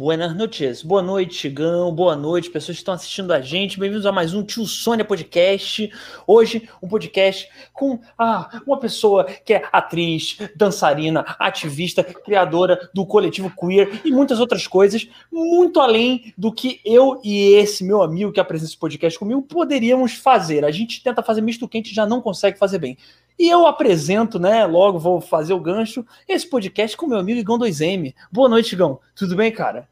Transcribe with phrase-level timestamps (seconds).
[0.00, 0.82] Buenas noches.
[0.82, 1.94] Boa noite, Chigão.
[1.94, 3.78] Boa noite, pessoas que estão assistindo a gente.
[3.78, 5.92] Bem-vindos a mais um Tio Sônia Podcast.
[6.26, 13.52] Hoje, um podcast com ah, uma pessoa que é atriz, dançarina, ativista, criadora do coletivo
[13.54, 18.40] queer e muitas outras coisas, muito além do que eu e esse meu amigo que
[18.40, 20.64] apresenta esse podcast comigo poderíamos fazer.
[20.64, 22.96] A gente tenta fazer misto quente e já não consegue fazer bem.
[23.38, 24.64] E eu apresento, né?
[24.64, 28.14] Logo vou fazer o gancho, esse podcast com meu amigo Igão 2M.
[28.32, 28.98] Boa noite, Igão.
[29.14, 29.89] Tudo bem, cara?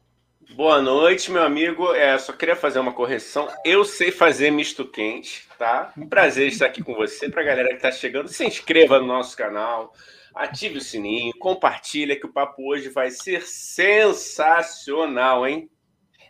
[0.55, 1.93] Boa noite, meu amigo.
[1.93, 3.47] É, só queria fazer uma correção.
[3.63, 5.93] Eu sei fazer misto quente, tá?
[5.95, 7.29] Um prazer estar aqui com você.
[7.29, 9.93] Para a galera que está chegando, se inscreva no nosso canal,
[10.33, 15.69] ative o sininho, compartilha que o papo hoje vai ser sensacional, hein?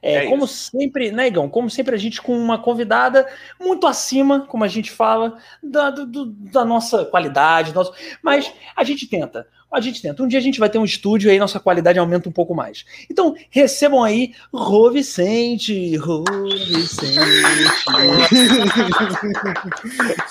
[0.01, 0.71] É, é como isso.
[0.71, 1.49] sempre, né, Igão?
[1.49, 3.27] Como sempre, a gente com uma convidada
[3.59, 7.93] muito acima, como a gente fala, da, do, da nossa qualidade, nosso...
[8.21, 9.47] mas a gente tenta.
[9.71, 10.23] A gente tenta.
[10.23, 12.55] Um dia a gente vai ter um estúdio e aí nossa qualidade aumenta um pouco
[12.55, 12.85] mais.
[13.09, 15.95] Então, recebam aí Rô Vicente.
[15.97, 17.19] Rô Vicente.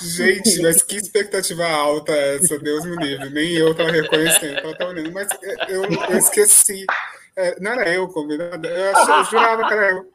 [0.01, 3.31] gente, mas que expectativa alta essa, Deus me livre.
[3.31, 5.13] Nem eu tava reconhecendo, tava olhando.
[5.13, 5.29] Mas
[5.69, 6.85] eu, eu esqueci.
[7.37, 10.13] É, não era eu convidado, eu, eu jurava que era eu.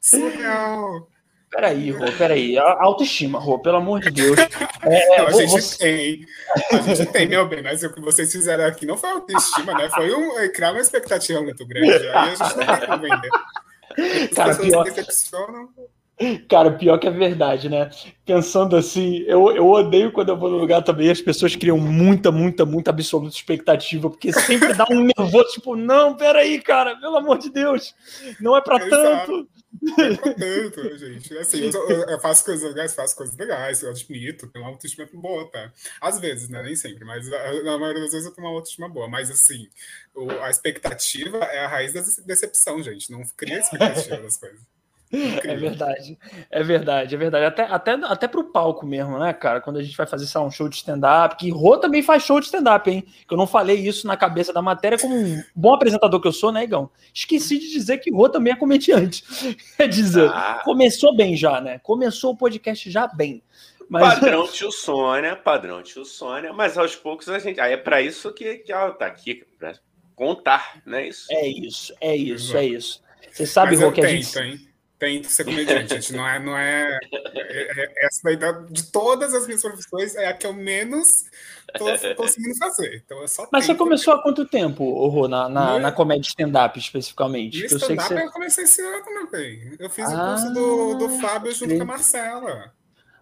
[0.00, 1.08] Surreal.
[1.54, 2.58] Peraí, Rô, peraí.
[2.58, 4.36] Autoestima, Rô, pelo amor de Deus.
[4.86, 5.78] É, a gente você...
[5.78, 6.26] tem.
[6.70, 9.88] A gente tem, meu bem, mas o que vocês fizeram aqui não foi autoestima, né?
[9.88, 12.06] Foi um, é, criar uma expectativa muito grande.
[12.08, 13.30] Aí a gente não tem como vender.
[14.28, 14.84] As Cara, pior...
[14.84, 15.70] decepcionam.
[16.48, 17.88] Cara, pior que é verdade, né?
[18.26, 22.30] Pensando assim, eu, eu odeio quando eu vou no lugar também, as pessoas criam muita,
[22.30, 27.38] muita, muita absoluta expectativa, porque sempre dá um nervoso, tipo, não, peraí, cara, pelo amor
[27.38, 27.94] de Deus,
[28.38, 29.48] não é pra tanto.
[30.38, 31.36] Tanto, gente.
[31.38, 35.50] Assim, eu, eu, faço coisas legais, faço coisas legais, eu admito, tenho uma autoestima boa,
[35.50, 35.72] tá?
[36.00, 36.62] Às vezes, né?
[36.62, 39.08] Nem sempre, mas na maioria das vezes eu tenho uma autoestima boa.
[39.08, 39.68] Mas, assim,
[40.42, 43.10] a expectativa é a raiz da decepção, gente.
[43.10, 44.73] Não cria expectativa das coisas.
[45.44, 46.18] É verdade,
[46.50, 47.44] é verdade, é verdade.
[47.44, 49.60] Até, até, até pro palco mesmo, né, cara?
[49.60, 52.46] Quando a gente vai fazer um show de stand-up, que Rô também faz show de
[52.46, 53.04] stand-up, hein?
[53.26, 56.32] Que eu não falei isso na cabeça da matéria, como um bom apresentador que eu
[56.32, 56.90] sou, né, Igão?
[57.12, 59.24] Esqueci de dizer que Rô também é comediante.
[59.76, 60.60] Quer dizer, ah.
[60.64, 61.78] começou bem já, né?
[61.82, 63.42] Começou o podcast já bem.
[63.88, 64.14] Mas...
[64.14, 67.60] Padrão tio Sônia, padrão tio Sônia, mas aos poucos a gente.
[67.60, 69.74] Aí é para isso que, que ela tá aqui, pra
[70.14, 71.08] contar, né?
[71.08, 71.26] Isso.
[71.30, 73.02] É isso, é isso, é isso.
[73.30, 74.38] Você sabe, Rô, que a gente.
[74.38, 74.73] Hein?
[75.04, 76.12] Tem que ser comediante, gente.
[76.14, 78.38] Não é, não é, é, é essa daí
[78.70, 81.24] de todas as minhas profissões é a que eu menos
[81.76, 81.84] tô
[82.16, 83.02] conseguindo fazer.
[83.04, 86.78] Então é só Mas você começou há quanto tempo, Rô, na, na, na comédia stand-up
[86.78, 87.60] especificamente?
[87.60, 88.26] No stand-up eu, você...
[88.26, 89.76] eu comecei esse ano também.
[89.78, 92.72] Eu fiz ah, o curso do, do Fábio junto com a Marcela.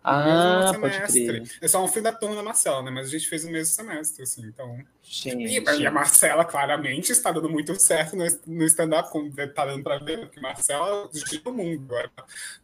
[0.05, 1.43] Ah, pode crer.
[1.61, 2.91] É só um fim da turma da Marcela, né?
[2.91, 4.79] Mas a gente fez o mesmo semestre, assim, então.
[5.03, 9.83] Sim, e, a Marcela claramente está dando muito certo no, no stand-up, como tá dando
[9.83, 12.11] para ver, porque Marcela gira o mundo agora.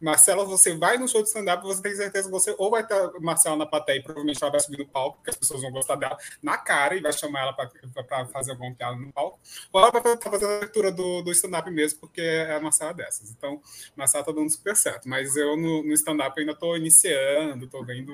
[0.01, 2.95] Marcela, você vai no show de stand-up, você tem certeza que você ou vai ter
[3.19, 5.95] Marcela na plateia e provavelmente ela vai subir no palco, porque as pessoas vão gostar
[5.95, 9.39] dela na cara e vai chamar ela para fazer algum piada no palco,
[9.71, 12.93] ou ela vai estar fazendo a leitura do, do stand-up mesmo, porque é a Marcela
[12.93, 13.29] dessas.
[13.31, 13.61] Então,
[13.95, 17.28] Marcela tá dando super certo, mas eu no, no stand-up ainda estou iniciando,
[17.61, 18.13] estou vendo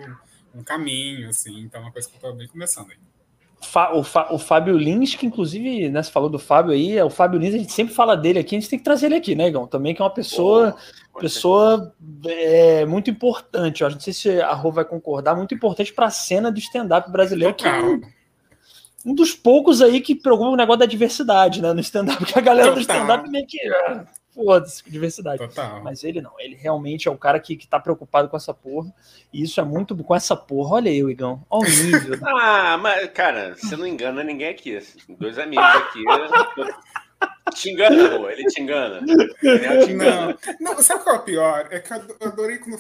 [0.54, 2.98] um caminho, assim, então é uma coisa que eu estou bem começando aí
[3.94, 7.10] o, Fá, o Fábio Lins, que inclusive, né, você falou do Fábio aí, é o
[7.10, 9.36] Fábio Lins, a gente sempre fala dele aqui, a gente tem que trazer ele aqui,
[9.36, 9.68] né, Igão?
[9.68, 10.76] Também que é uma pessoa,
[11.14, 11.94] oh, pessoa
[12.26, 16.12] é, muito importante, eu não sei se a Rô vai concordar, muito importante para a
[16.12, 18.02] cena do stand-up brasileiro, que é um,
[19.06, 22.42] um, dos poucos aí que preocupa o negócio da diversidade, né, no stand-up, que a
[22.42, 22.76] galera Total.
[22.76, 23.60] do stand-up meio que
[24.36, 25.40] foda-se, diversidade.
[25.40, 25.82] Total.
[25.82, 28.94] Mas ele não, ele realmente é o cara que, que tá preocupado com essa porra.
[29.34, 30.76] E isso é muito com essa porra.
[30.76, 31.42] Olha aí, Igão.
[31.50, 32.20] Olha o nível.
[32.28, 34.78] ah, mas, cara, você não engana ninguém aqui.
[35.18, 36.04] Dois amigos aqui.
[37.54, 39.00] Te engana, Rô, ele te engana.
[39.42, 40.38] Ele te engana.
[40.60, 41.68] Não, não, sabe qual é o pior?
[41.72, 42.78] É que eu adorei quando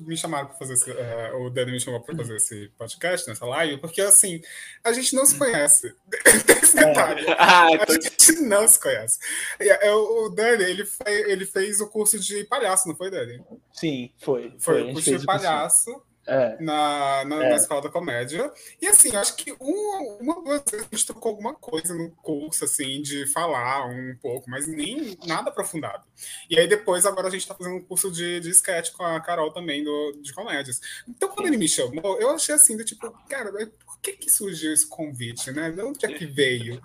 [0.00, 0.90] me chamaram para fazer esse.
[0.90, 4.40] Uh, o Dani me chamou para fazer esse podcast, nessa live, porque assim,
[4.84, 5.94] a gente não se conhece.
[6.62, 7.26] Esse detalhe.
[7.26, 7.36] É.
[7.42, 9.18] Ah, a então gente não se conhece.
[9.58, 13.42] É, o Dani, ele, foi, ele fez o curso de palhaço, não foi, Dani?
[13.72, 14.54] Sim, foi.
[14.58, 16.56] Foi, foi o curso de palhaço é.
[16.60, 17.48] na, na, é.
[17.50, 18.50] na, escola da comédia.
[18.80, 22.64] E assim, acho que uma, uma duas vezes a gente trocou alguma coisa no curso,
[22.64, 26.04] assim, de falar um pouco, mas nem nada aprofundado.
[26.48, 29.20] E aí depois, agora a gente tá fazendo um curso de, de sketch com a
[29.20, 30.80] Carol também, do, de comédias.
[31.08, 34.72] Então, quando ele me chamou, eu achei assim, do tipo, cara, por que que surgiu
[34.72, 35.70] esse convite, né?
[35.70, 36.80] De onde é que veio?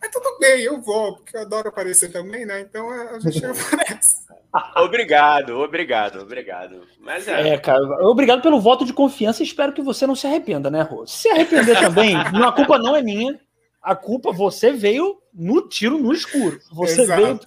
[0.00, 2.60] Mas tudo bem, eu vou, porque eu adoro aparecer também, né?
[2.60, 4.30] Então a gente aparece.
[4.76, 6.82] Obrigado, obrigado, obrigado.
[6.98, 7.50] Mas é.
[7.50, 10.82] é, cara, obrigado pelo voto de confiança e espero que você não se arrependa, né,
[10.82, 11.06] Rô?
[11.06, 13.38] Se arrepender também, a culpa não é minha.
[13.82, 16.58] A culpa, você veio no tiro no escuro.
[16.72, 17.22] Você Exato.
[17.22, 17.40] veio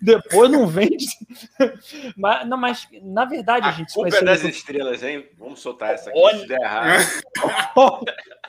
[0.00, 1.06] depois não vende.
[2.16, 3.92] mas, não, mas na verdade a, a gente.
[3.92, 5.26] Culpa é das estrelas, hein?
[5.38, 6.38] Vamos soltar essa aqui Olha...
[6.38, 7.02] se der errado.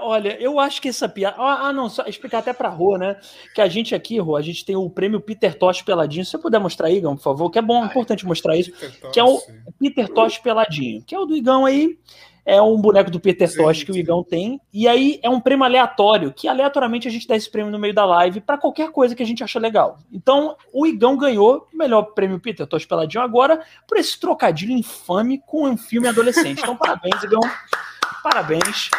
[0.00, 1.36] Olha, eu acho que essa piada.
[1.38, 3.16] Ah, ah, não, só explicar até pra Rô, né?
[3.54, 6.24] Que a gente aqui, Rô, a gente tem o prêmio Peter Tosh Peladinho.
[6.24, 8.72] Se você puder mostrar aí, Igão, por favor, que é bom, é importante mostrar isso.
[9.12, 9.40] Que é o
[9.78, 11.96] Peter Tosh Peladinho, que é o do Igão aí.
[12.44, 14.60] É um boneco do Peter Tosh que o Igão tem.
[14.72, 17.94] E aí é um prêmio aleatório, que aleatoriamente a gente dá esse prêmio no meio
[17.94, 19.98] da live para qualquer coisa que a gente acha legal.
[20.10, 25.40] Então, o Igão ganhou o melhor prêmio Peter Tosh Peladinho agora por esse trocadilho infame
[25.46, 26.60] com um filme adolescente.
[26.60, 27.40] Então, parabéns, Igão.
[28.22, 28.90] Parabéns.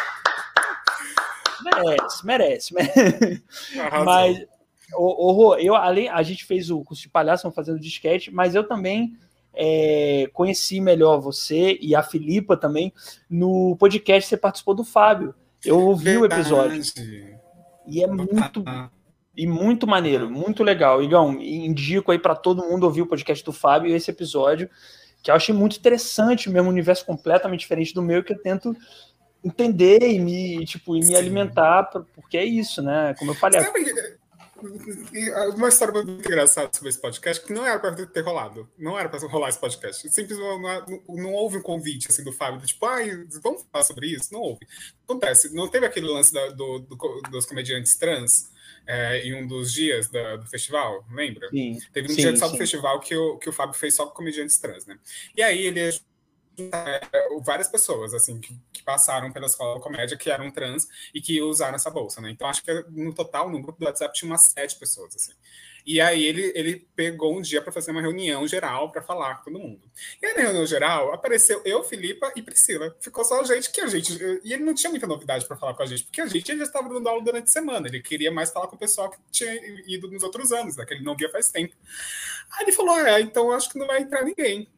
[1.64, 2.74] Merece, merece.
[2.74, 4.04] merece.
[4.04, 4.46] Mas,
[4.94, 8.66] o, o, eu, além, a gente fez o curso de palhaço, fazendo disquete, mas eu
[8.66, 9.16] também
[9.54, 12.92] é, conheci melhor você e a Filipa também
[13.28, 15.34] no podcast você participou do Fábio.
[15.64, 16.34] Eu ouvi Verdade.
[16.34, 16.82] o episódio.
[17.86, 18.64] E é muito
[19.36, 21.02] e muito maneiro, muito legal.
[21.02, 24.68] Igão, indico aí para todo mundo ouvir o podcast do Fábio e esse episódio,
[25.22, 28.76] que eu achei muito interessante, mesmo um universo completamente diferente do meu, que eu tento
[29.44, 31.84] entender e me, tipo, e me alimentar,
[32.14, 33.14] porque é isso, né?
[33.18, 33.60] Como eu falei.
[35.56, 38.68] Uma história muito engraçada sobre esse podcast, que não era para ter rolado.
[38.78, 40.08] Não era para rolar esse podcast.
[40.08, 42.98] Simplesmente não, não, houve um convite assim, do Fábio, tipo, ah,
[43.42, 44.32] vamos falar sobre isso?
[44.32, 44.64] Não houve.
[45.04, 46.96] Acontece, não teve aquele lance da, do, do,
[47.30, 48.52] dos comediantes trans
[48.86, 51.48] é, em um dos dias da, do festival, lembra?
[51.50, 54.06] Sim, teve um sim, dia só do festival que o, que o Fábio fez só
[54.06, 54.96] com comediantes trans, né?
[55.36, 55.80] E aí ele
[56.58, 57.00] é,
[57.40, 61.76] várias pessoas assim que, que, passaram pela escola comédia que eram trans e que usaram
[61.76, 62.30] essa bolsa, né?
[62.30, 65.32] Então acho que no total no grupo do WhatsApp tinha umas sete pessoas assim.
[65.84, 69.50] E aí ele, ele pegou um dia para fazer uma reunião geral para falar com
[69.50, 69.80] todo mundo.
[70.20, 72.96] E aí na reunião geral apareceu eu, Filipa e Priscila.
[73.00, 75.74] Ficou só a gente que a gente e ele não tinha muita novidade para falar
[75.74, 77.88] com a gente, porque a gente já estava dando aula durante a semana.
[77.88, 79.52] Ele queria mais falar com o pessoal que tinha
[79.86, 81.74] ido nos outros anos, né, que ele não via faz tempo.
[82.52, 84.68] Aí ele falou: "É, então acho que não vai entrar ninguém".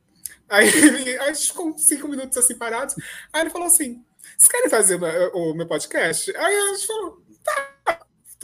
[0.49, 2.95] Aí, ele, a gente ficou cinco minutos assim parados.
[3.33, 4.05] Aí ele falou assim:
[4.37, 4.99] vocês querem fazer
[5.35, 6.35] o meu podcast?
[6.37, 7.74] Aí a gente falou: tá,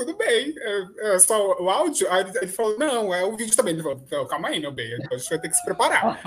[0.00, 0.55] tudo bem.
[0.58, 2.11] É, é só o áudio?
[2.11, 3.75] Aí ele, falou: não, é o vídeo também.
[3.75, 6.20] Ele falou: calma aí, meu bem, a gente vai ter que se preparar.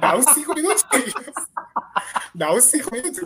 [0.00, 1.12] Dá uns cinco minutinhos.
[2.34, 3.22] dá uns cinco minutos.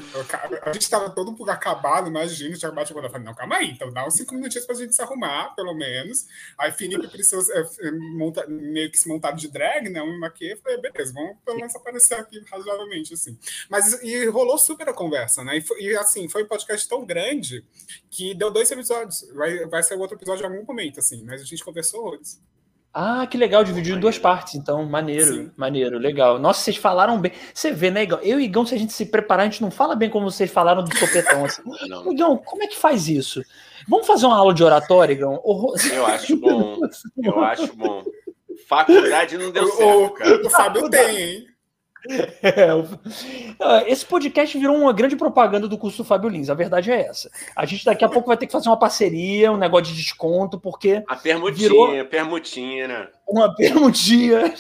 [0.62, 3.92] A gente estava todo pouco acabado, imagina, tinha bate eu falei, não, calma aí, então
[3.92, 6.26] dá uns cinco minutinhos para a gente se arrumar, pelo menos.
[6.58, 10.02] Aí Felipe precisa é, monta, meio que se montar de drag, né?
[10.02, 13.38] Um maquiê, falei, beleza, vamos pelo menos aparecer aqui razoavelmente, assim.
[13.68, 15.58] Mas e rolou super a conversa, né?
[15.58, 17.64] E, e assim, foi um podcast tão grande
[18.10, 19.28] que deu dois episódios.
[19.34, 22.38] Vai, vai ser outro episódio em algum momento, assim, mas a gente conversou hoje.
[22.98, 25.50] Ah, que legal, dividiu em duas partes, então, maneiro, Sim.
[25.54, 26.38] maneiro, legal.
[26.38, 27.30] Nossa, vocês falaram bem.
[27.52, 28.18] Você vê, né, Igão?
[28.22, 30.50] Eu e Igão, se a gente se preparar, a gente não fala bem como vocês
[30.50, 31.44] falaram do sopetão.
[31.44, 31.60] Assim.
[31.88, 32.10] Não.
[32.10, 33.42] Igão, como é que faz isso?
[33.86, 35.42] Vamos fazer uma aula de oratória, Igão?
[35.92, 36.78] Eu acho bom,
[37.22, 38.02] eu acho bom.
[38.66, 40.46] Faculdade não deu certo, cara.
[40.46, 41.46] O Fábio tem, hein?
[43.58, 46.50] É, esse podcast virou uma grande propaganda do curso do Fábio Lins.
[46.50, 47.30] A verdade é essa.
[47.54, 50.58] A gente daqui a pouco vai ter que fazer uma parceria, um negócio de desconto,
[50.60, 51.02] porque.
[51.08, 53.08] A permutinha, virou permutinha, né?
[53.26, 54.54] Uma permutinha.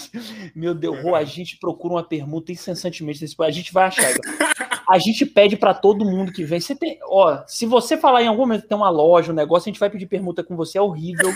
[0.54, 4.10] Meu Deus, a gente procura uma permuta incessantemente A gente vai achar.
[4.88, 6.60] A gente pede para todo mundo que vem.
[6.60, 9.72] Você tem, ó, se você falar em algum momento tem uma loja, um negócio, a
[9.72, 11.34] gente vai pedir permuta com você, é horrível.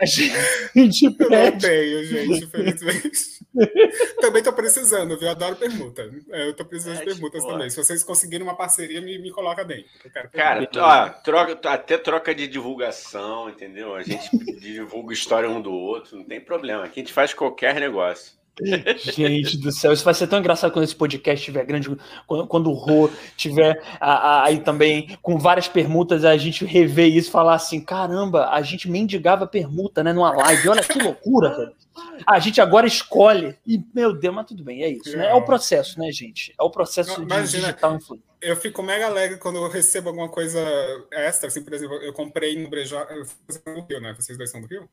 [0.00, 1.34] A gente pede.
[1.34, 3.38] Eu não tenho, gente, infelizmente.
[4.20, 5.26] também tô precisando, viu?
[5.26, 6.08] Eu adoro permuta.
[6.30, 7.70] É, eu tô precisando é, de permutas tipo, também.
[7.70, 9.88] Se vocês conseguirem uma parceria, me, me coloca dentro.
[10.32, 13.94] Cara, ó, troca, até troca de divulgação, entendeu?
[13.94, 14.28] A gente
[14.60, 16.84] divulga história um do outro, não tem problema.
[16.84, 18.37] Aqui a gente faz qualquer negócio.
[18.96, 21.88] Gente do céu, isso vai ser tão engraçado quando esse podcast estiver grande,
[22.26, 27.32] quando, quando o Rô tiver aí também com várias permutas, a gente rever isso e
[27.32, 31.72] falar assim: caramba, a gente mendigava permuta, né, numa live, olha que loucura, velho.
[32.26, 35.30] A gente agora escolhe, e meu Deus, mas tudo bem, é isso, né?
[35.30, 36.54] É o processo, né, gente?
[36.58, 38.24] É o processo Não, de digital influência.
[38.40, 40.60] Eu fico mega alegre quando eu recebo alguma coisa
[41.10, 43.04] extra, assim, por exemplo, eu comprei no Brejó,
[43.48, 44.14] vocês do Rio, né?
[44.14, 44.88] Vocês dois são do Rio?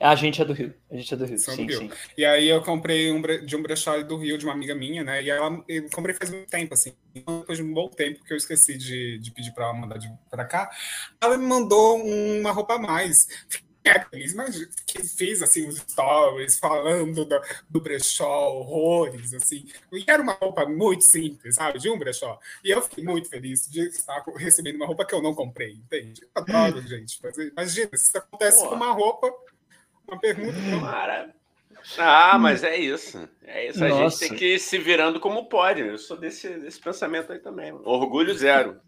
[0.00, 0.74] A gente é do Rio.
[0.90, 1.38] A gente é do Rio.
[1.38, 1.78] Sim, do Rio.
[1.78, 1.90] Sim.
[2.16, 5.22] E aí eu comprei um, de um brechó do Rio de uma amiga minha, né?
[5.22, 6.94] E ela eu comprei faz muito tempo, assim.
[7.12, 10.10] Depois de um bom tempo que eu esqueci de, de pedir para ela mandar de,
[10.30, 10.70] pra cá.
[11.20, 13.26] Ela me mandou uma roupa a mais.
[13.84, 19.66] É feliz, mas que fez assim os stories falando do, do brechó, horrores, assim.
[19.92, 21.78] E era uma roupa muito simples, sabe?
[21.78, 22.38] De um brechó.
[22.64, 26.22] E eu fiquei muito feliz de estar recebendo uma roupa que eu não comprei, entende?
[26.22, 27.18] Eu adoro, gente.
[27.22, 28.70] Mas imagina, se isso acontece Pô.
[28.70, 29.30] com uma roupa
[30.06, 30.58] uma pergunta.
[30.80, 31.34] Mara.
[31.98, 33.28] Ah, mas é isso.
[33.42, 33.84] É isso.
[33.84, 35.82] A gente tem que ir se virando como pode.
[35.82, 37.72] Eu sou desse, desse pensamento aí também.
[37.72, 38.80] Orgulho zero.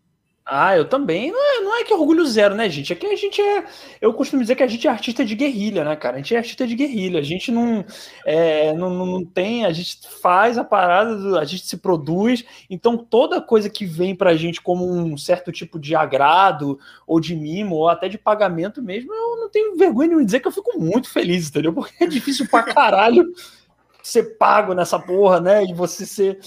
[0.48, 1.32] Ah, eu também.
[1.32, 2.92] Não é, não é que é orgulho zero, né, gente?
[2.92, 3.64] É que a gente é.
[4.00, 6.14] Eu costumo dizer que a gente é artista de guerrilha, né, cara?
[6.14, 7.18] A gente é artista de guerrilha.
[7.18, 7.84] A gente não,
[8.24, 9.64] é, não, não tem.
[9.66, 12.44] A gente faz a parada, a gente se produz.
[12.70, 17.34] Então, toda coisa que vem pra gente como um certo tipo de agrado, ou de
[17.34, 20.78] mimo, ou até de pagamento mesmo, eu não tenho vergonha de dizer que eu fico
[20.78, 21.72] muito feliz, entendeu?
[21.72, 23.24] Porque é difícil pra caralho
[24.00, 25.64] ser pago nessa porra, né?
[25.64, 26.38] E você ser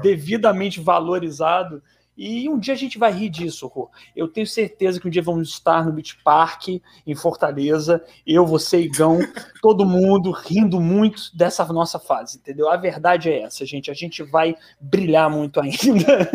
[0.00, 1.82] devidamente valorizado.
[2.18, 3.88] E um dia a gente vai rir disso, Rô.
[4.16, 6.66] Eu tenho certeza que um dia vamos estar no Beach Park,
[7.06, 9.20] em Fortaleza, eu, você, Igão,
[9.62, 12.68] todo mundo rindo muito dessa nossa fase, entendeu?
[12.68, 13.88] A verdade é essa, gente.
[13.88, 16.28] A gente vai brilhar muito ainda.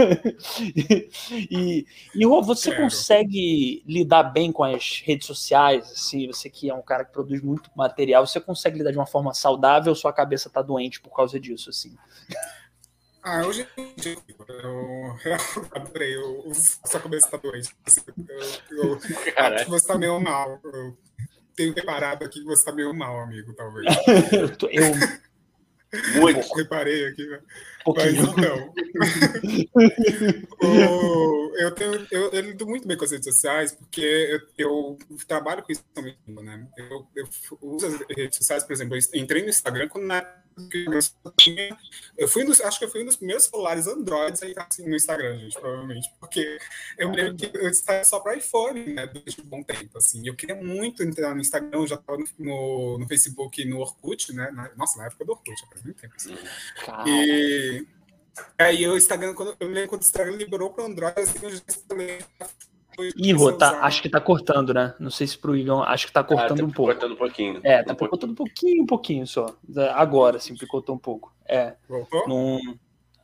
[1.51, 1.85] e,
[2.15, 2.83] e Rô, você Quero.
[2.83, 7.41] consegue lidar bem com as redes sociais, assim, você que é um cara que produz
[7.41, 11.13] muito material, você consegue lidar de uma forma saudável ou sua cabeça tá doente por
[11.13, 11.93] causa disso, assim?
[13.23, 15.37] Ah, hoje em dia, eu, eu
[15.73, 17.73] adorei, eu, sua cabeça tá doente.
[18.69, 18.99] Eu, eu
[19.37, 20.59] acho que você tá meio mal.
[20.61, 20.97] Eu
[21.55, 23.85] tenho reparado aqui que você tá meio mal, amigo, talvez.
[24.69, 24.91] eu.
[26.19, 26.53] Muito.
[26.55, 27.25] Reparei aqui.
[27.25, 27.39] Né?
[27.95, 28.73] Mas então.
[31.55, 35.63] eu, tenho, eu, eu, lido muito bem com as redes sociais, porque eu, eu trabalho
[35.63, 36.67] com isso também, né?
[36.75, 37.29] Eu, eu
[37.61, 40.42] uso as redes sociais, por exemplo, eu entrei no Instagram quando na
[42.17, 45.37] eu fui acho que eu fui um dos primeiros celulares Androids aí assim, no Instagram,
[45.39, 46.57] gente, provavelmente, porque
[46.97, 50.27] eu me lembro que eu estava só para iPhone, né, durante um bom tempo, assim.
[50.27, 53.79] Eu queria muito entrar no Instagram, eu já estava no, no, no, Facebook e no
[53.79, 54.51] Orkut, né?
[54.51, 56.13] Na, nossa, na época do Orkut, faz muito tempo.
[56.15, 56.37] Assim.
[57.05, 57.85] E
[58.57, 61.61] aí o Instagram, quando, eu lembro quando o Instagram liberou para Android, assim, eu já
[61.67, 62.19] instalei
[63.17, 64.93] Ih, tá, acho que tá cortando, né?
[64.99, 66.91] Não sei se pro Igor, acho que tá cortando ah, tá um pouco.
[66.91, 67.59] cortando um pouquinho.
[67.63, 69.55] É, tá um cortando um pouquinho, um pouquinho só.
[69.93, 71.33] Agora, sim, picotou um pouco.
[71.47, 71.75] É.
[71.87, 72.27] Voltou?
[72.27, 72.59] Num...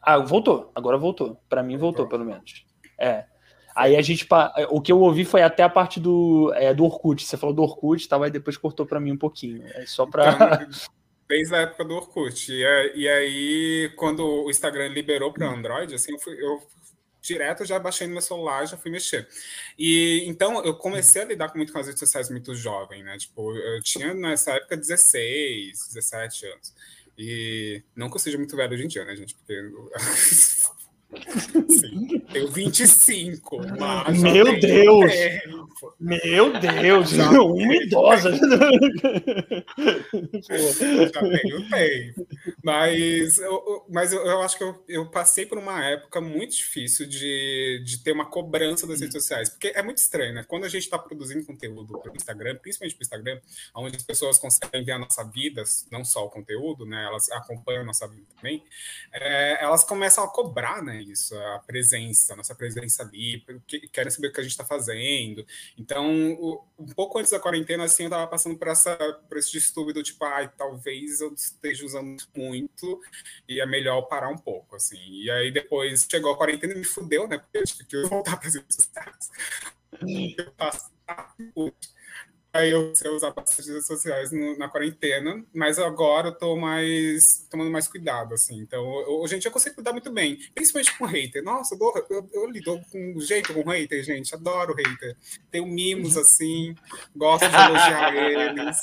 [0.02, 0.72] Ah, voltou.
[0.74, 1.40] Agora voltou.
[1.48, 2.66] Para mim voltou, pelo menos.
[2.98, 3.26] É.
[3.76, 4.28] Aí a gente.
[4.70, 7.24] O que eu ouvi foi até a parte do, é, do Orkut.
[7.24, 9.64] Você falou do Orkut e tal, aí depois cortou para mim um pouquinho.
[9.76, 10.34] É só para.
[10.34, 10.68] Então,
[11.30, 12.52] desde a época do Orkut.
[12.52, 16.60] E, e aí, quando o Instagram liberou para Android, assim, eu, fui, eu
[17.22, 19.28] direto já baixei no meu celular, já fui mexer.
[19.78, 23.18] E então eu comecei a lidar muito com as redes sociais muito jovem, né?
[23.18, 26.74] Tipo, eu tinha nessa época 16, 17 anos.
[27.18, 29.36] E não que eu seja muito velho hoje em dia, né, gente?
[29.36, 29.54] Porque
[31.70, 34.22] Sim, tenho 25, mas.
[34.22, 35.12] Meu Deus!
[36.00, 37.10] Meu Deus!
[37.10, 38.32] Já uma idosa!
[41.12, 42.28] já tenho tempo.
[42.64, 47.08] Mas, eu, mas eu, eu acho que eu, eu, passei por uma época muito difícil
[47.08, 49.50] de, de ter uma cobrança das redes sociais.
[49.50, 50.44] Porque é muito estranho, né?
[50.48, 53.40] Quando a gente está produzindo conteúdo para o Instagram, principalmente para o Instagram,
[53.74, 57.04] onde as pessoas conseguem ver a nossa vida, não só o conteúdo, né?
[57.06, 58.64] Elas acompanham a nossa vida também,
[59.12, 60.99] é, elas começam a cobrar, né?
[61.00, 63.44] Isso, a presença, a nossa presença ali,
[63.92, 65.46] querem saber o que a gente está fazendo.
[65.78, 66.10] Então,
[66.78, 68.96] um pouco antes da quarentena, assim, eu estava passando por, essa,
[69.28, 73.02] por esse distúrbio do tipo, ai, talvez eu esteja usando muito
[73.48, 75.00] e é melhor parar um pouco, assim.
[75.10, 77.38] E aí depois chegou a quarentena e me fudeu, né?
[77.38, 79.30] Porque eu tive que voltar para as redes sociais.
[80.38, 80.92] Eu passo
[82.52, 86.56] Aí eu comecei a usar bastante redes sociais no, na quarentena, mas agora eu tô
[86.56, 88.60] mais tomando mais cuidado, assim.
[88.60, 91.44] Então, eu, gente, eu consigo cuidar muito bem, principalmente com hater.
[91.44, 94.34] Nossa, eu, eu, eu, eu lido com jeito com hater, gente.
[94.34, 95.16] Adoro hater.
[95.52, 96.74] Tenho mimos, assim,
[97.16, 98.78] gosto de elogiar eles.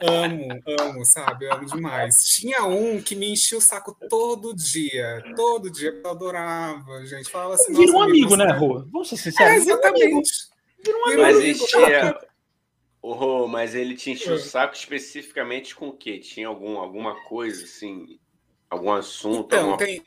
[0.00, 0.48] Amo,
[0.80, 1.50] amo, sabe?
[1.50, 2.24] Amo demais.
[2.24, 5.90] Tinha um que me enchia o saco todo dia, todo dia.
[6.02, 7.30] Eu adorava, gente.
[7.30, 7.74] Falava assim.
[7.74, 8.86] Vira um amigo, né, Rô?
[8.90, 9.52] Vamos ser sinceros.
[9.52, 10.30] É, exatamente.
[10.82, 11.22] Vira um amigo.
[11.22, 12.35] Mas
[13.08, 16.18] Oh, mas ele te encheu o saco especificamente com o quê?
[16.18, 18.18] Tinha algum, alguma coisa, assim,
[18.68, 19.46] algum assunto?
[19.46, 19.78] Então, alguma...
[19.78, 20.04] tem,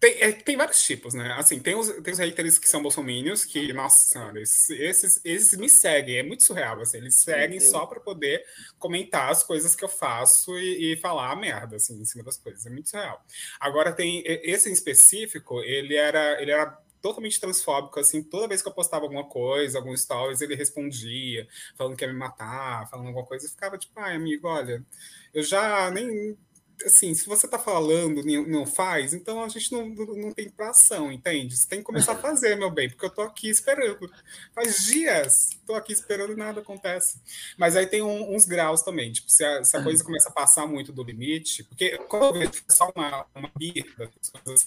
[0.00, 1.34] tem, é, tem, vários tipos, né?
[1.36, 5.68] Assim, tem os, tem os haters que são bolsominions, que, nossa esses, esses, esses me
[5.68, 7.70] seguem, é muito surreal, assim, eles seguem Entendi.
[7.70, 8.42] só para poder
[8.78, 12.38] comentar as coisas que eu faço e, e, falar a merda, assim, em cima das
[12.38, 13.22] coisas, é muito surreal.
[13.60, 18.68] Agora tem, esse em específico, ele era, ele era totalmente transfóbico, assim, toda vez que
[18.68, 23.26] eu postava alguma coisa, algum stories, ele respondia, falando que ia me matar, falando alguma
[23.26, 24.84] coisa, e ficava tipo, ai, amigo, olha,
[25.32, 26.36] eu já nem
[26.84, 30.70] assim, se você está falando e não faz, então a gente não, não tem pra
[30.70, 31.56] ação, entende?
[31.56, 34.10] Você tem que começar a fazer, meu bem, porque eu estou aqui esperando.
[34.54, 37.20] Faz dias, estou aqui esperando e nada acontece.
[37.56, 40.32] Mas aí tem um, uns graus também, tipo, se a, se a, coisa começa a
[40.32, 44.10] passar muito do limite, porque quando eu vejo só uma, uma birra,
[44.46, 44.64] assim,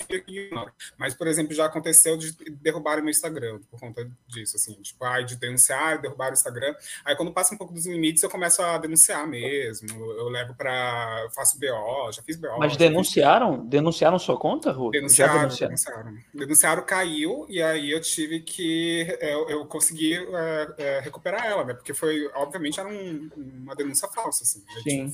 [0.97, 5.25] mas, por exemplo, já aconteceu de derrubar meu Instagram por conta disso, assim, tipo, ai,
[5.25, 6.75] de denunciar, derrubar o Instagram.
[7.03, 11.29] Aí quando passa um pouco dos limites, eu começo a denunciar mesmo, eu levo para,
[11.35, 12.57] faço BO, BO, já fiz BO.
[12.57, 13.61] Mas denunciaram?
[13.61, 13.69] Fiz...
[13.69, 14.91] Denunciaram sua conta, Ru?
[14.91, 16.17] Denunciaram, denunciaram, denunciaram.
[16.33, 19.17] Denunciaram, caiu, e aí eu tive que.
[19.19, 21.73] Eu, eu consegui é, é, recuperar ela, né?
[21.73, 24.63] Porque foi, obviamente, era um, uma denúncia falsa, assim.
[24.83, 25.13] Sim.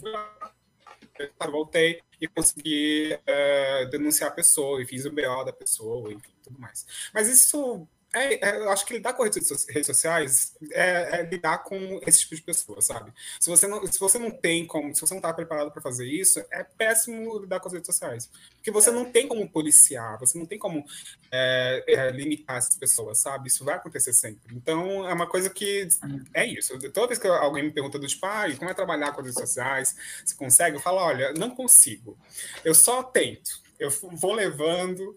[1.20, 6.32] Eu voltei e consegui é, denunciar a pessoa, e fiz o BO da pessoa, enfim,
[6.44, 6.86] tudo mais.
[7.14, 9.48] Mas isso é, é, eu acho que lidar com redes
[9.86, 13.14] sociais é, é, lidar com esse tipo de pessoa, sabe?
[13.40, 16.08] Se você não, se você não tem como, se você não está preparado para fazer
[16.08, 18.30] isso, é péssimo lidar com as redes sociais.
[18.56, 20.84] Porque você não tem como policiar, você não tem como
[21.32, 23.48] é, é, limitar essas pessoas, sabe?
[23.48, 24.56] Isso vai acontecer sempre.
[24.56, 25.88] Então, é uma coisa que
[26.34, 26.80] é isso.
[26.92, 29.40] Toda vez que alguém me pergunta do tipo, ah, como é trabalhar com as redes
[29.40, 32.18] sociais, se consegue, eu falo, olha, não consigo.
[32.66, 33.62] Eu só tento.
[33.80, 35.16] Eu vou levando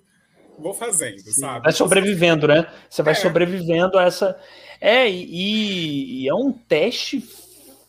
[0.63, 1.65] vou fazendo, sabe?
[1.65, 2.67] Vai sobrevivendo, né?
[2.89, 3.17] Você vai é.
[3.17, 4.39] sobrevivendo a essa.
[4.81, 7.23] É, e, e, é um teste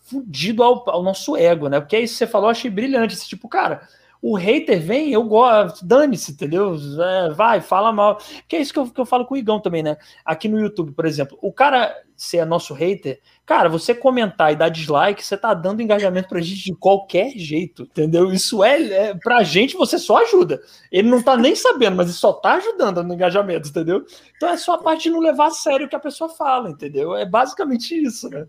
[0.04, 1.80] fudido ao, ao, nosso ego, né?
[1.80, 3.14] Porque é isso que você falou, eu achei brilhante.
[3.14, 3.88] Esse tipo, cara,
[4.22, 6.76] o hater vem, eu gosto, dane-se, entendeu?
[7.02, 8.20] É, vai, fala mal.
[8.48, 9.98] Que é isso que eu, que eu falo com o Igão também, né?
[10.24, 14.56] Aqui no YouTube, por exemplo, o cara, se é nosso hater, cara, você comentar e
[14.56, 18.32] dar dislike, você tá dando engajamento pra gente de qualquer jeito, entendeu?
[18.32, 20.62] Isso é, é pra gente, você só ajuda.
[20.92, 24.06] Ele não tá nem sabendo, mas ele só tá ajudando no engajamento, entendeu?
[24.36, 26.70] Então é só a parte de não levar a sério o que a pessoa fala,
[26.70, 27.16] entendeu?
[27.16, 28.48] É basicamente isso, né?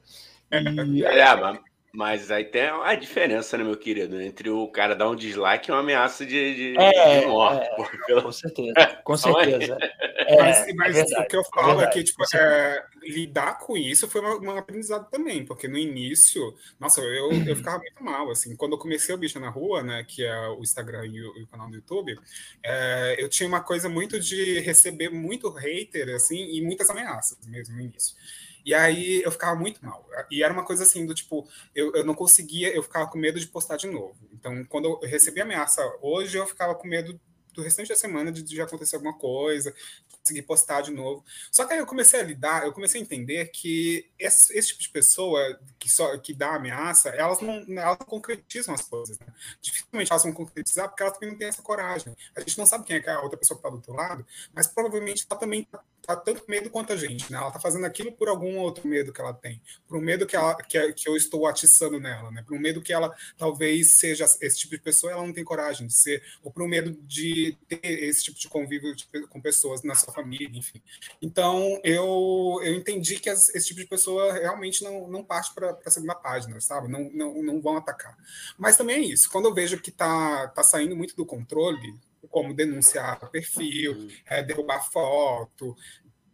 [0.52, 1.04] E...
[1.04, 1.58] É, mas
[1.94, 5.72] mas aí tem a diferença, né, meu querido, entre o cara dar um dislike e
[5.72, 7.68] uma ameaça de, de, é, de morte.
[8.10, 9.78] É, Com certeza, com certeza.
[10.26, 14.08] É, mas, mas é o que eu falo é, que tipo, é, lidar com isso
[14.08, 18.72] foi um aprendizado também, porque no início, nossa, eu, eu ficava muito mal, assim, quando
[18.72, 21.46] eu comecei o Bicho na Rua, né, que é o Instagram e o, e o
[21.46, 22.18] canal do YouTube,
[22.62, 27.74] é, eu tinha uma coisa muito de receber muito hater, assim, e muitas ameaças mesmo
[27.74, 28.16] no início.
[28.64, 30.08] E aí eu ficava muito mal.
[30.30, 33.38] E era uma coisa assim, do tipo, eu, eu não conseguia, eu ficava com medo
[33.38, 34.16] de postar de novo.
[34.32, 37.18] Então, quando eu recebi a ameaça hoje, eu ficava com medo
[37.54, 39.74] do restante da semana de, de acontecer alguma coisa,
[40.22, 41.24] conseguir postar de novo.
[41.50, 44.82] Só que aí eu comecei a lidar, eu comecei a entender que esse, esse tipo
[44.82, 49.18] de pessoa que só que dá ameaça, elas não, elas não concretizam as coisas.
[49.18, 49.26] Né?
[49.60, 52.16] Dificilmente elas vão concretizar porque elas também não têm essa coragem.
[52.34, 54.66] A gente não sabe quem é a outra pessoa que está do outro lado, mas
[54.66, 57.38] provavelmente ela também está tá tanto medo quanto a gente, né?
[57.38, 60.36] Ela tá fazendo aquilo por algum outro medo que ela tem, por um medo que,
[60.36, 62.42] ela, que, que eu estou atiçando nela, né?
[62.46, 65.86] Por um medo que ela talvez seja esse tipo de pessoa, ela não tem coragem
[65.86, 68.94] de ser, ou por um medo de ter esse tipo de convívio
[69.28, 70.82] com pessoas na sua família, enfim.
[71.20, 75.78] Então eu, eu entendi que as, esse tipo de pessoa realmente não, não parte para
[75.84, 76.88] a segunda página, sabe?
[76.88, 78.16] Não, não, não vão atacar.
[78.58, 79.30] Mas também é isso.
[79.30, 84.08] Quando eu vejo que tá, tá saindo muito do controle, como denunciar perfil, uhum.
[84.26, 85.76] é, derrubar foto,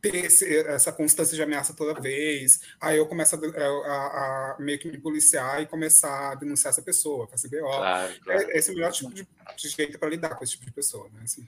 [0.00, 2.60] ter esse, essa constância de ameaça toda vez.
[2.80, 6.82] Aí eu começo a, a, a, meio que me policiar e começar a denunciar essa
[6.82, 7.66] pessoa, fazer BO.
[7.66, 8.50] Claro, claro.
[8.50, 9.26] É, esse é o melhor tipo de,
[9.56, 11.20] de jeito para lidar com esse tipo de pessoa, né?
[11.24, 11.46] Assim.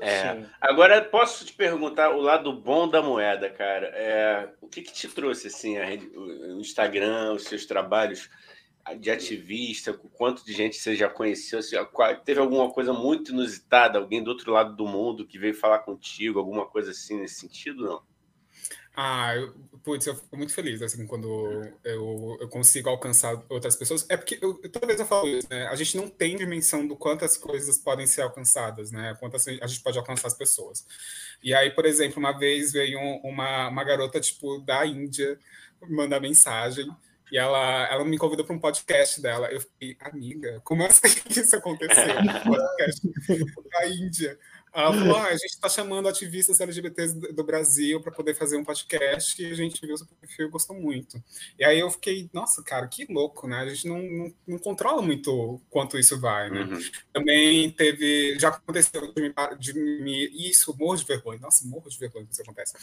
[0.00, 0.44] É.
[0.60, 3.86] Agora, posso te perguntar o lado bom da moeda, cara?
[3.88, 8.30] É, o que, que te trouxe assim, a rede, o Instagram, os seus trabalhos?
[8.92, 11.62] De ativista, quanto de gente você já conheceu?
[11.62, 11.84] Já,
[12.24, 16.38] teve alguma coisa muito inusitada, alguém do outro lado do mundo que veio falar contigo,
[16.38, 18.02] alguma coisa assim nesse sentido, não?
[18.96, 21.26] Ah, eu, putz, eu fico muito feliz assim quando
[21.82, 24.06] eu, eu consigo alcançar outras pessoas.
[24.08, 25.66] É porque eu, vez eu falo isso, né?
[25.66, 29.16] A gente não tem dimensão do quantas coisas podem ser alcançadas, né?
[29.18, 30.86] Quantas a gente pode alcançar as pessoas.
[31.42, 35.40] E aí, por exemplo, uma vez veio uma, uma garota tipo da Índia
[35.88, 36.88] mandar mensagem
[37.32, 39.48] e ela, ela me convidou para um podcast dela.
[39.48, 42.14] Eu fiquei, amiga, como assim que isso aconteceu?
[42.18, 43.12] Um podcast
[43.70, 44.38] da Índia.
[44.74, 48.64] Ela falou: ah, a gente está chamando ativistas LGBTs do Brasil para poder fazer um
[48.64, 51.22] podcast e a gente viu o seu perfil e gostou muito.
[51.56, 53.58] E aí eu fiquei, nossa, cara, que louco, né?
[53.60, 56.62] A gente não, não, não controla muito quanto isso vai, né?
[56.62, 56.80] Uhum.
[57.12, 61.96] Também teve, já aconteceu de me, de me, isso, morro de vergonha, nossa, morro de
[61.96, 62.74] vergonha que isso acontece.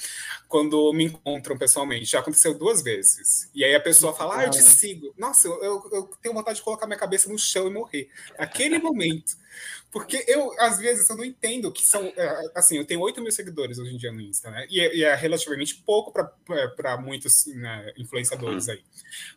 [0.47, 3.49] Quando me encontram pessoalmente, já aconteceu duas vezes.
[3.53, 5.13] E aí a pessoa fala, ah, eu te sigo.
[5.17, 8.09] Nossa, eu, eu, eu tenho vontade de colocar minha cabeça no chão e morrer.
[8.37, 9.41] Aquele momento.
[9.91, 12.05] Porque eu, às vezes, eu não entendo que são.
[12.15, 14.65] É, assim, eu tenho 8 mil seguidores hoje em dia no Insta, né?
[14.69, 18.73] E é, e é relativamente pouco para é, muitos né, influenciadores uhum.
[18.73, 18.83] aí.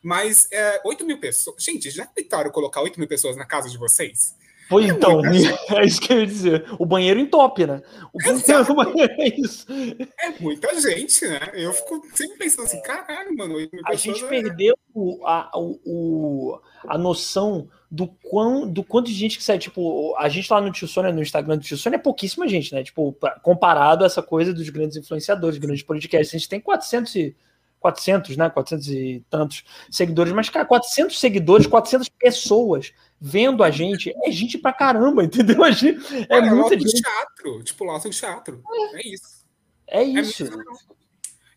[0.02, 1.62] Mas é, 8 mil pessoas.
[1.62, 4.34] Gente, já tentaram colocar 8 mil pessoas na casa de vocês?
[4.68, 5.20] Foi é então,
[5.76, 6.64] é isso que eu ia dizer.
[6.78, 7.82] O banheiro entope, né?
[8.12, 9.66] O banheiro é isso.
[10.18, 11.40] É muita gente, né?
[11.54, 13.56] Eu fico sempre pensando assim, caralho, mano.
[13.86, 14.28] A gente é...
[14.28, 14.76] perdeu
[15.24, 19.56] a, o, a noção do, quão, do quanto de gente que sai.
[19.56, 22.74] Tipo, a gente lá no Tio Sônia, no Instagram do Tio Sônia, é pouquíssima gente,
[22.74, 22.82] né?
[22.82, 26.34] Tipo, comparado a essa coisa dos grandes influenciadores, grandes podcasts.
[26.34, 27.36] A gente tem 400 e
[27.78, 28.50] 400, né?
[28.50, 34.58] 400 e tantos seguidores, mas, cara, 400 seguidores, 400 pessoas vendo a gente, é gente
[34.58, 35.62] pra caramba, entendeu?
[35.62, 37.00] A gente, é, é muita gente.
[37.00, 38.60] teatro, tipo, lote de teatro.
[38.68, 39.44] É, é isso.
[39.86, 40.44] É isso.
[40.44, 41.03] É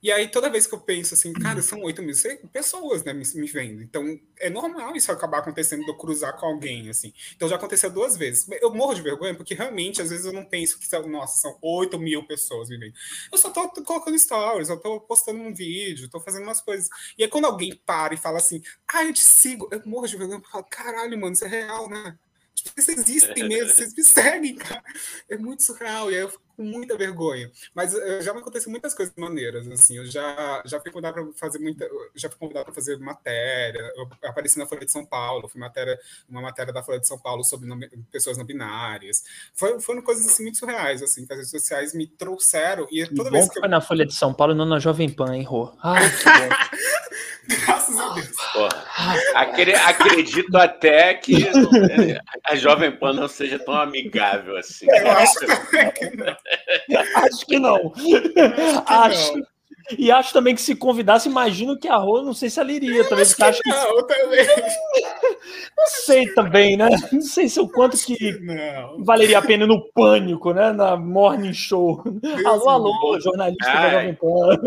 [0.02, 2.16] e aí, toda vez que eu penso assim, cara, são 8 mil
[2.52, 3.82] pessoas, né, me, me vendo.
[3.82, 7.14] Então, é normal isso acabar acontecendo de eu cruzar com alguém, assim.
[7.36, 8.48] Então, já aconteceu duas vezes.
[8.62, 11.58] Eu morro de vergonha, porque realmente, às vezes, eu não penso que, são, nossa, são
[11.62, 12.94] 8 mil pessoas me vendo.
[13.32, 16.90] Eu só tô colocando stories, eu tô postando um vídeo, tô fazendo umas coisas.
[17.18, 20.18] E aí, quando alguém para e fala assim, ah, eu te sigo, eu morro de
[20.18, 22.18] vergonha, eu falo, caralho, mano, isso é real, né?
[22.54, 24.84] Tipo, vocês existem mesmo, vocês me seguem, cara.
[25.30, 26.12] É muito surreal.
[26.12, 27.52] E aí eu fico com muita vergonha.
[27.74, 29.98] Mas uh, já me aconteceu muitas coisas maneiras, assim.
[29.98, 31.88] Eu já, já fui convidado para fazer muita.
[32.16, 33.94] Já fui convidado para fazer matéria.
[33.96, 37.20] Eu apareci na Folha de São Paulo, fui matéria, uma matéria da Folha de São
[37.20, 37.80] Paulo sobre não,
[38.12, 39.24] pessoas não binárias.
[39.54, 42.88] Foi, foram coisas assim, muito surreais, assim, que as redes sociais me trouxeram.
[42.92, 43.60] E toda vez que.
[43.60, 43.62] Eu...
[43.62, 45.72] Foi na Folha de São Paulo e não na Jovem Pan, hein, Rô?
[45.84, 46.88] Ai, que bom.
[47.48, 48.30] Graças a Deus.
[49.86, 51.48] acredito até que
[52.46, 54.86] a Jovem Pan não seja tão amigável assim.
[54.90, 56.38] Eu acho que não.
[57.16, 57.94] acho que não.
[58.86, 59.34] Acho.
[59.34, 59.57] Que não.
[59.98, 63.04] E acho também que se convidasse, imagino que a Rô, não sei se ela iria
[63.08, 63.24] também.
[63.24, 63.70] Acho que acho que...
[63.70, 64.48] Não, também.
[65.78, 66.90] Não sei também, né?
[67.12, 69.04] Não sei se o quanto que não.
[69.04, 70.72] valeria a pena no pânico, né?
[70.74, 72.02] Na morning show.
[72.04, 74.58] Deus alô, alô, jornalista da Jovem Pan.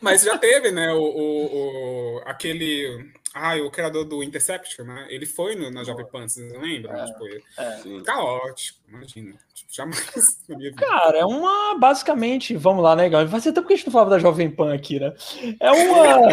[0.00, 0.92] Mas já teve, né?
[0.92, 5.06] O, o, o, aquele ah, o criador do Interception, né?
[5.10, 6.94] Ele foi no, na Jovem Pan, vocês lembram?
[6.94, 8.02] É, tipo, é.
[8.04, 9.34] Caótico, imagina.
[9.54, 9.98] Tipo, jamais
[10.48, 10.86] na minha vida.
[10.86, 11.78] Cara, é uma.
[11.78, 13.28] Basicamente, vamos lá, né, Gal?
[13.28, 15.14] Faz tempo que a gente não falava da Jovem Pan aqui, né?
[15.60, 16.32] É uma.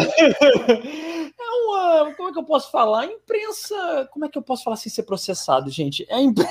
[1.38, 2.14] é uma.
[2.14, 3.04] Como é que eu posso falar?
[3.04, 4.08] Imprensa.
[4.12, 6.06] Como é que eu posso falar sem ser processado, gente?
[6.08, 6.50] É imprensa.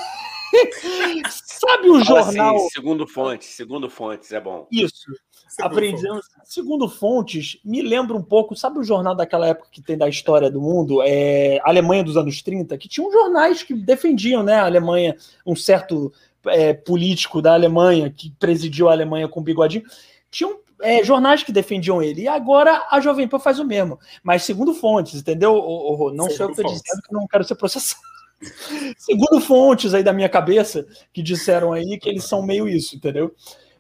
[1.30, 2.56] Sabe o Fala jornal.
[2.56, 4.68] Assim, segundo fontes, segundo fontes, é bom.
[4.72, 5.12] Isso.
[5.60, 6.26] Aprendemos.
[6.44, 10.50] Segundo fontes, me lembra um pouco, sabe o jornal daquela época que tem da história
[10.50, 11.02] do mundo?
[11.02, 15.16] É, Alemanha dos anos 30, que tinham jornais que defendiam né, a Alemanha,
[15.46, 16.12] um certo
[16.48, 19.84] é, político da Alemanha que presidiu a Alemanha com bigodinho.
[20.30, 22.24] Tinham é, jornais que defendiam ele.
[22.24, 24.00] E agora a Jovem Pan faz o mesmo.
[24.24, 25.54] Mas segundo fontes, entendeu?
[25.54, 28.02] O, o, não segundo sou eu que estou dizendo que não quero ser processado.
[28.98, 33.34] segundo fontes aí da minha cabeça, que disseram aí que eles são meio isso, entendeu?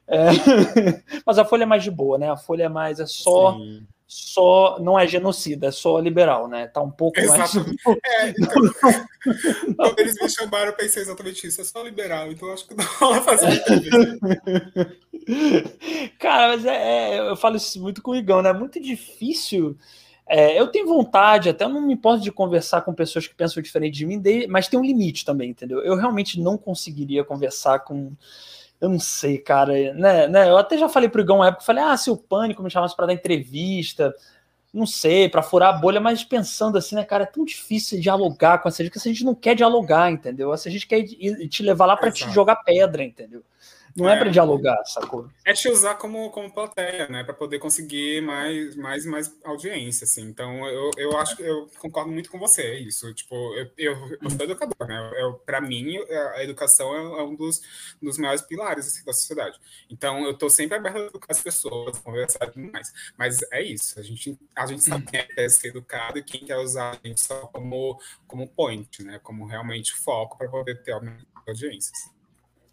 [0.08, 0.28] É...
[1.26, 2.30] Mas a Folha é mais de boa, né?
[2.30, 3.54] A Folha é mais, é só.
[3.54, 3.86] Sim.
[4.08, 6.68] Só não é genocida, é só liberal, né?
[6.68, 7.76] Tá um pouco exatamente.
[7.84, 7.98] mais.
[8.06, 8.72] É, então,
[9.76, 12.86] quando eles me chamaram, eu pensei exatamente isso, é só liberal, então acho que não
[12.86, 13.64] rola fazer
[16.20, 18.52] Cara, mas é, é, eu falo isso muito com o Igão, né?
[18.52, 19.76] É muito difícil.
[20.28, 23.96] É, eu tenho vontade, até não me importo de conversar com pessoas que pensam diferente
[23.96, 25.80] de mim, mas tem um limite também, entendeu?
[25.80, 28.12] Eu realmente não conseguiria conversar com
[28.80, 30.50] eu não sei, cara, né, né?
[30.50, 32.96] Eu até já falei pro Igão uma época, falei, ah, se o Pânico me chamasse
[32.96, 34.14] para dar entrevista,
[34.74, 38.58] não sei, para furar a bolha, mas pensando assim, né, cara, é tão difícil dialogar
[38.60, 40.54] com essa gente, que a gente não quer dialogar, entendeu?
[40.54, 43.42] Essa gente quer te levar lá para te jogar pedra, entendeu?
[43.96, 45.30] Não é, é para dialogar, sacou?
[45.46, 47.24] É te usar como, como plateia, né?
[47.24, 50.24] Para poder conseguir mais, mais, mais audiência, assim.
[50.24, 53.14] Então, eu, eu acho que eu concordo muito com você, é isso.
[53.14, 55.12] Tipo, eu, eu, eu sou educador, né?
[55.46, 55.98] Para mim,
[56.36, 57.62] a educação é, é, um dos,
[58.02, 59.58] dos maiores pilares assim, da sociedade.
[59.90, 62.92] Então, eu estou sempre aberto a educar as pessoas, conversar demais.
[63.18, 63.98] Mas é isso.
[63.98, 67.22] A gente, a gente sabe quem quer ser educado e quem quer usar a gente
[67.22, 69.20] só como, como point, né?
[69.24, 70.94] Como realmente foco para poder ter
[71.48, 72.14] audiências.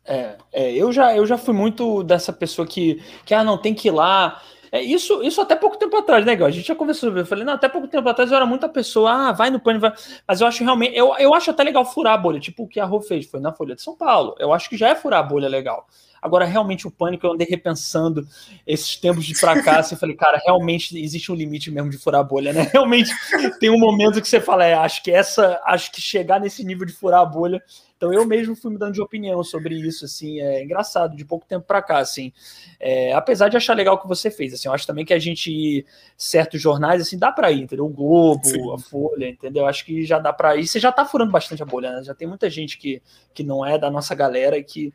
[0.04, 3.74] É, é, eu já eu já fui muito dessa pessoa que, que ah, não tem
[3.74, 4.40] que ir lá.
[4.72, 7.44] É, isso, isso até pouco tempo atrás, né, A gente já conversou sobre Eu falei,
[7.44, 9.92] não, até pouco tempo atrás eu era muita pessoa, ah, vai no pânico, vai.
[10.26, 12.80] Mas eu acho realmente, eu, eu acho até legal furar a bolha, tipo o que
[12.80, 14.34] a Rô fez, foi na Folha de São Paulo.
[14.38, 15.86] Eu acho que já é furar a bolha legal.
[16.22, 18.24] Agora, realmente, o pânico, eu andei repensando
[18.64, 22.24] esses tempos de fracasso e falei, cara, realmente existe um limite mesmo de furar a
[22.24, 22.62] bolha, né?
[22.72, 23.10] Realmente
[23.58, 26.86] tem um momento que você fala, é, acho que essa, acho que chegar nesse nível
[26.86, 27.60] de furar a bolha.
[27.96, 31.66] Então eu mesmo fui mudando de opinião sobre isso, assim, é engraçado, de pouco tempo
[31.66, 32.32] para cá, assim.
[32.78, 35.18] É, apesar de achar legal o que você fez, assim, eu acho também que a
[35.18, 35.84] gente,
[36.16, 37.86] certos jornais, assim, dá para ir, entendeu?
[37.86, 38.74] O Globo, Sim.
[38.74, 39.66] a Folha, entendeu?
[39.66, 40.66] Acho que já dá para ir.
[40.66, 42.02] Você já tá furando bastante a bolha, né?
[42.02, 43.00] Já tem muita gente que,
[43.32, 44.92] que não é da nossa galera e que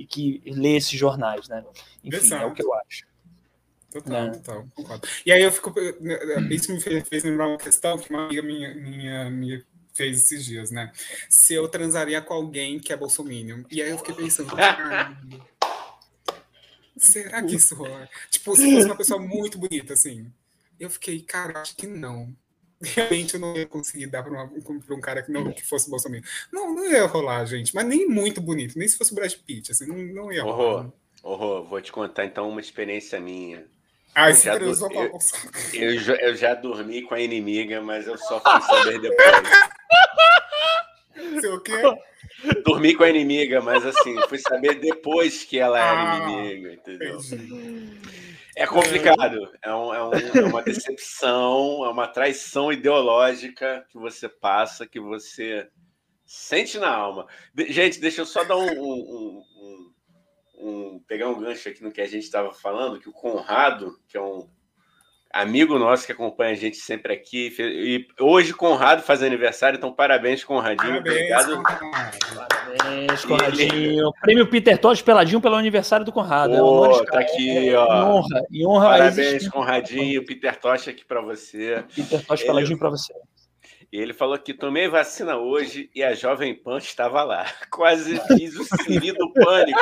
[0.00, 1.62] e que lê esses jornais, né?
[2.02, 2.44] Enfim, Exato.
[2.44, 3.06] é o que eu acho.
[3.90, 4.30] Total, né?
[4.30, 5.06] total, concordo.
[5.26, 5.74] E aí eu fico.
[6.50, 10.44] Isso me fez, fez lembrar uma questão que uma amiga minha, minha, me fez esses
[10.44, 10.90] dias, né?
[11.28, 13.64] Se eu transaria com alguém que é bolsominion.
[13.70, 14.50] E aí eu fiquei pensando,
[16.96, 18.08] será que isso rola?
[18.30, 20.32] Tipo, se fosse uma pessoa muito bonita, assim.
[20.78, 22.34] Eu fiquei, cara, acho que não
[22.82, 24.48] realmente eu não ia conseguir dar para
[24.94, 26.22] um cara que não que fosse Bolsonaro.
[26.52, 27.74] Não, não ia rolar, gente.
[27.74, 30.90] Mas nem muito bonito, nem se fosse o Brad Pitt, assim, não, não ia rolar.
[31.22, 33.66] Horror, vou te contar então uma experiência minha.
[34.14, 34.74] Ah, eu, já eu,
[35.74, 39.30] eu, eu, já dormi com a inimiga, mas eu só fui saber depois.
[41.44, 41.82] o quê?
[42.64, 47.20] Dormi com a inimiga, mas assim, fui saber depois que ela era ah, inimiga, entendeu?
[47.20, 48.29] Entendi.
[48.56, 54.28] É complicado, é, um, é, um, é, uma decepção, é uma traição ideológica que você
[54.28, 55.68] passa, que você
[56.26, 57.26] sente na alma.
[57.68, 59.44] Gente, deixa eu só dar um, um,
[60.58, 64.16] um pegar um gancho aqui no que a gente estava falando, que o Conrado, que
[64.16, 64.48] é um
[65.32, 67.54] amigo nosso que acompanha a gente sempre aqui.
[67.58, 71.02] E hoje Conrado faz aniversário, então parabéns, Conradinho.
[71.02, 71.62] Parabéns, Obrigado.
[72.78, 74.12] Parabéns, Conradinho.
[74.20, 76.56] Prêmio Peter Tosh Peladinho pelo aniversário do Conrado.
[76.56, 78.18] Pô, é tá aqui, é, ó.
[78.18, 80.24] honra, e honra Parabéns, Conradinho.
[80.24, 81.84] Peter Tosh aqui para você.
[81.94, 83.12] Peter Tosh Peladinho para você.
[83.92, 87.44] E ele falou que tomei vacina hoje e a Jovem Pan estava lá.
[87.72, 89.80] Quase fiz o siri do pânico,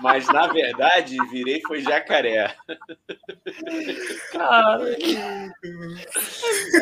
[0.00, 2.52] mas na verdade virei foi jacaré.
[4.32, 4.78] Cara,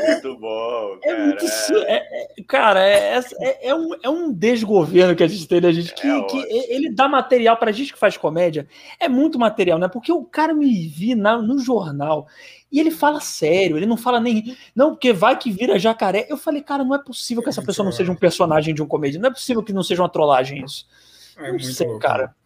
[0.06, 1.14] muito bom, cara.
[1.14, 1.44] É muito,
[1.86, 5.70] é, é, cara, é, é, é, um, é um desgoverno que a gente tem, né,
[5.74, 5.92] gente?
[5.92, 6.38] Que, é que
[6.72, 8.66] ele dá material pra gente que faz comédia.
[8.98, 9.88] É muito material, né?
[9.88, 12.26] Porque o cara me vi na, no jornal
[12.76, 14.54] e ele fala sério, ele não fala nem.
[14.74, 16.26] Não, porque vai que vira jacaré.
[16.28, 18.86] Eu falei, cara, não é possível que essa pessoa não seja um personagem de um
[18.86, 19.18] comédia.
[19.18, 20.86] Não é possível que não seja uma trollagem isso.
[21.38, 22.02] É não sei, louco.
[22.02, 22.36] cara.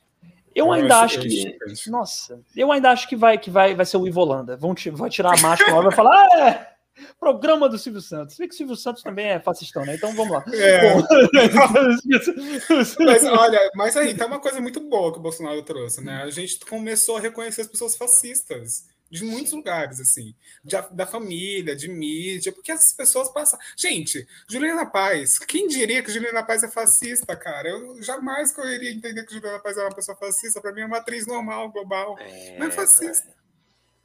[0.55, 1.59] Eu, eu ainda acho, que.
[1.89, 4.57] Nossa, eu ainda acho que vai, que vai, vai ser o Ivolanda.
[4.57, 6.15] Vão vai tirar a máscara e vai falar.
[6.15, 6.71] Ah, é!
[7.19, 8.39] Programa do Silvio Santos.
[8.39, 9.97] Vê que o Silvio Santos também é fascistão, né?
[9.97, 10.45] Então vamos lá.
[10.55, 10.95] É.
[13.05, 16.23] mas olha, mas aí tá uma coisa muito boa que o Bolsonaro trouxe, né?
[16.23, 21.75] A gente começou a reconhecer as pessoas fascistas de muitos lugares, assim, de, da família,
[21.75, 23.59] de mídia, porque essas pessoas passam.
[23.77, 27.69] Gente, Juliana Paz, quem diria que Juliana Paz é fascista, cara?
[27.69, 30.61] Eu jamais que eu iria entender que Juliana Paz é uma pessoa fascista.
[30.61, 32.17] Para mim é uma atriz normal, global.
[32.21, 33.29] É, não é fascista.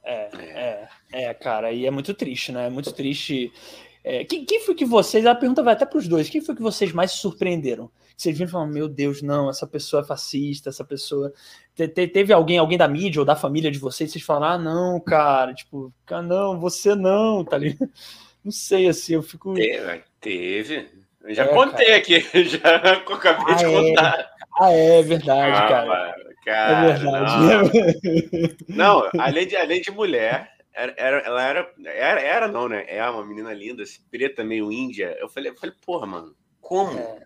[0.02, 2.66] É, é, é, cara, e é muito triste, né?
[2.66, 3.52] É muito triste.
[4.02, 5.24] É, quem, quem foi que vocês.
[5.24, 6.28] A pergunta vai até para os dois.
[6.28, 7.90] Quem foi que vocês mais se surpreenderam?
[8.16, 11.32] Vocês viram e falaram, meu Deus, não, essa pessoa é fascista, essa pessoa
[11.76, 15.52] teve alguém, alguém da mídia ou da família de vocês, vocês falaram, ah, não, cara,
[15.52, 17.90] tipo, cara, não, você não, tá ligado?
[18.42, 19.54] Não sei, assim, eu fico.
[19.54, 20.88] Teve, teve.
[21.22, 21.96] Eu já é, contei cara.
[21.98, 23.72] aqui, já acabei ah, de é.
[23.72, 24.30] contar.
[24.58, 26.14] Ah, é verdade, ah, cara.
[26.44, 26.86] cara.
[26.86, 28.56] É verdade.
[28.68, 29.02] Não.
[29.02, 32.84] não, além, de, além de mulher, era, era, ela era, era, era, não, né?
[32.86, 35.16] É uma menina linda, assim, preta, meio índia.
[35.18, 36.98] Eu falei, eu falei porra, mano, como?
[36.98, 37.18] É.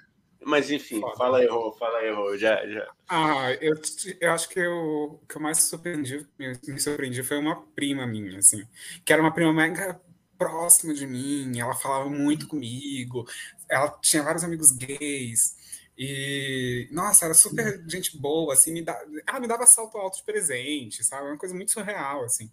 [0.42, 1.16] Mas enfim, Foda.
[1.16, 2.90] fala aí, Rô, fala aí, Rô, já, já.
[3.08, 3.74] Ah, eu,
[4.20, 8.38] eu acho que eu, o que eu mais surpreendi, me surpreendi foi uma prima minha,
[8.38, 8.66] assim,
[9.04, 10.00] que era uma prima mega
[10.38, 13.26] próxima de mim, ela falava muito comigo,
[13.68, 15.54] ela tinha vários amigos gays,
[16.02, 18.98] e, nossa, era super gente boa, assim, me da...
[19.26, 21.28] ela me dava salto alto de presente, sabe?
[21.28, 22.50] Uma coisa muito surreal, assim.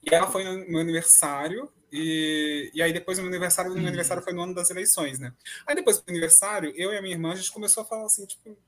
[0.00, 4.32] E ela foi no meu aniversário, e, e aí depois meu aniversário, meu aniversário foi
[4.32, 5.32] no ano das eleições, né?
[5.64, 8.26] Aí depois do aniversário, eu e a minha irmã, a gente começou a falar assim,
[8.26, 8.58] tipo,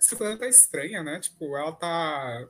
[0.00, 1.20] essa coisa tá estranha, né?
[1.20, 2.48] Tipo, ela tá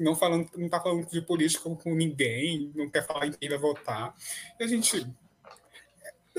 [0.00, 3.58] não falando, não tá falando de política com ninguém, não quer falar em quem vai
[3.58, 4.12] votar.
[4.58, 5.06] E a gente,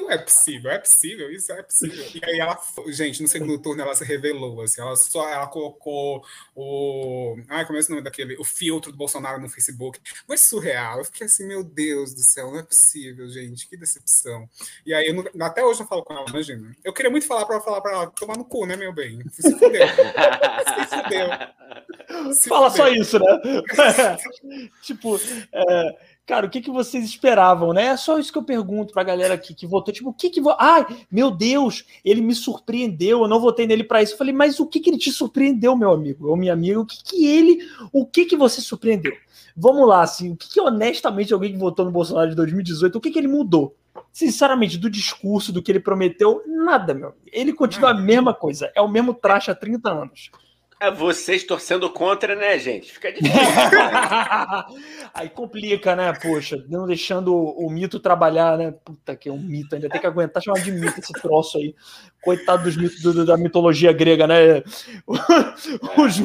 [0.02, 2.06] não é possível, é possível, isso é possível.
[2.14, 6.24] E aí ela, gente, no segundo turno ela se revelou, assim, ela só ela colocou
[6.56, 7.38] o.
[7.48, 8.36] Ai, como é esse nome daquele?
[8.38, 10.00] O filtro do Bolsonaro no Facebook.
[10.28, 11.00] Mas surreal.
[11.00, 14.50] Eu fiquei assim, meu Deus do céu, não é possível, gente, que decepção.
[14.86, 16.76] E aí, não, até hoje eu falo com ela, imagina.
[16.84, 19.22] Eu queria muito falar para ela falar para ela, tomar no cu, né, meu bem?
[19.32, 19.88] Se fudeu.
[19.88, 22.34] Se fudeu.
[22.34, 22.86] Se Fala fudeu.
[22.86, 23.26] só isso, né?
[24.82, 25.20] tipo,
[25.54, 27.86] é Cara, o que, que vocês esperavam, né?
[27.86, 29.92] É só isso que eu pergunto pra galera aqui que votou.
[29.92, 30.40] Tipo, o que que.
[30.40, 30.56] Vo...
[30.60, 34.14] Ai, meu Deus, ele me surpreendeu, eu não votei nele para isso.
[34.14, 36.28] Eu falei, mas o que que ele te surpreendeu, meu amigo?
[36.28, 37.68] Ou minha amiga, o que que ele.
[37.92, 39.12] O que que você surpreendeu?
[39.58, 43.02] Vamos lá, assim, o que que honestamente alguém que votou no Bolsonaro de 2018, o
[43.02, 43.76] que que ele mudou?
[44.14, 47.16] Sinceramente, do discurso, do que ele prometeu, nada, meu.
[47.34, 50.30] Ele continua a mesma coisa, é o mesmo traje há 30 anos.
[50.82, 52.90] É vocês torcendo contra, né, gente?
[52.94, 53.36] Fica difícil.
[55.14, 56.14] Aí complica, né?
[56.14, 58.74] Poxa, não deixando o, mito trabalhar, né?
[58.86, 61.76] Puta que é um mito, ainda tem que aguentar chamar de mito esse troço aí.
[62.22, 64.64] Coitado dos mitos do, da mitologia grega, né?
[65.98, 66.22] Os,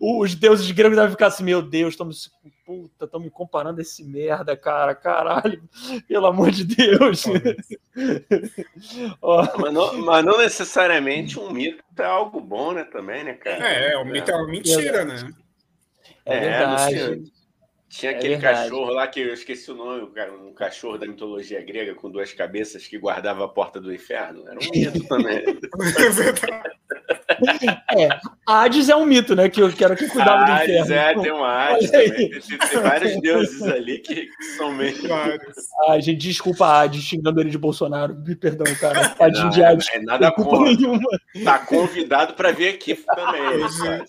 [0.00, 2.32] os deuses gregos devem ficar assim, meu Deus, estamos
[2.72, 5.62] puta, estão me comparando a esse merda, cara, caralho,
[6.08, 7.24] pelo amor de Deus.
[9.58, 13.68] mas, não, mas, não, necessariamente um mito é algo bom, né, também, né, cara?
[13.68, 15.30] É, o mito é uma mentira, né?
[16.24, 17.32] É, é verdade.
[17.90, 21.94] Tinha, é aquele cachorro lá que eu esqueci o nome, um cachorro da mitologia grega
[21.94, 24.48] com duas cabeças que guardava a porta do inferno.
[24.48, 25.44] Era um mito também.
[25.98, 26.81] É verdade.
[27.96, 28.08] É,
[28.46, 29.48] Hades é um mito, né?
[29.48, 31.20] Que eu quero que cuidava do Hades, inferno.
[31.20, 32.30] é, tem um Hades também.
[32.30, 34.94] Tem, tem vários deuses ali que, que são meio.
[35.88, 38.14] Ai, gente, desculpa a Hades xingando ele de Bolsonaro.
[38.14, 39.08] Me perdão, cara.
[39.10, 39.88] Tadinho Não, de é, Hades.
[39.92, 40.72] é nada Culpa contra.
[40.74, 41.08] nenhuma.
[41.44, 43.68] Tá convidado para vir aqui também.
[43.70, 44.04] Sabe?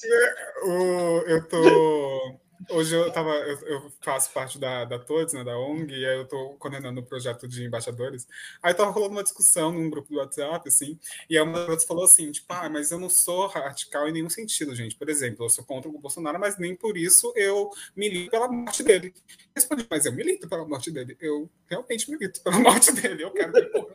[0.65, 2.42] o, eu tô.
[2.69, 3.31] Hoje eu tava.
[3.31, 7.01] Eu, eu faço parte da, da Todes, né, da ONG, e aí eu tô coordenando
[7.01, 8.27] o projeto de embaixadores.
[8.61, 10.99] Aí tava rolando uma discussão num grupo do WhatsApp, assim,
[11.29, 14.29] e aí uma das falou assim: tipo, ah, mas eu não sou radical em nenhum
[14.29, 14.95] sentido, gente.
[14.95, 18.83] Por exemplo, eu sou contra o Bolsonaro, mas nem por isso eu milito pela morte
[18.83, 19.13] dele.
[19.55, 21.17] Respondi, mas eu milito pela morte dele.
[21.19, 23.23] Eu realmente milito pela morte dele.
[23.23, 23.87] Eu quero que ele.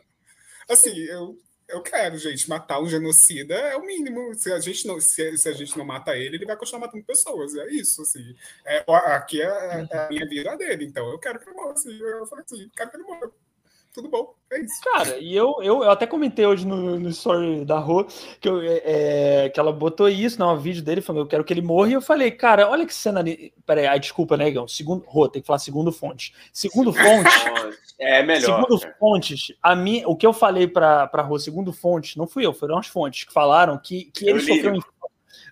[0.67, 1.37] Assim, eu
[1.69, 2.49] eu quero, gente.
[2.49, 4.33] Matar um genocida é o mínimo.
[4.35, 7.03] Se a gente não, se, se a gente não mata ele, ele vai continuar matando
[7.03, 7.55] pessoas.
[7.55, 8.35] É isso, assim.
[8.65, 11.73] É, aqui é, é a minha vida dele, então eu quero que ele morra.
[11.73, 11.97] Assim.
[11.99, 13.31] Eu falei assim, quero que ele morra.
[13.93, 14.81] Tudo bom, é isso.
[14.83, 18.05] Cara, e eu, eu, eu até comentei hoje no, no story da Rô
[18.39, 18.81] que, eu, é,
[19.45, 21.93] é, que ela botou isso no vídeo dele, falou, eu quero que ele morra, e
[21.93, 23.51] eu falei, cara, olha que cena ali.
[23.65, 24.67] Peraí, ai, desculpa, né, Igão?
[24.67, 26.33] Segundo, Rô, tem que falar segundo fonte.
[26.53, 27.29] Segundo fonte.
[28.01, 28.61] É melhor.
[28.61, 28.95] Segundo cara.
[28.97, 32.53] fontes, a mim, o que eu falei para para Rô, segundo fontes, não fui eu,
[32.53, 34.79] foram as fontes que falaram que, que ele sofreu um.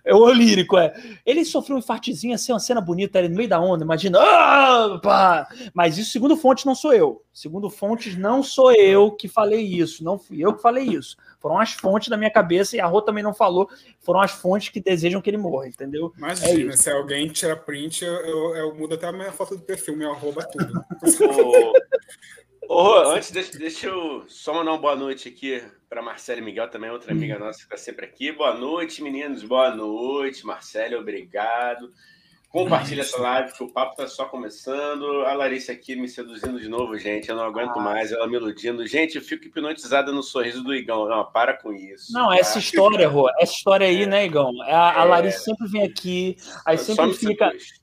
[0.04, 0.94] É o lírico, é.
[1.24, 4.18] Ele sofreu um infartezinho, assim, uma cena bonita ali no meio da onda, imagina.
[4.20, 5.48] Ah, pá!
[5.74, 7.22] Mas isso, segundo fontes, não sou eu.
[7.32, 10.02] Segundo fontes, não sou eu que falei isso.
[10.02, 11.16] Não fui eu que falei isso.
[11.38, 13.68] Foram as fontes da minha cabeça e a Rô também não falou.
[14.00, 16.12] Foram as fontes que desejam que ele morra, entendeu?
[16.16, 19.62] Imagina, É se alguém tira print, eu, eu, eu mudo até a minha foto do
[19.62, 20.72] perfil, meu arroba tudo.
[22.70, 26.68] Ô, antes, deixa, deixa eu só mandar uma boa noite aqui para Marcela e Miguel,
[26.68, 28.30] também outra amiga nossa que está sempre aqui.
[28.30, 29.42] Boa noite, meninos.
[29.42, 30.44] Boa noite.
[30.44, 31.90] Marcela, obrigado.
[32.50, 35.22] Compartilha essa live, que o papo tá só começando.
[35.26, 37.28] A Larissa aqui me seduzindo de novo, gente.
[37.30, 38.86] Eu não aguento mais, ela me iludindo.
[38.86, 41.06] Gente, eu fico hipnotizada no sorriso do Igão.
[41.08, 42.12] Não, para com isso.
[42.12, 42.38] Não, tá?
[42.38, 44.50] essa história, Rô, essa história aí, né, Igão?
[44.62, 45.08] A, a É.
[45.08, 47.46] Larissa sempre vem aqui, aí sempre fica.
[47.46, 47.77] seduz.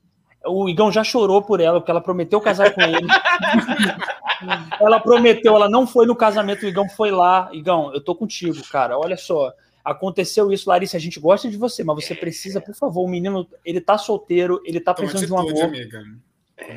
[0.46, 3.06] O Igão já chorou por ela, porque ela prometeu casar com ele.
[4.80, 7.48] ela prometeu, ela não foi no casamento, o Igão foi lá.
[7.52, 8.98] Igão, eu tô contigo, cara.
[8.98, 9.52] Olha só.
[9.84, 10.96] Aconteceu isso, Larissa.
[10.96, 14.60] A gente gosta de você, mas você precisa, por favor, o menino, ele tá solteiro,
[14.64, 15.64] ele tá Toma precisando de um amor.
[15.64, 16.02] amiga.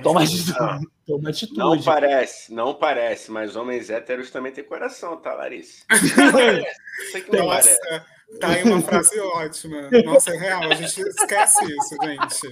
[0.04, 0.60] Toma atitude.
[0.60, 0.82] Não.
[1.08, 1.58] Toma atitude.
[1.58, 5.86] Não parece, não parece, mas homens héteros também têm coração, tá, Larissa?
[7.12, 8.40] Sei que não Nossa, parece.
[8.40, 9.90] tá aí uma frase ótima.
[10.06, 12.52] Nossa, é real, a gente esquece isso, gente.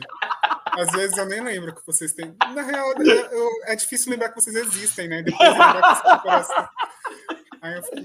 [0.74, 2.36] Às vezes eu nem lembro que vocês têm.
[2.54, 5.22] Na real, eu- eu- é difícil lembrar que vocês existem, né?
[5.24, 5.82] Depois lembrar
[6.22, 6.68] que vocês.
[7.62, 7.98] Aí eu fico,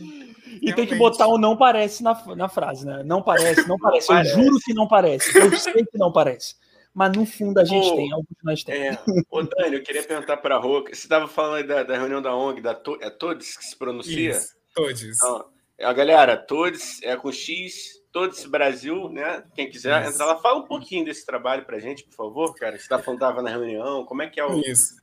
[0.63, 3.03] E tem que botar o não parece na, na frase, né?
[3.05, 4.11] Não parece, não parece.
[4.11, 4.35] Eu parece.
[4.35, 5.39] juro que não parece.
[5.39, 6.55] Eu sei que não parece.
[6.95, 8.99] Mas no fundo a gente Pô, tem, algo que nós temos.
[8.99, 8.99] É.
[9.31, 12.21] Ô, Dani, eu queria perguntar para a Rô, você estava falando aí da, da reunião
[12.21, 14.31] da ONG, da to, é Todos que se pronuncia?
[14.31, 15.19] isso, todos.
[15.21, 15.47] Não,
[15.81, 19.43] a galera, Todos é com X, Todos Brasil, né?
[19.55, 20.13] Quem quiser Isso.
[20.13, 22.79] entrar lá, fala um pouquinho desse trabalho pra gente, por favor, cara.
[22.79, 24.61] Você tá falando que tava na reunião, como é que é o.
[24.61, 25.01] Isso.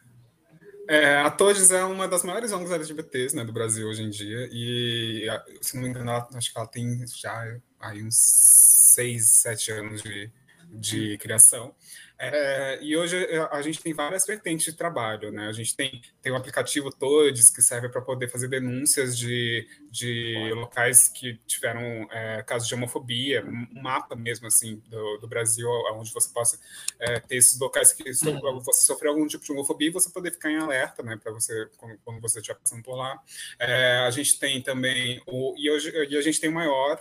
[0.88, 4.50] É, a Todes é uma das maiores ONGs LGBTs né, do Brasil hoje em dia.
[4.52, 9.34] E, a- se não me engano, ela, acho que ela tem já aí uns seis,
[9.39, 10.32] sete anos de,
[10.72, 11.76] de criação.
[12.17, 15.48] É, e hoje a a gente tem várias vertentes de trabalho, né?
[15.48, 20.52] A gente tem, tem o aplicativo Todes, que serve para poder fazer denúncias de, de
[20.54, 26.13] locais que tiveram é, casos de homofobia, um mapa mesmo, assim, do, do Brasil, onde
[26.13, 26.60] você possa
[26.99, 30.32] é, ter esses locais que so- você sofreu algum tipo de homofobia e você poder
[30.32, 33.19] ficar em alerta, né, para você, quando, quando você estiver passando por lá.
[33.58, 36.99] É, a gente tem também, o, e, hoje, e a gente tem o maior,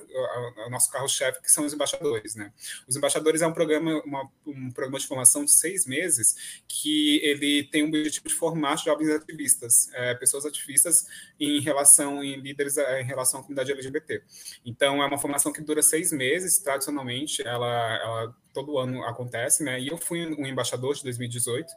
[0.67, 2.53] o, nosso carro-chefe, que são os embaixadores, né.
[2.87, 7.65] Os embaixadores é um programa, uma, um programa de formação de seis meses que ele
[7.65, 11.07] tem o objetivo de formar jovens ativistas, é, pessoas ativistas
[11.39, 14.23] em relação, em líderes em relação à comunidade LGBT.
[14.65, 19.81] Então, é uma formação que dura seis meses, tradicionalmente, ela, ela todo ano acontece, né?
[19.81, 21.71] E eu fui um embaixador de 2018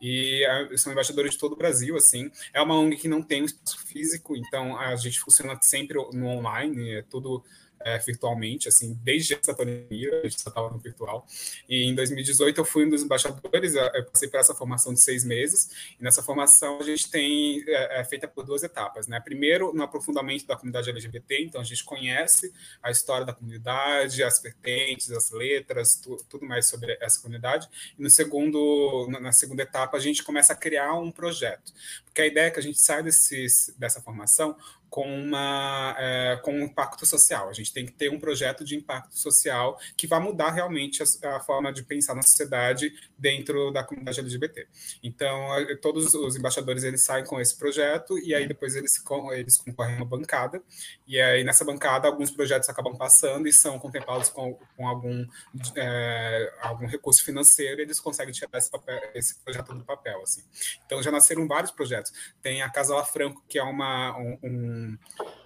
[0.00, 2.30] e ah, são embaixadores de todo o Brasil, assim.
[2.52, 6.26] É uma ONG que não tem um espaço físico, então a gente funciona sempre no
[6.26, 7.44] online, é tudo
[7.84, 11.26] é, virtualmente, assim, desde essa pandemia, a gente só estava no virtual.
[11.68, 15.24] E em 2018 eu fui um dos embaixadores, eu passei por essa formação de seis
[15.24, 19.20] meses, e nessa formação a gente tem, é, é feita por duas etapas, né?
[19.20, 24.40] Primeiro, no aprofundamento da comunidade LGBT, então a gente conhece a história da comunidade, as
[24.40, 27.68] vertentes, as letras, tu, tudo mais sobre essa comunidade.
[27.98, 31.72] E no segundo, na segunda etapa, a gente começa a criar um projeto.
[32.04, 34.56] Porque a ideia é que a gente saia desses, dessa formação
[34.94, 37.48] com, uma, é, com um impacto social.
[37.48, 41.36] A gente tem que ter um projeto de impacto social que vai mudar realmente a,
[41.36, 44.68] a forma de pensar na sociedade dentro da comunidade LGBT.
[45.02, 45.48] Então,
[45.82, 49.96] todos os embaixadores eles saem com esse projeto e aí depois eles, eles concorrem a
[49.96, 50.62] uma bancada.
[51.08, 55.26] E aí nessa bancada alguns projetos acabam passando e são contemplados com, com algum,
[55.74, 57.80] é, algum recurso financeiro.
[57.80, 60.22] E eles conseguem tirar esse, papel, esse projeto do papel.
[60.22, 60.44] Assim.
[60.86, 62.12] Então já nasceram vários projetos.
[62.40, 64.38] Tem a Casa La Franco que é uma um,
[64.84, 64.98] um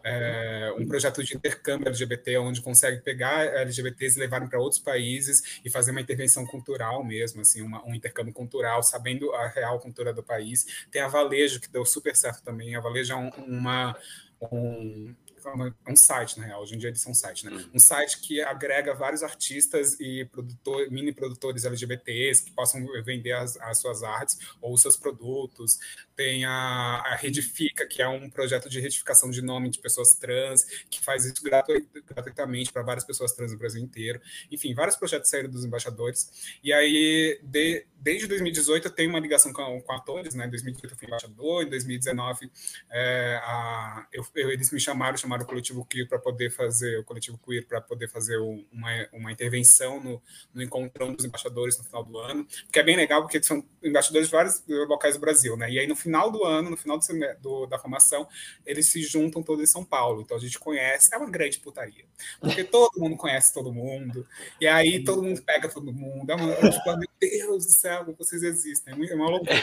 [0.05, 5.61] é, um projeto de intercâmbio LGBT, onde consegue pegar LGBTs e levarem para outros países
[5.65, 10.13] e fazer uma intervenção cultural mesmo, assim, uma, um intercâmbio cultural, sabendo a real cultura
[10.13, 10.87] do país.
[10.91, 12.75] Tem a Valejo, que deu super certo também.
[12.75, 13.97] A Valejo é um, uma.
[14.41, 15.15] Um,
[15.89, 17.53] um site, na real, hoje em dia eles são um site, né?
[17.53, 17.71] Uhum.
[17.75, 23.57] Um site que agrega vários artistas e produtor, mini produtores LGBTs que possam vender as,
[23.59, 25.79] as suas artes ou os seus produtos.
[26.17, 30.65] Tem a, a Redifica, que é um projeto de retificação de nome de pessoas trans,
[30.91, 34.21] que faz isso gratuitamente para várias pessoas trans no Brasil inteiro.
[34.51, 36.59] Enfim, vários projetos saíram dos embaixadores.
[36.63, 40.47] E aí, de, desde 2018, eu tenho uma ligação com, com atores, né?
[40.47, 42.51] Em 2018 eu fui embaixador, em 2019
[42.91, 47.05] é, a, eu, eles me chamaram, chamaram chamaram o coletivo queer para poder fazer o
[47.05, 50.23] coletivo queer para poder fazer uma, uma intervenção no,
[50.53, 54.29] no encontrão dos embaixadores no final do ano, que é bem legal porque são embaixadores
[54.29, 55.71] de vários locais do Brasil, né?
[55.71, 57.05] E aí no final do ano, no final do,
[57.41, 58.29] do, da formação,
[58.67, 60.23] eles se juntam todos em São Paulo.
[60.23, 62.05] Então a gente conhece, é uma grande putaria,
[62.41, 64.27] porque todo mundo conhece todo mundo
[64.61, 66.31] e aí todo mundo pega todo mundo.
[66.31, 69.59] É uma, tipo, meu Deus do céu, vocês existem, é uma loucura.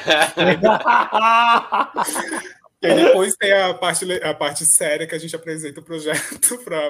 [2.82, 6.58] E aí depois tem a parte, a parte séria que a gente apresenta o projeto
[6.64, 6.90] para.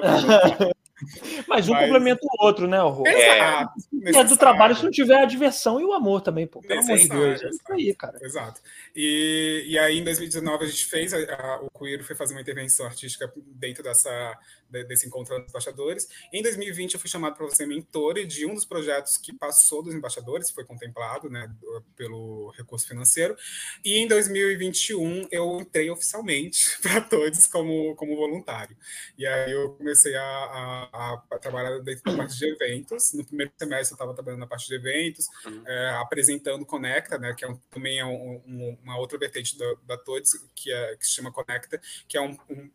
[1.46, 1.84] Mas um Mas...
[1.84, 3.06] complementa o outro, né, Rô?
[3.06, 3.72] Exato.
[4.02, 6.60] É, é do trabalho se não tiver a diversão e o amor também, pô.
[6.62, 7.42] Pelo amor de Deus.
[7.42, 8.18] É isso aí, cara.
[8.22, 8.60] Exato.
[8.94, 12.40] E, e aí, em 2019, a gente fez, a, a, o Queer foi fazer uma
[12.40, 14.38] intervenção artística dentro dessa,
[14.70, 16.08] desse encontro dos embaixadores.
[16.32, 19.94] Em 2020, eu fui chamado para ser mentor de um dos projetos que passou dos
[19.94, 21.52] embaixadores, foi contemplado né,
[21.96, 23.36] pelo recurso financeiro.
[23.84, 28.76] E em 2021, eu entrei oficialmente para todos como, como voluntário.
[29.18, 33.12] E aí eu comecei a, a, a, trabalhar dentro da parte de eventos.
[33.12, 35.62] No primeiro semestre, eu estava trabalhando na parte de eventos, uhum.
[35.66, 39.74] é, apresentando Conecta, né, que é um, também é um, um uma outra vertente da,
[39.84, 42.70] da TODES, que, é, que se chama Conecta, que é um, um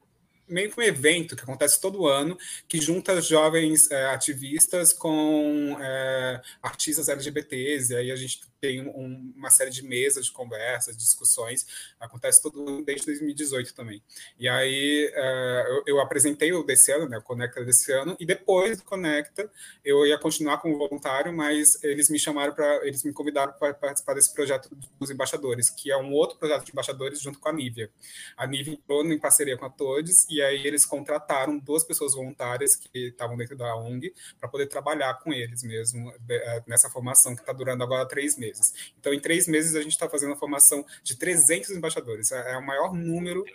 [0.52, 2.38] meio que um evento que acontece todo ano,
[2.68, 9.34] que junta jovens é, ativistas com é, artistas LGBTs, e aí a gente tem um,
[9.36, 11.66] uma série de mesas de conversas, discussões,
[12.00, 14.02] acontece todo desde 2018 também.
[14.40, 18.26] E aí uh, eu, eu, apresentei o desse ano, né, o Conecta desse ano, e
[18.26, 19.52] depois do Conecta
[19.84, 24.14] eu ia continuar como voluntário, mas eles me chamaram para, eles me convidaram para participar
[24.14, 27.90] desse projeto dos embaixadores, que é um outro projeto de embaixadores junto com a Nívia.
[28.38, 32.76] A Nívia entrou em parceria com a Todes, e aí eles contrataram duas pessoas voluntárias
[32.76, 37.42] que estavam dentro da ONG para poder trabalhar com eles mesmo eh, nessa formação que
[37.42, 38.94] está durando agora três meses meses.
[39.00, 42.32] Então, em três meses, a gente está fazendo a formação de 300 embaixadores.
[42.32, 43.46] É, é o maior número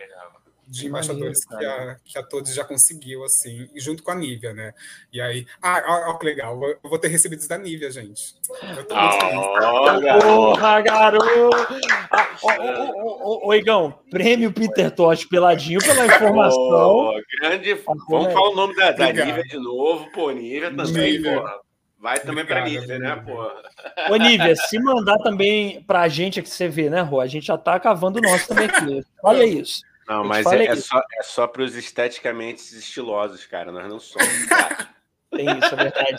[0.68, 4.74] de embaixadores que a, que a Todos já conseguiu, assim, junto com a Nívia, né?
[5.12, 8.34] E aí, ah, ó, que legal, eu vou ter recebidos da Nívia, gente.
[8.76, 10.24] Eu tô muito feliz.
[10.24, 11.51] Porra, garoto!
[12.11, 12.36] Ah,
[13.22, 17.14] ô, Igão, prêmio Peter Tosh peladinho pela informação.
[17.14, 17.74] Oh, grande.
[18.09, 21.38] Vamos falar o nome da, da Nívia de novo, pô, Nívia também, Nívia.
[21.38, 21.66] porra.
[22.07, 23.51] Vai também para Nívia, né, pô?
[24.13, 27.21] Ô, Nívia, se mandar também para a gente aqui, você vê, né, Rô?
[27.21, 29.05] A gente já tá cavando o nosso também aqui.
[29.25, 29.83] Olha isso.
[30.09, 33.73] Não, mas é, é, só, é só para os esteticamente estilosos, cara.
[33.73, 34.29] Nós não somos.
[35.35, 36.19] tem isso, é verdade.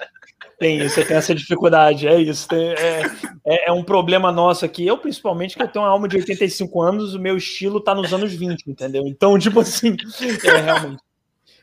[0.59, 2.49] Tem isso, tem essa dificuldade, é isso.
[2.49, 3.03] Tem, é,
[3.45, 4.85] é, é, um problema nosso aqui.
[4.85, 8.11] Eu, principalmente, que eu tenho uma alma de 85 anos, o meu estilo tá nos
[8.13, 9.07] anos 20, entendeu?
[9.07, 9.95] Então, tipo assim,
[10.43, 11.01] é, realmente.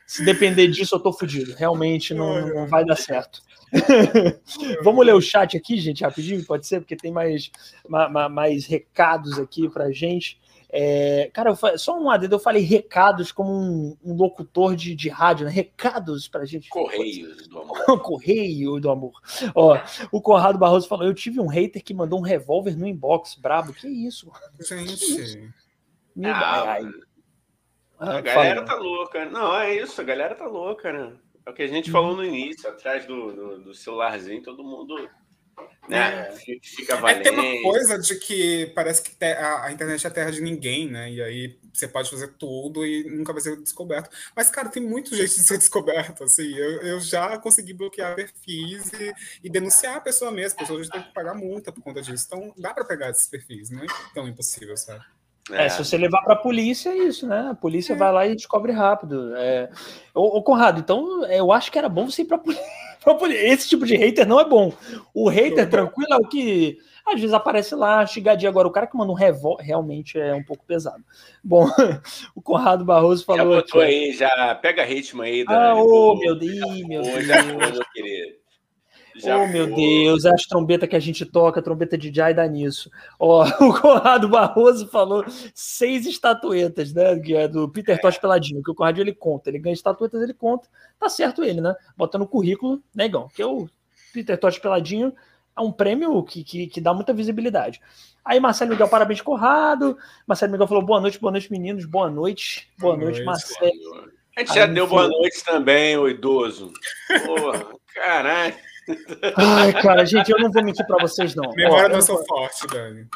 [0.07, 1.53] Se depender disso, eu tô fudido.
[1.55, 3.41] Realmente não, não vai dar certo.
[4.83, 6.79] Vamos ler o chat aqui, gente, rapidinho, pode ser?
[6.79, 7.51] Porque tem mais,
[7.87, 10.39] mais, mais recados aqui pra gente.
[10.69, 15.07] É, cara, eu, só um adendo, eu falei recados como um, um locutor de, de
[15.07, 15.51] rádio, né?
[15.51, 16.69] Recados pra gente.
[16.69, 17.85] Correio do amor.
[18.03, 19.13] Correio do amor.
[19.53, 19.77] Ó,
[20.11, 23.73] o Conrado Barroso falou: Eu tive um hater que mandou um revólver no inbox, brabo.
[23.73, 24.29] Que isso?
[24.59, 25.53] Gente.
[26.25, 26.79] Ah,
[27.97, 29.25] ah, a galera tá louca.
[29.25, 31.13] Não, é isso, a galera tá louca, né?
[31.45, 32.17] É o que a gente falou uhum.
[32.17, 35.09] no início, atrás do, do, do celularzinho, todo mundo
[35.87, 36.59] né, é.
[36.61, 37.19] fica valendo.
[37.19, 40.41] É, tem uma coisa de que parece que a, a, internet é a terra de
[40.41, 41.11] ninguém, né?
[41.11, 44.09] E aí você pode fazer tudo e nunca vai ser descoberto.
[44.35, 46.51] Mas, cara, tem muito jeito de ser descoberto, assim.
[46.55, 50.57] Eu, eu já consegui bloquear perfis e, e denunciar a pessoa mesmo.
[50.57, 52.25] A pessoa já tem que pagar multa por conta disso.
[52.27, 55.05] Então, dá para pegar esses perfis, não é tão impossível, sabe?
[55.51, 55.65] É.
[55.65, 55.69] é.
[55.69, 57.49] se você levar para a polícia, é isso, né?
[57.51, 57.95] A polícia é.
[57.95, 59.35] vai lá e descobre rápido.
[59.35, 59.69] É...
[60.13, 62.63] Ô, ô, Conrado, então eu acho que era bom você ir para a polícia.
[63.53, 64.73] Esse tipo de hater não é bom.
[65.13, 68.49] O hater tranquilo é o que às vezes aparece lá, chigadinho.
[68.49, 71.03] Agora, o cara que manda um revólver realmente é um pouco pesado.
[71.43, 71.67] Bom,
[72.33, 73.53] o Conrado Barroso falou.
[73.53, 75.45] Já botou aqui, aí, já pega ritmo aí.
[75.45, 77.27] Da, ah, ô, meu Deus, meu Deus.
[77.27, 78.44] Meu querido.
[79.17, 82.33] Já oh, meu Deus, é as trombetas que a gente toca, a trombeta de Jai
[82.33, 82.91] dá nisso.
[83.17, 87.17] Ó, o Conrado Barroso falou seis estatuetas, né?
[87.19, 89.49] Que é do Peter Tosh Peladinho, que o Conrado ele conta.
[89.49, 90.67] Ele ganha estatuetas, ele conta.
[90.99, 91.73] Tá certo ele, né?
[91.95, 93.69] Bota no currículo, negão, que é o
[94.13, 95.13] Peter Tosh Peladinho,
[95.57, 97.81] é um prêmio que, que, que, dá muita visibilidade.
[98.23, 99.97] Aí Marcelo Miguel, parabéns, Conrado.
[100.27, 102.69] Marcelo Miguel falou boa noite, boa noite, meninos, boa noite.
[102.77, 104.11] Boa, boa noite, noite, Marcelo.
[104.35, 106.73] A gente já deu boa noite também, o idoso.
[107.25, 108.55] Porra, caralho.
[109.35, 111.51] Ai, cara, gente, eu não vou mentir para vocês, não.
[111.53, 113.07] Memória não sou forte, Dani.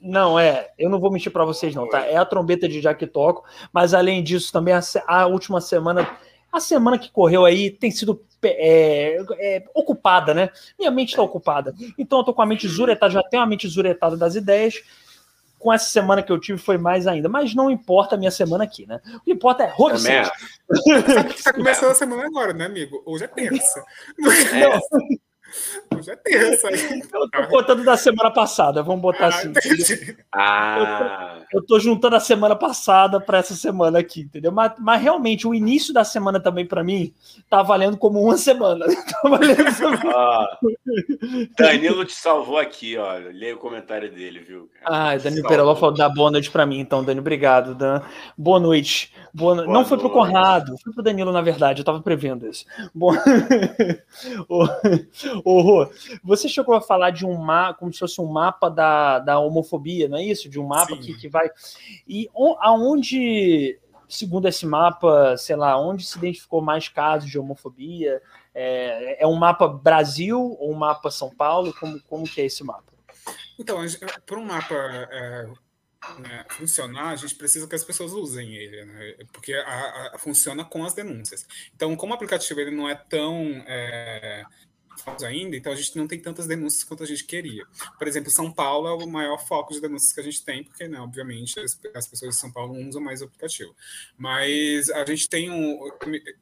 [0.00, 2.00] Não, é, eu não vou mentir para vocês, não, tá?
[2.00, 6.08] É a trombeta de Jack Toco, mas além disso, também a, a última semana,
[6.50, 10.50] a semana que correu aí tem sido é, é, ocupada, né?
[10.78, 11.74] Minha mente está ocupada.
[11.98, 14.82] Então eu tô com a mente zuretada, já tenho a mente zuretada das ideias.
[15.66, 18.62] Com essa semana que eu tive foi mais ainda, mas não importa a minha semana
[18.62, 19.00] aqui, né?
[19.16, 19.98] O que importa é Rock
[21.34, 23.02] Está começando a semana agora, né, amigo?
[23.04, 23.84] Hoje é terça.
[24.54, 24.78] É.
[25.94, 26.68] Hoje é terça.
[26.70, 29.52] Eu tô contando da semana passada, vamos botar ah, assim.
[30.32, 31.38] Ah.
[31.52, 34.52] Eu, tô, eu tô juntando a semana passada para essa semana aqui, entendeu?
[34.52, 37.14] Mas, mas realmente, o início da semana também, para mim,
[37.48, 38.86] tá valendo como uma semana.
[39.06, 39.62] Tá valendo
[40.14, 40.58] ah,
[41.56, 43.30] Danilo te salvou aqui, olha.
[43.30, 44.68] Leia o comentário dele, viu?
[44.84, 47.74] Ah, Danilo Perola falou dar boa noite para mim, então, Dani, obrigado.
[47.74, 48.02] Dan.
[48.36, 49.12] Boa noite.
[49.32, 52.66] Boa, boa Não foi pro Conrado, foi pro Danilo, na verdade, eu tava prevendo isso.
[52.94, 53.14] Bom...
[55.46, 55.88] Ô, Rô,
[56.24, 60.08] você chegou a falar de um mapa, como se fosse um mapa da, da homofobia,
[60.08, 60.48] não é isso?
[60.48, 61.48] De um mapa que, que vai.
[62.04, 62.28] E
[62.58, 63.78] aonde,
[64.08, 68.20] segundo esse mapa, sei lá, onde se identificou mais casos de homofobia?
[68.52, 71.72] É, é um mapa Brasil ou um mapa São Paulo?
[71.78, 72.92] Como, como que é esse mapa?
[73.56, 73.78] Então,
[74.26, 75.48] para um mapa é,
[76.18, 79.14] né, funcionar, a gente precisa que as pessoas usem ele, né?
[79.32, 81.46] porque a, a, funciona com as denúncias.
[81.72, 84.44] Então, como o aplicativo ele não é tão é,
[85.24, 87.64] ainda, então a gente não tem tantas denúncias quanto a gente queria.
[87.98, 90.88] Por exemplo, São Paulo é o maior foco de denúncias que a gente tem, porque,
[90.88, 93.74] né, obviamente, as, as pessoas de São Paulo não usam mais o aplicativo.
[94.16, 95.90] Mas a gente tem um.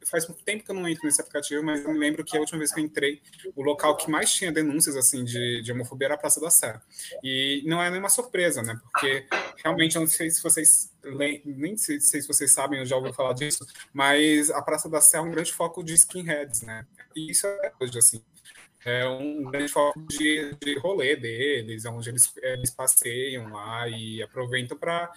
[0.09, 2.39] Faz muito tempo que eu não entro nesse aplicativo, mas eu me lembro que a
[2.39, 3.21] última vez que eu entrei,
[3.55, 6.79] o local que mais tinha denúncias assim de, de homofobia era a Praça da Sé.
[7.23, 8.79] E não é nenhuma surpresa, né?
[8.91, 9.27] Porque
[9.63, 10.94] realmente eu não sei se vocês
[11.45, 15.01] nem sei, sei se vocês sabem, eu já ouvi falar disso, mas a Praça da
[15.01, 16.85] Sé é um grande foco de skinheads, né?
[17.15, 18.21] E isso é hoje, assim
[18.85, 24.77] é um grande foco de, de rolê deles, onde eles, eles passeiam lá e aproveitam
[24.77, 25.11] para.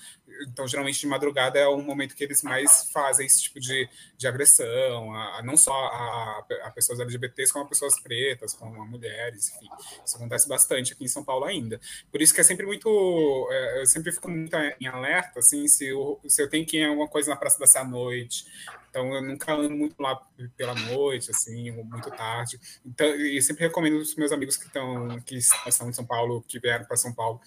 [0.49, 4.27] Então, geralmente de madrugada é o momento que eles mais fazem esse tipo de, de
[4.27, 8.87] agressão, a, a não só a, a, pessoas LGBTs, como a pessoas pretas, como a
[8.87, 9.69] mulheres, enfim.
[10.03, 11.79] Isso acontece bastante aqui em São Paulo ainda.
[12.11, 13.49] Por isso que é sempre muito.
[13.51, 16.81] É, eu sempre fico muito em alerta, assim, se eu, se eu tenho que ir
[16.81, 18.47] em alguma coisa na Praça da Sé à noite,
[18.89, 20.21] então eu nunca ando muito lá
[20.57, 22.59] pela noite, assim, muito tarde.
[22.85, 26.59] Então, e sempre recomendo os meus amigos que estão que estão em São Paulo, que
[26.59, 27.41] vieram para São Paulo,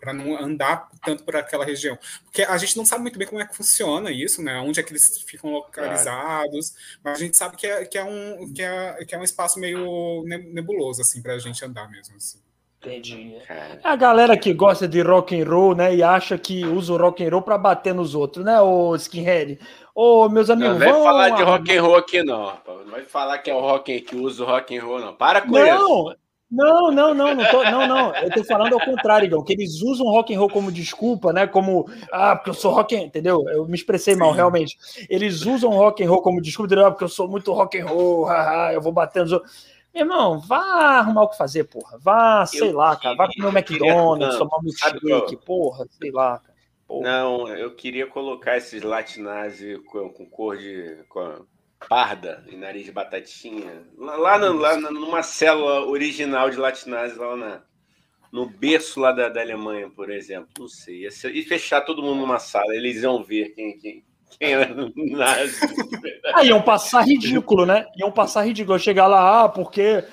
[0.00, 3.40] para não andar tanto por aquela região, porque a gente não sabe muito bem como
[3.40, 4.58] é que funciona isso, né?
[4.60, 8.52] Onde é que eles ficam localizados, mas a gente sabe que é, que é um
[8.52, 12.16] que é, que é um espaço meio nebuloso assim para a gente andar mesmo.
[12.16, 12.47] Assim.
[12.88, 13.36] Entendi.
[13.48, 16.96] É a galera que gosta de rock and roll, né, e acha que usa o
[16.96, 19.58] rock and roll para bater nos outros, né, o skinhead.
[19.94, 23.38] Ô, meus amigos, não vai falar de rock and roll aqui não, não vai falar
[23.38, 25.14] que é o rock que usa o rock and roll não.
[25.14, 26.16] Para com não, isso.
[26.50, 28.14] Não, não, não, não, tô, não, não.
[28.14, 31.46] Eu tô falando ao contrário, Igor, que eles usam rock and roll como desculpa, né?
[31.46, 33.44] Como ah, porque eu sou rock and, entendeu?
[33.48, 34.78] Eu me expressei mal, realmente.
[35.10, 36.74] Eles usam rock and roll como desculpa?
[36.80, 39.77] Ah, porque eu sou muito rock and roll, haha, eu vou bater nos outros.
[39.98, 41.98] Irmão, vá arrumar o que fazer, porra.
[41.98, 43.16] Vá, sei eu lá, cara.
[43.16, 46.56] Vá comer um McDonald's, tomar um milkshake, porra, sei lá, cara.
[46.86, 47.02] Porra.
[47.02, 51.04] Não, eu queria colocar esses latinazzi com, com cor de.
[51.08, 51.44] Com
[51.88, 53.84] parda e nariz de batatinha.
[53.96, 57.62] Lá, lá, no, lá numa célula original de latinazzi, lá na,
[58.32, 60.48] no berço lá da, da Alemanha, por exemplo.
[60.58, 61.06] Não sei.
[61.06, 64.04] E fechar todo mundo numa sala, eles iam ver quem, quem,
[64.40, 65.60] era nazi.
[66.34, 67.86] ah, iam passar ridículo, né?
[67.96, 68.78] Iam passar ridículo.
[68.78, 70.04] Chegar lá, ah, porque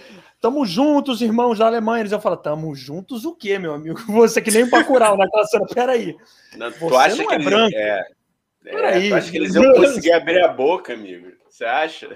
[0.45, 2.01] Tamo juntos, irmãos da Alemanha.
[2.01, 3.99] Eles iam falar, tamo juntos o quê, meu amigo?
[4.13, 5.65] Você que nem o Bacurau naquela cena.
[5.65, 6.15] Peraí.
[6.55, 7.75] Não, tu Você acha não que é branco.
[7.75, 7.99] É,
[8.65, 9.09] é, Peraí.
[9.09, 11.31] Tu acha que eles iam conseguir abrir a boca, amigo?
[11.49, 12.15] Você acha?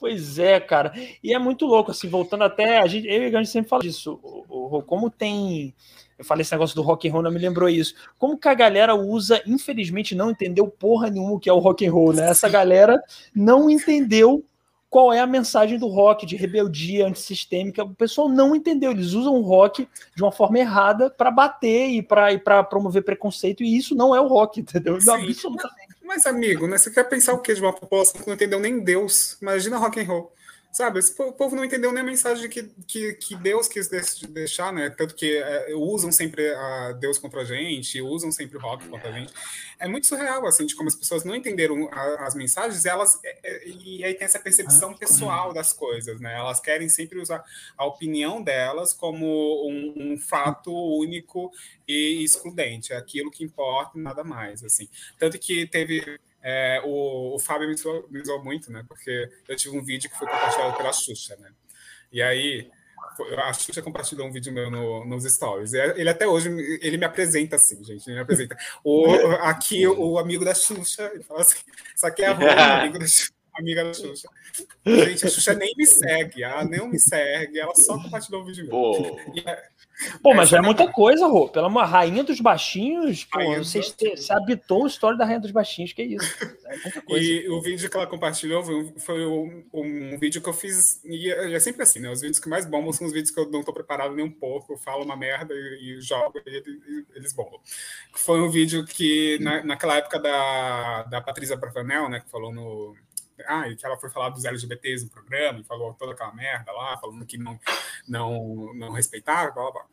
[0.00, 0.92] Pois é, cara.
[1.22, 2.78] E é muito louco, assim, voltando até.
[2.78, 4.18] A gente, eu e a gente sempre fala disso.
[4.22, 5.74] o, como tem.
[6.18, 7.94] Eu falei esse negócio do rock and roll, não me lembrou isso.
[8.18, 11.86] Como que a galera usa, infelizmente, não entendeu porra nenhuma o que é o rock
[11.86, 12.28] and roll, né?
[12.28, 13.00] Essa galera
[13.34, 14.44] não entendeu
[14.90, 17.84] qual é a mensagem do rock de rebeldia antissistêmica.
[17.84, 18.90] O pessoal não entendeu.
[18.90, 23.76] Eles usam o rock de uma forma errada para bater e para promover preconceito, e
[23.76, 25.00] isso não é o rock, entendeu?
[25.00, 25.88] Sim, Absolutamente.
[26.02, 28.80] Mas, amigo, né, você quer pensar o quê de uma população que não entendeu nem
[28.80, 29.36] Deus?
[29.42, 30.32] Imagina rock and roll.
[30.70, 34.90] Sabe, esse povo não entendeu nem a mensagem que, que, que Deus quis deixar, né?
[34.90, 39.08] Tanto que é, usam sempre a Deus contra a gente, usam sempre o rock contra
[39.08, 39.32] a gente.
[39.78, 43.18] É muito surreal, assim, de como as pessoas não entenderam a, as mensagens e elas.
[43.24, 46.36] É, é, e aí tem essa percepção pessoal das coisas, né?
[46.36, 47.42] Elas querem sempre usar
[47.76, 49.26] a opinião delas como
[49.66, 51.50] um, um fato único
[51.88, 52.92] e excludente.
[52.92, 54.86] É aquilo que importa e nada mais, assim.
[55.18, 58.84] Tanto que teve é, o, o, Fábio me zoou, me zoou muito, né?
[58.86, 61.50] Porque eu tive um vídeo que foi compartilhado pela Xuxa, né?
[62.12, 62.70] E aí
[63.36, 65.72] a Xuxa compartilhou um vídeo meu no, nos stories.
[65.72, 66.48] Ele até hoje
[66.80, 68.06] ele me apresenta assim, gente.
[68.06, 68.56] Ele me apresenta.
[68.84, 69.06] O,
[69.40, 71.58] aqui o amigo da Xuxa, ele fala assim:
[71.94, 74.28] isso aqui é a amigo da Xuxa amiga da Xuxa.
[74.86, 78.66] Gente, a Xuxa nem me segue, ela nem me segue, ela só compartilhou o vídeo
[78.66, 79.16] meu.
[80.22, 81.48] Pô, mas já é muita coisa, Rô.
[81.48, 85.92] Pela uma rainha dos baixinhos, pô, você, se habitou a história da rainha dos baixinhos,
[85.92, 86.36] que é isso.
[86.66, 88.62] É e o vídeo que ela compartilhou
[88.98, 91.02] foi, um, um, vídeo que eu fiz.
[91.04, 92.10] E é, é sempre assim, né?
[92.10, 94.30] Os vídeos que mais bombam são os vídeos que eu não tô preparado nem um
[94.30, 94.72] pouco.
[94.72, 97.60] Eu falo uma merda e, e jogo e, e, eles bombam.
[98.14, 102.94] Foi um vídeo que, na, naquela época da, da Patrícia Bravanel, né, que falou no
[103.46, 106.72] ah, e que ela foi falar dos LGBTs no programa, e falou toda aquela merda
[106.72, 107.58] lá, falando que não,
[108.06, 109.86] não, não respeitava, blá, blá.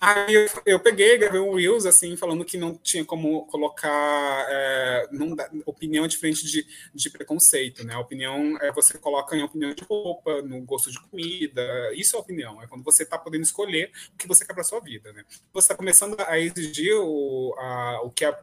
[0.00, 5.08] Aí eu, eu peguei, gravei um Reels, assim, falando que não tinha como colocar é,
[5.12, 7.96] não dá, opinião diferente de, de preconceito, né?
[7.98, 11.62] Opinião é você coloca em opinião de roupa, no gosto de comida,
[11.94, 14.80] isso é opinião, é quando você está podendo escolher o que você quer para sua
[14.80, 15.22] vida, né?
[15.52, 18.38] Você está começando a exigir o, a, o que a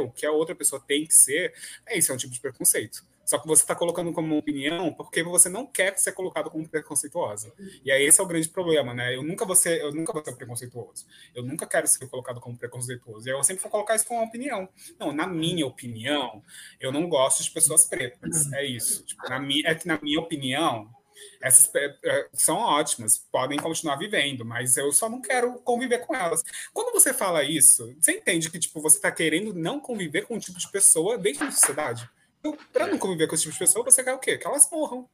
[0.00, 1.54] o que a outra pessoa tem que ser,
[1.86, 3.04] é isso é um tipo de preconceito.
[3.30, 7.54] Só que você está colocando como opinião porque você não quer ser colocado como preconceituosa.
[7.84, 9.14] E aí esse é o grande problema, né?
[9.14, 11.06] Eu nunca vou ser, eu nunca vou ser preconceituoso.
[11.32, 13.28] Eu nunca quero ser colocado como preconceituoso.
[13.28, 14.68] E eu sempre vou colocar isso como uma opinião.
[14.98, 16.42] Não, na minha opinião,
[16.80, 18.52] eu não gosto de pessoas pretas.
[18.52, 19.04] É isso.
[19.04, 20.92] Tipo, na minha, é que na minha opinião,
[21.40, 26.42] essas é, são ótimas, podem continuar vivendo, mas eu só não quero conviver com elas.
[26.72, 30.40] Quando você fala isso, você entende que tipo você está querendo não conviver com um
[30.40, 32.10] tipo de pessoa dentro da sociedade?
[32.40, 34.38] Então, para não conviver com esse tipo de pessoa, você quer o quê?
[34.38, 35.08] Que elas morram.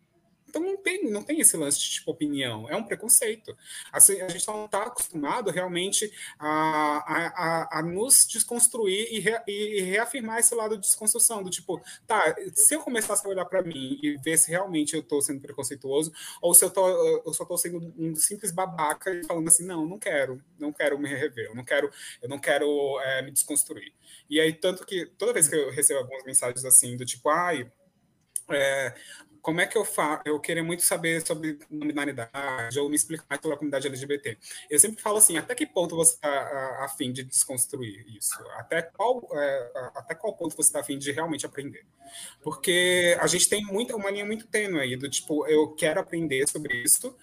[0.56, 3.54] Então não tem, não tem esse lance de tipo opinião, é um preconceito.
[3.92, 10.38] Assim, a gente não está acostumado realmente a, a, a, nos desconstruir e, e, reafirmar
[10.38, 14.16] esse lado de desconstrução, do tipo, tá, se eu começasse a olhar para mim e
[14.16, 16.88] ver se realmente eu estou sendo preconceituoso, ou se eu, tô,
[17.26, 20.98] eu só estou sendo um simples babaca e falando assim, não, não quero, não quero
[20.98, 21.90] me rever, eu não quero,
[22.22, 22.66] eu não quero
[23.00, 23.92] é, me desconstruir.
[24.30, 27.70] E aí, tanto que toda vez que eu recebo algumas mensagens assim, do tipo, ai,
[28.48, 28.94] é,
[29.46, 30.22] como é que eu faço?
[30.24, 34.36] Eu queria muito saber sobre nominalidade ou me explicar mais sobre a comunidade LGBT.
[34.68, 36.28] Eu sempre falo assim, até que ponto você está
[36.80, 38.34] a, fim de desconstruir isso?
[38.56, 41.86] Até qual, é, até qual ponto você está a fim de realmente aprender?
[42.42, 46.48] Porque a gente tem muita, uma linha muito tênue aí, do tipo, eu quero aprender
[46.48, 47.16] sobre isso,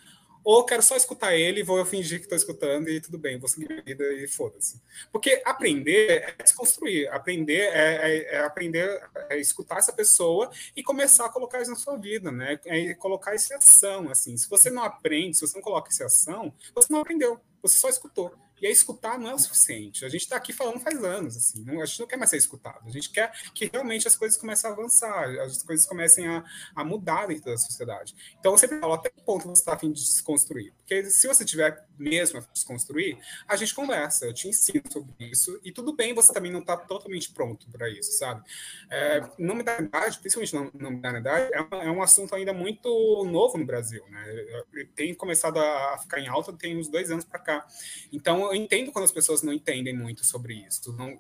[0.44, 3.48] ou quero só escutar ele e vou fingir que estou escutando e tudo bem, vou
[3.48, 4.82] seguir minha vida e foda-se.
[5.12, 11.26] Porque aprender é desconstruir, aprender é, é, é aprender é escutar essa pessoa e começar
[11.26, 12.60] a colocar isso na sua vida, né?
[12.66, 14.36] É colocar isso em ação, assim.
[14.38, 17.78] Se você não aprende, se você não coloca isso em ação, você não aprendeu, você
[17.78, 18.34] só escutou.
[18.64, 20.06] E aí escutar não é o suficiente.
[20.06, 22.38] A gente está aqui falando faz anos, assim, não, a gente não quer mais ser
[22.38, 22.80] escutado.
[22.88, 26.82] A gente quer que realmente as coisas comecem a avançar, as coisas comecem a, a
[26.82, 28.16] mudar dentro da sociedade.
[28.40, 30.72] Então eu sempre falo até que ponto você está a fim de desconstruir.
[30.78, 35.60] Porque se você tiver mesmo a desconstruir, a gente conversa, eu te ensino sobre isso,
[35.62, 38.44] e tudo bem você também não está totalmente pronto para isso, sabe?
[38.90, 42.88] É, nominalidade, principalmente nominalidade, é, é um assunto ainda muito
[43.26, 44.64] novo no Brasil, né?
[44.96, 47.68] Tem começado a ficar em alta tem uns dois anos para cá.
[48.12, 51.20] Então eu entendo quando as pessoas não entendem muito sobre isso, não,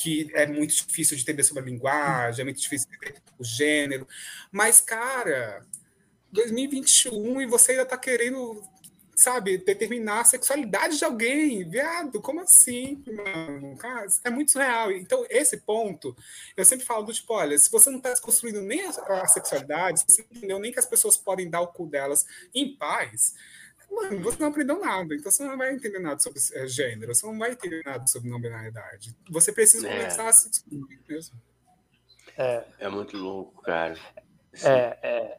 [0.00, 3.44] que é muito difícil de entender sobre a linguagem, é muito difícil de entender o
[3.44, 4.06] gênero,
[4.50, 5.64] mas, cara,
[6.32, 8.62] 2021 e você ainda está querendo,
[9.14, 13.76] sabe, determinar a sexualidade de alguém, viado, como assim, mano?
[13.76, 14.90] Cara, é muito surreal.
[14.92, 16.16] Então, esse ponto,
[16.56, 20.00] eu sempre falo do tipo, olha, se você não está desconstruindo nem a, a sexualidade,
[20.00, 23.34] se você não entendeu nem que as pessoas podem dar o cu delas em paz,
[23.94, 27.26] mano, você não aprendeu nada, então você não vai entender nada sobre é, gênero, você
[27.26, 29.16] não vai entender nada sobre não binaridade.
[29.30, 29.98] Você precisa é.
[29.98, 31.40] começar a se descobrir mesmo.
[32.36, 33.94] É, é muito louco, cara.
[34.62, 35.36] É, é,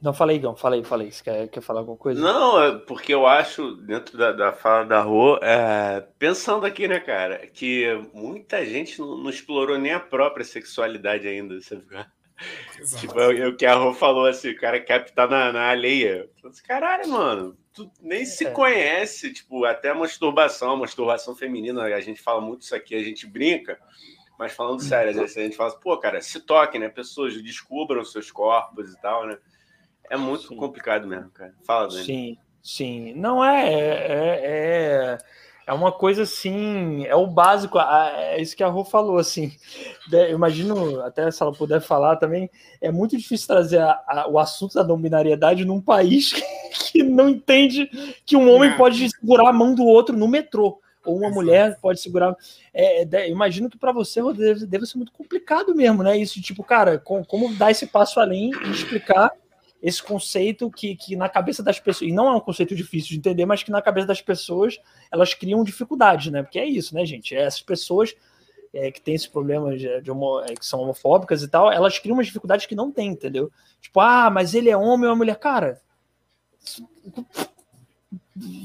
[0.00, 1.10] Não, falei, Igão, falei, falei.
[1.10, 2.20] Você quer, quer falar alguma coisa?
[2.20, 7.00] Não, é porque eu acho, dentro da, da fala da Rô, é, pensando aqui, né,
[7.00, 11.86] cara, que muita gente não, não, explorou nem a própria sexualidade ainda, sabe?
[13.00, 16.28] Tipo, é o que a Rô falou assim, o cara quer estar na, na alheia.
[16.44, 18.24] Assim, Caralho, mano, tu nem é.
[18.24, 22.94] se conhece, tipo, até a masturbação, a masturbação feminina, a gente fala muito isso aqui,
[22.94, 23.78] a gente brinca,
[24.38, 26.88] mas falando sério, às vezes a gente fala assim, pô, cara, se toquem, né?
[26.88, 29.38] Pessoas descubram seus corpos e tal, né?
[30.10, 30.56] É muito sim.
[30.56, 31.54] complicado mesmo, cara.
[31.64, 32.04] Fala, Dani.
[32.04, 33.14] Sim, sim.
[33.14, 35.18] Não é, é, é,
[35.66, 39.52] é uma coisa assim, é o básico, é isso que a Rô falou, assim.
[40.12, 42.48] Eu imagino, até se ela puder falar também,
[42.80, 46.42] é muito difícil trazer a, a, o assunto da dominariedade num país que,
[46.92, 47.90] que não entende
[48.24, 52.00] que um homem pode segurar a mão do outro no metrô ou uma mulher pode
[52.00, 52.36] segurar.
[52.74, 56.16] É, é, imagino que para você deve, deve, ser muito complicado mesmo, né?
[56.16, 59.30] Isso, tipo, cara, com, como dar esse passo além e explicar
[59.86, 63.18] esse conceito que, que na cabeça das pessoas, e não é um conceito difícil de
[63.18, 64.80] entender, mas que na cabeça das pessoas
[65.12, 66.42] elas criam dificuldades, né?
[66.42, 67.36] Porque é isso, né, gente?
[67.36, 68.12] Essas pessoas
[68.74, 72.00] é, que têm esse problema de, de homo, é, que são homofóbicas e tal, elas
[72.00, 73.48] criam umas dificuldades que não tem, entendeu?
[73.80, 75.36] Tipo, ah, mas ele é homem ou é mulher.
[75.36, 75.80] Cara,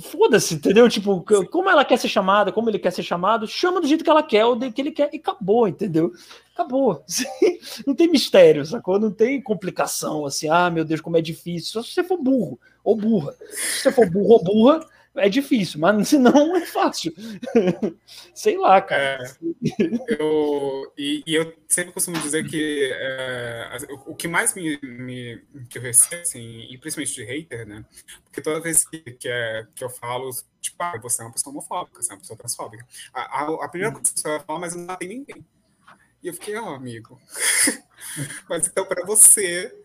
[0.04, 0.90] foda-se, entendeu?
[0.90, 4.10] Tipo, como ela quer ser chamada, como ele quer ser chamado, chama do jeito que
[4.10, 6.12] ela quer, ou do que ele quer, e acabou, entendeu?
[6.54, 7.04] Acabou.
[7.88, 9.00] Não tem mistério, sacou?
[9.00, 11.72] Não tem complicação, assim, ah, meu Deus, como é difícil.
[11.72, 13.34] Só se você for burro ou burra.
[13.52, 14.86] Se você for burro ou burra,
[15.16, 17.14] é difícil, mas se não é fácil.
[18.34, 19.24] Sei lá, cara.
[19.24, 25.42] É, eu, e, e, eu sempre costumo dizer que é, o, que mais me, me,
[25.70, 27.86] que eu recebo, assim, e principalmente de hater, né?
[28.24, 30.30] Porque toda vez que, que, é, que eu falo,
[30.62, 32.86] tipo, ah, você é uma pessoa homofóbica, você é uma pessoa transfóbica.
[33.14, 35.46] A, a, a primeira coisa que você vai falar, mas não tem ninguém.
[36.24, 37.20] E eu fiquei, ó, oh, amigo.
[38.48, 39.76] mas então, para você,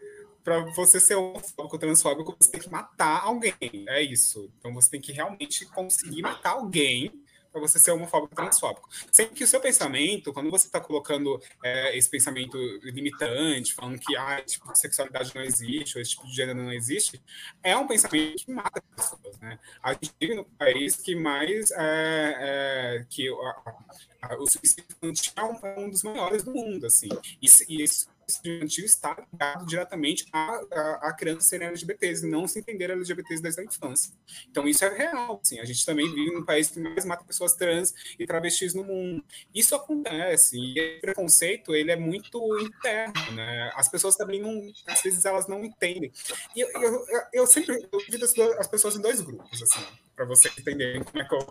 [0.47, 3.59] para você ser homofóbico, transfóbico, você tem que matar alguém.
[3.89, 4.49] É isso.
[4.57, 7.21] Então você tem que realmente conseguir matar alguém
[7.51, 8.89] para você ser homofóbico transfóbico.
[9.11, 14.17] Sempre que o seu pensamento, quando você está colocando é, esse pensamento limitante, falando que
[14.17, 17.21] ah, tipo de sexualidade não existe, ou esse tipo de gênero não existe,
[17.61, 19.37] é um pensamento que mata pessoas.
[19.41, 19.59] Né?
[19.83, 25.33] A gente vive no país que mais é, é, que a, a, o suicídio infantil
[25.65, 26.87] é um dos maiores do mundo.
[26.87, 27.09] Assim.
[27.43, 32.49] E, e isso estudantil está ligado diretamente a, a, a crianças serem LGBTs e não
[32.49, 34.13] se entender LGBTs desde a infância.
[34.51, 35.41] Então, isso é real.
[35.43, 38.85] Assim, a gente também vive num país que mais mata pessoas trans e travestis no
[38.85, 39.25] mundo.
[39.55, 40.59] Isso acontece.
[40.59, 43.71] E o preconceito, ele é muito interno, né?
[43.75, 46.13] As pessoas também não, às vezes, elas não entendem.
[46.55, 49.85] E eu, eu, eu, sempre eu divido as, as pessoas em dois grupos, assim
[50.17, 51.47] para você entender como é que eu.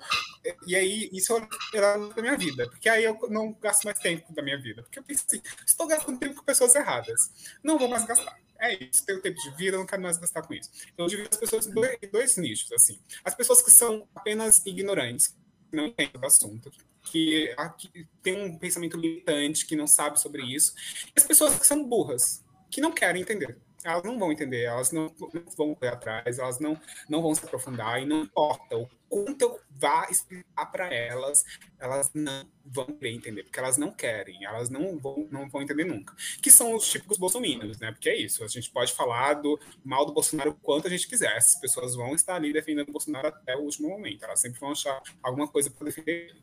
[0.65, 1.33] E aí, isso
[1.73, 4.81] era da minha vida, porque aí eu não gasto mais tempo da minha vida.
[4.81, 7.31] Porque eu pensei, estou gastando tempo com pessoas erradas.
[7.63, 8.39] Não vou mais gastar.
[8.57, 10.71] É isso, tenho tempo de vida, não quero mais gastar com isso.
[10.93, 12.99] Então, eu divido as pessoas em dois, dois nichos, assim.
[13.23, 15.35] As pessoas que são apenas ignorantes,
[15.69, 16.71] que não entendem o assunto,
[17.03, 20.73] que, que tem um pensamento limitante, que não sabe sobre isso.
[21.07, 24.91] E as pessoas que são burras, que não querem entender elas não vão entender, elas
[24.91, 28.89] não, não vão correr atrás, elas não, não vão se aprofundar, e não importa o
[29.07, 31.43] quanto eu vá explicar para elas,
[31.79, 35.85] elas não vão querer entender, porque elas não querem, elas não vão, não vão entender
[35.85, 36.15] nunca.
[36.41, 37.91] Que são os típicos bolsominions, né?
[37.91, 41.07] Porque é isso, a gente pode falar do mal do Bolsonaro o quanto a gente
[41.07, 44.59] quiser, as pessoas vão estar ali defendendo o Bolsonaro até o último momento, elas sempre
[44.59, 46.35] vão achar alguma coisa para defender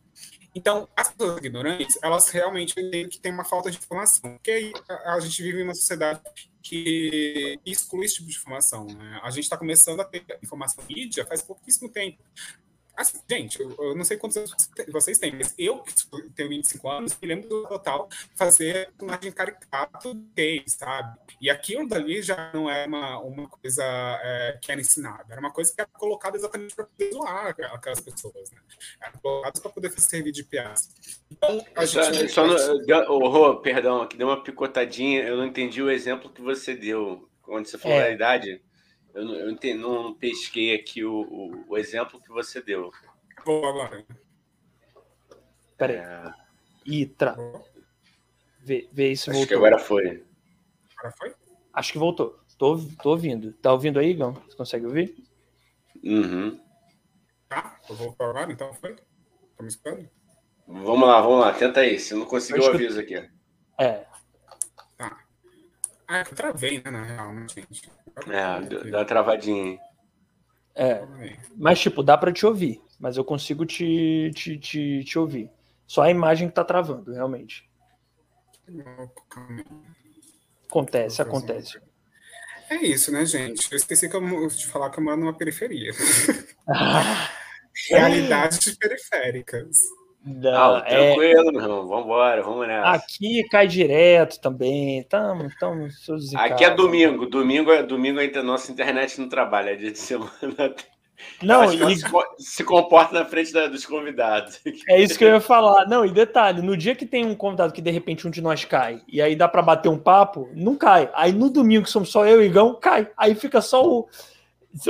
[0.54, 4.32] então, as pessoas ignorantes, elas realmente entendem que tem uma falta de informação.
[4.32, 4.72] Porque
[5.06, 6.20] a gente vive em uma sociedade
[6.62, 8.86] que exclui esse tipo de informação.
[8.86, 9.20] Né?
[9.22, 12.22] A gente está começando a ter informação mídia faz pouquíssimo tempo.
[13.02, 14.54] Assim, gente, eu, eu, não sei quantos anos
[14.88, 15.92] vocês têm, mas eu, que
[16.34, 21.18] tenho 25 anos, me lembro do total fazer personagem caricato gay, sabe?
[21.40, 25.50] E aquilo dali já não era uma, uma coisa é, que era ensinada, era uma
[25.50, 28.58] coisa que era colocada exatamente para poder zoar aquelas pessoas, né?
[29.00, 30.74] Era colocada para poder servir de piada.
[31.30, 32.28] Então, a gente.
[32.28, 32.54] Só, no,
[33.08, 37.28] oh, Rô, perdão, que deu uma picotadinha, eu não entendi o exemplo que você deu,
[37.42, 38.04] quando você falou é.
[38.04, 38.62] da idade.
[39.14, 42.90] Eu, não, eu entendi, não pesquei aqui o, o, o, exemplo que você deu.
[43.44, 44.04] Vou agora.
[45.76, 45.96] Peraí.
[45.96, 46.34] É...
[46.86, 47.36] Itra.
[48.60, 49.48] Vê, vê isso Acho voltou.
[49.48, 50.24] que agora foi.
[50.96, 51.34] Agora foi?
[51.74, 52.38] Acho que voltou.
[52.56, 53.52] Tô, tô ouvindo.
[53.54, 54.34] Tá ouvindo aí, Gão?
[54.34, 55.14] Você consegue ouvir?
[56.02, 56.60] Uhum.
[57.48, 58.94] Tá, eu vou agora, então foi?
[58.94, 60.08] Tá me escutando?
[60.66, 61.52] Vamos lá, vamos lá.
[61.52, 61.98] Tenta aí.
[61.98, 63.16] Se não conseguiu, eu aviso aqui.
[63.78, 64.06] É.
[66.12, 67.90] Ah, eu travei, né, na real, né, gente?
[68.28, 69.78] É, dá travadinha.
[70.74, 71.06] É,
[71.56, 75.50] mas tipo, dá para te ouvir, mas eu consigo te, te, te, te ouvir.
[75.86, 77.66] Só a imagem que tá travando, realmente.
[80.68, 81.80] Acontece, acontece.
[82.68, 83.72] É isso, né, gente?
[83.72, 85.92] Eu esqueci que eu, de falar que eu moro numa periferia.
[86.68, 87.30] Ah.
[87.88, 89.78] Realidades periféricas.
[90.24, 91.52] Não, ah, tranquilo, é...
[91.52, 91.88] meu irmão.
[91.88, 92.90] Vambora, vamos nessa.
[92.90, 95.02] Aqui cai direto também.
[95.04, 95.88] Tamo, tamo
[96.36, 97.26] Aqui é domingo.
[97.26, 100.30] Domingo é domingo a nossa internet não trabalha, é dia de semana.
[101.42, 101.96] Não, e...
[102.38, 104.60] se comporta na frente da, dos convidados.
[104.88, 105.86] É isso que eu ia falar.
[105.86, 108.64] Não, e detalhe, no dia que tem um convidado que de repente um de nós
[108.64, 111.10] cai, e aí dá para bater um papo, não cai.
[111.14, 113.08] Aí no domingo, que somos só eu e Igão, cai.
[113.16, 114.08] Aí fica só o,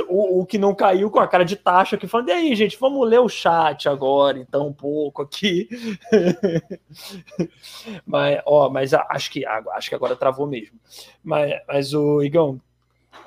[0.07, 2.77] o, o, que não caiu com a cara de taxa que falando, e aí, gente,
[2.79, 5.67] vamos ler o chat agora, então, um pouco aqui.
[8.05, 10.79] mas, ó, mas acho que, acho que agora travou mesmo.
[11.23, 12.61] Mas, mas o Igão,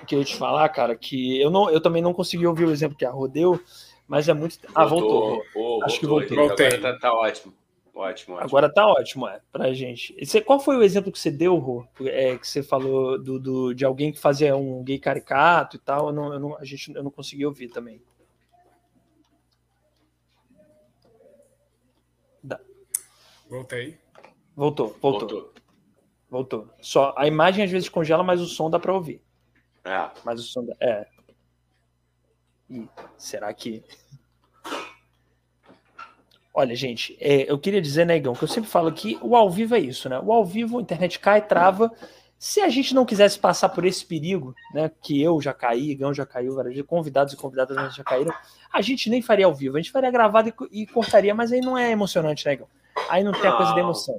[0.07, 2.73] que eu ia te falar, cara, que eu, não, eu também não consegui ouvir o
[2.73, 3.61] exemplo que a Rodeu,
[4.09, 4.59] mas é muito.
[4.75, 5.43] Ah, voltou.
[5.53, 5.85] voltou.
[5.85, 6.37] acho que voltou.
[6.37, 6.67] voltou.
[6.67, 7.53] Agora tá, tá ótimo.
[7.97, 8.47] Ótimo, ótimo.
[8.47, 10.15] Agora tá ótimo, é, pra gente.
[10.23, 11.89] Você, qual foi o exemplo que você deu, Rô?
[12.03, 16.09] É, que você falou do, do, de alguém que fazia um gay caricato e tal?
[16.09, 18.03] Eu não, eu não, a gente, eu não consegui ouvir também.
[22.43, 22.61] Dá.
[23.49, 23.99] Voltei.
[24.55, 25.55] Voltou, voltou, voltou.
[26.29, 26.71] Voltou.
[26.83, 29.23] Só a imagem às vezes congela, mas o som dá para ouvir.
[29.83, 30.11] É.
[30.23, 31.07] Mas o som dá, é.
[32.69, 33.83] Ih, será que
[36.59, 39.51] Olha, gente, é, eu queria dizer, Negão, né, que eu sempre falo que o ao
[39.51, 40.19] vivo é isso, né?
[40.19, 41.93] O ao vivo, a internet cai, trava.
[42.39, 44.91] Se a gente não quisesse passar por esse perigo, né?
[45.03, 48.35] Que eu já caí, Gão já caiu, convidados e convidadas já caíram,
[48.73, 51.61] a gente nem faria ao vivo, a gente faria gravado e, e cortaria, mas aí
[51.61, 52.69] não é emocionante, né, Gão?
[53.11, 54.19] Aí não tem a coisa da emoção.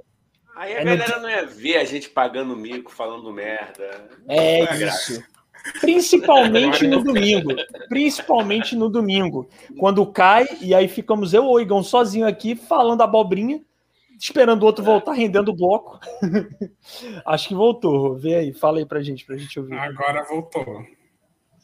[0.55, 1.23] Aí a aí galera não...
[1.23, 1.29] não...
[1.31, 4.09] ia ver a gente pagando mico, falando merda.
[4.27, 4.77] É, é isso.
[4.77, 5.36] Graça.
[5.79, 7.55] Principalmente no domingo.
[7.89, 9.47] Principalmente no domingo.
[9.79, 13.61] Quando cai, e aí ficamos eu ou o Igão sozinho aqui falando abobrinha,
[14.19, 15.99] esperando o outro voltar rendendo o bloco.
[17.25, 18.15] Acho que voltou.
[18.15, 19.75] Vê aí, fala aí pra gente, pra gente ouvir.
[19.75, 20.85] Agora voltou.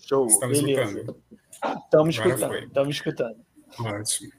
[0.08, 0.28] Show.
[0.28, 0.84] Estamos Beleza.
[0.84, 1.18] escutando.
[1.86, 2.56] Estamos escutando.
[2.56, 3.38] Estamos escutando.
[3.80, 4.32] Ótimo.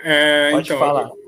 [0.00, 1.02] É, Pode então, falar.
[1.04, 1.23] Eu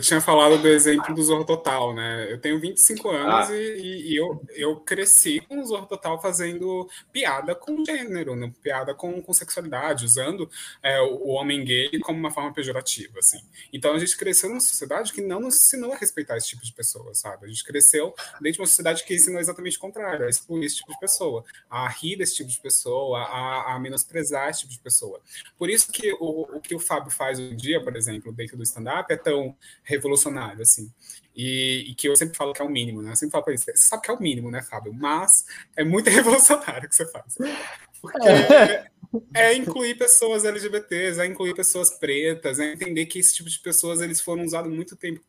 [0.00, 2.32] tinha falado do exemplo do Zorro Total, né?
[2.32, 3.54] Eu tenho 25 anos ah.
[3.54, 8.52] e, e, eu, eu cresci com o Zorro Total fazendo piada com gênero, né?
[8.62, 10.48] piada com, com sexualidade, usando
[10.82, 13.40] é, o homem gay como uma forma pejorativa, assim.
[13.72, 16.72] Então a gente cresceu numa sociedade que não nos ensinou a respeitar esse tipo de
[16.72, 17.44] pessoa, sabe?
[17.44, 20.76] A gente cresceu dentro de uma sociedade que ensinou exatamente o contrário, a excluir esse
[20.76, 24.80] tipo de pessoa, a rir desse tipo de pessoa, a, a menosprezar esse tipo de
[24.80, 25.20] pessoa.
[25.58, 28.56] Por isso que o, o que o Fábio faz hoje em dia, por exemplo, dentro
[28.56, 29.54] do stand-up, é tão
[29.84, 30.90] revolucionário, assim.
[31.36, 33.10] E, e, que eu sempre falo que é o mínimo, né?
[33.10, 34.92] Eu sempre falo para isso, você sabe que é o mínimo, né, Fábio?
[34.92, 35.44] Mas
[35.76, 37.36] é muito revolucionário que você faz.
[38.00, 38.86] Porque é,
[39.34, 44.00] é incluir pessoas LGBTs, é incluir pessoas pretas, é entender que esse tipo de pessoas
[44.00, 45.20] eles foram usados muito tempo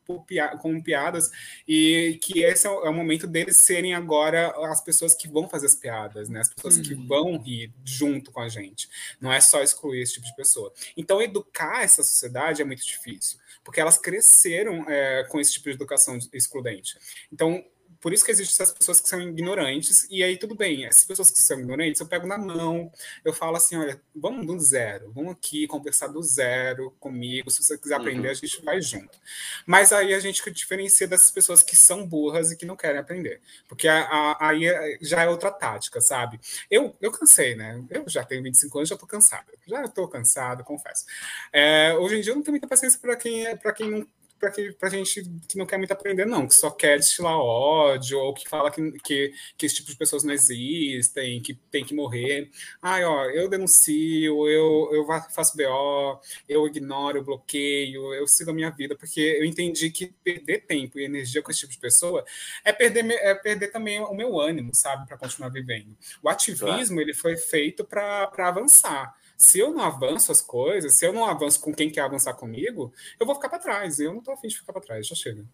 [0.62, 1.30] como piadas
[1.68, 5.48] e que esse é o, é o, momento deles serem agora as pessoas que vão
[5.48, 6.42] fazer as piadas, né?
[6.42, 7.08] As pessoas que uhum.
[7.08, 8.90] vão rir junto com a gente.
[9.20, 10.74] Não é só excluir esse tipo de pessoa.
[10.96, 15.76] Então, educar essa sociedade é muito difícil porque elas cresceram é, com esse tipo de
[15.76, 16.96] educação excludente.
[17.34, 17.66] Então,
[18.06, 21.32] por isso que existem essas pessoas que são ignorantes, e aí tudo bem, essas pessoas
[21.32, 22.92] que são ignorantes, eu pego na mão,
[23.24, 27.76] eu falo assim, olha, vamos do zero, vamos aqui conversar do zero comigo, se você
[27.80, 28.32] quiser aprender, uhum.
[28.32, 29.18] a gente vai junto.
[29.66, 33.42] Mas aí a gente diferencia dessas pessoas que são burras e que não querem aprender,
[33.68, 36.40] porque aí é, já é outra tática, sabe?
[36.70, 37.84] Eu, eu cansei, né?
[37.90, 41.06] Eu já tenho 25 anos, já tô cansado, já estou cansado, confesso.
[41.52, 44.08] É, hoje em dia eu não tenho muita paciência para quem, é, quem não
[44.40, 48.20] para que, pra gente que não quer muito aprender, não, que só quer destilar ódio,
[48.20, 51.96] ou que fala que, que, que esse tipo de pessoas não existem, que tem que
[51.96, 52.50] morrer.
[52.82, 58.54] Ai, ó, eu denuncio, eu, eu faço BO, eu ignoro, eu bloqueio, eu sigo a
[58.54, 62.26] minha vida, porque eu entendi que perder tempo e energia com esse tipo de pessoa
[62.64, 65.96] é perder, é perder também o meu ânimo, sabe, para continuar vivendo.
[66.22, 67.02] O ativismo, claro.
[67.02, 69.16] ele foi feito para avançar.
[69.38, 72.94] Se eu não avanço as coisas, se eu não avanço com quem quer avançar comigo,
[73.20, 74.00] eu vou ficar para trás.
[74.00, 75.46] Eu não estou afim de ficar para trás, já chega.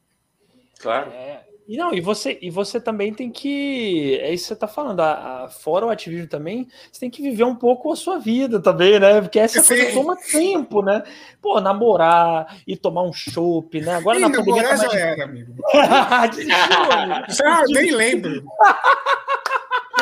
[0.79, 1.11] Claro.
[1.11, 4.19] É, e não, e você, e você também tem que.
[4.21, 4.99] É isso que você está falando.
[4.99, 8.59] A, a, fora o ativismo também, você tem que viver um pouco a sua vida
[8.59, 9.21] também, né?
[9.21, 9.75] Porque essa Sim.
[9.75, 11.03] coisa toma tempo, né?
[11.41, 13.95] Pô, namorar e tomar um chopp, né?
[13.95, 14.63] Agora na pandemia.
[14.63, 14.81] Tá mais...
[14.81, 15.55] já era, amigo.
[17.29, 18.43] já, nem lembro.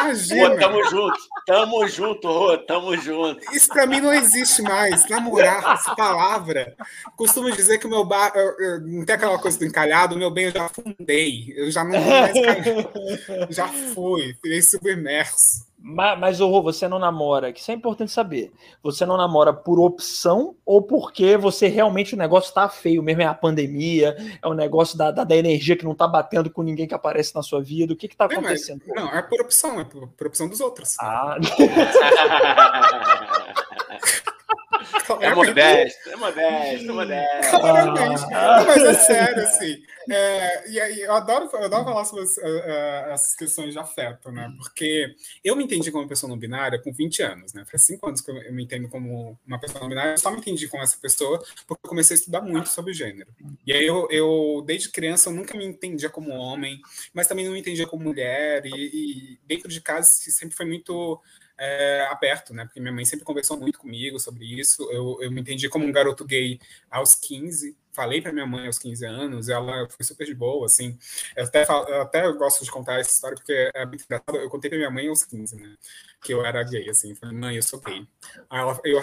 [0.05, 0.49] Imagina.
[0.49, 3.55] Pô, tamo junto, tamo junto, Rô, tamo junto.
[3.55, 5.07] Isso pra mim não existe mais.
[5.09, 6.75] Namorar, essa palavra.
[7.15, 8.31] Costumo dizer que o meu bar.
[8.35, 11.53] Eu, eu, não tem aquela coisa do encalhado, o meu bem eu já fundei.
[11.55, 12.33] Eu já não mais
[13.49, 15.68] Já fui, virei submerso.
[15.81, 18.51] Mas, mas Rô, você não namora, que isso é importante saber.
[18.83, 23.21] Você não namora por opção ou porque você realmente o negócio tá feio mesmo?
[23.21, 26.61] É a pandemia, é o negócio da, da, da energia que não tá batendo com
[26.61, 27.93] ninguém que aparece na sua vida.
[27.93, 28.81] O que que tá acontecendo?
[28.87, 30.97] É, mas, não, é por opção, é por, por opção dos outros.
[30.99, 31.37] Ah.
[35.19, 37.59] É modesto, é modesto, é modesto.
[37.59, 38.23] Claramente.
[38.33, 38.63] Ah.
[38.65, 39.81] Mas é sério, assim.
[40.09, 44.51] É, e aí, eu adoro, eu adoro falar sobre uh, essas questões de afeto, né?
[44.57, 47.65] Porque eu me entendi como pessoa não binária com 20 anos, né?
[47.65, 50.37] Faz 5 anos que eu me entendo como uma pessoa não binária, eu só me
[50.37, 53.31] entendi como essa pessoa porque eu comecei a estudar muito sobre gênero.
[53.65, 56.79] E aí, eu, eu desde criança, eu nunca me entendia como homem,
[57.13, 58.65] mas também não me entendia como mulher.
[58.65, 61.19] E, e dentro de casa, sempre foi muito
[61.59, 62.63] é, aberto, né?
[62.65, 64.89] Porque minha mãe sempre conversou muito comigo sobre isso.
[64.91, 67.77] Eu, eu me entendi como um garoto gay aos 15.
[67.91, 70.97] Falei para minha mãe aos 15 anos, ela foi super de boa, assim.
[71.35, 74.37] Eu até, eu até gosto de contar essa história porque é muito engraçado.
[74.37, 75.75] Eu contei para minha mãe aos 15, né?
[76.23, 77.13] Que eu era gay, assim.
[77.15, 78.07] Falei, mãe, eu sou gay.
[78.49, 79.01] Aí ela, eu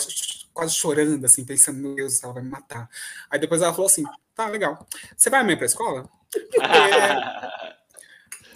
[0.55, 2.89] quase chorando, assim, pensando, meu Deus, ela vai me matar.
[3.29, 4.05] Aí depois ela falou assim:
[4.35, 4.87] tá, legal.
[5.15, 6.09] Você vai amanhã pra escola?
[6.33, 6.59] Porque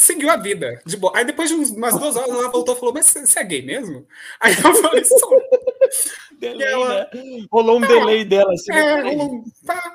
[0.00, 1.12] seguiu a vida, de boa.
[1.16, 4.06] Aí depois de umas duas horas ela voltou e falou: Mas você é gay mesmo?
[4.40, 5.42] Aí eu falei: Sou.
[6.38, 7.46] delay, ela, né?
[7.50, 8.52] Rolou um tá, delay dela.
[8.52, 9.44] Assim, é, rolou um.
[9.64, 9.94] Tá.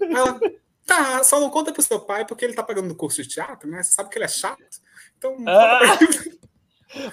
[0.00, 0.40] Ela,
[0.84, 3.82] tá, só não conta pro seu pai porque ele tá pagando curso de teatro, né?
[3.82, 4.62] Você sabe que ele é chato.
[5.16, 5.36] Então.
[5.46, 5.98] Ah.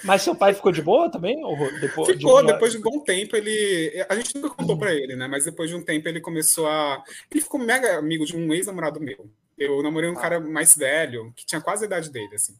[0.02, 1.36] Mas seu pai ficou de boa também?
[1.80, 4.04] Depois, ficou, de depois de um bom tempo, ele.
[4.08, 5.28] A gente nunca contou para ele, né?
[5.28, 7.02] Mas depois de um tempo ele começou a.
[7.30, 9.30] Ele ficou mega amigo de um ex-namorado meu.
[9.64, 10.20] Eu namorei um ah.
[10.20, 12.56] cara mais velho, que tinha quase a idade dele, assim.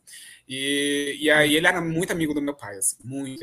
[0.48, 3.42] E, e aí ele era muito amigo do meu pai, assim, muito.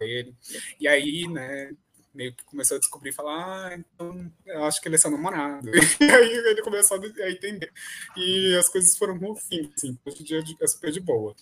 [0.00, 0.34] Ele.
[0.78, 1.72] E aí, né,
[2.14, 5.70] meio que começou a descobrir, falar, ah, então eu acho que ele é seu namorado.
[6.00, 7.72] E aí ele começou a entender.
[8.16, 11.34] E as coisas foram no fim, assim, hoje em dia é super de boa.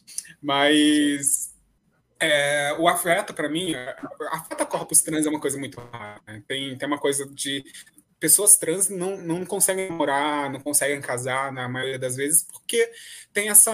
[0.43, 1.55] Mas
[2.21, 3.75] é, o afeto, para mim,
[4.31, 6.21] afeta corpos trans é uma coisa muito rara.
[6.27, 6.43] Né?
[6.47, 7.65] Tem, tem uma coisa de
[8.19, 12.91] pessoas trans não, não conseguem morar, não conseguem casar na maioria das vezes, porque
[13.33, 13.73] tem essa,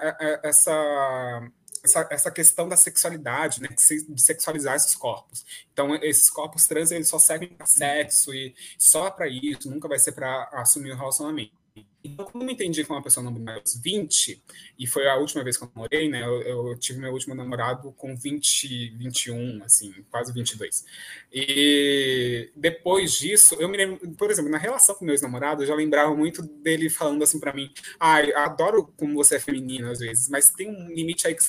[0.00, 1.50] é, é, essa,
[1.84, 5.44] essa, essa questão da sexualidade, né, de sexualizar esses corpos.
[5.72, 9.98] Então, esses corpos trans eles só servem para sexo e só para isso, nunca vai
[9.98, 11.65] ser para assumir um relacionamento.
[12.06, 14.42] Então, quando eu entendi com uma pessoa no número 20,
[14.78, 16.22] e foi a última vez que eu namorei, né?
[16.22, 20.84] Eu, eu, tive meu último namorado com 20, 21, assim, quase 22.
[21.32, 25.74] E depois disso, eu me lembro, por exemplo, na relação com meus namorados, eu já
[25.74, 30.28] lembrava muito dele falando assim para mim: ah, adoro como você é feminina às vezes,
[30.28, 31.44] mas tem um limite aí que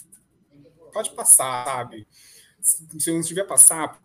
[0.92, 2.08] pode passar, sabe?
[2.62, 4.02] Se eu não tiver passar,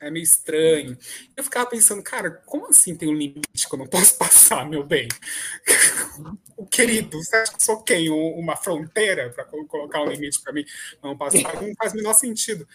[0.00, 0.96] é meio estranho.
[1.36, 4.84] Eu ficava pensando, cara, como assim tem um limite que eu não posso passar, meu
[4.84, 5.08] bem?
[6.56, 8.10] o querido, você acha que sou quem?
[8.10, 10.64] Uma fronteira para colocar um limite para mim
[11.02, 11.60] não passar?
[11.62, 12.66] Não faz o menor sentido.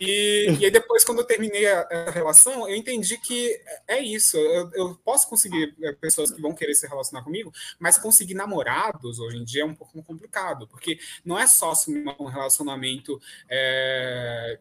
[0.00, 4.36] E, e aí depois, quando eu terminei a, a, relação, eu entendi que é isso.
[4.36, 9.18] Eu, eu, posso conseguir é, pessoas que vão querer se relacionar comigo, mas conseguir namorados
[9.18, 14.58] hoje em dia é um pouco complicado, porque não é só assumir um relacionamento é,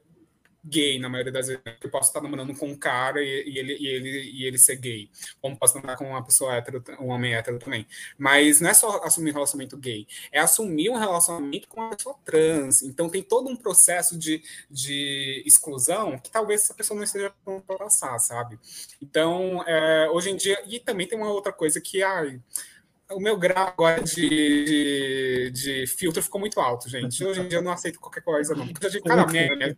[0.65, 1.61] gay na maioria das vezes.
[1.81, 4.77] Eu posso estar namorando com um cara e, e, ele, e, ele, e ele ser
[4.77, 5.09] gay.
[5.41, 7.87] Como posso namorar com uma pessoa hétero, um homem hétero também.
[8.17, 12.15] Mas não é só assumir um relacionamento gay, é assumir um relacionamento com uma pessoa
[12.25, 12.81] trans.
[12.81, 17.63] Então tem todo um processo de, de exclusão que talvez essa pessoa não esteja pronta
[17.65, 18.59] para passar, sabe?
[19.01, 20.61] Então, é, hoje em dia.
[20.67, 22.01] E também tem uma outra coisa que.
[22.01, 22.39] Ai,
[23.11, 27.23] o meu grau agora de, de, de, filtro ficou muito alto, gente.
[27.23, 28.67] Hoje em dia eu não aceito qualquer coisa, não.
[28.67, 29.77] Porque eu já cara merda.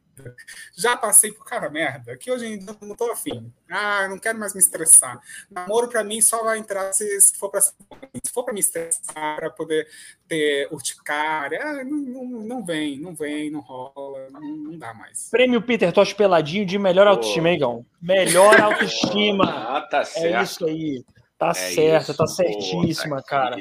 [0.75, 3.51] Já passei por cara merda, que hoje em dia eu não tô afim.
[3.69, 5.19] Ah, não quero mais me estressar.
[5.51, 7.73] Namoro para mim só vai entrar se, se for para se
[8.33, 9.87] for para me estressar, para poder
[10.27, 11.59] ter urticária.
[11.61, 15.29] Ah, não, não, não, vem, não vem, não rola, não, não dá mais.
[15.29, 17.85] Prêmio Peter Tosh Peladinho de melhor autoestima, hein, Gão?
[18.01, 19.45] Melhor autoestima.
[19.77, 20.35] ah, tá certo.
[20.35, 21.03] É isso aí.
[21.37, 23.57] Tá é certa, tá certíssima, tá cara.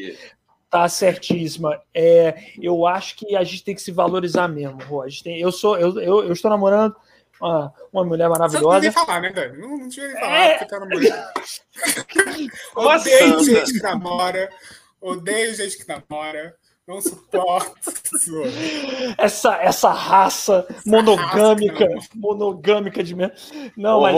[0.70, 1.81] Tá certíssima.
[1.95, 5.05] É, eu acho que a gente tem que se valorizar mesmo, Rô.
[5.22, 6.97] Tem, eu sou, eu, eu, eu, estou namorando
[7.41, 8.81] uma, uma mulher maravilhosa.
[8.81, 9.59] Você não falar, né, Dani?
[9.59, 10.59] Não, não devia falar é...
[10.59, 11.14] porque tá namorando.
[12.74, 14.51] odeio gente que namora.
[15.01, 16.57] Odeio gente que namora.
[16.87, 17.93] Não suporto.
[19.18, 23.16] essa, essa raça essa monogâmica, raça, monogâmica de
[23.77, 24.16] Não, Ô, mas.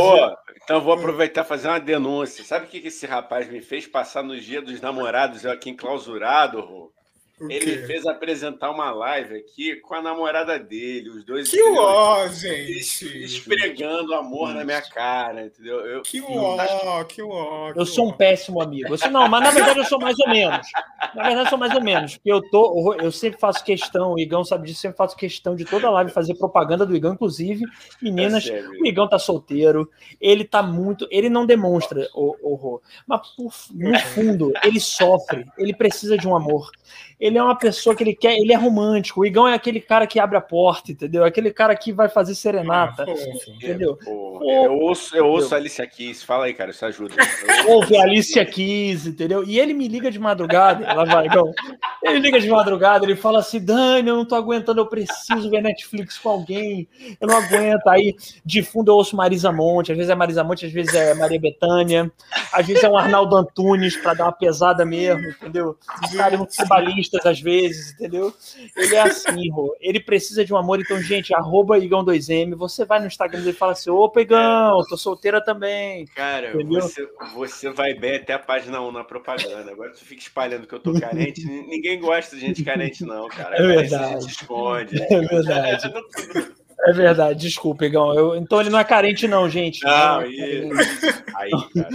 [0.68, 2.44] Então vou aproveitar e fazer uma denúncia.
[2.44, 6.60] Sabe o que esse rapaz me fez passar no dia dos namorados eu aqui enclausurado,
[6.60, 6.92] Rô?
[7.40, 11.48] Ele fez apresentar uma live aqui com a namorada dele, os dois.
[11.48, 13.24] Que ó, gente!
[13.24, 15.78] Esfregando amor na minha cara, entendeu?
[15.86, 17.72] Eu, que ó, que ó.
[17.76, 18.92] Eu sou um péssimo amigo.
[18.92, 20.66] Eu sou, não, mas na verdade eu sou mais ou menos.
[21.14, 22.16] Na verdade eu sou mais ou menos.
[22.16, 25.64] Porque eu, tô, eu sempre faço questão, o Igão sabe disso, sempre faço questão de
[25.64, 27.64] toda live fazer propaganda do Igão, inclusive.
[28.02, 29.88] Meninas, é o Igão tá solteiro,
[30.20, 31.06] ele tá muito.
[31.10, 32.80] Ele não demonstra horror.
[33.06, 36.70] Mas no fundo, ele sofre, ele precisa de um amor
[37.20, 39.20] ele é uma pessoa que ele quer, ele é romântico.
[39.20, 41.24] O Igão é aquele cara que abre a porta, entendeu?
[41.24, 43.98] Aquele cara que vai fazer serenata, ah, entendeu?
[44.42, 46.22] É, eu ouço, eu ouço a Alicia Keys.
[46.22, 47.14] Fala aí, cara, isso ajuda.
[47.68, 49.44] Ouve a Alicia Keys, entendeu?
[49.44, 51.52] E ele me liga de madrugada, lá vai, Igão.
[52.02, 55.60] Ele liga de madrugada, ele fala assim: Dani, eu não tô aguentando, eu preciso ver
[55.60, 56.88] Netflix com alguém,
[57.20, 57.86] eu não aguento.
[57.88, 58.14] Aí,
[58.44, 61.40] de fundo, eu ouço Marisa Monte, às vezes é Marisa Monte, às vezes é Maria
[61.40, 62.10] Bethânia,
[62.52, 65.76] às vezes é um Arnaldo Antunes para dar uma pesada mesmo, entendeu?
[66.16, 66.46] Cara, um
[67.26, 68.32] às vezes, entendeu?
[68.76, 69.76] Ele é assim, Rô.
[69.80, 73.72] Ele precisa de um amor, então, gente, arroba Igão2M, você vai no Instagram e fala
[73.72, 76.06] assim: opa, Igão, tô solteira também.
[76.14, 79.70] Cara, você, você vai bem até a página 1 na propaganda.
[79.70, 81.44] Agora tu fica espalhando que eu tô carente.
[81.44, 83.56] Ninguém ninguém gosta de gente carente, não, cara.
[83.56, 84.14] É verdade.
[84.16, 85.02] A gente esconde.
[85.02, 85.92] É verdade.
[86.86, 88.14] É verdade, desculpa, Igão.
[88.14, 89.82] Eu, então ele não é carente, não, gente.
[89.82, 91.24] Não, isso.
[91.34, 91.88] Aí, cara,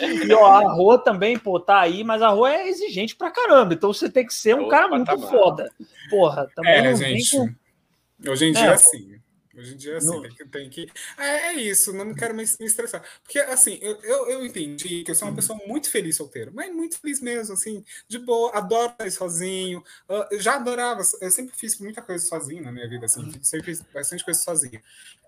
[0.00, 0.28] aí.
[0.28, 3.74] E ó, a Rô também, pô, tá aí, mas a Rô é exigente pra caramba.
[3.74, 5.70] Então você tem que ser um cara muito foda.
[6.08, 7.36] Porra, também é, não gente.
[7.36, 8.30] Com...
[8.30, 9.16] Hoje em dia, é, assim.
[9.56, 10.22] Hoje em dia, assim, não.
[10.22, 10.44] tem que.
[10.44, 10.92] Tem que...
[11.16, 13.02] É, é, isso, não quero mais me estressar.
[13.22, 16.72] Porque, assim, eu, eu, eu, entendi que eu sou uma pessoa muito feliz solteiro, mas
[16.72, 19.82] muito feliz mesmo, assim, de boa, adoro estar sozinho.
[20.08, 23.42] Uh, já adorava, eu sempre fiz muita coisa sozinho na minha vida, assim, uhum.
[23.42, 24.80] sempre fiz bastante coisa sozinho.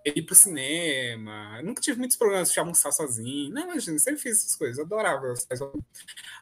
[0.04, 3.52] Ir pro cinema, nunca tive muitos problemas de almoçar sozinho.
[3.52, 5.34] Não, imagina, sempre fiz essas coisas, adorava.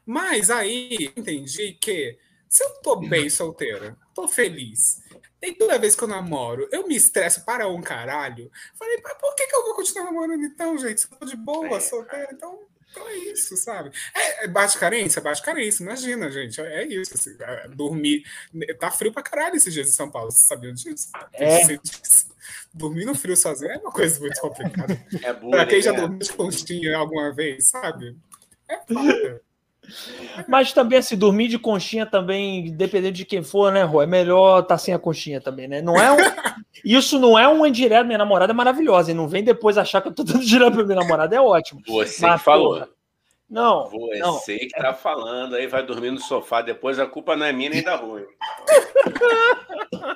[0.05, 2.19] Mas aí entendi que
[2.49, 5.03] se eu tô bem solteira, tô feliz
[5.47, 8.51] e toda vez que eu namoro, eu me estresso para um caralho.
[8.79, 11.07] Falei, mas por que, que eu vou continuar namorando então, gente?
[11.11, 12.59] Eu tô de boa, é, solteiro, então,
[12.91, 13.91] então é isso, sabe?
[14.15, 16.61] É, é baixa carência, baixa carência, imagina, gente.
[16.61, 17.15] É isso.
[17.15, 18.25] Assim, é, dormir.
[18.81, 21.11] Tá frio pra caralho esses dias em São Paulo, vocês sabiam disso?
[21.35, 21.79] É.
[22.75, 25.01] Dormir no frio sozinho é uma coisa muito complicada.
[25.23, 28.17] É pra quem já dormiu de conchinha alguma vez, sabe?
[28.69, 29.46] É foda.
[30.49, 34.03] Mas também, assim, dormir de conchinha também, dependendo de quem for, né, Rô?
[34.03, 35.81] É melhor estar tá sem a conchinha também, né?
[35.81, 36.17] Não é um...
[36.85, 38.07] Isso não é um indireto.
[38.07, 39.11] Minha namorada é maravilhosa.
[39.11, 41.81] E não vem depois achar que eu tô dando direto pra minha namorada, é ótimo.
[41.87, 42.75] Você Mas, que falou.
[42.75, 42.89] Porra,
[43.49, 43.89] não.
[43.89, 44.39] Você não.
[44.41, 47.83] que tá falando, aí vai dormir no sofá, depois a culpa não é minha nem
[47.83, 48.25] da ruim.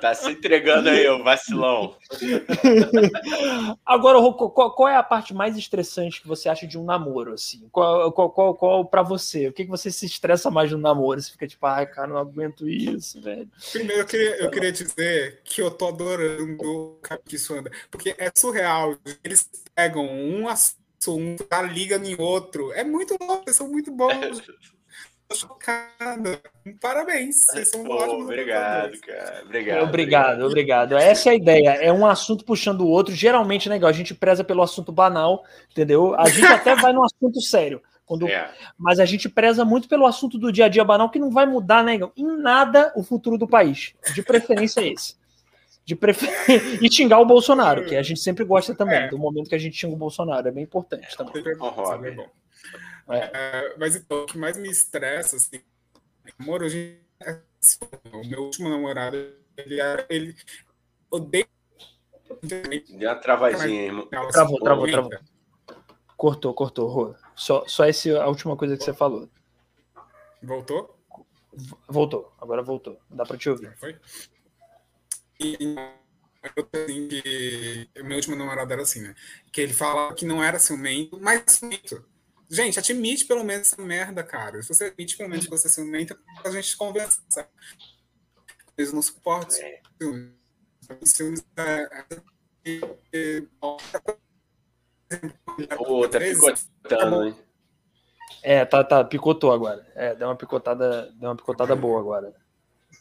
[0.01, 1.95] tá se entregando aí, ô vacilão.
[3.85, 7.69] Agora, qual, qual, é a parte mais estressante que você acha de um namoro, assim?
[7.71, 9.47] Qual, qual, qual, qual pra você?
[9.47, 11.21] O que, que você se estressa mais no namoro?
[11.21, 13.49] Você fica tipo, ai, cara, não aguento isso, velho.
[13.71, 18.13] Primeiro, eu queria, eu queria dizer que eu tô adorando o que isso anda, porque
[18.17, 18.97] é surreal.
[19.23, 22.71] Eles pegam um assunto um tá liga em outro.
[22.73, 24.41] É muito louco, vocês são muito bons.
[25.27, 26.41] Tô chocada.
[26.81, 28.25] Parabéns, vocês são Pô, ótimos.
[28.25, 29.43] Obrigado, cara.
[29.45, 30.97] Obrigado, obrigado, obrigado.
[30.97, 31.69] Essa é a ideia.
[31.81, 33.15] É um assunto puxando o outro.
[33.15, 36.13] Geralmente, né, a gente preza pelo assunto banal, entendeu?
[36.15, 37.81] A gente até vai no assunto sério.
[38.05, 38.27] Quando...
[38.27, 38.51] É.
[38.77, 41.45] Mas a gente preza muito pelo assunto do dia a dia banal, que não vai
[41.45, 43.93] mudar, né, em nada o futuro do país.
[44.13, 45.20] De preferência é esse
[45.91, 46.29] de prefer...
[46.81, 49.07] e xingar o Bolsonaro, que a gente sempre gosta também, é.
[49.09, 51.43] do momento que a gente xinga o Bolsonaro, é bem importante também.
[51.45, 52.29] É bom, é bom.
[53.09, 53.17] É.
[53.33, 53.75] é.
[53.77, 55.61] mas então, o que mais me estressa, assim,
[56.39, 57.77] amor, hoje assim,
[58.13, 59.17] o meu último namorado,
[59.57, 60.35] ele, ele
[61.09, 61.47] odeia.
[62.41, 64.07] Deu uma travadinha, irmão.
[64.07, 65.11] Travou, travou, travou.
[66.15, 67.15] Cortou, cortou, Rô.
[67.35, 69.27] Só, só essa a última coisa que você falou.
[70.41, 70.97] Voltou?
[71.89, 72.97] Voltou, agora voltou.
[73.09, 73.75] Dá para te ouvir.
[73.77, 73.97] Foi?
[76.55, 79.15] Eu assim, que meu último namorado era assim, né?
[79.51, 82.05] Que ele falava que não era ciumento, mas ciumento.
[82.49, 84.61] Gente, admite pelo menos essa merda, cara.
[84.61, 87.21] Se você admite pelo menos que você é ciumento, a gente conversa.
[88.77, 89.57] Eles não suportam
[90.01, 90.31] ciúmes.
[95.77, 97.35] Pô, tá picotando, hein?
[98.43, 99.85] É, tá, tá, picotou agora.
[99.95, 102.33] É, deu uma picotada, deu uma picotada boa agora.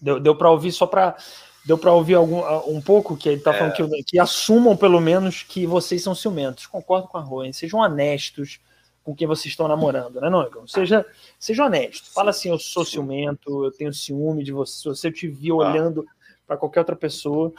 [0.00, 1.16] Deu, deu para ouvir só para
[1.64, 3.76] Deu para ouvir algum, um pouco que ele está falando é.
[3.76, 6.66] que, que, assumam pelo menos que vocês são ciumentos.
[6.66, 7.52] Concordo com a Rui.
[7.52, 8.58] Sejam honestos
[9.02, 10.68] com quem vocês estão namorando, né, não, Igor?
[10.68, 11.04] Seja,
[11.38, 12.12] seja honesto.
[12.12, 14.94] Fala assim: eu sou ciumento, eu tenho ciúme de você.
[14.94, 15.54] Se eu te vi ah.
[15.54, 16.06] olhando
[16.46, 17.52] para qualquer outra pessoa.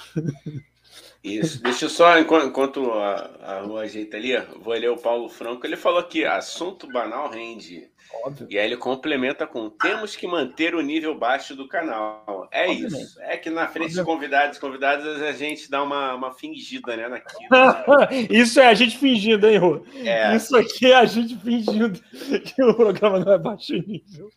[1.23, 1.61] Isso.
[1.61, 5.65] Deixa eu só, enquanto, enquanto a, a rua ajeita ali, vou ler o Paulo Franco.
[5.65, 7.89] Ele falou aqui: assunto banal rende.
[8.25, 8.47] Óbvio.
[8.49, 12.47] E aí ele complementa com: temos que manter o nível baixo do canal.
[12.51, 13.03] É Obviamente.
[13.03, 13.21] isso.
[13.21, 17.07] É que na frente de convidados convidadas a gente dá uma, uma fingida, né?
[17.07, 17.49] Naquilo.
[18.29, 19.85] isso é a gente fingindo, hein, Rô?
[20.03, 20.35] É.
[20.35, 21.99] Isso aqui é a gente fingindo
[22.43, 24.29] que o programa não é baixo nível.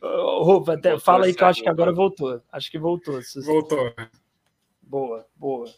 [0.00, 2.40] Rô, até, fala aí que eu acho que agora voltou.
[2.50, 3.20] Acho que voltou.
[3.44, 4.08] Voltou, né?
[4.90, 5.72] Boa, boa.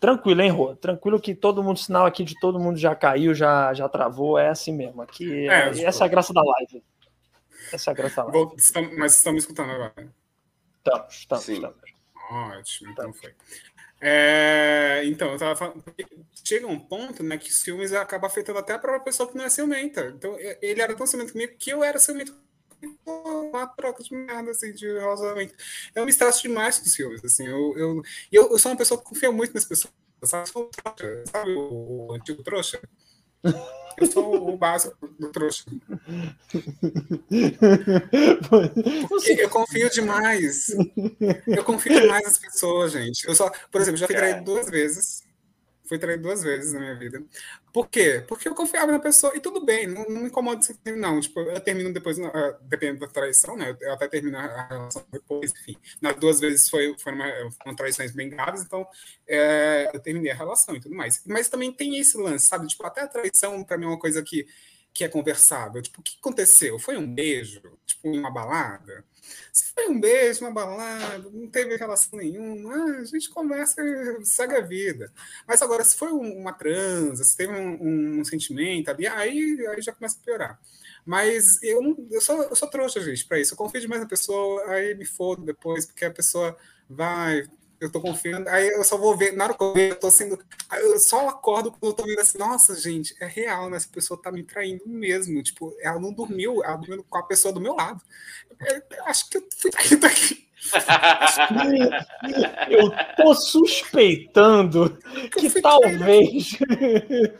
[0.00, 0.74] Tranquilo, hein, Rô?
[0.74, 4.48] Tranquilo que todo mundo, sinal aqui de todo mundo já caiu, já, já travou, é
[4.48, 5.00] assim mesmo.
[5.02, 6.82] Aqui, é, essa é a graça da live.
[7.72, 8.38] Essa é a graça da live.
[8.38, 9.94] Vou, mas estamos escutando agora.
[10.78, 11.52] Estamos, estamos, Sim.
[11.52, 11.76] estamos.
[12.28, 13.34] Ótimo, então foi.
[14.00, 15.84] É, então, eu tava falando,
[16.44, 19.44] chega um ponto né, que os filmes acabam afetando até a própria pessoa que não
[19.44, 20.12] é ciumenta.
[20.16, 22.34] Então, ele era tão ciumento comigo que eu era ciumento
[23.06, 25.54] uma troca de merda, assim, de relacionamento.
[25.94, 27.46] Eu me estresso demais com os filmes, assim.
[27.46, 29.92] Eu, eu, eu, eu sou uma pessoa que confia muito nas pessoas,
[30.24, 30.48] sabe?
[31.30, 32.80] Sabe o, o antigo trouxa?
[33.98, 35.64] Eu sou o básico do trouxa.
[39.08, 40.68] Porque eu confio demais.
[41.46, 43.26] Eu confio demais nas pessoas, gente.
[43.26, 45.22] Eu só, por exemplo, já fui traído duas vezes
[45.90, 47.20] fui traído duas vezes na minha vida.
[47.72, 48.24] Por quê?
[48.28, 51.20] Porque eu confiava na pessoa e tudo bem, não, não me incomoda isso não.
[51.20, 52.30] Tipo, eu termino depois, uh,
[52.62, 53.76] dependendo da traição, né?
[53.80, 55.76] Eu até termino a relação depois, enfim.
[56.00, 58.86] Nas duas vezes foi, foram, uma, foram traições bem graves, então
[59.26, 61.24] é, eu terminei a relação e tudo mais.
[61.26, 62.68] Mas também tem esse lance, sabe?
[62.68, 64.46] Tipo, até a traição, para mim, é uma coisa que,
[64.94, 65.82] que é conversável.
[65.82, 66.78] Tipo, o que aconteceu?
[66.78, 67.60] Foi um beijo?
[67.84, 69.04] Tipo, uma balada?
[69.52, 74.24] Se foi um beijo, uma balada, não teve relação nenhuma, ah, a gente conversa e
[74.24, 75.12] segue a vida.
[75.46, 79.92] Mas agora, se foi uma transa, se teve um, um sentimento ali, aí, aí já
[79.92, 80.60] começa a piorar.
[81.04, 83.54] Mas eu, não, eu, sou, eu sou trouxa, gente, para isso.
[83.54, 86.56] Eu confio demais na pessoa, aí me fodo depois, porque a pessoa
[86.88, 87.48] vai,
[87.80, 88.48] eu tô confiando.
[88.48, 90.38] Aí eu só vou ver, na hora que eu ver, eu tô sendo.
[90.72, 93.76] Eu só acordo quando eu tô vendo assim, nossa, gente, é real, né?
[93.76, 95.42] Essa pessoa tá me traindo mesmo.
[95.42, 98.00] Tipo, ela não dormiu, ela dormiu com a pessoa do meu lado.
[98.60, 100.49] Eu, eu acho que eu fui traído aqui.
[102.68, 104.98] Eu tô suspeitando
[105.32, 106.58] que talvez.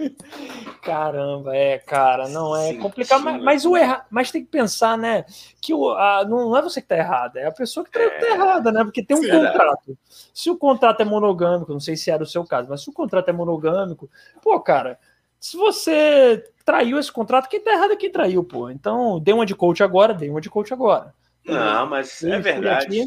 [0.83, 4.07] Caramba, é, cara, não é complicado, mas, mas, o erra...
[4.11, 5.27] mas tem que pensar, né?
[5.61, 8.09] Que o, a, não é você que tá errado, é a pessoa que tá, é...
[8.09, 8.83] tá errada, né?
[8.85, 9.99] Porque tem um Sim, contrato.
[10.33, 12.93] Se o contrato é monogâmico, não sei se era o seu caso, mas se o
[12.93, 14.09] contrato é monogâmico,
[14.43, 14.99] pô, cara,
[15.39, 18.71] se você traiu esse contrato, quem tá errado é quem traiu, pô.
[18.71, 21.15] Então, dê uma de coach agora, dê uma de coach agora.
[21.45, 23.01] Não, mas é verdade.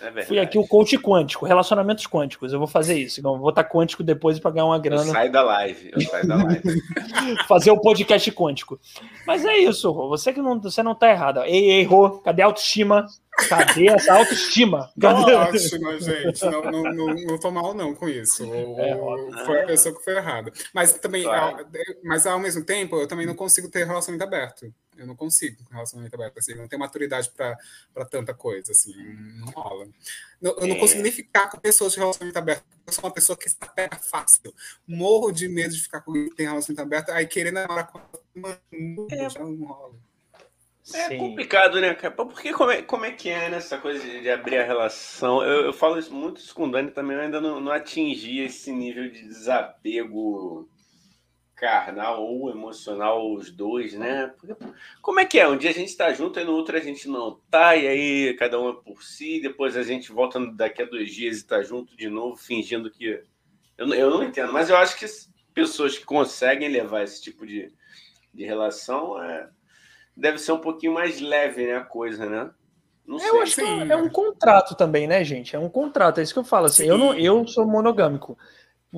[0.00, 2.52] É Fui aqui o coach quântico, relacionamentos quânticos.
[2.52, 3.20] Eu vou fazer isso.
[3.20, 5.04] Então, vou estar quântico depois para ganhar uma grana.
[5.04, 5.90] Sai da live.
[5.92, 6.62] Eu saio da live.
[7.46, 8.80] fazer o podcast quântico.
[9.26, 10.08] Mas é isso, Rô.
[10.08, 11.42] Você que não, você não tá errado.
[11.44, 13.06] Ei, ei, Rô, cadê a autoestima?
[13.48, 14.90] Cadê essa autoestima?
[14.98, 15.34] Cadê?
[15.34, 16.44] Ótimo, gente.
[16.46, 18.44] Não, não, não, não tô mal, não, com isso.
[18.44, 20.50] É, foi a pessoa que foi errada.
[20.72, 21.58] Mas também, claro.
[21.58, 21.66] ao,
[22.02, 24.72] mas ao mesmo tempo, eu também não consigo ter relacionamento aberto.
[24.96, 28.94] Eu não consigo relacionamento aberto, assim, não tenho maturidade para tanta coisa, assim,
[29.38, 29.86] não rola.
[30.40, 32.64] Eu não consigo nem ficar com pessoas de relacionamento aberto.
[32.86, 34.54] Eu sou uma pessoa que está pega fácil.
[34.86, 38.00] Morro de medo de ficar com quem tem relacionamento aberto, aí querendo namorar com
[39.10, 39.30] é.
[39.30, 39.94] já não rola.
[40.94, 41.18] É Sim.
[41.18, 42.14] complicado, né, cara?
[42.14, 45.42] Porque como é, como é que é nessa coisa de, de, abrir a relação?
[45.42, 48.40] Eu, eu falo isso muito isso com o Dani também, eu ainda não, não atingi
[48.40, 50.68] esse nível de desapego
[51.56, 54.32] carnal ou emocional, os dois, né?
[54.38, 54.54] Porque,
[55.00, 55.48] como é que é?
[55.48, 58.34] Um dia a gente tá junto e no outro a gente não tá, e aí
[58.34, 61.62] cada um é por si, depois a gente volta daqui a dois dias e tá
[61.62, 63.22] junto de novo, fingindo que.
[63.78, 65.06] Eu, eu não entendo, mas eu acho que
[65.54, 67.72] pessoas que conseguem levar esse tipo de,
[68.32, 69.48] de relação é
[70.14, 72.50] deve ser um pouquinho mais leve, né, a coisa, né?
[73.06, 75.54] Não eu acho que é, é um contrato também, né, gente?
[75.54, 76.66] É um contrato, é isso que eu falo.
[76.66, 78.36] Assim, eu, não, eu sou monogâmico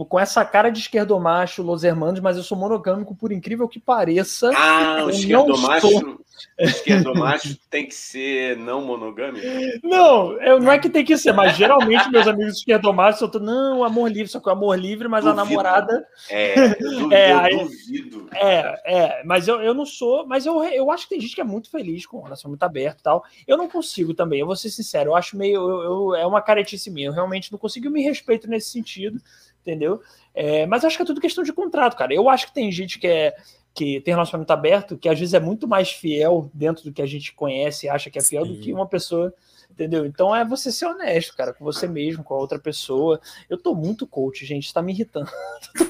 [0.05, 4.51] com essa cara de esquerdomacho, Los Hermanos, mas eu sou monogâmico, por incrível que pareça.
[4.55, 6.19] Ah, o esquerdomacho,
[6.59, 9.47] esquerdomacho tem que ser não monogâmico?
[9.83, 13.85] Não, eu, não é que tem que ser, mas geralmente meus amigos esquerdomachos são não,
[13.85, 15.41] amor livre, só que o amor livre, mas duvido.
[15.41, 16.07] a namorada.
[16.29, 18.29] É, duvido, é, aí, eu duvido.
[18.35, 21.41] É, é, mas eu, eu não sou, mas eu, eu acho que tem gente que
[21.41, 23.25] é muito feliz com relação muito aberto e tal.
[23.47, 25.61] Eu não consigo também, eu vou ser sincero, eu acho meio.
[25.61, 29.21] Eu, eu, é uma caretice minha, eu realmente não consigo me respeito nesse sentido
[29.69, 30.01] entendeu?
[30.35, 32.15] É, mas acho que é tudo questão de contrato, cara.
[32.15, 33.35] Eu acho que tem gente que é
[33.75, 37.07] que tem relacionamento aberto, que às vezes é muito mais fiel dentro do que a
[37.07, 38.55] gente conhece e acha que é fiel Sim.
[38.55, 39.33] do que uma pessoa,
[39.71, 40.05] entendeu?
[40.05, 43.21] Então é você ser honesto, cara, com você mesmo, com a outra pessoa.
[43.49, 45.31] Eu tô muito coach, gente, tá me irritando.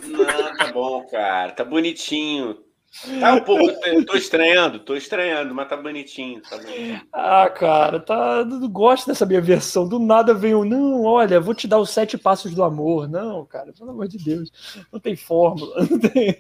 [0.07, 2.59] Não, tá bom, cara, tá bonitinho.
[3.21, 3.65] Tá um pouco,
[4.07, 7.01] tô estranhando, tô estranhando, mas tá bonitinho, tá bonitinho.
[7.13, 9.87] Ah, cara, tá, gosto dessa minha versão.
[9.87, 13.09] Do nada vem o, não, olha, vou te dar os sete passos do amor.
[13.09, 14.51] Não, cara, pelo amor de Deus,
[14.91, 15.87] não tem fórmula.
[15.89, 16.37] Não tem...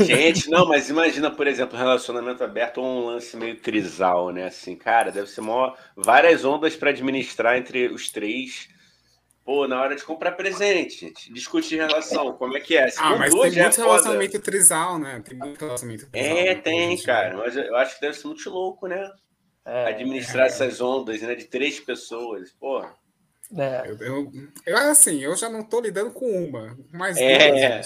[0.00, 4.46] Gente, não, mas imagina, por exemplo, um relacionamento aberto ou um lance meio trisal, né?
[4.46, 8.68] Assim, cara, deve ser maior, várias ondas para administrar entre os três
[9.46, 12.88] Pô, na hora de comprar presente, gente, discutir relação, como é que é?
[12.88, 15.22] Se ah, mas tem muito é relacionamento trisal, né?
[15.24, 16.36] Tem muito relacionamento trisal.
[16.36, 19.08] É, tem, cara, mas eu acho que deve ser muito louco, né?
[19.64, 20.48] É, Administrar é.
[20.48, 22.84] essas ondas, né, de três pessoas, pô.
[23.56, 23.84] É.
[23.86, 24.32] Eu, eu,
[24.66, 27.82] eu, assim, eu já não tô lidando com uma, mas é.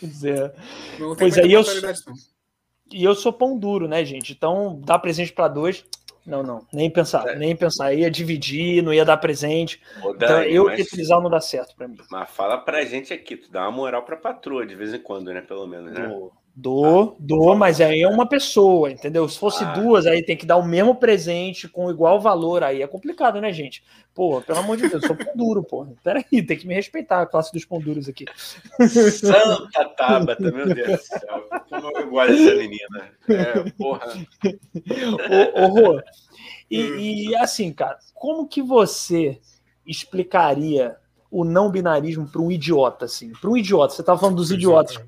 [0.00, 0.54] Pois é.
[0.98, 1.62] Não pois aí eu,
[2.90, 4.32] e eu sou pão duro, né, gente?
[4.32, 5.84] Então, dá presente para dois,
[6.28, 7.36] não, não, nem pensar, é.
[7.36, 7.94] nem pensar.
[7.94, 9.80] Ia dividir, não ia dar presente.
[10.02, 10.80] Ô, então, Dani, então, eu mas...
[10.80, 11.96] utilizar não dá certo para mim.
[12.10, 15.32] Mas fala pra gente aqui, tu dá uma moral pra patroa de vez em quando,
[15.32, 15.40] né?
[15.40, 16.06] Pelo menos, né?
[16.54, 19.28] Dou, ah, dou mas aí é uma pessoa, entendeu?
[19.28, 19.72] Se fosse ah.
[19.72, 22.62] duas, aí tem que dar o mesmo presente com igual valor.
[22.62, 23.84] Aí é complicado, né, gente?
[24.14, 25.86] Pô, pelo amor de Deus, eu sou pão duro, pô.
[26.02, 28.24] Peraí, tem que me respeitar a classe dos pão duros aqui.
[28.88, 31.48] Santa Tabata, meu Deus do céu.
[31.68, 33.12] Como eu gosto dessa menina.
[33.28, 34.12] É, porra.
[35.56, 36.02] Ô, ô Rô,
[36.70, 36.98] e, hum.
[36.98, 39.40] e assim, cara, como que você
[39.86, 40.96] explicaria
[41.30, 43.32] o não binarismo para um idiota, assim?
[43.40, 44.98] Para um idiota, você estava falando dos idiotas.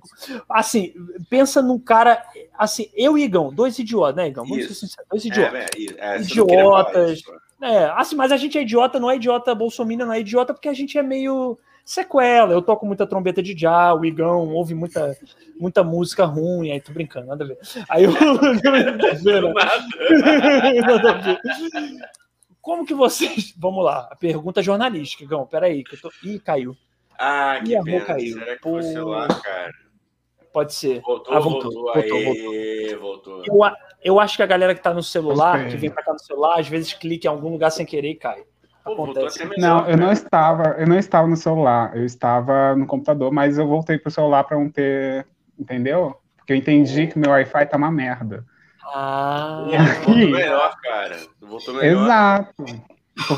[0.49, 0.93] Assim,
[1.29, 2.23] pensa num cara.
[2.59, 4.45] Assim, eu e Igão, dois idiotas, né, Igão?
[4.45, 5.71] Vamos ser sinceros, dois idiotas.
[5.99, 7.23] É, é, idiotas.
[7.63, 10.69] É, assim, mas a gente é idiota, não é idiota bolsominion, não é idiota porque
[10.69, 12.53] a gente é meio sequela.
[12.53, 15.17] Eu toco muita trombeta de já, o Igão ouve muita,
[15.59, 17.59] muita música ruim, aí tô brincando, nada a ver.
[17.89, 18.13] Aí eu.
[20.87, 21.41] nada a ver.
[22.61, 23.55] Como que vocês.
[23.59, 26.11] Vamos lá, a pergunta jornalística, Igão, peraí, que eu tô.
[26.23, 26.77] Ih, caiu.
[27.19, 28.05] Ah, que Ih, pena.
[28.05, 28.39] caiu.
[28.39, 28.71] Será que Pô...
[28.71, 29.73] foi o celular, cara?
[30.53, 31.01] Pode ser.
[31.01, 32.99] Voltou, ah, voltou, voltou, voltou, voltou.
[33.01, 33.45] voltou.
[33.47, 33.73] Eu,
[34.03, 36.59] eu acho que a galera que tá no celular, que vem pra cá no celular,
[36.59, 38.43] às vezes clica em algum lugar sem querer e cai.
[38.85, 39.49] Acontece.
[39.59, 43.67] Não, eu não estava, eu não estava no celular, eu estava no computador, mas eu
[43.67, 45.27] voltei pro celular para não ter,
[45.59, 46.17] entendeu?
[46.37, 48.45] Porque eu entendi que meu Wi-Fi tá uma merda.
[48.93, 49.67] Ah,
[50.05, 51.17] voltou melhor, cara.
[51.41, 52.05] Voltou melhor.
[52.05, 52.65] Exato.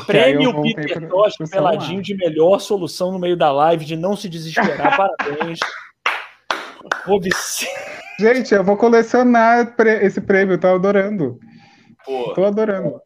[0.05, 4.95] Prêmio Peter Tosh peladinho de melhor solução no meio da live, de não se desesperar.
[4.97, 5.59] Parabéns.
[8.19, 11.39] Gente, eu vou colecionar esse prêmio, tô adorando.
[12.05, 12.33] Pô.
[12.33, 13.01] Tô adorando.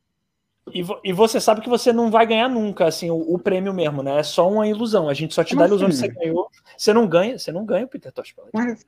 [0.74, 4.04] E, e, você sabe que você não vai ganhar nunca, assim, o, o, prêmio mesmo,
[4.04, 4.20] né?
[4.20, 5.08] É só uma ilusão.
[5.08, 6.10] A gente só te Como dá a ilusão assim?
[6.10, 6.50] que você ganhou.
[6.78, 8.86] Você não ganha, você não ganha o Peter Tosh mas,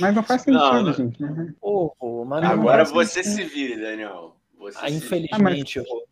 [0.00, 1.18] mas não faz sentido, não, gente.
[1.60, 4.36] Oh, oh, Agora você se vire, Daniel.
[4.58, 6.08] Você ah, infelizmente, vire.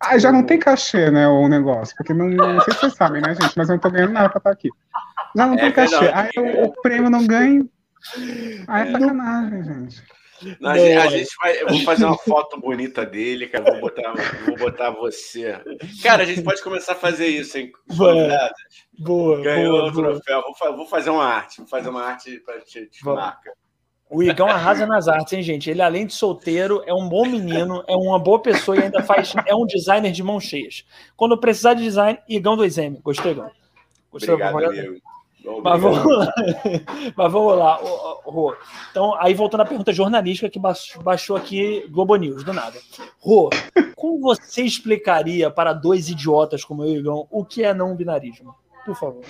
[0.00, 3.20] Ah, já não tem cachê, né, o negócio, porque não, não sei se vocês sabem,
[3.20, 4.70] né, gente, mas eu não tô ganhando nada pra estar aqui.
[5.36, 6.10] Já não é tem cachê.
[6.12, 7.64] Aí o, o, prêmio não ganha.
[8.66, 10.02] Ah, é sacanagem, gente.
[10.60, 11.62] Não, a, gente, a gente vai.
[11.62, 13.72] Eu vou fazer uma foto bonita dele, cara.
[13.72, 14.12] Vou botar,
[14.46, 15.60] vou botar você.
[16.02, 17.72] Cara, a gente pode começar a fazer isso, hein?
[17.94, 18.50] Boa.
[18.98, 19.40] Boa.
[19.42, 20.42] Ganhou o troféu.
[20.42, 21.58] Vou, vou, fazer uma arte.
[21.58, 23.52] Vou fazer uma arte para te, te marca.
[24.10, 25.70] O Igão arrasa nas artes, hein, gente?
[25.70, 29.32] Ele, além de solteiro, é um bom menino, é uma boa pessoa e ainda faz.
[29.46, 30.84] É um designer de mãos cheias.
[31.16, 33.00] Quando precisar de design, Igão 2M.
[33.02, 33.50] Gostei, Igão?
[34.10, 35.00] Gostei, Obrigado, amigo.
[35.62, 36.32] Mas vamos lá.
[37.16, 37.80] Mas vamos lá,
[38.24, 38.54] Rô.
[38.90, 40.60] Então, aí voltando à pergunta jornalística que
[41.02, 42.78] baixou aqui Globo News, do nada.
[43.18, 43.50] Rô,
[43.96, 47.96] como você explicaria para dois idiotas como eu e o Igão o que é não
[47.96, 48.54] binarismo?
[48.84, 49.22] Por favor.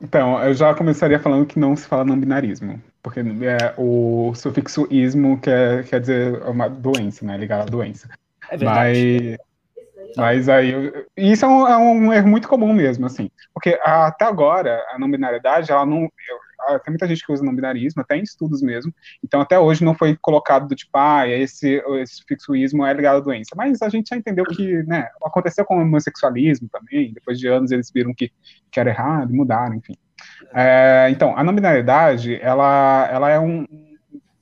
[0.00, 2.82] Então, eu já começaria falando que não se fala não binarismo.
[3.02, 7.36] Porque é, o sufixo ismo quer, quer dizer uma doença, né?
[7.36, 8.08] Ligado à doença.
[8.50, 9.38] É verdade.
[9.38, 9.49] Mas
[10.16, 10.74] mas aí,
[11.16, 15.10] isso é um, é um, erro muito comum mesmo, assim, porque até agora a não
[15.10, 18.92] binariedade, ela não, eu, tem muita gente que usa não binarismo, até em estudos mesmo,
[19.22, 23.20] então até hoje não foi colocado do tipo, ah, esse, esse fixuísmo é ligado à
[23.20, 27.48] doença, mas a gente já entendeu que, né, aconteceu com o homossexualismo também, depois de
[27.48, 28.32] anos eles viram que,
[28.70, 29.94] que era errado, mudaram, enfim.
[30.54, 33.66] É, então, a não binariedade, ela, ela é um,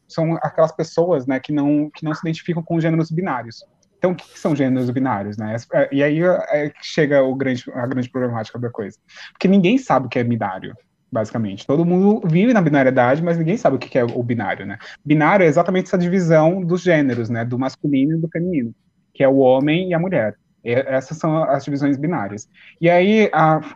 [0.09, 3.65] são aquelas pessoas, né, que não, que não se identificam com gêneros binários,
[3.99, 5.57] então, o que são gêneros binários, né?
[5.75, 8.97] É, e aí é chega o grande, a grande problemática da coisa.
[9.33, 10.75] Porque ninguém sabe o que é binário,
[11.11, 11.67] basicamente.
[11.67, 14.79] Todo mundo vive na binariedade, mas ninguém sabe o que é o binário, né?
[15.05, 17.45] Binário é exatamente essa divisão dos gêneros, né?
[17.45, 18.73] Do masculino e do feminino,
[19.13, 20.37] que é o homem e a mulher.
[20.65, 22.49] Essas são as divisões binárias.
[22.81, 23.31] E aí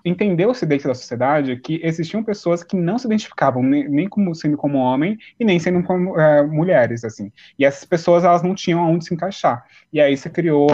[0.04, 4.56] entendeu-se dentro da sociedade que existiam pessoas que não se identificavam nem, nem como sendo
[4.56, 7.32] como homem e nem sendo como é, mulheres, assim.
[7.58, 9.64] E essas pessoas elas não tinham aonde se encaixar.
[9.92, 10.68] E aí se criou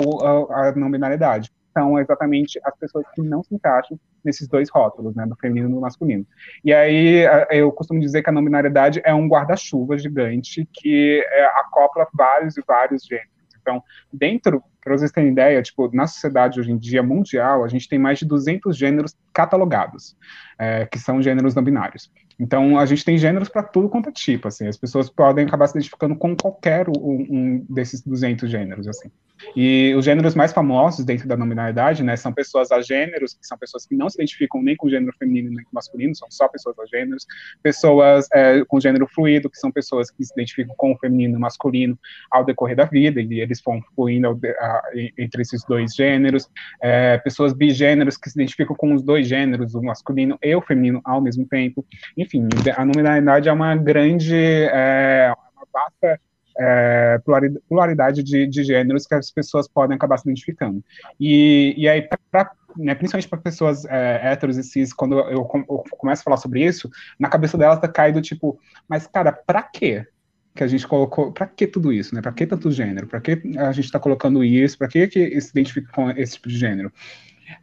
[0.51, 1.53] a, a não binariedade.
[1.73, 5.73] são exatamente as pessoas que não se encaixam nesses dois rótulos, né, do feminino e
[5.73, 6.27] do masculino.
[6.65, 11.45] E aí eu costumo dizer que a não binariedade é um guarda-chuva gigante que é,
[11.61, 13.38] acopla vários e vários gêneros.
[13.69, 17.87] Então, dentro, para vocês terem ideia, tipo, na sociedade hoje em dia mundial, a gente
[17.87, 20.17] tem mais de 200 gêneros catalogados,
[20.59, 22.11] é, que são gêneros não binários.
[22.39, 25.67] Então, a gente tem gêneros para tudo quanto é tipo, assim, as pessoas podem acabar
[25.67, 26.93] se identificando com qualquer um,
[27.29, 29.11] um desses 200 gêneros, assim.
[29.57, 33.87] E os gêneros mais famosos dentro da nominalidade, né, são pessoas agêneros, que são pessoas
[33.87, 37.27] que não se identificam nem com gênero feminino nem com masculino, são só pessoas agêneros,
[37.63, 41.37] pessoas é, com gênero fluido, que são pessoas que se identificam com o feminino e
[41.37, 41.99] o masculino
[42.31, 44.83] ao decorrer da vida, e eles vão fluindo a,
[45.17, 46.49] entre esses dois gêneros,
[46.83, 51.01] é, pessoas bigêneros que se identificam com os dois gêneros, o masculino e o feminino
[51.05, 51.85] ao mesmo tempo,
[52.29, 52.47] enfim,
[52.77, 56.21] a nominalidade é uma grande, é, uma vasta
[56.59, 57.21] é,
[57.69, 60.85] pluralidade de, de, gêneros que as pessoas podem acabar se identificando.
[61.19, 65.45] E, e aí, pra, né, principalmente para pessoas é, héteros e cis, quando eu, eu,
[65.45, 70.07] começo a falar sobre isso, na cabeça delas tá caindo tipo, mas cara, para quê?
[70.55, 72.21] que a gente colocou, para que tudo isso, né?
[72.21, 73.07] Para que tanto gênero?
[73.07, 74.77] Para que a gente está colocando isso?
[74.77, 76.93] Para que que se identifica com esse tipo de gênero?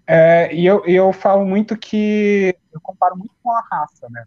[0.07, 4.23] É, e eu, eu falo muito que eu comparo muito com a raça, né?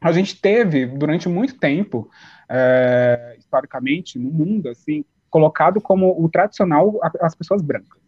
[0.00, 2.08] A gente teve, durante muito tempo,
[2.48, 8.00] é, historicamente, no mundo, assim, colocado como o tradicional as pessoas brancas.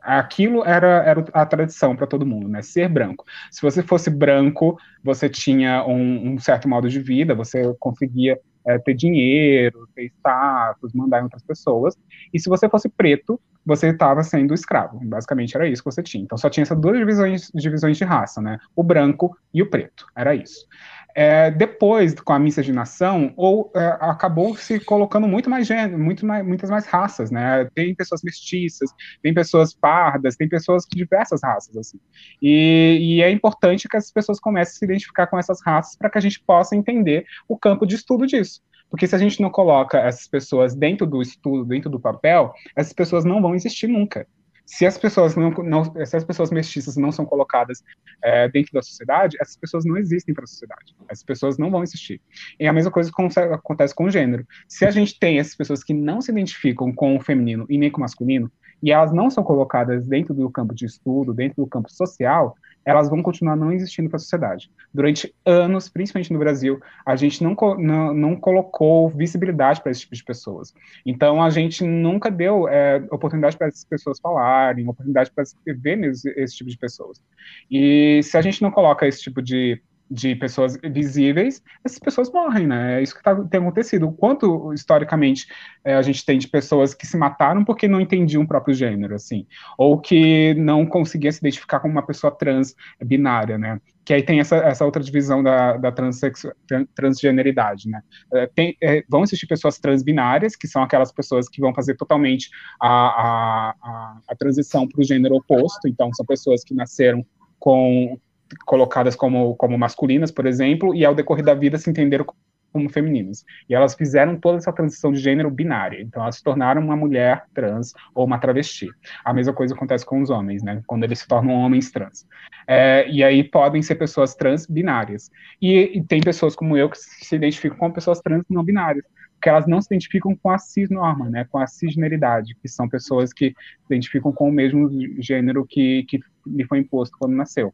[0.00, 2.62] Aquilo era, era a tradição para todo mundo, né?
[2.62, 3.24] Ser branco.
[3.50, 8.78] Se você fosse branco, você tinha um, um certo modo de vida, você conseguia é,
[8.78, 11.98] ter dinheiro, ter status, mandar em outras pessoas.
[12.32, 14.98] E se você fosse preto, você estava sendo escravo.
[15.04, 16.24] Basicamente era isso que você tinha.
[16.24, 18.58] Então só tinha essas duas divisões, divisões de raça, né?
[18.74, 20.06] O branco e o preto.
[20.16, 20.66] Era isso.
[21.14, 26.46] É, depois, com a miscigenação, ou é, acabou se colocando muito mais gênero, muito mais,
[26.46, 27.68] muitas mais raças, né?
[27.74, 28.90] Tem pessoas mestiças,
[29.22, 31.98] tem pessoas pardas, tem pessoas de diversas raças, assim.
[32.40, 36.10] E, e é importante que as pessoas comecem a se identificar com essas raças para
[36.10, 38.60] que a gente possa entender o campo de estudo disso.
[38.88, 42.92] Porque se a gente não coloca essas pessoas dentro do estudo, dentro do papel, essas
[42.92, 44.26] pessoas não vão existir nunca
[44.70, 47.82] se as pessoas não, não, se as pessoas mestiças não são colocadas
[48.22, 50.94] é, dentro da sociedade, essas pessoas não existem para a sociedade.
[51.08, 52.20] Essas pessoas não vão existir.
[52.58, 53.10] E a mesma coisa
[53.52, 54.46] acontece com o gênero.
[54.68, 57.90] Se a gente tem essas pessoas que não se identificam com o feminino e nem
[57.90, 61.68] com o masculino, e elas não são colocadas dentro do campo de estudo, dentro do
[61.68, 64.70] campo social, elas vão continuar não existindo para a sociedade.
[64.92, 70.14] Durante anos, principalmente no Brasil, a gente não, não, não colocou visibilidade para esse tipo
[70.14, 70.74] de pessoas.
[71.04, 76.30] Então, a gente nunca deu é, oportunidade para essas pessoas falarem, oportunidade para ver esse,
[76.36, 77.22] esse tipo de pessoas.
[77.70, 79.80] E se a gente não coloca esse tipo de
[80.10, 82.98] de pessoas visíveis, essas pessoas morrem, né?
[82.98, 84.08] É isso que tá, tem acontecido.
[84.08, 85.46] O quanto, historicamente,
[85.84, 89.14] é, a gente tem de pessoas que se mataram porque não entendiam o próprio gênero,
[89.14, 89.46] assim,
[89.78, 92.74] ou que não conseguiam se identificar como uma pessoa trans
[93.04, 93.80] binária, né?
[94.04, 96.50] Que aí tem essa, essa outra divisão da, da transexu,
[96.94, 98.02] transgeneridade, né?
[98.32, 102.50] É, tem, é, vão existir pessoas transbinárias, que são aquelas pessoas que vão fazer totalmente
[102.80, 107.24] a, a, a, a transição para o gênero oposto, então são pessoas que nasceram
[107.60, 108.18] com
[108.66, 112.26] colocadas como, como masculinas, por exemplo, e ao decorrer da vida se entenderam
[112.72, 113.44] como femininas.
[113.68, 116.00] E elas fizeram toda essa transição de gênero binária.
[116.00, 118.88] Então, elas se tornaram uma mulher trans ou uma travesti.
[119.24, 120.82] A mesma coisa acontece com os homens, né?
[120.86, 122.26] Quando eles se tornam homens trans.
[122.66, 125.30] É, e aí podem ser pessoas trans binárias.
[125.60, 129.04] E, e, tem pessoas como eu que se identificam com pessoas trans não binárias.
[129.34, 131.46] Porque elas não se identificam com a cisnorma, né?
[131.50, 136.20] Com a cisgeneridade, que são pessoas que se identificam com o mesmo gênero que, que
[136.46, 137.72] lhe foi imposto quando nasceu.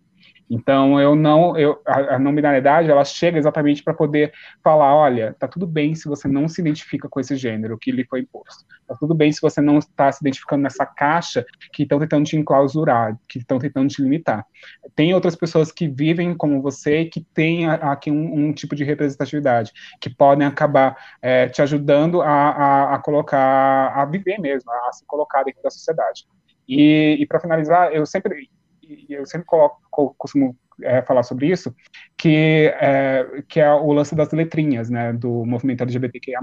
[0.48, 4.32] Então eu não, eu, a, a nominalidade ela chega exatamente para poder
[4.62, 8.04] falar, olha, tá tudo bem se você não se identifica com esse gênero que lhe
[8.04, 8.64] foi imposto.
[8.86, 12.36] Tá tudo bem se você não está se identificando nessa caixa que estão tentando te
[12.36, 14.46] enclausurar, que estão tentando te limitar.
[14.94, 19.72] Tem outras pessoas que vivem como você que têm aqui um, um tipo de representatividade,
[20.00, 25.04] que podem acabar é, te ajudando a, a, a colocar, a viver mesmo, a se
[25.06, 26.24] colocar dentro da sociedade.
[26.68, 28.48] E, e para finalizar, eu sempre
[28.88, 31.74] e eu sempre coloco, costumo é, falar sobre isso,
[32.16, 36.40] que é, que é o lance das letrinhas, né, do movimento LGBTQIA+.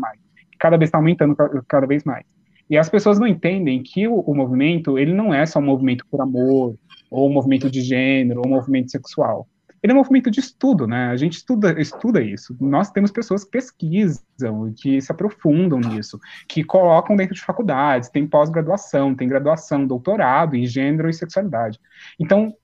[0.60, 1.36] Cada vez está aumentando,
[1.68, 2.26] cada vez mais.
[2.70, 6.06] E as pessoas não entendem que o, o, movimento, ele não é só um movimento
[6.10, 6.76] por amor,
[7.12, 9.48] ou um movimento de gênero, ou um movimento sexual
[9.84, 11.08] ele é um movimento de estudo, né?
[11.08, 12.56] A gente estuda, estuda isso.
[12.60, 18.26] Nós temos pessoas que pesquisam, que se aprofundam nisso, que colocam dentro de faculdades, tem
[18.26, 21.80] pós-graduação, tem graduação, doutorado em gênero e sexualidade.
[22.18, 22.56] Então,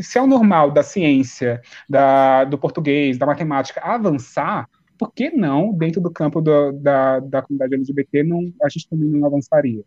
[0.00, 1.60] se é o normal da ciência,
[1.90, 7.42] da, do português, da matemática avançar, por que não, dentro do campo do, da, da
[7.42, 9.82] comunidade LGBT, não, a gente também não avançaria?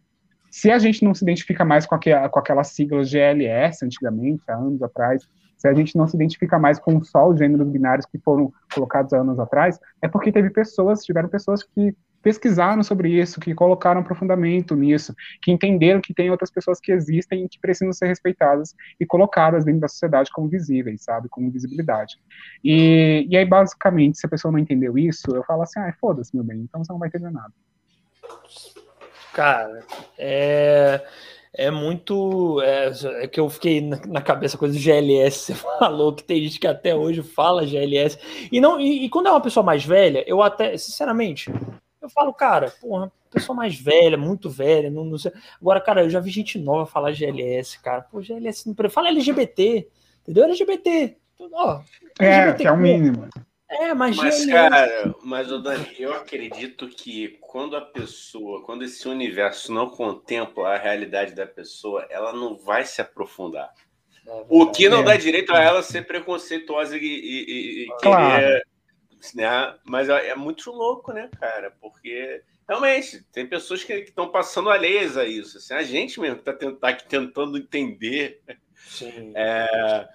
[0.51, 4.55] se a gente não se identifica mais com, aquela, com aquelas siglas GLS antigamente, há
[4.55, 5.25] anos atrás,
[5.61, 9.13] se a gente não se identifica mais com só os gêneros binários que foram colocados
[9.13, 14.01] há anos atrás, é porque teve pessoas, tiveram pessoas que pesquisaram sobre isso, que colocaram
[14.01, 18.73] aprofundamento nisso, que entenderam que tem outras pessoas que existem e que precisam ser respeitadas
[18.99, 22.17] e colocadas dentro da sociedade como visíveis, sabe, como visibilidade.
[22.63, 26.35] E, e aí, basicamente, se a pessoa não entendeu isso, eu falo assim, ah, foda-se,
[26.35, 27.53] meu bem, então você não vai entender nada.
[29.33, 29.83] Cara,
[30.17, 31.05] é,
[31.53, 32.61] é muito.
[32.61, 32.91] É,
[33.23, 35.53] é que eu fiquei na, na, cabeça coisa de GLS.
[35.53, 38.17] Você falou que tem gente que até hoje fala GLS.
[38.51, 41.51] E, não, e, e, quando é uma pessoa mais velha, eu até, sinceramente,
[42.01, 45.31] eu falo, cara, porra, pessoa mais velha, muito velha, não, não sei.
[45.59, 48.01] Agora, cara, eu já vi gente nova falar GLS, cara.
[48.01, 48.89] Pô, GLS não.
[48.89, 49.87] Fala LGBT,
[50.21, 50.45] entendeu?
[50.45, 51.17] LGBT.
[51.53, 51.81] Ó,
[52.19, 53.27] é, que é o mínimo.
[53.71, 59.07] É, mas, mas cara, mas o Dani, eu acredito que quando a pessoa, quando esse
[59.07, 63.73] universo não contempla a realidade da pessoa, ela não vai se aprofundar.
[64.27, 65.03] É o que não é.
[65.03, 68.41] dá direito a ela ser preconceituosa e, e, e claro.
[68.41, 68.67] querer.
[69.35, 69.75] Né?
[69.85, 71.71] Mas é, é muito louco, né, cara?
[71.79, 75.57] Porque realmente tem pessoas que estão passando alheias a isso.
[75.57, 78.41] Assim, a gente mesmo está tá tentando entender.
[78.75, 79.31] Sim.
[79.33, 80.09] É,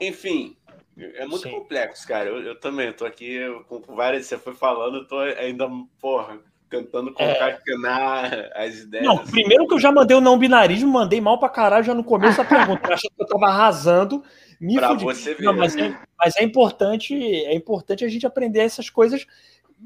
[0.00, 0.56] enfim,
[0.98, 1.50] é muito Sim.
[1.50, 2.28] complexo, cara.
[2.28, 4.26] Eu, eu também tô aqui com, com várias.
[4.26, 5.68] Você foi falando, eu tô ainda,
[6.00, 6.38] porra,
[6.70, 7.34] tentando é.
[7.34, 8.64] concatenar é...
[8.64, 9.06] as ideias.
[9.06, 12.04] Não, primeiro que eu já mandei o não binarismo, mandei mal pra caralho já no
[12.04, 12.94] começo da pergunta.
[12.94, 14.22] achando que eu tava arrasando.
[14.58, 15.44] Me pra você ver.
[15.44, 19.26] Não, mas, é, mas é importante, é importante a gente aprender essas coisas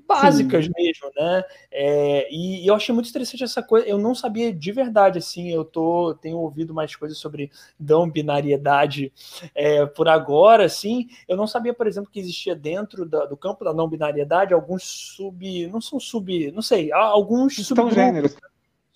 [0.06, 0.72] básicas Sim.
[0.76, 1.44] mesmo, né?
[1.70, 3.86] É, e, e, eu achei muito interessante essa coisa.
[3.86, 5.50] Eu não sabia de verdade, assim.
[5.50, 9.12] Eu tô tenho ouvido mais coisas sobre não binariedade
[9.54, 11.08] é, por agora, assim.
[11.28, 14.82] Eu não sabia, por exemplo, que existia dentro da, do campo da não binariedade alguns
[14.84, 18.36] sub, não são sub, não sei, alguns são gêneros.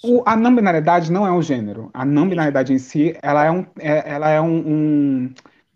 [0.03, 1.91] O, a não binariedade não é um gênero.
[1.95, 5.35] A não binariedade em si, ela é um, é, ela é um, um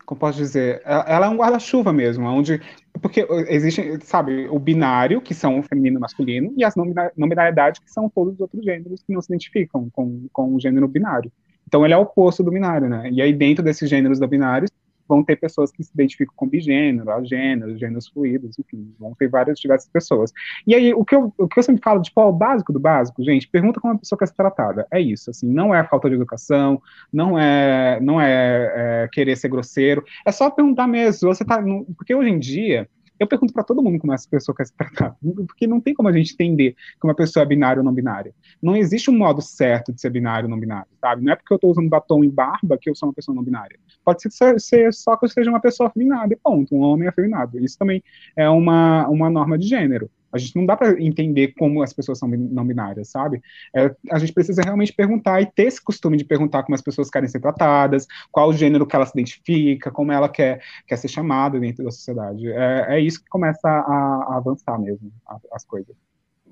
[0.09, 2.59] como posso dizer, ela é um guarda-chuva mesmo, onde
[2.99, 7.29] porque existe, sabe, o binário, que são o feminino e o masculino, e as não
[7.29, 10.87] binariedades, que são todos os outros gêneros que não se identificam com, com o gênero
[10.87, 11.31] binário.
[11.67, 13.07] Então ele é o oposto do binário, né?
[13.11, 14.71] E aí dentro desses gêneros do binários
[15.09, 19.59] vão ter pessoas que se identificam com bigênero, agênero, gêneros fluidos, enfim, vão ter várias
[19.59, 20.31] diversas pessoas.
[20.67, 22.79] E aí o que eu, o que eu sempre falo, tipo, ó, o básico do
[22.79, 24.87] básico, gente, pergunta como a pessoa quer ser tratada.
[24.91, 26.79] É isso, assim, não é falta de educação,
[27.11, 31.33] não é, não é, é querer ser grosseiro, é só perguntar mesmo.
[31.33, 31.61] Você tá,
[31.97, 32.87] porque hoje em dia
[33.19, 35.15] eu pergunto para todo mundo como essa pessoa quer se tratar,
[35.47, 38.33] porque não tem como a gente entender que uma pessoa é binária ou não binária.
[38.61, 41.23] Não existe um modo certo de ser binário ou não binário, sabe?
[41.23, 43.43] Não é porque eu estou usando batom e barba que eu sou uma pessoa não
[43.43, 43.77] binária.
[44.03, 47.59] Pode ser, ser só que eu seja uma pessoa afeminada e ponto, um homem afeminado.
[47.59, 48.01] Isso também
[48.35, 50.09] é uma, uma norma de gênero.
[50.31, 53.41] A gente não dá para entender como as pessoas são não binárias, sabe?
[53.75, 57.09] É, a gente precisa realmente perguntar e ter esse costume de perguntar como as pessoas
[57.09, 61.07] querem ser tratadas, qual o gênero que ela se identifica, como ela quer, quer ser
[61.07, 62.47] chamada dentro da sociedade.
[62.51, 65.11] É, é isso que começa a, a avançar mesmo,
[65.51, 65.95] as coisas.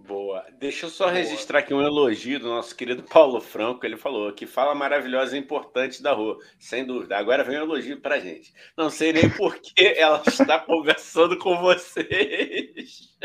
[0.08, 0.46] Boa.
[0.60, 1.16] Deixa eu só Boa.
[1.16, 3.86] registrar aqui um elogio do nosso querido Paulo Franco.
[3.86, 6.38] Ele falou que fala maravilhosa e importante da rua.
[6.58, 7.18] Sem dúvida.
[7.18, 8.52] Agora vem um elogio pra gente.
[8.76, 13.16] Não sei nem por que ela está conversando com vocês.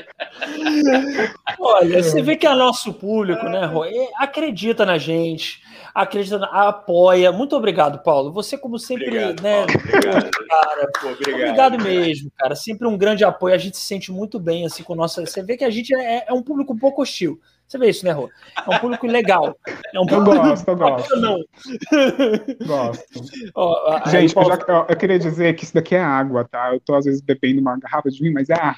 [1.59, 3.85] Olha, você vê que é nosso público, né, Rô?
[4.19, 5.63] Acredita na gente
[5.95, 7.31] acredita, apoia.
[7.31, 8.33] Muito obrigado, Paulo.
[8.33, 9.63] Você, como sempre, obrigado, né?
[9.63, 10.31] Obrigado.
[10.31, 12.55] Cara, Pô, obrigado, obrigado mesmo, cara.
[12.55, 13.55] Sempre um grande apoio.
[13.55, 15.25] A gente se sente muito bem assim com nossa.
[15.25, 17.22] Você vê que a gente é, é um público um pouco hostil.
[17.73, 18.29] Você vê isso, né, Rô?
[18.55, 19.57] É um público legal.
[19.95, 20.37] É um público...
[20.37, 21.17] Eu gosto, eu gosto.
[21.17, 21.39] Não.
[22.67, 23.05] Gosto.
[23.55, 24.59] Ó, Gente, eu, já,
[24.89, 26.75] eu, queria dizer que isso daqui é água, tá?
[26.75, 28.77] Eu tô às vezes bebendo uma garrafa de vinho, mas é água.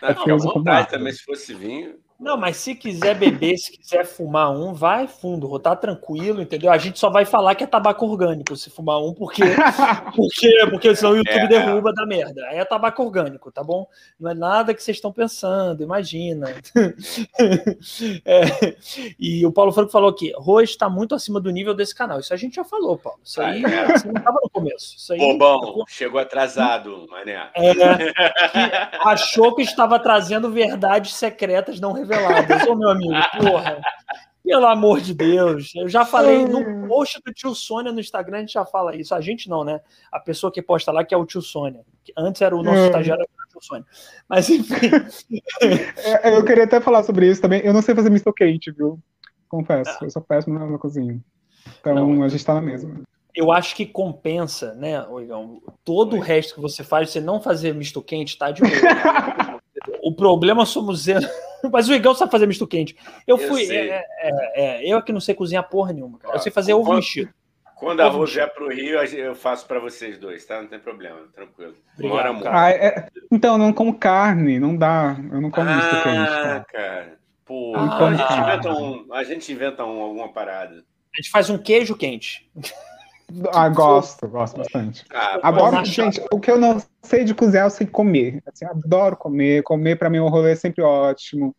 [0.00, 1.96] Não, é não, não vontade também, se fosse vinho.
[2.18, 6.72] Não, mas se quiser beber, se quiser fumar um, vai fundo, tá tranquilo, entendeu?
[6.72, 9.40] A gente só vai falar que é tabaco orgânico se fumar um, porque
[10.16, 11.92] porque, porque senão o YouTube é, derruba é.
[11.92, 12.44] da merda.
[12.48, 13.86] Aí é tabaco orgânico, tá bom?
[14.18, 16.48] Não é nada que vocês estão pensando, imagina.
[18.26, 18.74] é,
[19.16, 22.18] e o Paulo Franco falou aqui, Rose está muito acima do nível desse canal.
[22.18, 23.20] Isso a gente já falou, Paulo.
[23.22, 23.96] Isso aí é.
[23.96, 24.96] você não estava no começo.
[24.96, 27.48] Isso aí, Bobão, chegou atrasado, mané.
[27.54, 27.78] É, que
[29.04, 32.07] achou que estava trazendo verdades secretas não reveladas
[32.68, 33.80] Ô, meu amigo, porra.
[34.44, 35.72] Pelo amor de Deus.
[35.74, 39.14] Eu já falei no post do tio Sônia no Instagram, a gente já fala isso.
[39.14, 39.80] A gente não, né?
[40.10, 41.82] A pessoa que posta lá que é o tio Sônia.
[42.16, 42.86] Antes era o nosso hum.
[42.86, 43.86] estagiário, era o tio Sônia.
[44.28, 44.90] Mas enfim.
[46.22, 47.60] É, eu queria até falar sobre isso também.
[47.62, 48.98] Eu não sei fazer misto quente, viu?
[49.48, 49.90] Confesso.
[49.90, 50.04] Ah.
[50.04, 51.20] Eu sou péssimo na cozinha.
[51.80, 53.02] Então não, a gente tá na mesma
[53.38, 55.06] eu acho que compensa, né,
[55.84, 58.72] todo o resto que você faz, você não fazer misto quente, tá de boa.
[60.02, 61.06] o problema somos
[61.72, 62.96] Mas o Igão sabe fazer misto quente.
[63.26, 63.64] Eu, eu fui.
[63.70, 66.36] É, é, é, eu que não sei cozinhar porra nenhuma, cara.
[66.36, 67.32] Eu sei fazer ovo mexido.
[67.78, 70.60] Quando a Rô vier pro Rio, eu faço para vocês dois, tá?
[70.60, 71.76] Não tem problema, tranquilo.
[71.96, 72.48] Muito.
[72.48, 73.08] Ah, é...
[73.30, 75.16] Então, eu não como carne, não dá.
[75.30, 76.30] Eu não como ah, misto quente.
[76.30, 77.18] Ah, cara.
[77.44, 80.84] Pô, ah, a, gente inventa um, a gente inventa um, alguma parada.
[81.14, 82.50] A gente faz um queijo quente.
[83.52, 85.04] Ah, gosto, gosto bastante.
[85.12, 88.42] Ah, Agora, gente, o que eu não sei de cozinhar, eu sei comer.
[88.46, 89.62] Assim, adoro comer.
[89.62, 91.54] Comer, para mim, o rolê é sempre ótimo.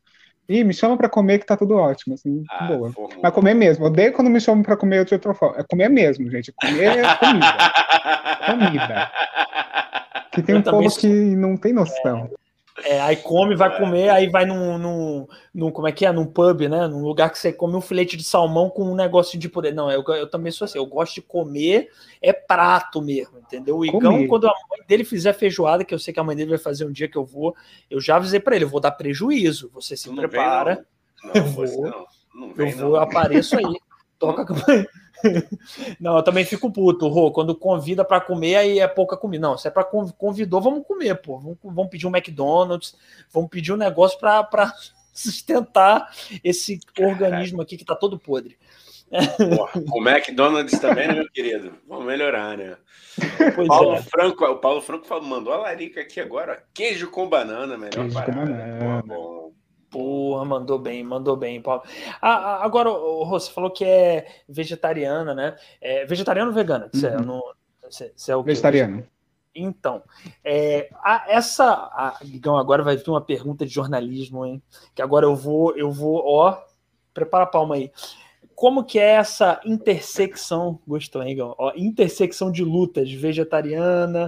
[0.48, 2.92] Ih, me chama pra comer que tá tudo ótimo, assim, ah, boa.
[2.92, 3.18] Porra.
[3.22, 3.86] Mas comer mesmo.
[3.86, 5.60] Odeio quando me chamam pra comer de outra forma.
[5.60, 6.52] É comer mesmo, gente.
[6.54, 7.58] Comer é comida.
[8.48, 9.12] comida.
[10.32, 11.02] Que tem eu um povo sou...
[11.02, 12.30] que não tem noção.
[12.34, 12.49] É.
[12.84, 16.12] É, aí come, vai comer, aí vai num, num, num, Como é que é?
[16.12, 16.88] Num pub, né?
[16.88, 19.74] Num lugar que você come um filete de salmão com um negócio de poder.
[19.74, 21.90] Não, eu, eu também sou assim, eu gosto de comer,
[22.22, 23.78] é prato mesmo, entendeu?
[23.78, 26.52] O Igão, quando a mãe dele fizer feijoada, que eu sei que a mãe dele
[26.52, 27.56] vai fazer um dia que eu vou,
[27.90, 29.70] eu já avisei para ele, eu vou dar prejuízo.
[29.74, 30.86] Você se não prepara.
[31.24, 31.34] Vem, não.
[31.34, 32.06] Não, eu vou, não.
[32.34, 33.80] Não vem, eu vou, apareço aí.
[34.18, 34.86] Toca com a mãe.
[36.00, 37.32] Não, eu também fico puto, Rô.
[37.32, 39.48] Quando convida para comer, aí é pouca comida.
[39.48, 41.38] Não, se é para convidou, vamos comer, pô.
[41.38, 42.96] Vamos, vamos pedir um McDonald's,
[43.32, 44.74] vamos pedir um negócio para
[45.14, 46.12] sustentar
[46.44, 48.58] esse organismo aqui que tá todo podre.
[49.10, 51.74] Porra, o McDonald's também, né, meu querido?
[51.88, 52.78] Vamos melhorar, né?
[53.58, 54.02] O Paulo, é.
[54.04, 56.64] Franco, o Paulo Franco mandou a larica aqui agora.
[56.74, 58.40] Queijo com banana, melhor queijo parada.
[58.40, 59.04] Com banana.
[59.04, 59.52] bom.
[59.90, 61.84] Porra, mandou bem, mandou bem, Paulo.
[62.22, 65.56] Ah, agora, o Rô, você falou que é vegetariana, né?
[65.82, 66.90] É vegetariano ou vegana?
[66.94, 67.26] Você, é uhum.
[67.26, 67.42] não,
[67.90, 69.06] você, você é o Vegetariano.
[69.54, 70.04] Então,
[70.44, 71.66] é, a, essa.
[71.66, 72.20] A,
[72.60, 74.62] agora vai vir uma pergunta de jornalismo, hein?
[74.94, 76.62] Que agora eu vou, eu vou, ó,
[77.14, 77.92] prepara a palma aí
[78.60, 84.28] como que é essa intersecção, gostou, hein, Ó, intersecção de lutas vegetariana,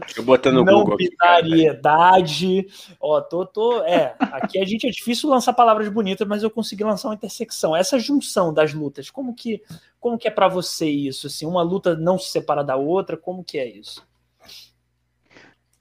[0.64, 2.66] não binariedade.
[2.98, 6.82] Ó, tô, tô, é, aqui a gente é difícil lançar palavras bonitas, mas eu consegui
[6.82, 7.76] lançar uma intersecção.
[7.76, 9.62] Essa junção das lutas, como que,
[10.00, 11.28] como que é para você isso?
[11.28, 14.02] Assim, uma luta não se separa da outra, como que é isso?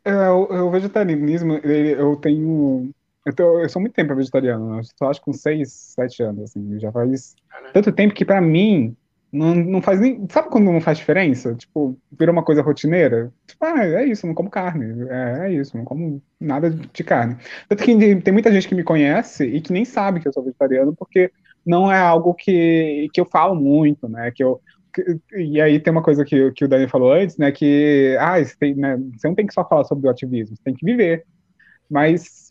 [0.04, 2.90] É, o, o vegetarianismo, eu tenho
[3.26, 6.78] eu, tô, eu sou muito tempo vegetariano, eu só acho com 6, 7 anos, assim,
[6.78, 7.34] já faz
[7.72, 8.96] tanto tempo que para mim
[9.32, 10.26] não, não faz nem.
[10.28, 11.54] Sabe quando não faz diferença?
[11.54, 13.32] Tipo, vira uma coisa rotineira?
[13.46, 15.08] Tipo, ah, é isso, não como carne.
[15.08, 17.36] É, é isso, não como nada de carne.
[17.68, 20.42] Tanto que tem muita gente que me conhece e que nem sabe que eu sou
[20.42, 21.30] vegetariano, porque
[21.64, 24.32] não é algo que, que eu falo muito, né?
[24.32, 24.60] Que eu,
[25.36, 27.52] e aí tem uma coisa que, que o Dani falou antes, né?
[27.52, 30.62] Que ah, você, tem, né, você não tem que só falar sobre o ativismo, você
[30.64, 31.24] tem que viver.
[31.88, 32.49] Mas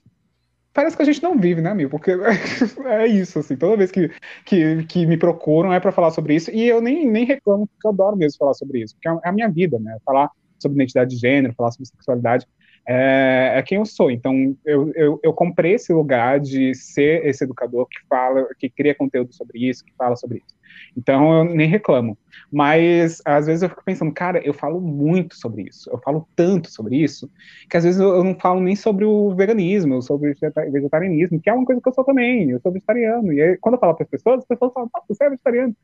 [0.74, 1.90] parece que a gente não vive, né, amigo?
[1.90, 2.12] Porque
[2.86, 4.10] é isso, assim, toda vez que,
[4.46, 7.88] que, que me procuram é para falar sobre isso, e eu nem, nem reclamo, porque
[7.88, 9.98] eu adoro mesmo falar sobre isso, porque é, é a minha vida, né?
[10.06, 10.30] Falar
[10.60, 12.46] sobre identidade de gênero, falar sobre sexualidade,
[12.88, 14.10] é, é, quem eu sou.
[14.10, 18.96] Então, eu, eu, eu, comprei esse lugar de ser esse educador que fala, que cria
[18.96, 20.59] conteúdo sobre isso, que fala sobre isso.
[20.98, 22.18] Então, eu nem reclamo.
[22.52, 26.70] Mas, às vezes, eu fico pensando, cara, eu falo muito sobre isso, eu falo tanto
[26.70, 27.30] sobre isso,
[27.70, 31.54] que às vezes eu, não falo nem sobre o veganismo, sobre o vegetarianismo, que é
[31.54, 33.32] uma coisa que eu sou também, eu sou vegetariano.
[33.34, 35.76] E aí, quando eu falo para as pessoas, as pessoas falam, ah, você é vegetariano?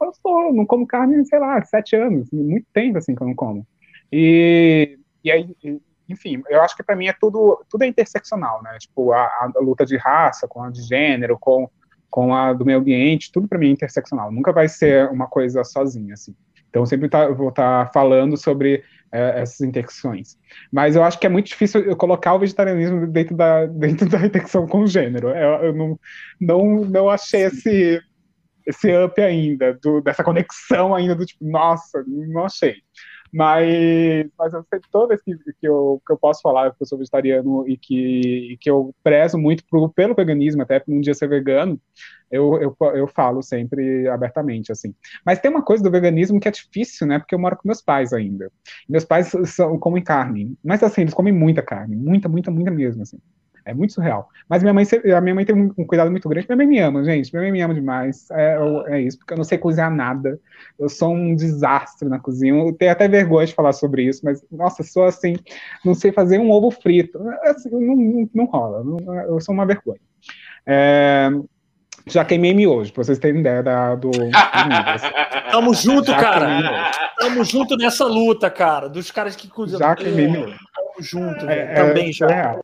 [0.00, 3.34] Eu sou, não como carne, sei lá, sete anos, muito tempo assim que eu não
[3.34, 3.66] como.
[4.10, 5.54] E, e aí,
[6.08, 8.76] enfim, eu acho que para mim é tudo, tudo é interseccional, né?
[8.78, 11.70] Tipo, a, a, luta de raça, com a de gênero, com,
[12.12, 14.30] com a do meio ambiente, tudo para mim é interseccional.
[14.30, 16.36] Nunca vai ser uma coisa sozinha, assim.
[16.68, 20.36] Então, sempre tá, vou estar tá falando sobre é, essas intersecções.
[20.70, 24.26] Mas eu acho que é muito difícil eu colocar o vegetarianismo dentro da, dentro da
[24.26, 25.30] intersecção com o gênero.
[25.30, 26.00] Eu, eu não,
[26.38, 27.98] não, não achei esse,
[28.66, 32.74] esse up ainda, do, dessa conexão ainda do tipo, nossa, não achei.
[33.32, 36.98] Mas, mas eu toda vez que, que, eu, que eu posso falar que eu sou
[36.98, 41.80] vegetariano e que, que eu prezo muito pro, pelo veganismo, até um dia ser vegano,
[42.30, 44.94] eu, eu, eu falo sempre abertamente, assim.
[45.24, 47.18] Mas tem uma coisa do veganismo que é difícil, né?
[47.18, 48.50] Porque eu moro com meus pais ainda.
[48.88, 53.02] Meus pais são, comem carne, mas assim, eles comem muita carne, muita, muita, muita mesmo,
[53.02, 53.18] assim.
[53.64, 54.28] É muito surreal.
[54.48, 54.84] Mas minha mãe,
[55.16, 56.46] a minha mãe tem um, cuidado muito grande.
[56.48, 57.32] Minha mãe me ama, gente.
[57.32, 58.28] Minha mãe me ama demais.
[58.30, 58.56] É,
[58.88, 60.38] é, isso, porque eu não sei cozinhar nada.
[60.78, 62.54] Eu sou um desastre na cozinha.
[62.54, 65.36] Eu tenho até vergonha de falar sobre isso, mas, nossa, sou assim,
[65.84, 67.18] não sei fazer um ovo frito.
[67.44, 68.82] Assim, não, não, não, rola.
[68.82, 70.00] Não, eu sou uma vergonha.
[70.66, 71.30] É,
[72.06, 74.10] já queimei miojo, pra vocês terem ideia da, do.
[75.50, 76.90] Tamo junto, já cara.
[77.18, 78.88] Tamo junto nessa luta, cara.
[78.88, 79.78] Dos caras que cozinham.
[79.78, 80.56] Já queimei miojo.
[80.74, 82.58] Tamo junto, é, também é, já.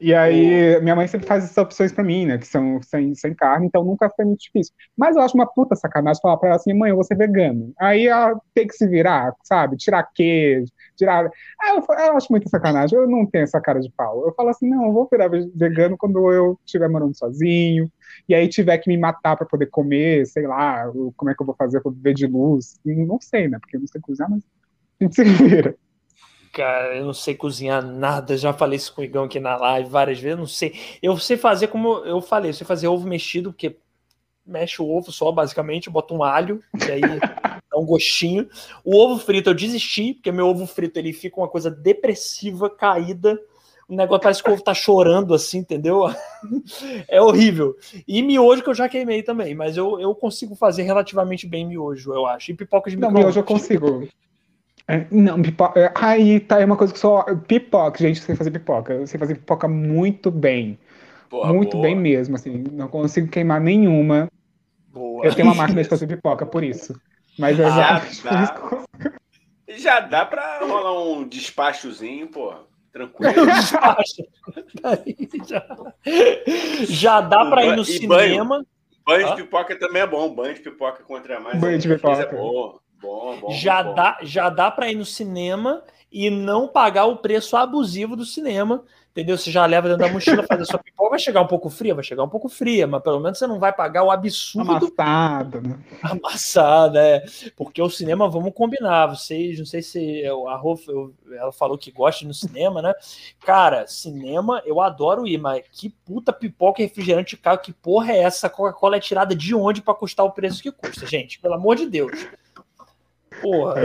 [0.00, 2.38] É E aí, minha mãe sempre faz essas opções para mim, né?
[2.38, 4.74] Que são sem, sem carne, então nunca foi muito difícil.
[4.96, 7.72] Mas eu acho uma puta sacanagem falar pra ela assim, mãe, eu vou ser vegano.
[7.78, 9.76] Aí ela tem que se virar, sabe?
[9.76, 11.30] Tirar queijo, tirar.
[11.60, 14.26] Ah, eu, eu, acho muita sacanagem, eu não tenho essa cara de pau.
[14.26, 17.90] Eu falo assim, não, eu vou virar vegano quando eu estiver morando sozinho,
[18.28, 21.46] e aí tiver que me matar para poder comer, sei lá, como é que eu
[21.46, 22.78] vou fazer para viver de luz.
[22.84, 23.58] Não sei, né?
[23.60, 24.42] Porque eu não sei cozinhar, mas
[25.00, 25.76] a gente se vira.
[26.52, 28.36] Cara, eu não sei cozinhar nada.
[28.36, 30.38] Já falei isso com o Igão aqui na live várias vezes.
[30.38, 30.74] Não sei.
[31.02, 33.76] Eu sei fazer como eu falei, eu sei fazer ovo mexido, porque
[34.44, 37.00] mexe o ovo só, basicamente, bota um alho, e aí
[37.70, 38.48] dá um gostinho.
[38.84, 43.38] O ovo frito eu desisti, porque meu ovo frito ele fica uma coisa depressiva, caída.
[43.88, 46.04] O negócio parece que o ovo tá chorando assim, entendeu?
[47.08, 47.76] é horrível.
[48.06, 52.12] E miojo que eu já queimei também, mas eu, eu consigo fazer relativamente bem miojo,
[52.12, 52.50] eu acho.
[52.50, 54.08] E pipoca de micro Não, miojo eu consigo.
[54.88, 55.78] É, não, pipoca.
[55.78, 57.22] É, aí tá é uma coisa que só.
[57.46, 58.92] Pipoca, gente, eu sei fazer pipoca.
[58.92, 60.78] Eu sei fazer pipoca muito bem.
[61.28, 61.82] Porra, muito boa.
[61.82, 62.64] bem mesmo, assim.
[62.72, 64.28] Não consigo queimar nenhuma.
[64.88, 65.24] Boa.
[65.24, 67.00] Eu tenho uma máquina de fazer pipoca, por isso.
[67.38, 68.00] Mas eu já.
[68.00, 68.84] Já dá,
[69.68, 72.52] já dá pra rolar um despachozinho, pô.
[72.92, 73.46] Tranquilo.
[73.46, 74.24] Despacho.
[75.46, 75.64] já,
[76.88, 78.56] já dá pra ir no cinema.
[78.56, 78.66] Banho,
[79.06, 80.34] banho de pipoca também é bom.
[80.34, 81.60] Banho de pipoca contra mais.
[81.60, 82.22] Banho de pipoca.
[82.22, 82.78] É bom.
[83.00, 83.94] Bom, bom, já, bom.
[83.94, 85.82] Dá, já dá para ir no cinema
[86.12, 89.38] e não pagar o preço abusivo do cinema, entendeu?
[89.38, 91.94] Você já leva dentro da mochila, faz a sua pipoca, vai chegar um pouco fria,
[91.94, 94.72] vai chegar um pouco fria, mas pelo menos você não vai pagar o absurdo.
[94.72, 95.78] Amassada, né?
[96.02, 97.24] Amassada, é.
[97.56, 100.78] Porque o cinema, vamos combinar, vocês, não sei se a Rô,
[101.32, 102.92] ela falou que gosta no cinema, né?
[103.44, 108.22] Cara, cinema, eu adoro ir, mas que puta pipoca e refrigerante caro, que porra é
[108.22, 108.50] essa?
[108.50, 111.38] Coca-Cola é tirada de onde para custar o preço que custa, gente?
[111.38, 112.26] Pelo amor de Deus.
[113.40, 113.80] Porra.
[113.80, 113.84] É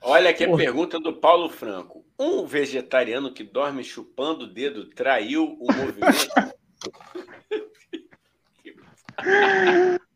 [0.00, 2.04] Olha aqui a pergunta do Paulo Franco.
[2.18, 6.28] Um vegetariano que dorme chupando o dedo traiu o movimento?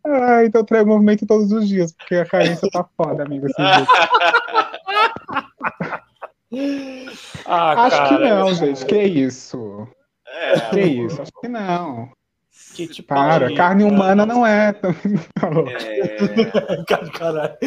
[0.05, 3.47] ah, então trai o movimento todos os dias, porque a carência tá foda, amigo.
[7.47, 8.86] ah, Acho cara, que não, gente.
[8.86, 9.89] Que isso?
[10.27, 11.23] É, que isso?
[11.23, 12.11] Acho que não.
[12.74, 14.70] Que tipo, Para, carne humana não é.
[14.70, 14.74] é...
[17.19, 17.59] Caralho.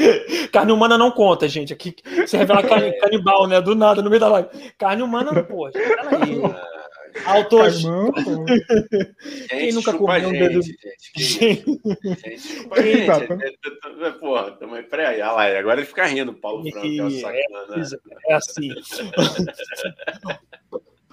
[0.51, 1.71] Carne humana não conta, gente.
[1.71, 1.95] Aqui
[2.25, 3.61] você revela carne, canibal, né?
[3.61, 4.49] Do nada, no meio da live.
[4.77, 5.69] Carne humana, não, pô.
[5.71, 6.41] Peraí.
[7.23, 7.81] Autores.
[9.49, 10.61] Quem nunca comeu um dedo.
[10.61, 10.77] Gente,
[11.15, 11.63] gente, gente,
[12.73, 12.97] Quem...
[12.97, 14.19] gente.
[14.19, 14.83] Porra, também.
[14.83, 17.39] Peraí, olha lá, agora ele fica rindo, Paulo Franco, é, sacana.
[18.27, 18.69] É, é assim.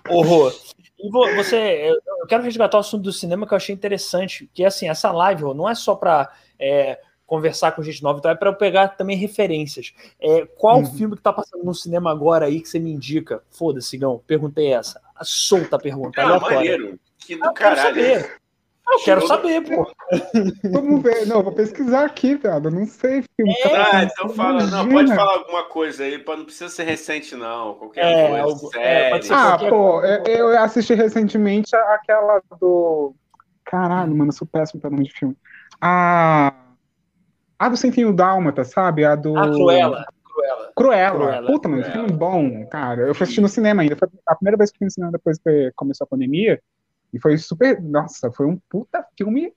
[0.09, 0.53] Horror.
[1.03, 4.89] E você, eu quero resgatar o assunto do cinema que eu achei interessante, que assim,
[4.89, 8.55] essa live não é só para é, conversar com gente nova, então é para eu
[8.55, 9.93] pegar também referências.
[10.21, 10.95] É, qual uhum.
[10.95, 13.43] filme que tá passando no cinema agora aí que você me indica?
[13.51, 15.01] Foda-se, Gão, perguntei essa.
[15.23, 16.23] Solta a pergunta.
[16.23, 17.01] Ah, maneiro.
[17.19, 18.42] Que do ah, caralho.
[18.89, 19.91] Eu quero saber, pô.
[20.71, 21.27] Vamos ver.
[21.27, 22.71] Não, vou pesquisar aqui, velho.
[22.71, 23.55] Não sei filme.
[23.65, 24.67] É, ah, então fala.
[24.67, 27.75] Não, pode falar alguma coisa aí, não precisa ser recente, não.
[27.75, 28.43] Qualquer é, coisa.
[28.43, 30.23] Algo, é, ah, pô, coisa.
[30.29, 33.15] eu assisti recentemente aquela do.
[33.65, 35.37] Caralho, mano, eu sou péssimo pra nome de filme.
[35.81, 36.53] A.
[37.59, 39.05] A do Sentinho Dálmata, sabe?
[39.05, 39.39] A do.
[39.39, 40.07] A Cruella.
[40.25, 40.73] Cruella.
[40.75, 41.11] Cruella.
[41.13, 41.47] Cruella.
[41.47, 42.07] Puta, mano, Cruella.
[42.07, 43.03] filme bom, cara.
[43.03, 43.97] Eu fui assistir no cinema ainda.
[43.97, 46.61] Foi a primeira vez que fui no cinema depois que começou a pandemia.
[47.13, 47.81] E foi super.
[47.81, 49.53] Nossa, foi um puta filme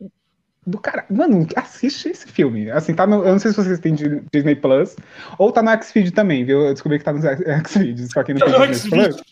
[0.66, 1.06] do cara.
[1.10, 2.70] Mano, assiste esse filme.
[2.72, 3.24] Assim, tá no.
[3.24, 4.96] Eu não sei se vocês têm Disney Plus
[5.38, 6.62] ou tá no Xvideos também, viu?
[6.62, 7.22] Eu descobri que tá no
[7.68, 9.24] Xvideos, pra quem não tá tem Disney Plus.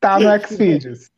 [0.00, 1.10] Tá no Xvideos.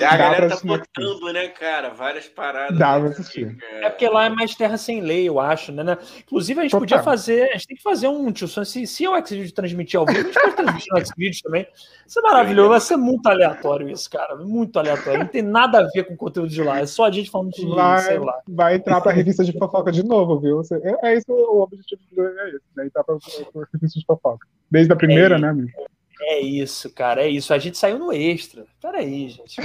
[0.00, 1.90] É, a galera tá botando, né, cara?
[1.90, 2.78] Várias paradas.
[2.78, 3.56] Dá pra assistir.
[3.80, 5.82] É porque lá é mais terra sem lei, eu acho, né?
[5.82, 5.98] né?
[6.20, 6.80] Inclusive, a gente Total.
[6.80, 7.50] podia fazer.
[7.50, 8.48] A gente tem que fazer um tio.
[8.48, 11.66] Se, se o Xvideo transmitir ao vivo, a gente pode transmitir no Xvideo também.
[12.06, 12.68] Isso é maravilhoso.
[12.70, 14.36] Vai ser muito aleatório isso, cara.
[14.36, 15.20] Muito aleatório.
[15.20, 16.80] Não tem nada a ver com o conteúdo de lá.
[16.80, 17.66] É só a gente falando de.
[17.66, 18.40] Vai, sei lá.
[18.48, 20.62] vai entrar pra revista de fofoca de novo, viu?
[21.02, 22.86] É, é isso o objetivo do é esse, né?
[22.86, 24.46] Entrar pra, pra revista de fofoca.
[24.70, 25.70] Desde a primeira, é né, amigo?
[26.22, 27.52] É isso, cara, é isso.
[27.52, 28.64] A gente saiu no extra.
[28.80, 29.56] Peraí, gente.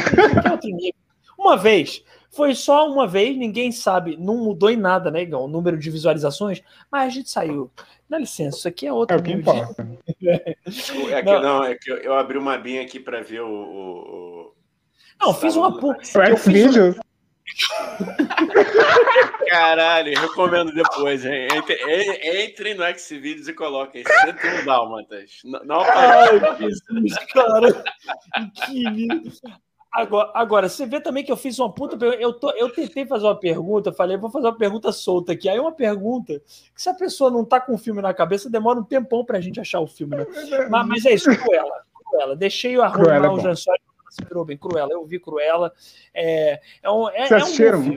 [1.38, 5.46] Uma vez, foi só uma vez, ninguém sabe, não mudou em nada, né, Igão?
[5.46, 7.72] O número de visualizações, mas a gente saiu.
[8.10, 9.16] Dá licença, isso aqui é outro.
[9.16, 9.88] É o que importa.
[10.20, 11.42] É que, não.
[11.42, 11.64] não.
[11.64, 14.54] é que eu, eu abri uma binha aqui para ver o, o,
[15.20, 15.70] Não, fiz uma.
[15.70, 16.96] O Xvideos?
[19.48, 21.48] Caralho, recomendo depois, hein?
[21.52, 21.78] Entre,
[22.24, 25.41] entre no Xvideos e coloquem 101 Dálmatas.
[25.44, 26.40] Não, não Ai,
[27.34, 27.84] cara,
[28.65, 29.32] que lindo.
[29.98, 33.26] Agora, agora, você vê também que eu fiz uma puta Eu, tô, eu tentei fazer
[33.26, 35.49] uma pergunta, falei, vou fazer uma pergunta solta aqui.
[35.49, 36.40] Aí uma pergunta
[36.76, 39.41] que se a pessoa não tá com o filme na cabeça, demora um tempão pra
[39.41, 40.28] gente achar o filme, né?
[40.69, 41.84] Mas, mas é isso, Cruella.
[42.06, 42.36] Cruella.
[42.36, 43.65] Deixei o arrumar é os
[44.22, 44.91] lembrou bem, Cruella.
[44.91, 45.72] Eu vi Cruella.
[46.14, 47.80] É, é um, é, Vocês assistiram?
[47.80, 47.95] É um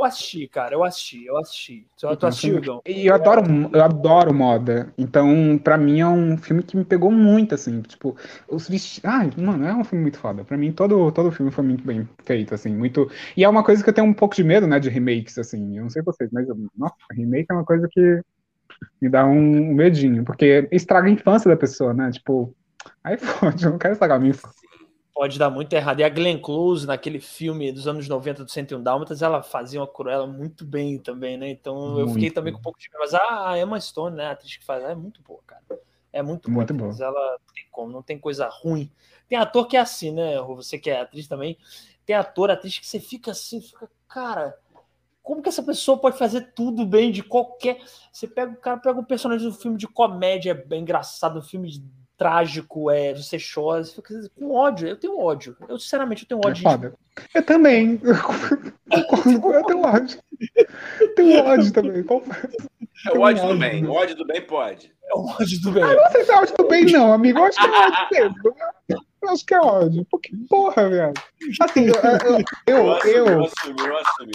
[0.00, 1.86] eu assisti, cara, eu assisti, eu assisti.
[1.98, 2.80] Tu, tu assistiu, Igão?
[2.86, 3.42] E eu adoro,
[3.72, 4.92] eu adoro moda.
[4.96, 7.82] Então, pra mim, é um filme que me pegou muito, assim.
[7.82, 8.16] Tipo,
[8.48, 9.10] os vestidos.
[9.10, 10.44] Ai, mano, é um filme muito foda.
[10.44, 12.74] Pra mim, todo, todo filme foi muito bem feito, assim.
[12.74, 13.10] Muito.
[13.36, 15.76] E é uma coisa que eu tenho um pouco de medo, né, de remakes, assim.
[15.76, 16.46] Eu não sei vocês, mas,
[16.76, 18.22] nossa, remake é uma coisa que
[19.02, 20.24] me dá um medinho.
[20.24, 22.10] Porque estraga a infância da pessoa, né?
[22.10, 22.54] Tipo,
[23.02, 24.69] aí fode, eu não quero estragar a minha infância
[25.20, 26.00] pode dar muito errado.
[26.00, 29.86] E a Glenn Close, naquele filme dos anos 90 do 101 Dálmatas, ela fazia uma
[29.86, 31.50] Cruella muito bem também, né?
[31.50, 34.30] Então muito eu fiquei também com um pouco de Mas a Emma Stone, né, a
[34.30, 35.62] atriz que faz, é muito boa, cara.
[36.10, 36.88] É muito, muito boa.
[36.88, 38.90] Mas ela não tem como, não tem coisa ruim.
[39.28, 40.40] Tem ator que é assim, né?
[40.40, 41.58] Você que é atriz também.
[42.06, 44.56] Tem ator, atriz que você fica assim, fica, cara.
[45.22, 47.78] Como que essa pessoa pode fazer tudo bem de qualquer.
[48.10, 51.68] Você pega o cara, pega um personagem do filme de comédia, é engraçado, um filme
[51.68, 51.84] de
[52.20, 54.86] trágico, é, você chora, você fica com ódio.
[54.86, 55.56] Eu tenho ódio.
[55.66, 56.68] Eu, sinceramente, eu tenho ódio.
[56.68, 56.94] É foda.
[57.34, 57.98] Eu também.
[58.92, 60.18] Eu, tenho ódio.
[61.00, 62.04] Eu tenho ódio também.
[63.06, 63.86] É o ódio do bem.
[63.86, 64.92] O ódio do bem pode.
[65.08, 65.82] É o ódio do bem.
[65.82, 67.38] Ah, não sei se é ódio do bem, não, amigo.
[67.38, 68.56] Eu acho que é ódio mesmo.
[69.22, 70.06] Eu acho que é ódio.
[70.10, 71.14] Porque, porra, velho.
[71.60, 71.94] Assim, eu.
[71.94, 74.32] Eu, eu, eu, eu assumi, eu assumi.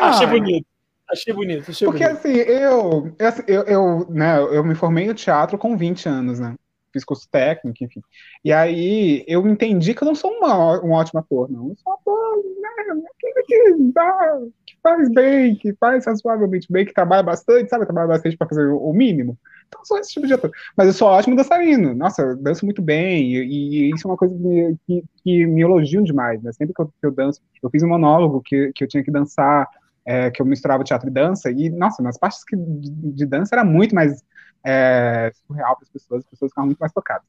[0.00, 0.66] Ah, achei bonito.
[1.10, 2.18] Achei bonito, achei Porque bonito.
[2.18, 3.14] assim, eu,
[3.46, 6.54] eu, eu, né, eu me formei no teatro com 20 anos, né?
[6.94, 8.00] Fiz curso técnico, enfim.
[8.44, 11.70] E aí eu entendi que eu não sou uma, um ótimo ator, não.
[11.70, 13.02] Eu sou um ator né,
[13.44, 17.84] que, dá, que faz bem, que faz razoavelmente bem, que trabalha bastante, sabe?
[17.84, 19.36] Trabalha bastante para fazer o mínimo.
[19.66, 20.50] Então eu sou esse tipo de ator.
[20.76, 21.94] Mas eu sou ótimo dançarino.
[21.94, 23.34] Nossa, eu danço muito bem.
[23.34, 26.52] E, e isso é uma coisa que, que, que, me elogiam demais, né?
[26.52, 29.10] Sempre que eu, que eu danço, eu fiz um monólogo que, que eu tinha que
[29.10, 29.68] dançar
[30.06, 33.54] é, que eu misturava teatro e dança, e, nossa, nas partes que, de, de dança
[33.54, 34.22] era muito mais
[34.64, 37.26] é, surreal para as pessoas, as pessoas ficavam muito mais tocadas.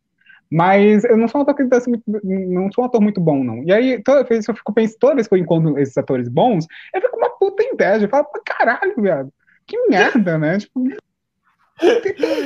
[0.49, 3.43] Mas eu não sou um ator que dança muito, não sou um ator muito bom,
[3.43, 3.63] não.
[3.63, 6.29] E aí, toda vez que eu fico pensando, toda vez que eu encontro esses atores
[6.29, 8.05] bons, eu fico com uma puta inveja.
[8.05, 9.33] Eu falo, caralho, viado,
[9.65, 10.59] que merda, né?
[10.59, 10.87] Tipo,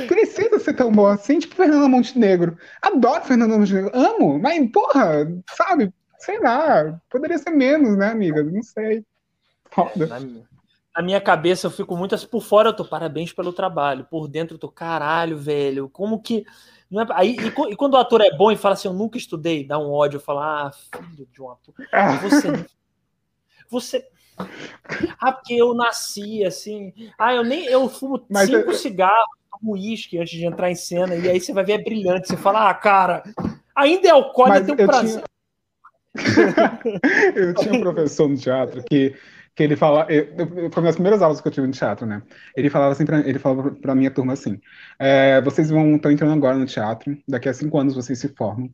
[0.08, 2.56] precisa ser tão bom assim, tipo Fernanda Montenegro.
[2.82, 8.42] Adoro Fernanda Montenegro, amo, mas, porra, sabe, sei lá, poderia ser menos, né, amiga?
[8.42, 9.04] Não sei.
[9.70, 10.06] Foda.
[10.06, 10.18] Na,
[10.96, 14.26] na minha cabeça eu fico muito assim, por fora eu tô parabéns pelo trabalho, por
[14.26, 16.44] dentro eu tô caralho, velho, como que.
[16.90, 19.16] Não é, aí, e, e, quando o ator é bom e fala assim, eu nunca
[19.16, 21.74] estudei, dá um ódio, eu falo, ah, filho de um ator.
[21.92, 22.16] Ah.
[22.16, 22.48] Você.
[23.70, 24.04] Você.
[25.20, 26.92] Ah, porque eu nasci assim.
[27.16, 27.66] Ah, eu nem.
[27.66, 28.74] Eu fumo Mas cinco eu...
[28.74, 32.26] cigarros, tomo uísque antes de entrar em cena, e aí você vai ver é brilhante.
[32.26, 33.22] Você fala, ah, cara,
[33.74, 35.22] ainda é alcoólico, eu tenho prazer.
[36.16, 36.80] Tinha...
[37.36, 39.14] eu tinha um professor no teatro que
[39.54, 42.06] que ele fala, eu, eu, foi uma das primeiras aulas que eu tive no teatro,
[42.06, 42.22] né?
[42.56, 44.58] Ele falava assim, pra, ele falava para minha turma assim:
[44.98, 48.70] é, vocês vão estão entrando agora no teatro, daqui a cinco anos vocês se formam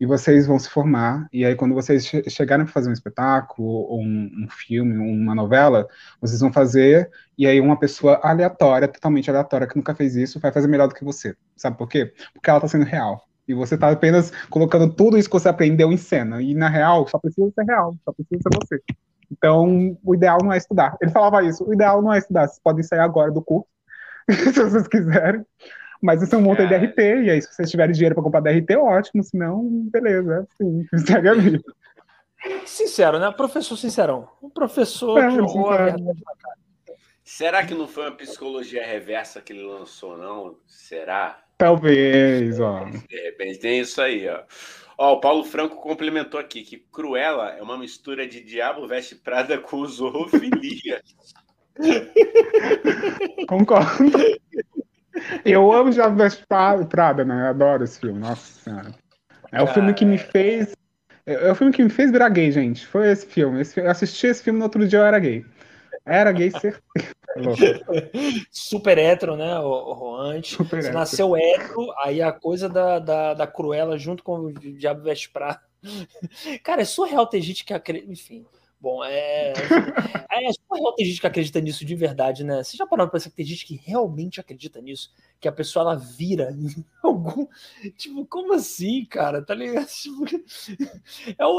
[0.00, 3.68] e vocês vão se formar e aí quando vocês che chegarem para fazer um espetáculo
[3.68, 5.86] ou um, um, filme, uma novela,
[6.20, 10.52] vocês vão fazer e aí uma pessoa aleatória, totalmente aleatória que nunca fez isso, vai
[10.52, 11.34] fazer melhor do que você.
[11.56, 12.12] Sabe por quê?
[12.32, 13.24] Porque ela está sendo real.
[13.46, 16.42] E você está apenas colocando tudo isso que você aprendeu em cena.
[16.42, 18.82] E na real, só precisa ser real, só precisa ser você.
[19.30, 20.96] Então, o ideal não é estudar.
[21.00, 23.68] Ele falava isso, o ideal não é estudar, vocês podem sair agora do curso,
[24.30, 25.44] se vocês quiserem.
[26.00, 28.40] Mas isso é um monte de DRT, e aí se vocês tiverem dinheiro para comprar
[28.40, 31.60] DRT, ótimo, senão, beleza, é assim, segue a vida.
[32.64, 33.30] Sincero, né?
[33.32, 34.28] Professor sincerão.
[34.40, 36.58] Um professor é, jogou a verdade na cara.
[37.24, 40.56] Será que não foi uma psicologia reversa que ele lançou, não?
[40.66, 41.42] Será?
[41.58, 42.84] Talvez, ó.
[42.84, 44.44] De repente tem isso aí, ó.
[45.00, 49.56] Ó, o Paulo Franco complementou aqui que Cruella é uma mistura de Diabo Veste Prada
[49.56, 51.00] com zoofilia.
[53.46, 54.12] Concordo.
[55.44, 57.42] Eu amo Diabo Veste Prada, né?
[57.42, 58.18] Eu adoro esse filme.
[58.18, 58.92] Nossa Senhora.
[59.52, 60.76] É o filme que me fez.
[61.24, 62.84] É o filme que me fez virar gay, gente.
[62.84, 63.60] Foi esse filme.
[63.60, 65.46] Esse, eu assisti esse filme no outro dia, eu era gay.
[66.08, 66.82] Era gay certeza.
[68.50, 70.56] Super hétero, né, o, Roante.
[70.56, 70.94] Super Você hétero.
[70.94, 75.60] nasceu hétero, aí a coisa da, da, da Cruella junto com o Diabo Veste Prada.
[76.64, 78.10] Cara, é surreal ter gente que acredita.
[78.10, 78.46] Enfim.
[78.80, 79.52] Bom, é.
[80.30, 82.62] É, é surreal ter gente que acredita nisso de verdade, né?
[82.62, 85.12] Você já parou pra pensar que tem gente que realmente acredita nisso?
[85.40, 87.46] Que a pessoa ela vira em algum.
[87.96, 89.44] Tipo, como assim, cara?
[89.44, 89.88] Tá ligado?
[89.88, 90.24] Tipo,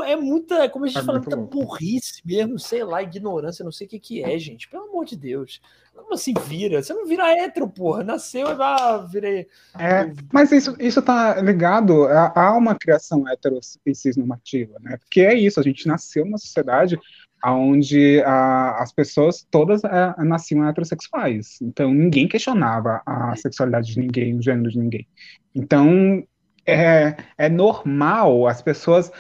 [0.04, 0.70] é, é muita.
[0.70, 4.00] Como a gente é fala, muita burrice mesmo, sei lá, ignorância, não sei o que,
[4.00, 4.70] que é, gente.
[4.70, 5.62] Pelo amor de Deus.
[6.00, 6.82] Como assim vira?
[6.82, 8.04] Você não vira hétero, porra.
[8.04, 9.48] Nasceu e ah, virei.
[9.78, 14.98] É, mas isso, isso tá ligado a, a uma criação hétero e cisnormativa, né?
[14.98, 17.00] Porque é isso, a gente nasceu numa sociedade
[17.46, 21.58] onde as pessoas todas a, é, nasciam heterossexuais.
[21.62, 25.08] Então ninguém questionava a sexualidade de ninguém, o gênero de ninguém.
[25.56, 26.24] Então
[26.66, 29.12] é, é normal as pessoas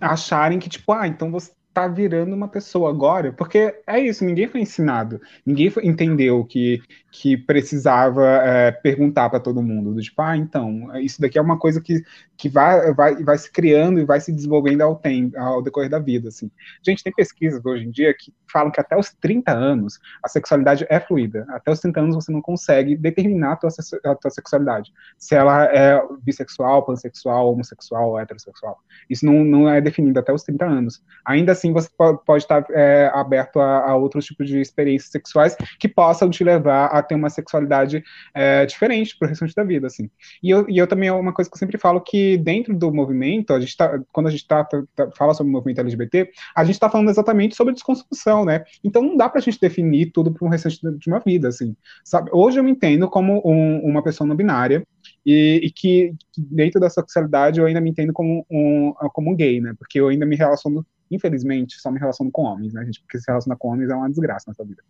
[0.00, 4.46] acharem que, tipo, ah, então você tá virando uma pessoa agora, porque é isso, ninguém
[4.46, 10.20] foi ensinado, ninguém foi, entendeu que, que precisava é, perguntar para todo mundo, do tipo,
[10.20, 12.02] ah, então, isso daqui é uma coisa que,
[12.42, 16.00] que vai, vai, vai se criando e vai se desenvolvendo ao, tempo, ao decorrer da
[16.00, 16.50] vida, assim.
[16.84, 20.84] Gente, tem pesquisas hoje em dia que falam que até os 30 anos a sexualidade
[20.90, 23.70] é fluida, até os 30 anos você não consegue determinar a tua,
[24.06, 28.76] a tua sexualidade, se ela é bissexual, pansexual, homossexual, heterossexual,
[29.08, 31.00] isso não, não é definido até os 30 anos.
[31.24, 35.86] Ainda assim, você pode estar é, aberto a, a, outros tipos de experiências sexuais que
[35.86, 38.02] possam te levar a ter uma sexualidade
[38.34, 40.10] é, diferente para o restante da vida, assim.
[40.42, 42.92] E eu, e eu também, é uma coisa que eu sempre falo, que dentro do
[42.92, 46.30] movimento, a gente tá, quando a gente tá, tá, tá fala sobre o movimento LGBT,
[46.54, 48.64] a gente está falando exatamente sobre desconstrução, né?
[48.82, 51.76] Então não dá para a gente definir tudo para o restante de uma vida, assim.
[52.04, 52.30] Sabe?
[52.32, 54.86] Hoje eu me entendo como um, uma pessoa não binária,
[55.24, 59.36] e, e que, que, dentro da sexualidade eu ainda me entendo como um, como um
[59.36, 59.74] gay, né?
[59.78, 60.84] Porque eu ainda me relaciono
[61.14, 63.00] infelizmente, só me relaciono com homens, né, gente?
[63.02, 64.82] Porque se relacionar com homens é uma desgraça nessa vida.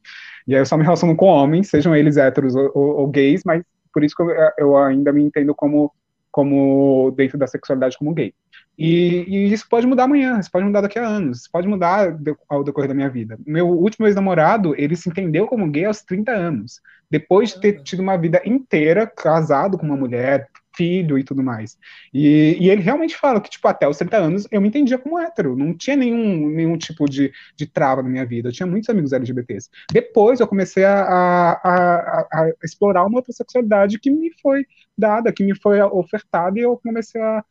[0.46, 3.42] E aí eu só me relaciono com homens, sejam eles héteros ou, ou, ou gays,
[3.44, 5.92] mas por isso que eu, eu, ainda me entendo como,
[6.32, 8.34] como dentro da sexualidade como gay.
[8.76, 12.16] E, e, isso pode mudar amanhã, isso pode mudar daqui a anos, isso pode mudar
[12.48, 13.38] ao decorrer da minha vida.
[13.46, 16.80] Meu último ex-namorado, ele se entendeu como gay aos 30 anos,
[17.10, 21.78] depois de ter tido uma vida inteira casado com uma mulher, filho e tudo mais.
[22.12, 25.18] E, e, ele realmente fala que, tipo, até os 30 anos eu me entendia como
[25.18, 28.88] hétero, não tinha nenhum, nenhum tipo de, de trava na minha vida, eu tinha muitos
[28.88, 29.70] amigos LGBTs.
[29.92, 34.66] Depois eu comecei a, a, a, a explorar uma outra sexualidade que me foi
[34.96, 37.44] dada, que me foi ofertada, e eu comecei a,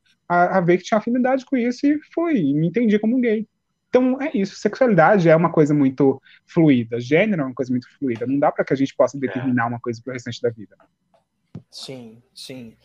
[0.57, 3.47] a, ver que tinha afinidade com isso e fui, me entendi como gay.
[3.89, 8.25] Então é isso, sexualidade é uma coisa muito fluida, gênero é uma coisa muito fluida,
[8.25, 10.77] não dá para que a gente possa determinar uma coisa para o restante da vida.
[11.71, 12.75] Sim, sim.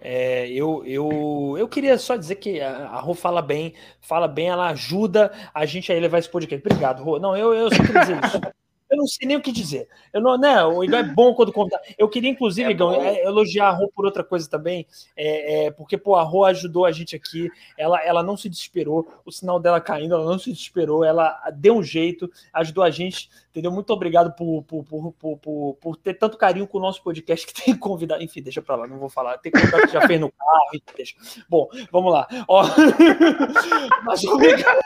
[0.00, 4.68] É, eu, eu, eu queria só dizer que a, Rô fala bem, fala bem, ela
[4.68, 6.64] ajuda a gente a levar esse podcast.
[6.64, 7.18] Obrigado, Rô.
[7.18, 8.40] Não, eu, eu só queria dizer isso.
[8.96, 9.88] Eu não sei nem o que dizer.
[10.12, 11.78] Eu não, né, o Igão é bom quando conta.
[11.98, 14.86] Eu queria, inclusive, é Igão, é, elogiar a Rô por outra coisa também,
[15.16, 17.50] é, é, porque pô, a Rô ajudou a gente aqui.
[17.76, 21.76] Ela, ela não se desesperou, o sinal dela caindo, ela não se desesperou, ela deu
[21.76, 23.70] um jeito, ajudou a gente, entendeu?
[23.70, 27.46] Muito obrigado por, por, por, por, por, por ter tanto carinho com o nosso podcast
[27.46, 28.22] que tem convidado.
[28.22, 29.38] Enfim, deixa pra lá, não vou falar.
[29.38, 31.14] Tem convidado que já fez no carro, deixa.
[31.48, 32.26] Bom, vamos lá.
[32.48, 32.64] Ó.
[34.04, 34.80] Mas obrigado.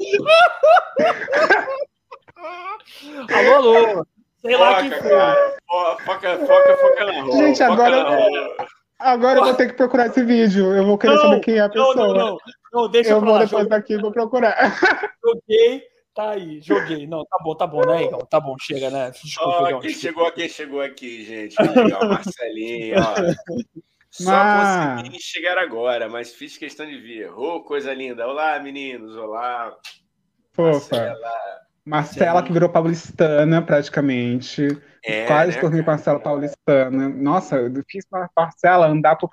[3.34, 4.06] alô, alô.
[4.40, 5.10] Sei foca, lá que foi.
[6.04, 7.36] Foca, foca, foca na rua.
[7.36, 8.06] Gente, agora,
[8.98, 10.74] agora eu vou ter que procurar esse vídeo.
[10.74, 11.94] Eu vou querer não, saber quem é a pessoa.
[11.94, 12.38] Não, não, não.
[12.72, 13.68] não deixa eu vou lá, depois joguei.
[13.68, 14.56] daqui vou procurar.
[15.22, 15.82] Joguei,
[16.14, 17.06] tá aí, joguei.
[17.06, 18.26] Não, tá bom, tá bom, né, Igor?
[18.26, 19.10] Tá bom, chega, né?
[19.10, 21.56] Desculpa, oh, quem chegou aqui, chegou aqui, gente.
[21.60, 23.14] ó, Marcelinho, ó.
[24.10, 27.32] Só consegui chegar agora, mas fiz questão de vir.
[27.32, 28.26] Oh, coisa linda.
[28.26, 29.16] Olá, meninos.
[29.16, 29.72] Olá.
[30.52, 30.96] Fofa.
[30.96, 31.30] Marcela.
[31.86, 34.66] Marcela que virou paulistana, praticamente.
[35.04, 37.08] É, Quase né, tornei Marcela paulistana.
[37.08, 38.04] Nossa, eu fiz
[38.36, 39.30] Marcela andar por,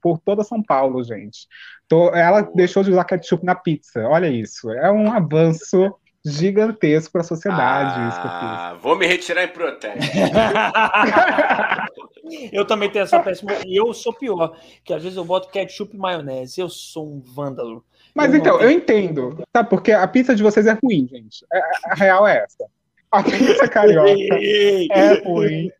[0.00, 1.48] por toda São Paulo, gente.
[1.88, 4.06] Tô, ela deixou de usar ketchup na pizza.
[4.06, 4.70] Olha isso.
[4.70, 5.90] É um avanço
[6.24, 7.98] gigantesco para a sociedade.
[7.98, 9.98] Ah, vou me retirar em protesto.
[12.52, 13.52] eu também tenho essa péssima.
[13.66, 16.60] E eu sou pior, que às vezes eu boto ketchup e maionese.
[16.60, 17.84] Eu sou um vândalo.
[18.14, 19.62] Mas eu então, eu entendo, tá?
[19.62, 21.46] Porque a pizza de vocês é ruim, gente.
[21.52, 22.66] É, a real é essa.
[23.10, 25.70] A pizza carioca é ruim,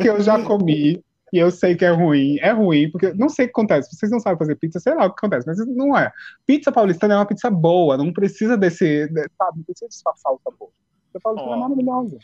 [0.00, 1.02] que eu já comi
[1.34, 2.38] e eu sei que é ruim.
[2.40, 3.94] É ruim, porque não sei o que acontece.
[3.94, 6.12] Vocês não sabem fazer pizza, sei lá o que acontece, mas não é.
[6.46, 10.70] Pizza paulistana é uma pizza boa, não precisa desse, sabe, não precisa disfarçar o sabor.
[11.06, 11.56] Pizza paulistana oh.
[11.56, 12.18] é maravilhosa.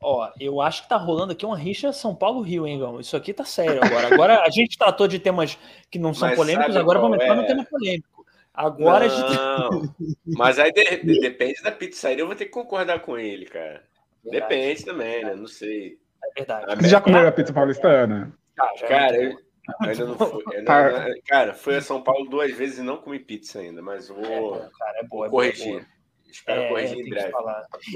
[0.00, 3.00] Ó, eu acho que tá rolando aqui uma rixa São Paulo-Rio, hein, Gão?
[3.00, 4.12] Isso aqui tá sério agora.
[4.12, 5.58] Agora a gente tratou de temas
[5.90, 7.36] que não são mas polêmicos, agora vamos entrar é?
[7.36, 8.24] no tema polêmico.
[8.52, 10.16] Agora não, a gente.
[10.36, 13.82] mas aí de, de, depende da pizzaria, eu vou ter que concordar com ele, cara.
[14.22, 14.48] Verdade.
[14.48, 15.34] Depende também, né?
[15.34, 15.98] Não sei.
[16.22, 16.76] É verdade.
[16.76, 18.32] Você já comeu a pizza paulistana?
[18.58, 19.38] Ah, cara, eu,
[19.80, 20.44] ainda não fui.
[20.54, 24.24] Ainda, cara, fui a São Paulo duas vezes e não comi pizza ainda, mas vou,
[24.24, 25.72] é bom, cara, é boa, é corrigir.
[25.72, 25.86] Boa.
[26.30, 27.32] Espero é, corrigir em breve.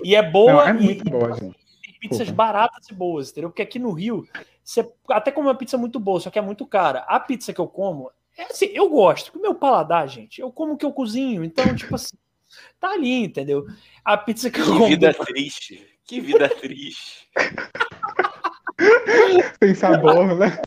[0.05, 0.53] E é boa.
[0.53, 1.68] Não, é muito e, boa, gente.
[2.01, 3.51] Pizzas baratas e boas, entendeu?
[3.51, 4.27] Porque aqui no Rio,
[4.62, 7.01] você até come uma pizza muito boa, só que é muito cara.
[7.01, 10.53] A pizza que eu como, é assim, eu gosto, porque o meu paladar, gente, eu
[10.53, 12.16] como o que eu cozinho, então, tipo assim,
[12.79, 13.66] tá ali, entendeu?
[14.05, 14.85] A pizza que eu como.
[14.85, 15.87] Que vida triste.
[16.05, 17.29] Que vida triste.
[19.62, 20.61] Sem sabor, né?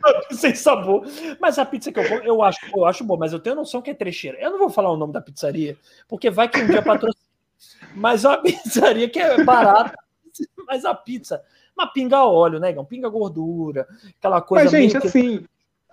[0.32, 1.06] Sem sabor.
[1.40, 3.82] Mas a pizza que eu como, eu acho, eu acho boa, mas eu tenho noção
[3.82, 4.38] que é trecheira.
[4.40, 5.76] Eu não vou falar o nome da pizzaria,
[6.08, 7.28] porque vai que um dia patrocina.
[7.94, 9.94] Mas a pizzaria que é barata,
[10.66, 11.42] mas a pizza,
[11.76, 12.84] Mas pinga óleo, né, Gão?
[12.84, 13.86] Pinga gordura,
[14.18, 14.64] aquela coisa.
[14.64, 15.06] Mas, gente, que...
[15.06, 15.44] assim,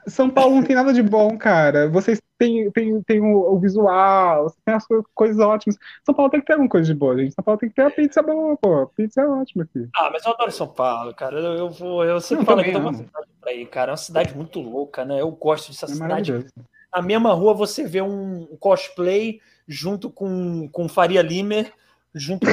[0.08, 1.90] São Paulo não tem nada de bom, cara.
[1.90, 5.78] Vocês têm, têm, têm o, visual, tem as coisas ótimas.
[6.04, 7.34] São Paulo tem que ter alguma coisa de boa, gente.
[7.34, 8.88] São Paulo tem que ter a pizza boa, pô.
[8.88, 9.88] Pizza é ótima aqui.
[9.96, 11.40] Ah, mas eu adoro São Paulo, cara.
[11.40, 13.92] Eu, eu vou, eu sempre falo que tem uma cidade pra ir, cara.
[13.92, 15.22] É uma cidade muito louca, né?
[15.22, 16.46] Eu gosto dessa é cidade.
[16.94, 21.72] Na mesma rua você vê um cosplay junto com, com Faria Limer,
[22.14, 22.52] junto com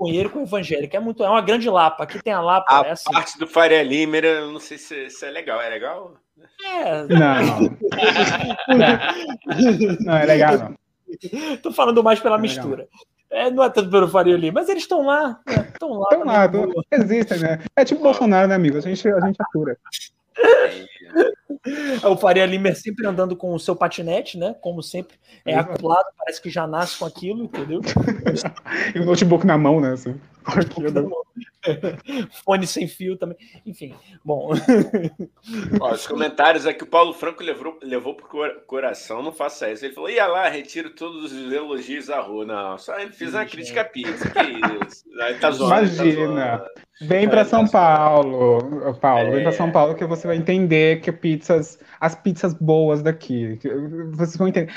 [0.00, 0.96] maconheiro com o evangélico.
[0.96, 2.04] É, muito, é uma grande lapa.
[2.04, 2.80] Aqui tem a lapa.
[2.82, 3.12] A é assim.
[3.12, 5.60] parte do Faria Limer, eu não sei se, se é legal.
[5.60, 6.14] É legal?
[6.64, 7.04] É.
[7.04, 7.76] Não.
[10.00, 10.76] não, é legal, não.
[11.58, 12.88] Tô falando mais pela é mistura.
[13.30, 15.38] É, não é tanto pelo Faria Lima, mas eles estão lá.
[15.46, 15.96] Estão né?
[15.96, 16.08] lá.
[16.10, 17.60] Estão lá, tão, existem, né?
[17.76, 18.78] É tipo Bolsonaro, né, amigo?
[18.78, 19.76] A gente, a gente atura.
[22.04, 24.54] O Faria Lima sempre andando com o seu patinete, né?
[24.60, 27.80] Como sempre, é acoplado, parece que já nasce com aquilo, entendeu?
[28.94, 29.92] e o notebook na mão, né?
[29.92, 30.18] Assim.
[32.44, 33.36] Fone sem fio também.
[33.66, 33.94] Enfim,
[34.24, 34.50] bom.
[35.80, 39.84] Ó, os comentários aqui, o Paulo Franco levou, levou pro coração, não faça isso.
[39.84, 42.46] Ele falou: ia lá, retiro todos os elogios à rua.
[42.46, 44.30] Não, só ele fez uma crítica à pizza.
[44.30, 45.04] Que isso?
[45.20, 46.58] Aí tá zoando, Imagina.
[46.58, 46.70] Tá
[47.02, 49.30] Vem para São tá Paulo, Paulo, é...
[49.30, 51.10] vem para São Paulo que você vai entender que
[51.40, 53.58] pizzas, as pizzas boas daqui,
[54.12, 54.72] vocês vão entender.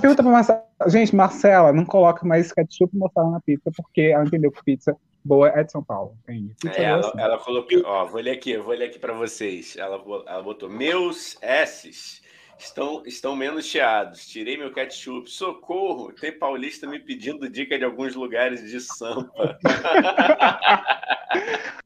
[0.00, 4.24] Pergunta para Marcela, gente, Marcela, não coloca mais ketchup e mozzarella na pizza porque ela
[4.24, 6.16] entendeu que pizza boa é de São Paulo.
[6.28, 7.18] É, ela, assim.
[7.18, 9.76] ela colocou, ó, vou ler aqui, vou ler aqui para vocês.
[9.76, 12.22] Ela, ela botou meus S's
[12.58, 14.26] estão, estão menos chiados.
[14.26, 15.30] Tirei meu ketchup.
[15.30, 16.12] Socorro!
[16.12, 19.58] Tem paulista me pedindo dica de alguns lugares de Sampa.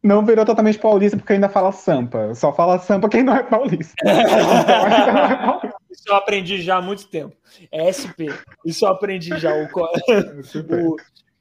[0.02, 2.34] Não virou totalmente paulista porque ainda fala Sampa.
[2.34, 3.94] Só fala Sampa quem não é paulista.
[5.90, 7.34] Isso eu aprendi já há muito tempo.
[7.72, 8.30] É SP.
[8.64, 9.52] Isso eu aprendi já.
[9.52, 9.66] O,
[10.92, 10.96] o,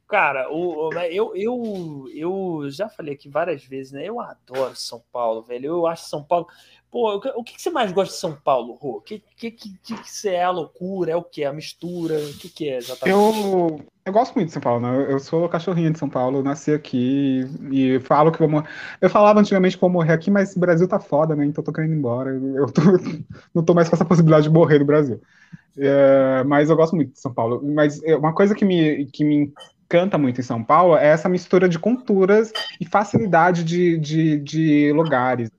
[0.07, 4.05] Cara, o, eu, eu, eu já falei aqui várias vezes, né?
[4.05, 5.65] Eu adoro São Paulo, velho.
[5.65, 6.47] Eu acho São Paulo.
[6.89, 8.97] Pô, o que, você mais gosta de São Paulo, Rô?
[8.97, 11.11] O que, que, que, que é a loucura?
[11.11, 11.43] É o que?
[11.43, 12.17] A mistura?
[12.17, 13.17] O que, que é exatamente?
[13.17, 15.11] Eu, eu gosto muito de São Paulo, né?
[15.11, 17.41] Eu sou cachorrinha de São Paulo, nasci aqui
[17.71, 18.69] e falo que vou morrer.
[19.01, 21.45] Eu falava antigamente que vou morrer aqui, mas o Brasil tá foda, né?
[21.45, 22.29] Então eu tô querendo ir embora.
[22.31, 22.81] Eu tô,
[23.53, 25.21] não tô mais com essa possibilidade de morrer no Brasil.
[25.77, 27.61] É, mas eu gosto muito de São Paulo.
[27.63, 29.53] Mas é, uma coisa que me, que me
[29.89, 34.93] canta muito em São Paulo é essa mistura de culturas e facilidade de, de, de
[34.93, 35.49] lugares.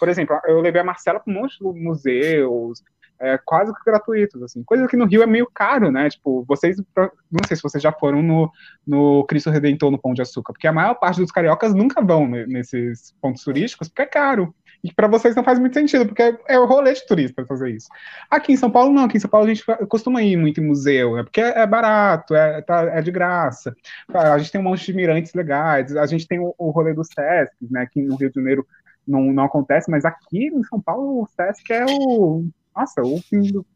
[0.00, 2.82] Por exemplo, eu levei a Marcela para um monte de museus,
[3.20, 4.64] é, quase gratuitos, assim.
[4.64, 6.08] Coisa que no Rio é meio caro, né?
[6.08, 8.50] Tipo, vocês, não sei se vocês já foram no,
[8.86, 12.26] no Cristo Redentor, no Pão de Açúcar, porque a maior parte dos cariocas nunca vão
[12.26, 14.54] nesses pontos turísticos, porque é caro.
[14.82, 17.88] E para vocês não faz muito sentido, porque é, o rolê de turista fazer isso.
[18.30, 19.04] Aqui em São Paulo, não.
[19.04, 21.22] Aqui em São Paulo a gente costuma ir muito em museu, né?
[21.22, 23.76] Porque é, barato, é, tá, é de graça.
[24.08, 27.08] A gente tem um monte de mirantes legais, a gente tem o, o rolê dos
[27.08, 27.82] Sesc, né?
[27.82, 28.66] Aqui no Rio de Janeiro
[29.10, 32.44] não, não acontece, mas aqui em São Paulo o Sesc é o
[32.76, 33.20] nossa, o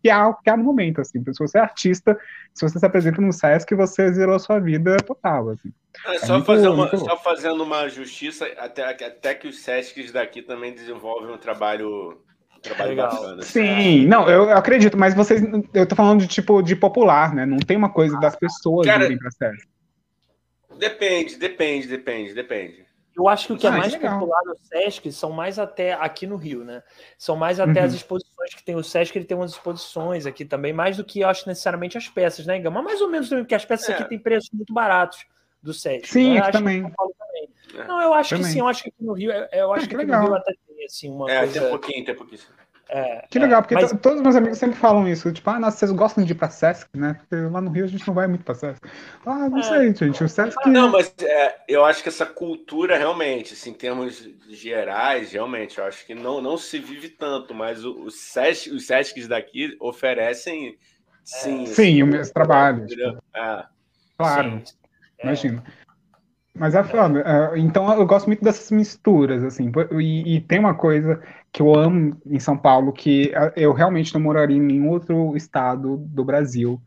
[0.00, 1.22] que há, que há no momento, assim.
[1.24, 2.18] Se você é artista,
[2.54, 5.72] se você se apresenta no Sesc, você zerou a sua vida total, assim.
[6.06, 10.42] É, só, muito, fazer uma, só, fazendo uma justiça, até, até que os Sescs daqui
[10.42, 12.18] também desenvolvem um trabalho,
[12.56, 13.42] um trabalho bacana.
[13.42, 15.42] Sim, não, eu, eu, acredito, mas vocês,
[15.74, 17.44] eu tô falando de tipo de popular, né?
[17.44, 19.68] Não tem uma coisa das pessoas Cara, irem pra Sesc.
[20.78, 22.83] Depende, depende, depende, depende.
[23.16, 25.92] Eu acho que o que é ah, é mais popular no Sesc são mais até
[25.92, 26.82] aqui no Rio, né?
[27.16, 27.86] São mais até uhum.
[27.86, 31.20] as exposições que tem o Sesc, ele tem umas exposições aqui também, mais do que
[31.20, 32.82] eu acho necessariamente as peças, né, Gama?
[32.82, 33.94] Mais ou menos também, porque as peças é.
[33.94, 35.24] aqui têm preços muito baratos
[35.62, 36.08] do Sesc.
[36.08, 36.82] Sim, aqui também.
[36.82, 37.48] também.
[37.76, 37.84] É.
[37.84, 38.44] Não, eu acho também.
[38.44, 40.22] que sim, eu acho que aqui no Rio, eu acho que, que aqui legal.
[40.22, 41.58] no Rio até tem assim uma é, coisa.
[41.58, 42.40] É, tem um pouquinho, tem um pouquinho.
[42.88, 43.90] É, que legal, porque mas...
[44.00, 45.32] todos os meus amigos sempre falam isso.
[45.32, 47.14] Tipo, ah, nossa, vocês gostam de ir pra Sesc, né?
[47.18, 48.80] Porque lá no Rio a gente não vai muito pra Sesc.
[49.24, 50.22] Ah, não é, sei, gente.
[50.22, 50.56] O Sesc.
[50.64, 55.78] Ah, não, mas é, eu acho que essa cultura realmente, assim, em termos gerais, realmente,
[55.78, 59.76] eu acho que não, não se vive tanto, mas o, o Sesc, os Sescs daqui
[59.80, 60.76] oferecem.
[61.24, 62.86] Sim, sim o mesmo trabalho.
[62.86, 63.64] Tipo, é.
[64.18, 64.62] Claro.
[64.64, 64.74] Sim.
[65.22, 65.64] Imagina.
[66.56, 67.20] Mas é foda.
[67.20, 69.72] É, então eu gosto muito dessas misturas, assim.
[70.00, 71.20] E, e, tem uma coisa
[71.52, 75.96] que eu amo em São Paulo, que eu realmente não moraria em nenhum outro estado
[75.96, 76.80] do Brasil,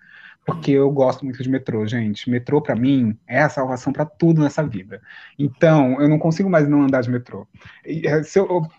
[0.45, 2.29] porque eu gosto muito de metrô, gente.
[2.29, 5.01] Metrô, para mim, é a salvação para tudo nessa vida.
[5.37, 7.45] Então, eu não consigo mais não andar de metrô.
[7.85, 8.13] É,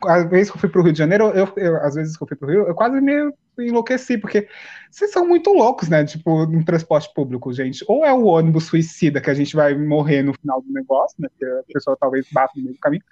[0.06, 2.28] às vezes que eu fui pro Rio de Janeiro, eu, eu, às vezes que eu
[2.28, 3.31] fui pro Rio, eu quase me
[3.62, 4.48] enlouqueci, porque
[4.90, 6.05] vocês são muito loucos, né?
[6.05, 7.85] Tipo, no transporte público, gente.
[7.89, 11.28] Ou é o ônibus suicida que a gente vai morrer no final do negócio, né?
[11.39, 13.02] Que a pessoa talvez bata no meio do caminho.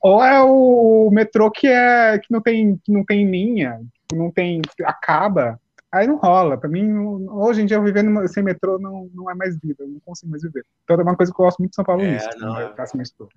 [0.00, 4.30] Ou é o metrô que é que não tem que não tem linha, que não
[4.30, 5.58] tem acaba
[5.96, 6.58] Aí não rola.
[6.58, 9.84] Pra mim, hoje em dia, vivendo sem metrô não, não é mais vida.
[9.84, 10.64] Eu não consigo mais viver.
[10.84, 12.28] Então é uma coisa que eu gosto muito de São Paulo é, nisso.
[12.38, 12.64] Não, né?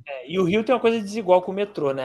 [0.07, 0.29] é.
[0.29, 2.03] e o Rio tem uma coisa desigual com o metrô, né?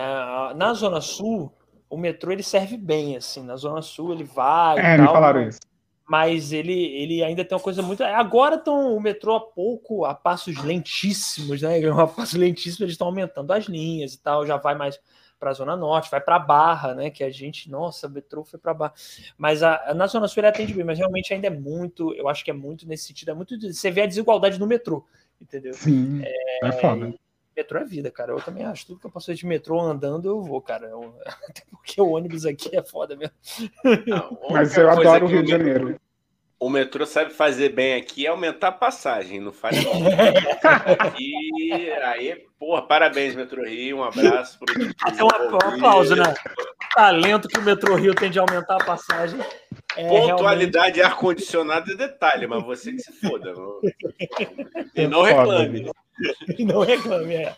[0.54, 1.52] Na Zona Sul,
[1.94, 3.44] o metrô ele serve bem, assim.
[3.44, 4.78] Na Zona Sul ele vai.
[4.78, 5.60] É, tal, me falaram isso.
[6.06, 8.02] Mas ele, ele ainda tem uma coisa muito.
[8.02, 11.78] Agora estão o metrô a pouco, a passos lentíssimos, né?
[11.88, 15.00] A passos lentíssimos, eles estão aumentando as linhas e tal, já vai mais
[15.38, 17.10] para a Zona Norte, vai para a Barra, né?
[17.10, 18.94] Que a gente, nossa, o metrô foi para Barra.
[19.38, 22.44] Mas a, na Zona Sul ele atende bem, mas realmente ainda é muito, eu acho
[22.44, 23.58] que é muito nesse sentido, é muito.
[23.72, 25.06] Você vê a desigualdade no metrô,
[25.40, 25.72] entendeu?
[25.72, 26.22] Sim.
[26.22, 27.14] É, é foda.
[27.56, 28.32] Metrô é vida, cara.
[28.32, 28.86] Eu também acho.
[28.86, 30.86] Tudo que eu posso de metrô andando, eu vou, cara.
[30.86, 31.14] Eu,
[31.48, 33.35] até porque o ônibus aqui é foda mesmo.
[34.06, 36.01] Não, mas eu adoro o Rio de Janeiro
[36.64, 39.76] o metrô sabe fazer bem aqui é aumentar a passagem, não faz
[41.20, 44.59] E aí, porra, parabéns, Metrô Rio, um abraço.
[44.59, 46.22] Pro Até um, um aplauso, né?
[46.22, 49.39] O talento que o Metrô Rio tem de aumentar a passagem.
[49.94, 51.02] É Pontualidade, realmente...
[51.02, 53.52] ar-condicionado é detalhe, mas você que se foda.
[53.52, 53.81] Não...
[54.97, 55.90] E não reclame.
[56.58, 57.54] E não reclame, é.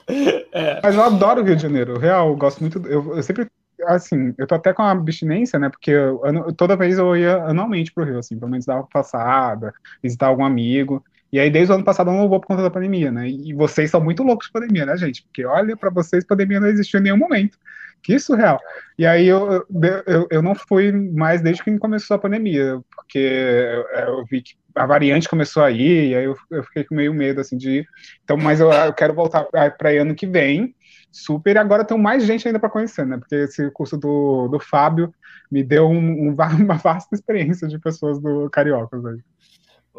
[0.52, 0.80] é.
[0.82, 2.78] Mas eu adoro o Rio de Janeiro, real, eu gosto muito.
[2.86, 3.48] Eu, eu sempre
[3.84, 5.68] assim, eu tô até com uma abstinência, né?
[5.68, 6.20] Porque eu,
[6.56, 9.72] toda vez eu ia anualmente pro Rio, assim, pelo menos dar uma passada,
[10.02, 11.04] visitar algum amigo.
[11.32, 13.28] E aí, desde o ano passado, eu não vou por conta da pandemia, né?
[13.28, 15.22] E vocês são muito loucos de pandemia, né, gente?
[15.24, 17.58] Porque olha, para vocês, pandemia não existiu em nenhum momento.
[18.02, 18.60] Que surreal.
[18.96, 19.66] E aí, eu,
[20.06, 24.54] eu, eu não fui mais desde que começou a pandemia, porque eu, eu vi que
[24.76, 27.78] a variante começou a ir, e aí eu, eu fiquei com meio medo, assim, de
[27.78, 27.88] ir.
[28.22, 30.74] Então, mas eu, eu quero voltar para ano que vem,
[31.10, 33.16] super, e agora tem mais gente ainda para conhecer, né?
[33.16, 35.12] Porque esse curso do, do Fábio
[35.50, 39.18] me deu um, um, uma vasta experiência de pessoas do Cariocas aí.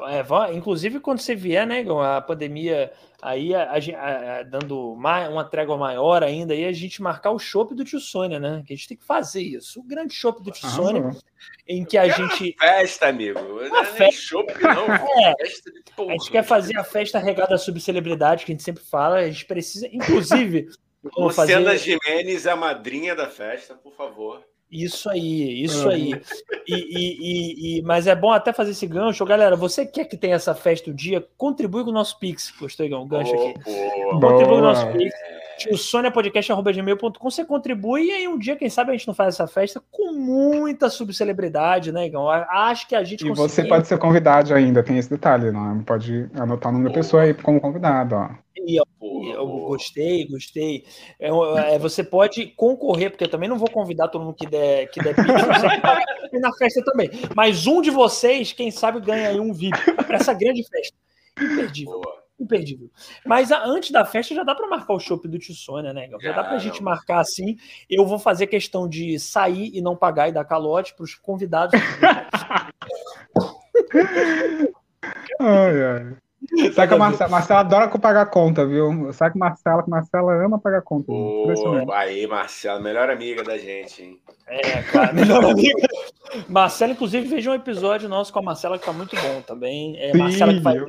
[0.06, 2.91] É, inclusive, quando você vier, né, a pandemia
[3.22, 7.40] aí a, a, a, dando uma, uma trégua maior ainda, aí a gente marcar o
[7.40, 8.64] chopp do Tio Sônia, né?
[8.65, 9.80] Que a gente tem que fazer isso.
[9.80, 11.11] O grande chopp do Tio ah, Sônia,
[11.68, 12.56] em que a gente.
[12.60, 13.40] festa, amigo.
[13.40, 14.22] Uma é festa.
[14.22, 14.88] Chopp, não.
[15.18, 15.34] É.
[15.40, 16.10] Festa de porra.
[16.10, 19.18] A gente quer fazer a festa regada à subcelebridade, que a gente sempre fala.
[19.18, 20.68] A gente precisa, inclusive.
[21.18, 21.78] Luciana fazer...
[21.78, 24.44] Jimenez é a madrinha da festa, por favor.
[24.69, 26.11] Isso aí, isso aí.
[26.68, 29.26] E, e, e, mas é bom até fazer esse gancho.
[29.26, 31.26] Galera, você quer que tenha essa festa o dia?
[31.38, 32.53] Contribui com o nosso Pix.
[32.60, 33.53] Gostei, um gancho aqui.
[33.64, 35.15] Boa, Contribui com o nosso Pix.
[35.71, 39.47] O soniapodcast.gmail.com Você contribui e aí um dia, quem sabe, a gente não faz essa
[39.47, 42.29] festa com muita subcelebridade, né, Igão?
[42.29, 45.84] Acho que a gente E você pode ser convidado ainda, tem esse detalhe, não?
[45.84, 48.29] Pode anotar o nome da pessoa aí como convidado, ó.
[48.67, 48.85] E eu,
[49.34, 50.84] eu gostei, gostei.
[51.19, 54.89] É, é, você pode concorrer, porque eu também não vou convidar todo mundo que der,
[54.89, 57.09] que der pix, na festa também.
[57.35, 60.95] Mas um de vocês, quem sabe, ganha aí um vídeo para essa grande festa.
[61.39, 62.01] Imperdível.
[62.01, 62.16] Boa.
[62.39, 62.89] Imperdível.
[63.26, 66.07] Mas a, antes da festa já dá para marcar o show do Tio Sônia, né?
[66.11, 67.57] Já, já dá para a gente marcar assim.
[67.89, 71.80] Eu vou fazer questão de sair e não pagar e dar calote para os convidados.
[75.39, 76.18] ai, ai.
[76.73, 79.11] Sabe que a Marcela, Marcela adora pagar conta, viu?
[79.11, 81.11] Sabe que Marcela, Marcela ama pagar conta.
[81.11, 84.22] Oh, aí, Marcela, melhor amiga da gente, hein?
[84.47, 85.88] É, cara, melhor amiga.
[86.47, 89.97] Marcela, inclusive, veja um episódio nosso com a Marcela que tá muito bom também.
[89.97, 90.84] É, Sim, Marcela que faz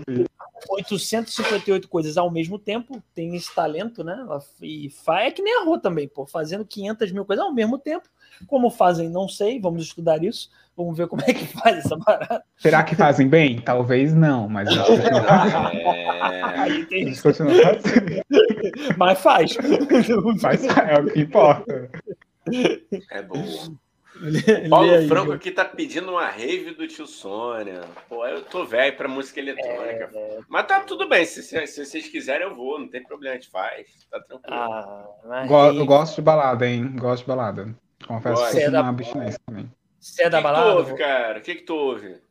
[0.68, 4.26] 858 coisas ao mesmo tempo, tem esse talento, né?
[4.60, 7.78] E faz, é que nem a Rô também, pô, fazendo 500 mil coisas ao mesmo
[7.78, 8.08] tempo.
[8.46, 10.50] Como fazem, não sei, vamos estudar isso.
[10.76, 12.44] Vamos ver como é que faz essa parada.
[12.56, 13.60] Será que fazem bem?
[13.60, 14.72] Talvez não, mas é...
[16.90, 18.22] eles continuam fazendo.
[18.96, 19.54] Mas faz.
[20.40, 21.90] Faz, é o que importa.
[23.10, 23.76] É bom.
[24.18, 27.82] O Paulo aí, Franco aqui tá pedindo uma rave do tio Sônia.
[28.08, 30.10] Pô, eu tô velho pra música eletrônica.
[30.12, 30.38] É...
[30.48, 33.38] Mas tá tudo bem, se, se, se, vocês quiserem eu vou, não tem problema, a
[33.38, 33.86] gente faz.
[34.10, 34.56] Tá tranquilo.
[34.56, 36.92] Ah, eu gosto de balada, hein?
[36.96, 37.74] Gosto de balada.
[38.06, 39.70] Confesso que é uma abstinência também.
[40.00, 40.66] Você é da balada?
[40.66, 41.38] O que, tu ouve, cara?
[41.38, 42.28] O que, que tu ouve?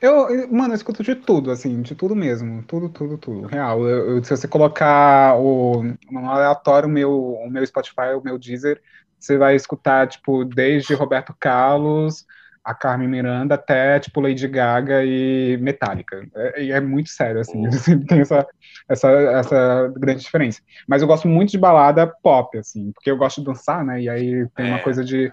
[0.00, 2.62] Eu, mano, eu escuto de tudo, assim, de tudo mesmo.
[2.64, 3.46] Tudo, tudo, tudo.
[3.46, 3.86] Real.
[3.88, 8.38] Eu, eu, se você colocar o, no aleatório o meu, o meu Spotify, o meu
[8.38, 8.82] Deezer,
[9.22, 12.26] você vai escutar, tipo, desde Roberto Carlos,
[12.64, 16.26] a Carmen Miranda, até, tipo, Lady Gaga e Metallica.
[16.34, 17.70] É, é muito sério, assim, oh.
[18.06, 18.46] tem essa,
[18.88, 20.60] essa, essa grande diferença.
[20.86, 24.02] Mas eu gosto muito de balada pop, assim, porque eu gosto de dançar, né?
[24.02, 24.82] E aí tem uma é.
[24.82, 25.30] coisa de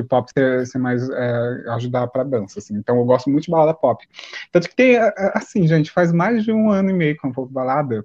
[0.00, 2.74] de pop ser, ser mais é, ajudar para dança, assim.
[2.76, 4.04] Então eu gosto muito de balada pop.
[4.50, 4.96] Tanto que tem,
[5.34, 8.04] assim, gente, faz mais de um ano e meio que eu vou balada.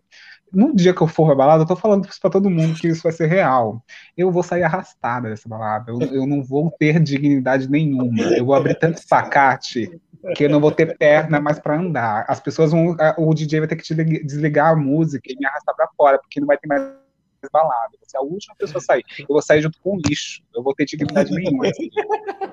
[0.53, 2.88] No dia que eu for pra balada, eu tô falando isso pra todo mundo que
[2.88, 3.84] isso vai ser real.
[4.15, 5.91] Eu vou sair arrastada dessa balada.
[5.91, 8.23] Eu, eu não vou ter dignidade nenhuma.
[8.35, 9.91] Eu vou abrir tanto espacate
[10.35, 12.26] que eu não vou ter perna mais para andar.
[12.27, 12.95] As pessoas vão.
[13.17, 16.47] O DJ vai ter que desligar a música e me arrastar para fora, porque não
[16.47, 16.81] vai ter mais
[17.51, 17.91] balada.
[18.01, 19.03] Você é a última pessoa a sair.
[19.19, 20.41] Eu vou sair junto com o lixo.
[20.55, 21.67] Eu vou ter dignidade nenhuma.
[21.67, 21.89] Assim.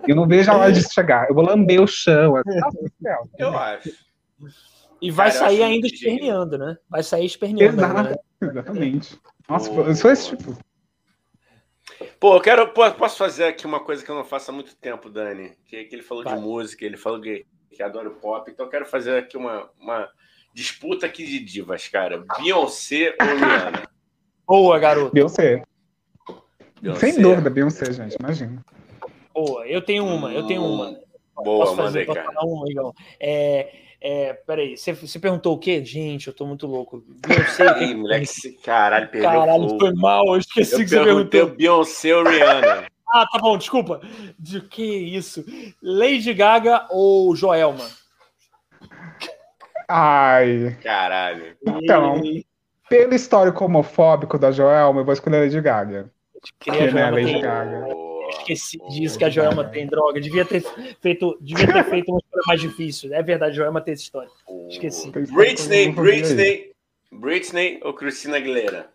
[0.07, 1.29] Eu não vejo a hora de chegar.
[1.29, 2.37] Eu vou lamber o chão.
[2.37, 2.59] Assim.
[3.39, 3.91] Eu acho.
[5.03, 6.79] E vai Cara, sair ainda esperneando, né?
[6.89, 7.83] Vai sair esperneando.
[7.83, 8.17] Exato, né?
[8.41, 9.21] Exatamente.
[9.49, 10.57] Nossa, eu sou esse tipo.
[12.21, 12.69] Pô, eu quero.
[12.69, 15.57] Pô, posso fazer aqui uma coisa que eu não faço há muito tempo, Dani?
[15.67, 16.37] Que, que ele falou vai.
[16.37, 18.49] de música, ele falou que, que adora o pop.
[18.49, 20.09] Então eu quero fazer aqui uma, uma
[20.55, 22.25] disputa aqui de divas, cara.
[22.39, 23.83] Beyoncé ou Rihanna?
[24.47, 25.13] Boa, garoto.
[25.13, 25.65] Beyoncé.
[26.81, 27.11] Beyoncé.
[27.11, 28.65] Sem dúvida, Beyoncé, gente, imagina.
[29.35, 30.97] Boa, eu tenho uma, eu tenho uma.
[31.35, 32.39] Boa, Posso fazer, mandei, cara.
[32.41, 32.95] Uma, Igão?
[33.19, 33.75] É,
[34.05, 35.85] é, peraí, você, você perguntou o quê?
[35.85, 37.05] Gente, eu tô muito louco.
[37.25, 37.85] Beyoncé.
[37.85, 41.47] Ih, moleque, esse caralho, perdeu Caralho, foi mal, eu esqueci eu que você perguntou.
[41.55, 42.87] Beyoncé ou Rihanna?
[43.15, 44.01] ah, tá bom, desculpa.
[44.37, 45.45] De que isso?
[45.81, 47.89] Lady Gaga ou Joelma?
[49.89, 50.77] Ai.
[50.83, 51.57] Caralho.
[51.65, 52.21] Então,
[52.89, 56.11] pelo histórico homofóbico da Joelma, eu vou escolher Lady Gaga.
[56.59, 57.87] Porque, né, Lady Gaga
[58.39, 60.21] esqueci disso que a Joelma tem droga.
[60.21, 60.63] Devia ter
[61.01, 63.13] feito, devia ter feito uma história mais difícil.
[63.15, 64.31] É verdade, a Joelma tem essa história.
[64.69, 65.11] Esqueci.
[65.11, 66.73] Britney, Britney,
[67.11, 68.91] Britney ou Cristina Aguilera?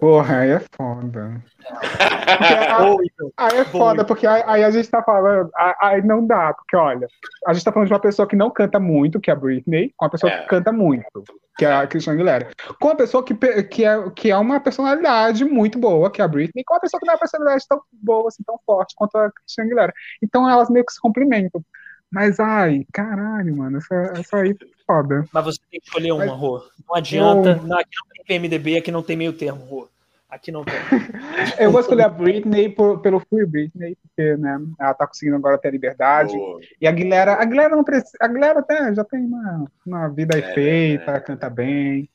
[0.00, 1.44] Porra, aí é foda.
[3.36, 7.06] aí é foda, porque aí a gente tá falando, aí não dá, porque olha,
[7.46, 9.92] a gente tá falando de uma pessoa que não canta muito, que é a Britney,
[9.94, 10.38] com uma pessoa é.
[10.38, 11.22] que canta muito,
[11.58, 12.48] que é a Christian Aguilera,
[12.80, 16.28] com uma pessoa que, que, é, que é uma personalidade muito boa, que é a
[16.28, 19.16] Britney, com uma pessoa que não é uma personalidade tão boa, assim, tão forte quanto
[19.16, 19.92] a Christian Aguilera.
[20.22, 21.62] Então elas meio que se complementam.
[22.10, 25.24] Mas, ai, caralho, mano, essa, essa aí é foda.
[25.32, 26.60] Mas você tem que escolher uma, Rô.
[26.88, 27.50] Não adianta.
[27.50, 27.62] Eu...
[27.62, 29.88] Não, aqui não tem PMDB, aqui não tem meio termo, Rô.
[30.28, 30.74] Aqui não tem.
[31.58, 35.58] eu vou escolher a Britney por, pelo Free Britney, porque né, ela tá conseguindo agora
[35.58, 36.36] ter liberdade.
[36.36, 36.60] Oh.
[36.80, 38.16] E a Guilherme, a Guilherme não precisa.
[38.20, 41.20] A Guilherme até já tem uma, uma vida é, feita, é.
[41.20, 42.08] canta bem.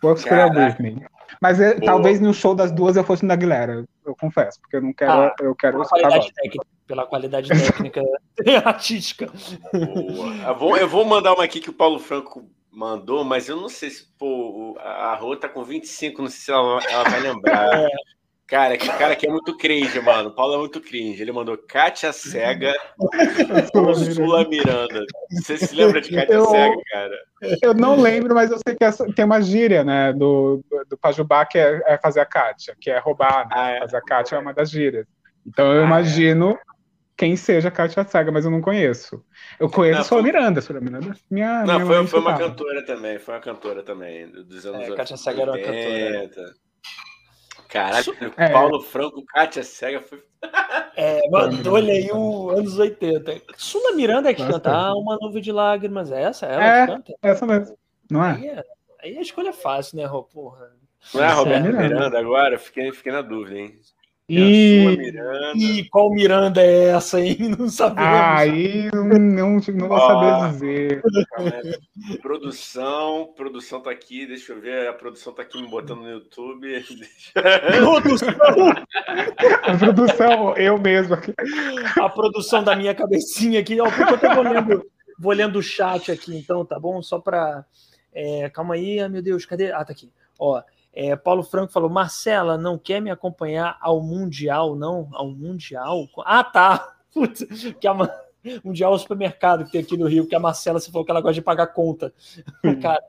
[0.00, 0.60] Vou escolher Caraca.
[0.60, 1.06] a Britney.
[1.42, 4.80] Mas é, talvez no show das duas eu fosse na Guilherme, eu confesso, porque eu
[4.80, 5.12] não quero.
[5.12, 8.02] Ah, eu quero pela qualidade técnica, pela qualidade técnica
[8.64, 9.30] artística.
[9.74, 12.48] Eu vou, eu vou mandar uma aqui que o Paulo Franco
[12.78, 16.52] mandou, mas eu não sei se pô, a Rô tá com 25, não sei se
[16.52, 17.68] ela, ela vai lembrar.
[17.88, 18.18] É.
[18.48, 20.30] Cara, que cara que é muito cringe, mano.
[20.30, 21.20] O Paulo é muito cringe.
[21.20, 22.72] Ele mandou Kátia Cega
[23.74, 25.04] ou Sula Miranda.
[25.30, 27.18] Você se lembra de Kátia eu, Cega, cara?
[27.60, 30.96] Eu não lembro, mas eu sei que essa, tem uma gíria, né, do, do, do
[30.96, 33.54] Pajubá que é, é, fazer a Kátia, que é roubar, né?
[33.54, 33.80] Ah, é.
[33.80, 35.06] Fazer a Kátia é uma das gírias.
[35.46, 36.58] Então eu ah, imagino
[37.18, 39.22] quem seja Kátia Saga, mas eu não conheço.
[39.58, 41.16] Eu conheço não, só a Miranda, só a Miranda.
[41.28, 44.94] Minha, não, minha foi, foi uma cantora também, foi uma cantora também, dos anos é,
[44.94, 46.54] Kátia Saga era uma cantora.
[47.68, 48.48] Caralho, é.
[48.48, 50.22] Paulo Franco, Kátia Cega foi.
[50.96, 53.42] É, mano, olhei o anos 80.
[53.56, 56.46] Sula Miranda é que Nossa, canta ah, Uma Nuvem de Lágrimas, é essa?
[56.46, 57.14] Ela é, canta?
[57.20, 57.76] essa mesmo.
[58.10, 58.30] Não é?
[58.32, 58.64] Aí, é,
[59.02, 60.22] aí a escolha é fácil, né, Rô?
[60.24, 60.72] Porra.
[61.12, 61.88] Não é Roberto Miranda.
[61.88, 62.58] Miranda agora?
[62.58, 63.78] Fiquei, fiquei na dúvida, hein?
[64.28, 64.84] E...
[65.56, 67.36] e qual Miranda é essa, hein?
[67.58, 68.10] Não sabemos.
[68.10, 71.02] Aí não, não, não vou saber dizer.
[72.20, 76.68] Produção, produção tá aqui, deixa eu ver, a produção tá aqui me botando no YouTube.
[77.78, 78.28] Produção!
[79.62, 81.32] a produção, eu mesmo aqui.
[81.98, 84.86] A produção da minha cabecinha aqui, ó, porque eu tô lendo,
[85.18, 87.02] vou lendo o chat aqui, então, tá bom?
[87.02, 87.64] Só para
[88.12, 89.72] é, calma aí, ah, meu Deus, cadê?
[89.72, 90.10] Ah, tá aqui.
[90.38, 90.60] Ó,
[91.00, 95.08] é, Paulo Franco falou: Marcela, não quer me acompanhar ao Mundial, não?
[95.12, 96.08] Ao Mundial?
[96.24, 96.92] Ah, tá.
[97.14, 97.44] Putz,
[97.80, 97.94] que a,
[98.64, 101.20] Mundial é supermercado que tem aqui no Rio, que a Marcela se falou que ela
[101.20, 102.12] gosta de pagar conta.
[102.82, 103.02] cara,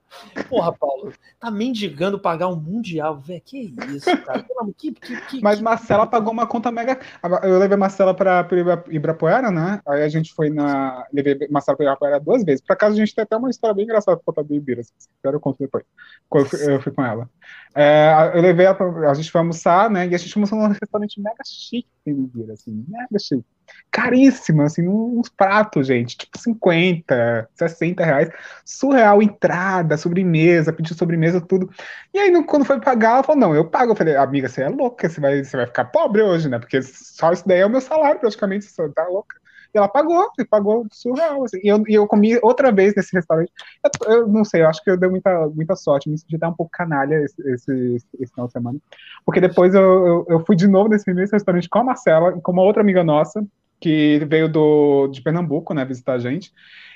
[0.49, 3.41] porra, Paulo, tá mendigando pagar um Mundial, velho.
[3.41, 4.45] Que isso, cara?
[4.77, 6.99] Que, que, que, Mas Marcela pagou uma conta mega.
[7.43, 9.81] Eu levei Marcela pra, pra Ibrapuera, né?
[9.87, 11.05] Aí a gente foi na.
[11.11, 12.61] Levei Marcela pra Ibrapuera duas vezes.
[12.61, 14.83] Por acaso a gente tem até uma história bem engraçada pra contar do Ibira.
[14.83, 15.83] Se quiser, eu conto depois.
[16.27, 17.29] Quando eu fui, eu fui com ela.
[17.75, 18.77] É, eu levei ela,
[19.09, 20.07] a gente foi almoçar, né?
[20.07, 23.45] E a gente almoçou num restaurante mega chique em Ibira, assim, mega chique
[23.91, 28.29] caríssima, assim, uns pratos, gente, tipo 50, 60 reais,
[28.63, 31.69] surreal, entrada, sobremesa, pediu sobremesa, tudo.
[32.13, 33.91] E aí, quando foi pagar, ela falou, não, eu pago.
[33.91, 36.59] Eu falei, amiga, você é louca, você vai, você vai ficar pobre hoje, né?
[36.59, 39.39] Porque só isso daí é o meu salário, praticamente, você tá louca.
[39.73, 41.43] E ela pagou, e pagou surreal.
[41.43, 41.59] Assim.
[41.63, 43.51] E, eu, e eu comi outra vez nesse restaurante.
[43.83, 46.09] Eu, eu, não sei, eu acho que eu dei muita, muita sorte.
[46.09, 48.79] Me senti até um pouco canalha esse, esse, esse final de semana.
[49.25, 52.41] Porque depois eu, eu, eu, fui de novo nesse mesmo restaurante com a Marcela e
[52.41, 53.45] com uma outra amiga nossa
[53.79, 56.51] que veio do, de Pernambuco, né, visitar a gente.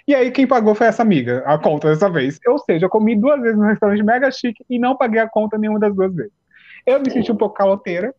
[0.08, 2.40] E aí quem pagou foi essa amiga, a conta dessa vez.
[2.48, 5.58] Ou seja, eu comi duas vezes no restaurante mega chique e não paguei a conta
[5.58, 6.34] nenhuma das duas vezes.
[6.86, 8.14] Eu me senti um pouco caloteira,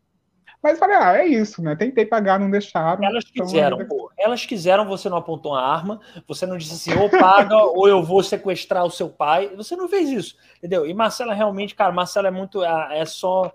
[0.63, 1.77] Mas falei, ah, é isso, né?
[1.77, 3.05] Tentei pagar, não deixaram.
[3.05, 3.87] Elas então quiseram, então...
[3.87, 4.11] pô.
[4.17, 8.03] Elas quiseram, você não apontou a arma, você não disse assim, ou paga, ou eu
[8.03, 9.53] vou sequestrar o seu pai.
[9.57, 10.87] Você não fez isso, entendeu?
[10.87, 12.65] E Marcela realmente, cara, Marcela é muito.
[12.65, 13.53] É só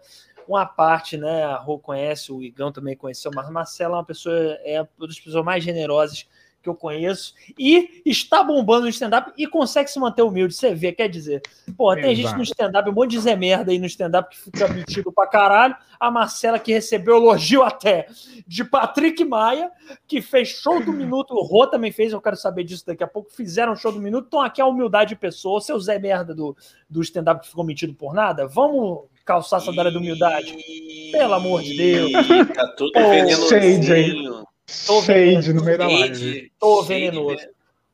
[0.49, 1.43] uma parte, né?
[1.43, 5.19] A Rô conhece, o Igão também conheceu, mas Marcela é uma pessoa, é uma das
[5.19, 6.27] pessoas mais generosas
[6.61, 10.53] que eu conheço, e está bombando no stand-up e consegue se manter humilde.
[10.53, 11.41] Você vê, quer dizer,
[11.77, 12.15] pô, tem Exato.
[12.15, 15.25] gente no stand-up, um monte de Zé Merda aí no stand-up que fica metido pra
[15.25, 15.73] caralho.
[15.97, 18.07] A Marcela, que recebeu elogio até
[18.45, 19.71] de Patrick Maia,
[20.05, 21.33] que fez show do minuto.
[21.33, 23.31] O Rô também fez, eu quero saber disso daqui a pouco.
[23.31, 24.27] Fizeram show do minuto.
[24.27, 25.61] Então, aqui a humildade de pessoa.
[25.61, 26.55] Seu Zé Merda do,
[26.89, 30.57] do stand-up que ficou metido por nada, vamos calçar essa sandália da humildade.
[31.11, 32.11] Pelo amor de Deus.
[32.55, 32.91] Tá tudo.
[34.85, 36.51] Tô Shade no meio da live.
[36.59, 37.47] Tô venenoso.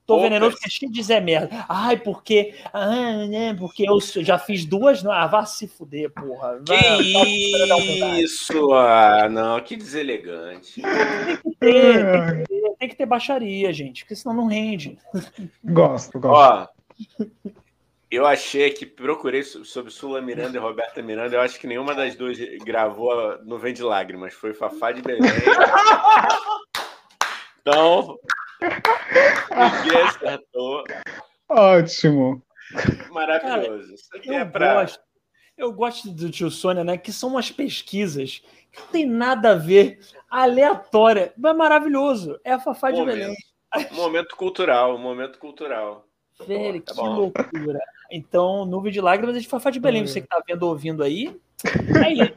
[0.05, 1.65] Tô venenoso porque é cheio de Zé merda.
[1.67, 2.53] Ai, porque.
[2.71, 3.53] Ah, né?
[3.55, 5.05] Porque eu já fiz duas.
[5.05, 6.61] Ah, vá se fuder, porra.
[6.63, 8.71] Que vai, isso?
[8.73, 10.81] Ah, não, que deselegante.
[10.81, 14.97] Tem que, ter, tem, que ter, tem que ter baixaria, gente, porque senão não rende.
[15.63, 16.69] Gosto, gosto.
[17.19, 17.25] Ó,
[18.09, 21.35] eu achei que procurei sobre Sula Miranda e Roberta Miranda.
[21.35, 24.33] Eu acho que nenhuma das duas gravou no Vem de Lágrimas.
[24.33, 25.21] Foi Fafá de Belém.
[27.67, 28.19] Então,
[28.61, 30.83] ninguém acertou.
[31.49, 32.43] Ótimo.
[33.09, 33.95] Maravilhoso.
[33.95, 34.81] Isso aqui eu é pra...
[34.81, 34.99] gosto.
[35.57, 36.95] Eu gosto do tio Sônia, né?
[36.95, 39.99] Que são umas pesquisas que não tem nada a ver,
[40.29, 42.39] aleatória, mas maravilhoso.
[42.43, 43.37] É a Fafá de momento, Belém.
[43.93, 46.05] Momento cultural, momento cultural.
[46.45, 47.15] Velho, tá que bom.
[47.15, 47.79] loucura.
[48.11, 50.03] Então, nuvem de lágrimas é de Fafá de Belém.
[50.03, 50.07] Hum.
[50.07, 51.35] Você que tá vendo ouvindo aí.
[52.03, 52.33] aí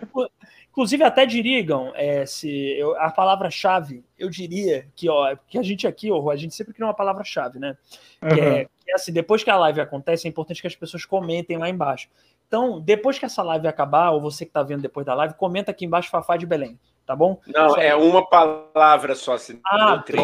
[0.79, 5.89] inclusive, até dirigam é, se eu, a palavra-chave, eu diria que, ó, que a gente
[5.89, 7.77] aqui, ó, a gente sempre cria uma palavra-chave, né?
[8.23, 8.29] Uhum.
[8.29, 11.05] Que, é, que é assim, depois que a live acontece, é importante que as pessoas
[11.05, 12.09] comentem lá embaixo.
[12.47, 15.73] Então, depois que essa live acabar, ou você que tá vendo depois da live, comenta
[15.73, 17.41] aqui embaixo Fafá de Belém, tá bom?
[17.49, 19.37] Não, só é uma palavra só.
[19.37, 20.23] Se ah, três,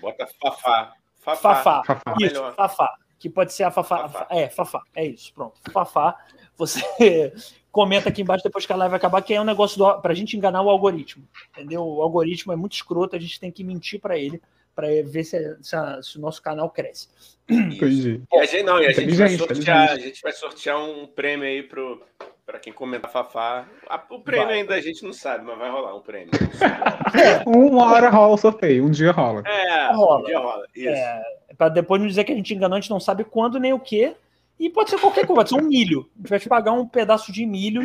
[0.00, 0.94] Bota Fafá.
[1.20, 1.54] Fafá.
[1.54, 1.82] Fafá.
[1.84, 2.14] Fafá.
[2.20, 4.08] Isso, Fafá que pode ser a Fafá.
[4.08, 4.26] Fafá.
[4.28, 5.54] É, Fafá, é isso, pronto.
[5.70, 6.16] Fafá,
[6.56, 6.82] você
[7.70, 10.36] comenta aqui embaixo depois que a live acabar, que é um negócio para a gente
[10.36, 11.22] enganar o algoritmo,
[11.52, 11.86] entendeu?
[11.86, 14.42] O algoritmo é muito escroto, a gente tem que mentir para ele
[14.74, 17.08] para ver se, se, a, se, o nosso canal cresce.
[17.48, 18.22] Entendi.
[18.32, 21.46] E a gente, não, e a gente, vai sortear, a gente vai sortear um prêmio
[21.46, 22.02] aí pro,
[22.44, 23.68] para quem comentar Fafá.
[24.10, 24.58] O prêmio vai.
[24.58, 26.30] ainda a gente não sabe, mas vai rolar um prêmio.
[27.46, 29.42] uma hora rola o sorteio, um dia rola.
[29.46, 30.22] É, rola.
[30.22, 30.66] um dia rola.
[30.74, 30.88] Isso.
[30.88, 31.22] É,
[31.56, 33.80] para depois não dizer que a gente enganou, a gente não sabe quando nem o
[33.80, 34.14] que.
[34.58, 36.08] E pode ser qualquer coisa, pode ser um milho.
[36.14, 37.82] A gente vai te pagar um pedaço de milho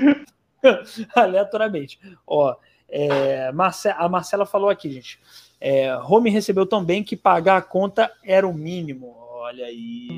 [1.16, 2.00] aleatoriamente.
[2.26, 2.56] Ó,
[2.90, 5.20] é, Marce a Marcela falou aqui, gente.
[5.60, 9.16] É, Home recebeu também que pagar a conta era o mínimo.
[9.48, 10.18] Olha aí.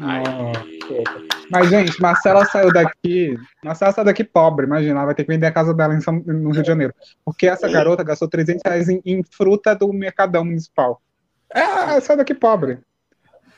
[1.52, 3.38] Mas, gente, Marcela saiu daqui.
[3.64, 4.96] Marcela saiu daqui pobre, imagina.
[4.96, 6.94] Ela vai ter que vender a casa dela em São, no Rio de Janeiro.
[7.24, 11.02] Porque essa garota gastou 300 reais em, em fruta do Mercadão Municipal.
[11.54, 12.80] É, saiu daqui pobre.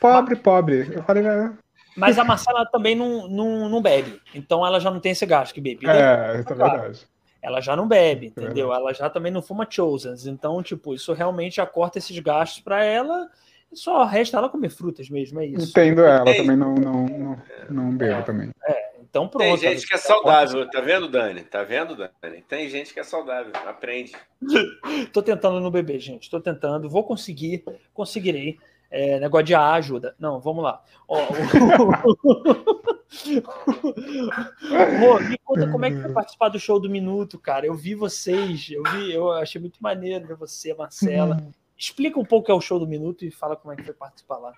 [0.01, 0.91] Pobre, pobre.
[0.95, 1.51] Eu falei, é...
[1.95, 4.19] Mas a Marcela também não, não, não bebe.
[4.33, 5.87] Então ela já não tem esse gasto que bebe.
[5.87, 7.07] É, isso é verdade.
[7.39, 8.73] Ela já não bebe, entendeu?
[8.73, 10.25] É ela já também não fuma chosens.
[10.25, 13.29] Então, tipo, isso realmente já corta esses gastos para ela.
[13.73, 15.69] Só resta ela comer frutas mesmo, é isso.
[15.69, 18.49] Entendo ela, também não, não, não, não bebo é, também.
[18.65, 19.43] É, então pronto.
[19.43, 21.43] Tem gente que é saudável, tá vendo, Dani?
[21.43, 22.43] Tá vendo, Dani?
[22.47, 24.13] Tem gente que é saudável, aprende.
[25.13, 26.29] Tô tentando não beber, gente.
[26.29, 27.63] Tô tentando, vou conseguir,
[27.93, 28.57] conseguirei.
[28.91, 30.13] É, negócio de ajuda.
[30.19, 30.83] Não, vamos lá.
[31.07, 31.17] Ó,
[35.27, 37.65] me conta como é que foi participar do show do Minuto, cara.
[37.65, 41.37] Eu vi vocês, eu vi, eu achei muito maneiro ver você, Marcela.
[41.37, 41.51] Uhum.
[41.77, 43.83] Explica um pouco o que é o show do Minuto e fala como é que
[43.83, 44.53] foi participar lá.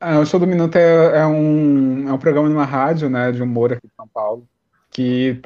[0.00, 3.42] Ah, o Show do Minuto é, é, um, é um programa numa rádio, né, de
[3.42, 4.48] humor aqui em São Paulo,
[4.90, 5.38] que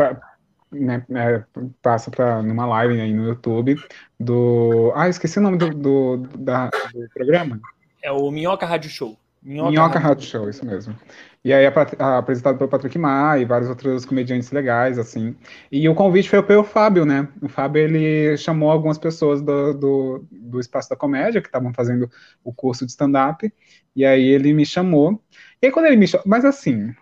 [0.70, 1.44] né, é,
[1.82, 3.76] passa para numa live aí no YouTube
[4.18, 4.92] do.
[4.94, 7.60] Ah, esqueci o nome do, do, da, do programa.
[8.04, 9.18] É o Minhoca Rádio Show.
[9.42, 10.94] Minhoca, Minhoca Rádio Show, isso mesmo.
[11.42, 15.34] E aí apresentado pelo Patrick Maia e vários outros comediantes legais, assim.
[15.72, 17.26] E o convite foi pelo Fábio, né?
[17.40, 22.10] O Fábio, ele chamou algumas pessoas do, do, do Espaço da Comédia, que estavam fazendo
[22.42, 23.50] o curso de stand-up,
[23.96, 25.18] e aí ele me chamou.
[25.62, 26.24] E aí quando ele me chamou...
[26.26, 26.94] Mas assim,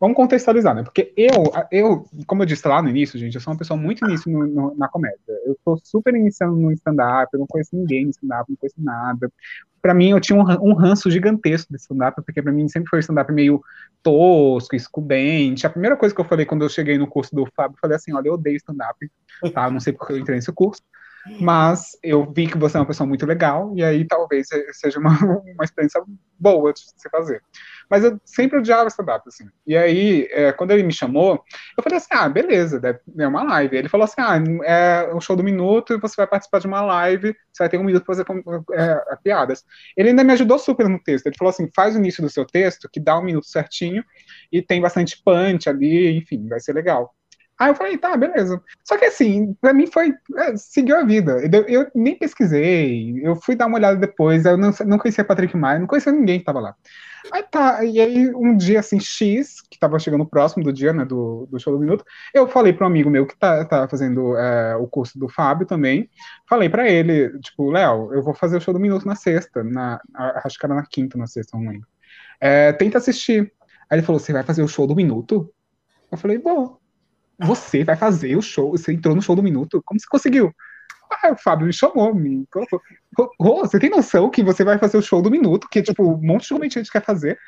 [0.00, 0.82] vamos contextualizar, né?
[0.82, 4.04] Porque eu, eu, como eu disse lá no início, gente, eu sou uma pessoa muito
[4.04, 5.18] início no, no, na comédia.
[5.44, 9.30] Eu tô super iniciando no stand-up, eu não conheço ninguém no stand-up, não conheço nada.
[9.80, 13.00] Para mim, eu tinha um, um ranço gigantesco de stand-up, porque para mim sempre foi
[13.00, 13.62] stand-up meio
[14.02, 15.66] tosco, excludente.
[15.66, 17.96] A primeira coisa que eu falei quando eu cheguei no curso do Fábio, eu falei
[17.96, 19.10] assim, olha, eu odeio stand-up,
[19.52, 19.70] tá?
[19.70, 20.82] Não sei porque eu entrei nesse curso.
[21.40, 25.10] Mas eu vi que você é uma pessoa muito legal, e aí talvez seja uma,
[25.54, 26.02] uma experiência
[26.38, 27.42] boa de se fazer.
[27.90, 29.44] Mas eu sempre odiava stand-up, assim.
[29.66, 31.42] E aí, é, quando ele me chamou,
[31.76, 32.80] eu falei assim, ah, beleza,
[33.18, 33.76] é uma live.
[33.76, 37.34] Ele falou assim, ah, é um show do minuto você vai participar de uma live,
[37.52, 38.26] você vai ter um minuto para fazer
[38.72, 39.64] é, piadas.
[39.96, 41.26] Ele ainda me ajudou super no texto.
[41.26, 44.04] Ele falou assim, faz o início do seu texto, que dá um minuto certinho,
[44.52, 47.14] e tem bastante punch ali, enfim, vai ser legal.
[47.58, 48.60] Aí eu falei, tá, beleza.
[48.82, 50.12] Só que assim, pra mim foi.
[50.36, 51.38] É, seguiu a vida.
[51.52, 55.56] Eu, eu, nem pesquisei, eu fui dar uma olhada depois, eu não, não conhecia Patrick
[55.56, 56.74] Maia, não conhecia ninguém que tava lá.
[57.32, 61.04] Aí tá, e aí um dia assim, X, que tava chegando próximo do dia, né,
[61.04, 62.04] do, do show do minuto,
[62.34, 65.66] eu falei para um amigo meu que tá, tá fazendo é, o curso do Fábio
[65.66, 66.10] também,
[66.46, 70.00] falei para ele, tipo, Léo, eu vou fazer o show do minuto na sexta, na,
[70.44, 71.88] acho que era na quinta, na sexta, não lembro.
[72.38, 73.52] É, tenta assistir.
[73.88, 75.50] Aí ele falou, você vai fazer o show do minuto?
[76.12, 76.78] Eu falei, bom,
[77.38, 80.54] você vai fazer o show, você entrou no show do minuto, como você conseguiu?
[81.22, 82.80] Ah, o Fábio me chamou, me colocou.
[83.40, 86.20] Rô, você tem noção que você vai fazer o show do minuto, que tipo, um
[86.20, 87.38] monte de gente quer fazer?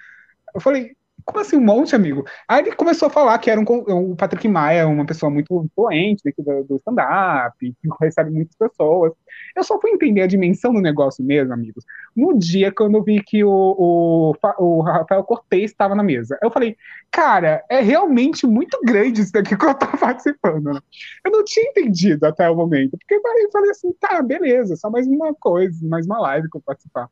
[0.55, 2.25] Eu falei, como assim um monte, amigo?
[2.47, 6.23] Aí ele começou a falar que era um, o Patrick Maia, uma pessoa muito influente
[6.39, 9.13] do, do stand-up, que recebe muitas pessoas.
[9.57, 11.85] Eu só fui entender a dimensão do negócio mesmo, amigos,
[12.15, 16.39] no dia quando eu vi que o, o, o Rafael Cortez estava na mesa.
[16.43, 16.77] Eu falei,
[17.11, 20.73] cara, é realmente muito grande isso daqui que eu tô participando.
[20.73, 20.81] Né?
[21.25, 25.07] Eu não tinha entendido até o momento, porque eu falei assim, tá, beleza, só mais
[25.07, 27.09] uma coisa, mais uma live que eu participar.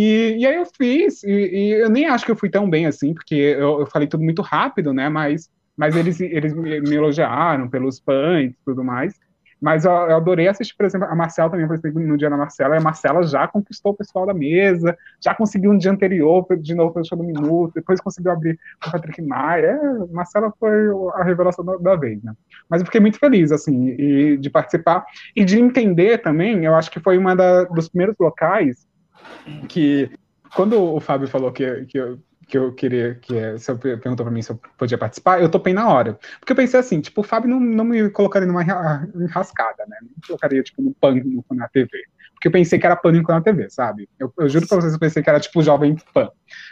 [0.00, 2.86] E, e aí eu fiz, e, e, eu nem acho que eu fui tão bem
[2.86, 5.08] assim, porque eu, eu falei tudo muito rápido, né?
[5.08, 9.12] Mas, mas eles, eles me elogiaram pelos pães e tudo mais.
[9.60, 12.36] Mas eu, eu, adorei assistir, por exemplo, a Marcela também, por exemplo, no dia da
[12.36, 16.46] Marcela, e a Marcela já conquistou o pessoal da mesa, já conseguiu um dia anterior,
[16.60, 18.56] de novo pelo show do Minuto, depois conseguiu abrir
[18.86, 19.66] o Patrick Maia.
[19.66, 20.70] É, Marcela foi
[21.14, 22.34] a revelação da, da, vez, né?
[22.70, 25.04] Mas eu fiquei muito feliz, assim, e, de participar
[25.34, 28.86] e de entender também, eu acho que foi da, dos primeiros locais
[29.68, 30.10] que
[30.54, 34.40] quando o Fábio falou que, que, eu, que eu queria, que você perguntou para mim
[34.40, 36.18] se eu podia participar, eu topei na hora.
[36.40, 39.98] Porque eu pensei assim, tipo, o Fábio não, não me colocaria numa enrascada, né?
[40.00, 41.90] Não me colocaria, tipo, no pânico na TV.
[42.32, 44.08] Porque eu pensei que era pânico na TV, sabe?
[44.18, 46.30] Eu, eu juro pra vocês, eu pensei que era, tipo, Jovem Pan,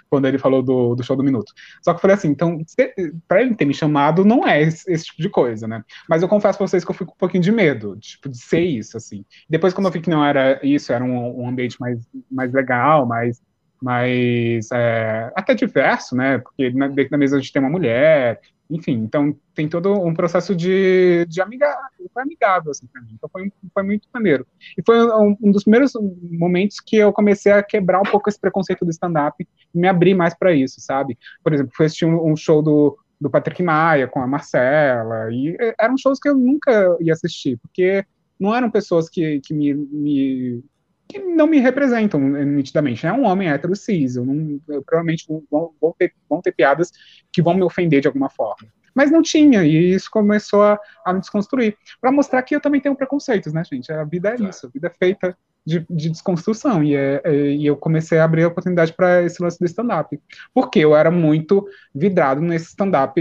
[0.09, 1.53] quando ele falou do, do show do Minuto.
[1.83, 2.95] Só que eu falei assim, então, se,
[3.29, 5.85] pra ele ter me chamado, não é esse, esse, tipo de coisa, né?
[6.09, 8.39] Mas eu confesso pra vocês que eu fui com um pouquinho de medo, tipo, de
[8.39, 9.25] ser isso, assim.
[9.51, 11.99] Depois, quando eu vi que não era isso, era um, um ambiente mais,
[12.31, 13.43] mais legal, mais
[13.83, 16.39] mais é, até diverso, né?
[16.39, 18.41] Porque dentro da mesa a gente tem uma mulher,
[18.71, 23.29] enfim, então tem todo um processo de, de amigável, foi amigável assim para mim, então
[23.31, 24.47] foi, foi muito maneiro.
[24.77, 25.93] E foi um, um, dos primeiros
[26.31, 30.35] momentos que eu comecei a quebrar um pouco esse preconceito do stand-up me abrir mais
[30.35, 31.17] para isso, sabe?
[31.43, 35.57] Por exemplo, fui assistir um, um show do, do Patrick Maia com a Marcela, e
[35.79, 38.05] eram shows que eu nunca ia assistir, porque
[38.39, 40.65] não eram pessoas que, que me, me
[41.09, 43.07] que não me representam nitidamente.
[43.07, 44.17] É um homem hétero cis.
[44.17, 46.91] Eu não, eu, provavelmente vão, vão, ter, vão ter piadas
[47.33, 48.69] que vão me ofender de alguma forma.
[48.95, 51.77] Mas não tinha, e isso começou a, a me desconstruir.
[52.01, 53.93] Para mostrar que eu também tenho preconceitos, né, gente?
[53.93, 56.83] A vida é isso, a vida é feita de, de desconstrução.
[56.83, 60.19] E, é, é, e eu comecei a abrir a oportunidade para esse lance do stand-up.
[60.55, 63.21] Porque eu era muito vidrado nesse stand-up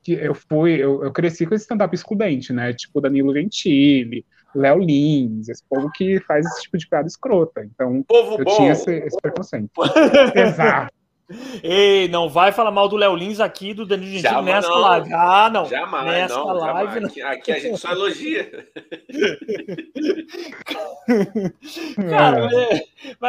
[0.00, 2.72] que eu fui, eu, eu cresci com esse stand-up excludente, né?
[2.72, 4.24] Tipo Danilo Gentili,
[4.56, 7.64] Léo Lins, esse povo que faz esse tipo de piada escrota.
[7.64, 8.56] Então, povo eu bom.
[8.56, 9.70] tinha esse, esse preconceito.
[10.34, 10.94] Exato.
[11.60, 14.78] Ei, não vai falar mal do Léo Lins aqui, do Danilo Gentili nessa não.
[14.78, 15.12] live.
[15.12, 15.64] Ah, não.
[15.64, 17.04] Jamais, nessa não, live, jamais.
[17.04, 18.48] Aqui, aqui, a gente só elogia.
[22.08, 22.80] cara, é,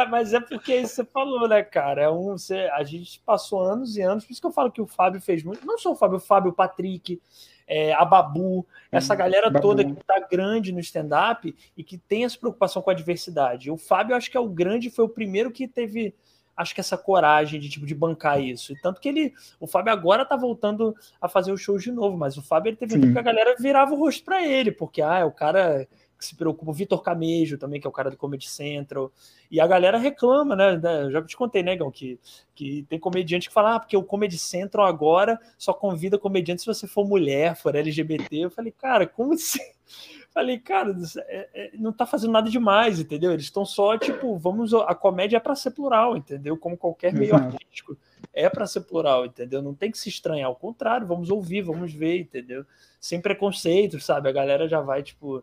[0.06, 2.02] mas é porque você falou, né, cara?
[2.02, 4.80] É um, você, a gente passou anos e anos, por isso que eu falo que
[4.80, 5.66] o Fábio fez muito.
[5.66, 7.20] Não só o Fábio, o Fábio, o Patrick,
[7.68, 9.18] é, a Babu, essa uhum.
[9.18, 9.60] galera Babu.
[9.62, 13.70] toda que está grande no stand-up e que tem essa preocupação com a diversidade.
[13.70, 16.14] O Fábio, acho que é o grande, foi o primeiro que teve,
[16.56, 18.72] acho que essa coragem de tipo de bancar isso.
[18.72, 22.16] E tanto que ele, o Fábio agora tá voltando a fazer os shows de novo,
[22.16, 25.02] mas o Fábio ele teve um que a galera virava o rosto para ele, porque
[25.02, 25.86] ah, é o cara
[26.24, 29.12] se preocupa, o Vitor Camejo também, que é o cara do Comedy Central,
[29.50, 30.76] e a galera reclama, né?
[30.76, 32.18] né já te contei, né, Gão, que,
[32.54, 36.66] que tem comediante que fala, ah, porque o Comedy Central agora só convida comediante se
[36.66, 38.36] você for mulher, for LGBT.
[38.36, 39.60] Eu falei, cara, como assim?
[40.30, 40.94] Falei, cara,
[41.26, 43.32] é, é, não tá fazendo nada demais, entendeu?
[43.32, 44.74] Eles estão só, tipo, vamos.
[44.74, 46.56] A comédia é para ser plural, entendeu?
[46.56, 47.56] Como qualquer meio Exato.
[47.56, 47.96] artístico.
[48.32, 49.62] É para ser plural, entendeu?
[49.62, 50.46] Não tem que se estranhar.
[50.46, 52.64] Ao contrário, vamos ouvir, vamos ver, entendeu?
[53.00, 54.28] Sem preconceitos, sabe?
[54.28, 55.42] A galera já vai, tipo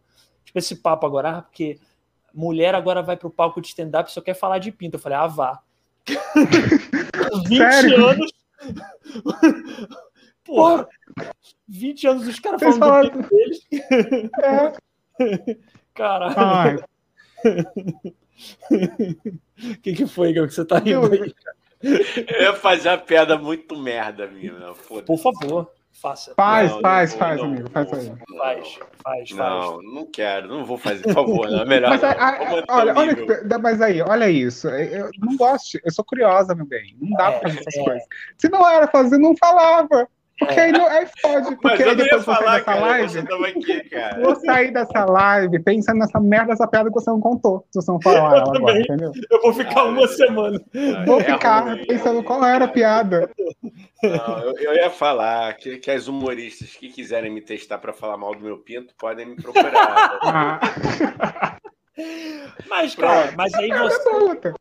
[0.56, 1.78] Tipo, esse papo agora, ah, porque
[2.34, 4.96] mulher agora vai pro palco de stand-up e só quer falar de pinto.
[4.96, 5.62] Eu falei, ah, vá.
[7.48, 8.08] 20 Sério?
[8.08, 8.32] anos.
[10.46, 10.88] Porra,
[11.68, 13.10] 20 anos os caras falando falaram...
[13.10, 13.68] do pinto deles.
[14.42, 15.58] É.
[15.94, 16.86] Caralho.
[19.62, 21.34] O que, que foi, que você tá rindo aí?
[21.82, 24.54] Eu ia fazer uma piada muito merda, minha.
[25.06, 25.72] Por favor.
[26.06, 26.36] Faça.
[26.36, 27.70] Faz, não, faz, não, faz, não, amigo.
[27.72, 28.14] Faz aí.
[28.38, 31.62] Faz, faz, Não, não quero, não vou fazer, por favor, não.
[31.62, 31.90] É melhor.
[31.90, 34.68] Mas, a, a, olha, olha, mas aí, olha isso.
[34.68, 36.96] Eu não gosto, eu sou curiosa, meu bem.
[37.02, 37.84] Não dá é, pra fazer essas é.
[37.84, 38.04] coisas.
[38.38, 40.08] Se não era fazer, não falava.
[40.38, 41.56] Porque aí, não, aí fode.
[41.56, 43.20] Porque aí depois você sair dessa live.
[43.20, 47.66] Aqui, vou sair dessa live pensando nessa merda, essa piada que você não contou.
[47.72, 49.12] Se você não falar ela agora, entendeu?
[49.32, 50.62] Eu vou ficar ah, uma semana.
[51.06, 53.30] Vou é ficar ruim, pensando qual era a piada.
[54.04, 58.18] Não, eu, eu, ia falar que, que as humoristas que quiserem me testar para falar
[58.18, 60.20] mal do meu pinto podem me procurar.
[60.22, 61.58] Ah.
[62.68, 64.54] Mas, cara, mas aí você.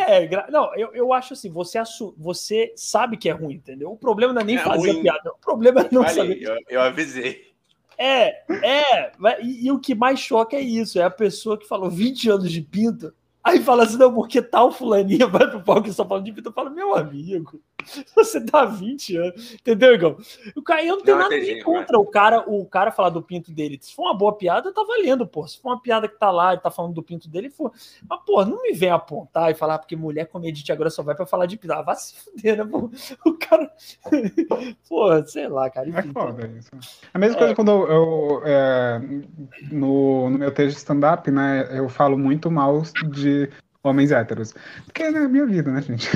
[0.00, 2.14] É, não, eu, eu acho assim, você, assu...
[2.18, 3.90] você sabe que é ruim, entendeu?
[3.90, 5.00] O problema não é nem é fazer ruim.
[5.00, 6.42] a piada, o problema é não Falei, saber.
[6.42, 7.54] Eu, eu avisei.
[7.96, 9.12] É, é,
[9.42, 12.50] e, e, o que mais choca é isso, é a pessoa que falou 20 anos
[12.50, 13.14] de pinta,
[13.44, 16.48] aí fala assim, não, porque tal fulaninha vai pro palco e só fala de pinta,
[16.48, 17.60] eu falo, meu amigo,
[18.16, 20.16] Você tá 20 anos, entendeu, Igor?
[20.56, 23.22] O cara, eu não tenho não, nada entendi, contra o cara, o cara falar do
[23.22, 23.78] pinto dele.
[23.80, 25.46] Se for uma boa piada, tá valendo, pô.
[25.46, 27.72] Se for uma piada que tá lá e tá falando do pinto dele, for.
[28.08, 31.26] Mas, pô, não me vem apontar e falar porque mulher comedite agora só vai pra
[31.26, 31.74] falar de pinto.
[31.74, 32.90] Ah, vai se fuder, né, pô?
[33.24, 33.70] O cara.
[34.88, 35.88] pô, sei lá, cara.
[35.88, 36.70] Enfim, é foda isso.
[37.12, 37.38] A mesma é.
[37.38, 37.88] coisa quando eu.
[37.88, 39.00] eu é,
[39.70, 43.33] no, no meu texto de stand-up, né, eu falo muito mal de
[43.84, 44.54] homens héteros.
[44.86, 46.08] Porque é a minha vida, né, gente?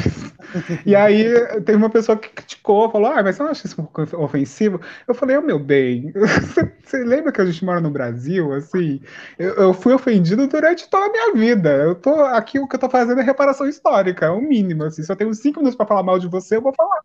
[0.86, 1.24] e aí
[1.60, 4.80] teve uma pessoa que criticou, falou, ah, mas você não acha isso ofensivo?
[5.06, 6.12] Eu falei, oh, meu bem,
[6.82, 9.00] você lembra que a gente mora no Brasil, assim?
[9.38, 11.70] Eu, eu, fui ofendido durante toda a minha vida.
[11.70, 15.02] Eu tô aqui, o que eu tô fazendo é reparação histórica, é o mínimo, assim.
[15.02, 17.02] Se eu tenho cinco minutos para falar mal de você, eu vou falar.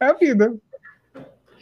[0.00, 0.54] É a vida.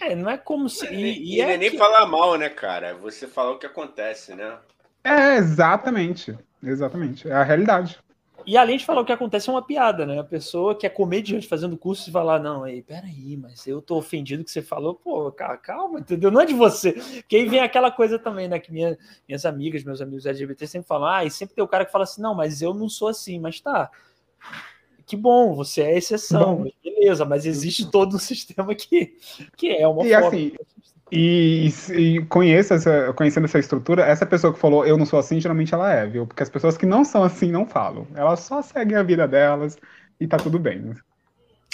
[0.01, 0.87] É, não é como se.
[0.87, 1.79] E, e, é, é nem que...
[1.79, 2.95] falar mal, né, cara?
[2.95, 4.59] Você falar o que acontece, né?
[5.03, 6.37] É, exatamente.
[6.65, 7.29] Exatamente.
[7.29, 7.99] É a realidade.
[8.47, 10.19] E além de falar o que acontece, é uma piada, né?
[10.19, 13.97] A pessoa que é comediante fazendo curso e falar, não, aí, peraí, mas eu tô
[13.97, 16.31] ofendido que você falou, pô, calma, entendeu?
[16.31, 16.93] Não é de você.
[17.27, 18.59] Que aí vem aquela coisa também, né?
[18.59, 21.87] Que minha, minhas amigas, meus amigos LGBT sempre falam, ah, e sempre tem o cara
[21.87, 23.91] que fala assim, não, mas eu não sou assim, mas tá.
[25.07, 29.17] Que bom, você é exceção, beleza, mas existe todo um sistema que,
[29.57, 30.29] que é uma e forma.
[30.29, 30.53] Assim,
[31.17, 35.41] e, e conheço essa, conhecendo essa estrutura, essa pessoa que falou eu não sou assim,
[35.41, 36.27] geralmente ela é, viu?
[36.27, 38.05] Porque as pessoas que não são assim não falam.
[38.17, 39.79] Elas só seguem a vida delas
[40.19, 40.81] e tá tudo bem.
[40.81, 40.97] Né?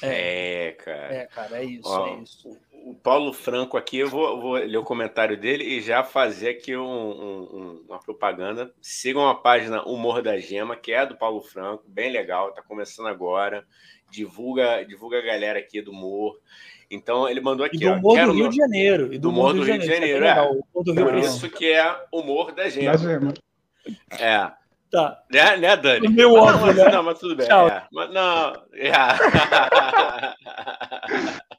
[0.03, 1.15] É, cara.
[1.15, 2.59] É, cara, é isso, Ó, é isso.
[2.85, 6.77] O Paulo Franco aqui, eu vou, vou, ler o comentário dele e já fazer aqui
[6.77, 8.71] um, um, uma propaganda.
[8.81, 13.07] Sigam a página Humor da Gema, que é do Paulo Franco, bem legal, tá começando
[13.07, 13.65] agora.
[14.11, 16.37] Divulga, divulga a galera aqui do humor.
[16.91, 17.77] Então ele mandou aqui.
[17.77, 18.51] E do humor ó, do Rio no...
[18.51, 19.15] de Janeiro.
[19.15, 20.35] E do humor do Rio de Janeiro, é.
[20.73, 22.89] Por isso que é humor da gente.
[24.11, 24.51] É.
[24.91, 25.23] Tá.
[25.31, 26.09] Né, né Dani?
[26.09, 26.91] O meu óbvio, não, mas, né?
[26.91, 27.47] não, mas tudo bem.
[27.47, 27.83] É.
[27.93, 28.53] Mas, não.
[28.75, 28.91] É.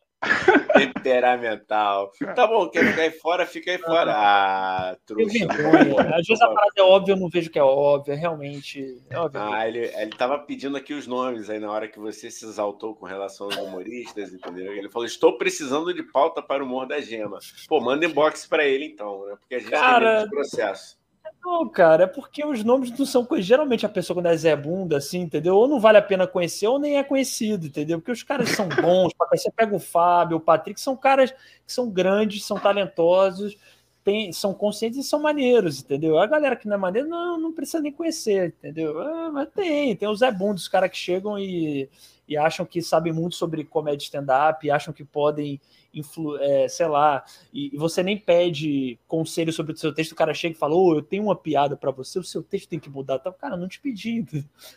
[0.73, 2.11] Temperamental.
[2.35, 4.13] Tá bom, quer ficar aí fora, fica aí fora.
[4.15, 5.47] Ah, trouxa.
[6.15, 9.01] Às vezes a parada é óbvia, eu não vejo que é óbvia, realmente.
[9.09, 9.41] É óbvio.
[9.41, 12.95] Ah, ele, ele tava pedindo aqui os nomes aí na hora que você se exaltou
[12.95, 14.73] com relação aos humoristas, entendeu?
[14.73, 17.39] Ele falou: estou precisando de pauta para o humor da gema.
[17.67, 19.35] Pô, manda inbox para ele então, né?
[19.39, 20.21] Porque a gente Cara...
[20.21, 21.00] tem processo.
[21.43, 23.45] Não, cara, é porque os nomes não são coisas.
[23.47, 25.55] Geralmente a pessoa, quando é Zé Bunda, assim, entendeu?
[25.55, 27.99] Ou não vale a pena conhecer, ou nem é conhecido, entendeu?
[27.99, 29.11] Porque os caras são bons.
[29.31, 33.57] Você pega o Fábio, o Patrick, são caras que são grandes, são talentosos,
[34.03, 36.19] tem, são conscientes e são maneiros, entendeu?
[36.19, 38.99] A galera que não é maneira não, não precisa nem conhecer, entendeu?
[38.99, 41.89] Ah, mas tem, tem o Zé Bunda, os caras que chegam e,
[42.27, 45.59] e acham que sabem muito sobre comédia stand-up, acham que podem
[45.93, 47.23] influ, é, sei lá,
[47.53, 50.75] e, e, você nem pede conselho sobre o seu texto, o cara chega e fala,
[50.75, 53.19] oh, eu tenho uma piada para você, o seu texto tem que mudar.
[53.19, 54.25] Tá, cara, não te pedi,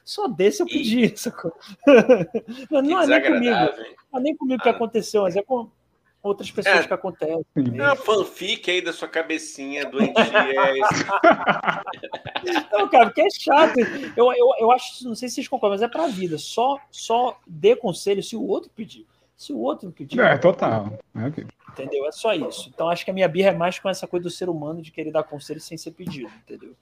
[0.05, 1.15] só desse eu pedi.
[1.87, 2.67] E...
[2.71, 3.57] não, não é nem comigo,
[4.13, 4.73] não é nem comigo que ah.
[4.73, 5.71] aconteceu, mas é com
[6.23, 7.45] outras pessoas é, que acontecem.
[7.57, 10.25] É uma fanfic aí da sua cabecinha doentia.
[12.73, 13.79] não, cara, porque é chato.
[14.17, 16.39] Eu, eu, eu acho, não sei se vocês concordam, mas é pra vida.
[16.39, 20.35] Só, só dê conselho se o outro pedir se o outro que tiver.
[20.35, 20.99] É, total.
[21.15, 21.47] É okay.
[21.71, 22.07] Entendeu?
[22.07, 22.71] É só isso.
[22.73, 24.91] Então acho que a minha birra é mais com essa coisa do ser humano de
[24.91, 26.75] querer dar conselho sem ser pedido, entendeu?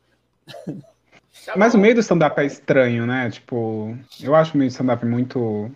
[1.57, 3.31] Mas o meio do stand-up é estranho, né?
[3.31, 5.71] Tipo, eu acho o meio do stand-up muito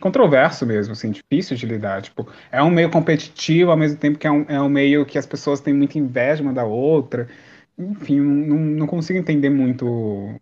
[0.00, 2.02] controverso mesmo, assim, difícil de lidar.
[2.02, 5.18] Tipo, é um meio competitivo, ao mesmo tempo que é um, é um meio que
[5.18, 7.28] as pessoas têm muita inveja uma da outra
[7.78, 10.38] enfim, não, não consigo entender muito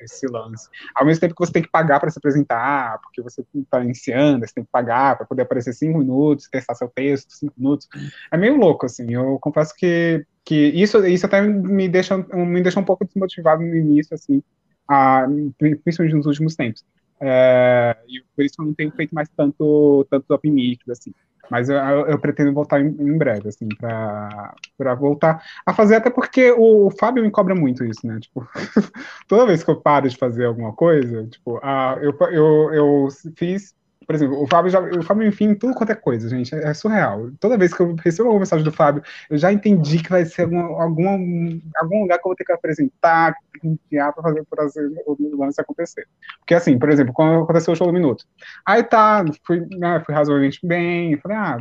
[0.00, 0.68] esse lance.
[0.94, 4.46] Ao mesmo tempo que você tem que pagar para se apresentar, porque você está iniciando,
[4.46, 7.88] você tem que pagar para poder aparecer cinco minutos, testar seu texto, cinco minutos.
[8.30, 9.12] É meio louco, assim.
[9.12, 13.74] Eu confesso que que isso, isso até me deixa, me deixa um pouco desmotivado no
[13.74, 14.42] início, assim,
[14.86, 15.26] a,
[15.58, 16.84] principalmente nos últimos tempos.
[17.20, 21.14] É, e por isso eu não tenho feito mais tanto, tanto open meetings, assim.
[21.50, 26.50] Mas eu, eu, pretendo voltar em, em breve, assim, para voltar a fazer, até porque
[26.52, 28.18] o, o, Fábio me cobra muito isso, né?
[28.20, 28.46] Tipo,
[29.28, 33.74] toda vez que eu paro de fazer alguma coisa, tipo, ah, eu, eu, eu fiz
[34.06, 34.80] por exemplo, o Fábio já.
[34.80, 36.54] O Fábio, enfim, tudo quanto é coisa, gente.
[36.54, 37.30] É surreal.
[37.40, 40.42] Toda vez que eu recebo uma mensagem do Fábio, eu já entendi que vai ser
[40.42, 45.36] algum, algum, algum lugar que eu vou ter que apresentar, enviar para fazer, fazer o
[45.36, 46.06] lance acontecer.
[46.40, 48.24] Porque, assim, por exemplo, quando aconteceu o show do Minuto.
[48.64, 51.58] Aí tá, fui, né, fui razoavelmente bem, falei, ah.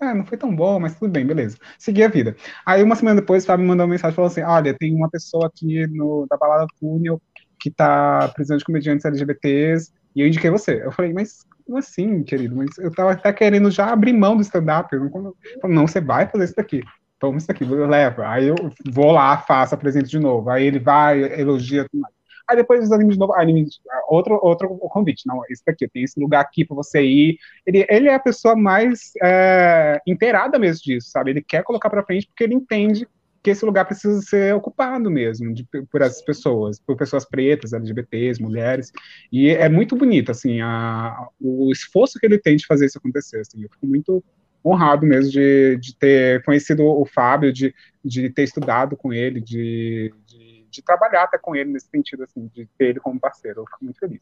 [0.00, 1.56] É, não foi tão bom, mas tudo bem, beleza.
[1.78, 2.34] Segui a vida.
[2.66, 5.08] Aí, uma semana depois, o Fábio me mandou uma mensagem falou assim: Olha, tem uma
[5.08, 7.22] pessoa aqui no, da balada Túnel
[7.62, 10.82] que tá precisando de comediantes LGBTs e eu indiquei você.
[10.84, 12.56] Eu falei, mas assim, querido?
[12.56, 14.94] Mas eu tava até querendo já abrir mão do stand-up.
[14.96, 15.34] Não,
[15.64, 16.82] não, você vai fazer isso daqui.
[17.18, 18.28] Toma isso aqui, leva.
[18.28, 18.56] Aí eu
[18.90, 20.50] vou lá, faço, apresento de novo.
[20.50, 22.14] Aí ele vai, elogia tudo mais.
[22.48, 23.66] Aí depois desanima de novo, aí me,
[24.08, 25.26] outro, outro convite.
[25.26, 27.38] Não, esse daqui, tem esse lugar aqui para você ir.
[27.64, 31.30] Ele, ele é a pessoa mais é, inteirada mesmo disso, sabe?
[31.30, 33.06] Ele quer colocar para frente porque ele entende
[33.42, 38.40] que esse lugar precisa ser ocupado mesmo de, por essas pessoas, por pessoas pretas, LGBTs,
[38.40, 38.92] mulheres,
[39.32, 43.40] e é muito bonito, assim, a, o esforço que ele tem de fazer isso acontecer,
[43.40, 44.22] assim, eu fico muito
[44.64, 50.14] honrado mesmo de, de ter conhecido o Fábio, de, de ter estudado com ele, de,
[50.24, 53.66] de, de trabalhar até com ele nesse sentido, assim, de ter ele como parceiro, eu
[53.66, 54.20] fico muito feliz.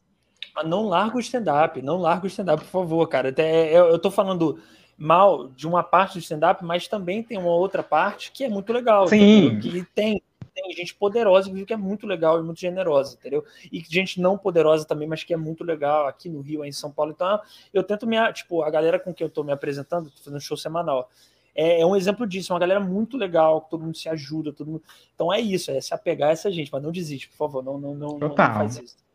[0.55, 3.29] Mas não larga o stand-up, não larga o stand-up, por favor, cara.
[3.29, 4.59] Até eu, eu tô falando
[5.01, 8.71] mal de uma parte do stand-up, mas também tem uma outra parte que é muito
[8.71, 9.07] legal.
[9.07, 9.47] Sim.
[9.47, 9.71] Entendeu?
[9.71, 10.21] Que tem,
[10.53, 13.43] tem gente poderosa que é muito legal e muito generosa, entendeu?
[13.71, 16.73] E gente não poderosa também, mas que é muito legal aqui no Rio, aí em
[16.73, 17.11] São Paulo.
[17.11, 17.41] Então,
[17.73, 18.15] eu tento me.
[18.31, 21.09] Tipo, a galera com quem eu tô me apresentando, tô fazendo show semanal.
[21.55, 24.83] É, é, um exemplo disso, uma galera muito legal, todo mundo se ajuda, todo mundo.
[25.15, 27.77] Então é isso, é se apegar a essa gente, mas não desiste, por favor, não,
[27.77, 29.10] não, não, não faz isso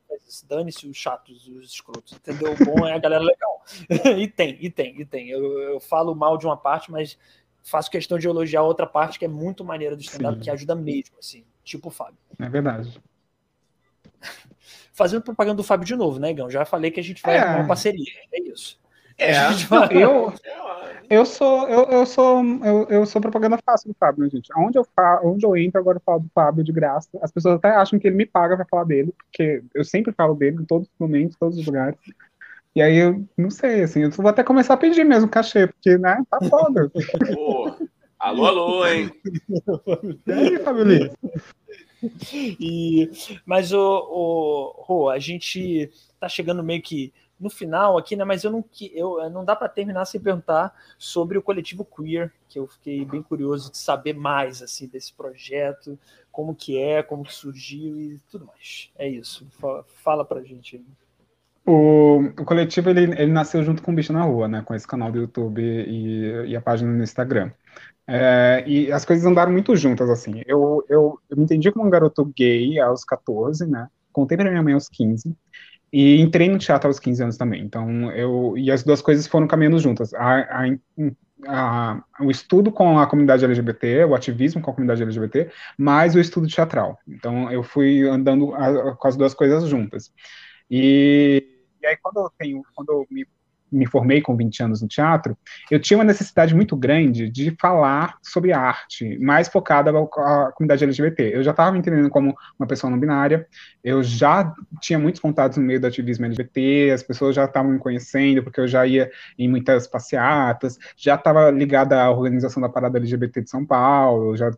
[0.48, 2.52] dane-se os chatos, os escrotos, entendeu?
[2.52, 3.64] O bom é a galera legal.
[4.18, 5.28] e tem, e tem, e tem.
[5.28, 7.18] Eu, eu falo mal de uma parte, mas
[7.62, 11.16] faço questão de elogiar outra parte que é muito maneira do stand-up, que ajuda mesmo,
[11.18, 12.18] assim, tipo o Fábio.
[12.38, 13.00] É verdade.
[14.92, 16.48] Fazendo propaganda do Fábio de novo, né, Igão?
[16.48, 17.44] Já falei que a gente vai é.
[17.44, 18.78] uma parceria, é isso.
[19.18, 19.32] É,
[19.90, 20.32] eu,
[21.08, 24.50] eu sou, eu, eu sou, eu, eu sou propaganda fácil do Fábio, né, gente?
[24.56, 27.08] Onde eu, fa, onde eu entro, agora eu falo do Fábio de graça.
[27.22, 30.34] As pessoas até acham que ele me paga pra falar dele, porque eu sempre falo
[30.34, 31.98] dele em todos os momentos, em todos os lugares.
[32.74, 35.96] E aí eu não sei, assim, eu vou até começar a pedir mesmo cachê, porque,
[35.96, 36.90] né, tá foda.
[38.18, 39.10] alô, alô, hein?
[40.26, 41.10] E aí, Fábio Lins?
[42.60, 43.10] E,
[43.44, 48.24] mas o, o, o, a gente tá chegando meio que no final aqui, né?
[48.24, 52.58] Mas eu não, eu, não dá para terminar sem perguntar sobre o coletivo queer, que
[52.58, 55.98] eu fiquei bem curioso de saber mais assim desse projeto,
[56.32, 58.90] como que é, como que surgiu e tudo mais.
[58.96, 59.46] É isso.
[59.58, 60.84] Fala, fala pra gente.
[61.66, 64.62] O, o coletivo ele, ele nasceu junto com o Bicho na Rua, né?
[64.62, 67.50] Com esse canal do YouTube e, e a página no Instagram.
[68.08, 70.42] É, e as coisas andaram muito juntas, assim.
[70.46, 73.88] Eu, eu, eu me entendi como um garoto gay aos 14, né?
[74.12, 75.36] Contei pra minha mãe aos 15.
[75.98, 77.62] E entrei no teatro aos 15 anos também.
[77.62, 78.52] Então, eu.
[78.58, 80.12] E as duas coisas foram caminhando juntas.
[80.12, 80.66] A, a,
[81.48, 86.20] a, o estudo com a comunidade LGBT, o ativismo com a comunidade LGBT, mais o
[86.20, 86.98] estudo teatral.
[87.08, 88.48] Então, eu fui andando
[88.98, 90.12] com as duas coisas juntas.
[90.70, 91.42] E,
[91.80, 92.62] e aí, quando eu tenho.
[92.74, 93.26] Quando eu me
[93.76, 95.36] me formei com 20 anos no teatro,
[95.70, 101.36] eu tinha uma necessidade muito grande de falar sobre arte, mais focada à comunidade LGBT.
[101.36, 103.46] Eu já estava me entendendo como uma pessoa não binária,
[103.84, 107.78] eu já tinha muitos contatos no meio do ativismo LGBT, as pessoas já estavam me
[107.78, 112.98] conhecendo, porque eu já ia em muitas passeatas, já estava ligada à organização da Parada
[112.98, 114.50] LGBT de São Paulo, eu já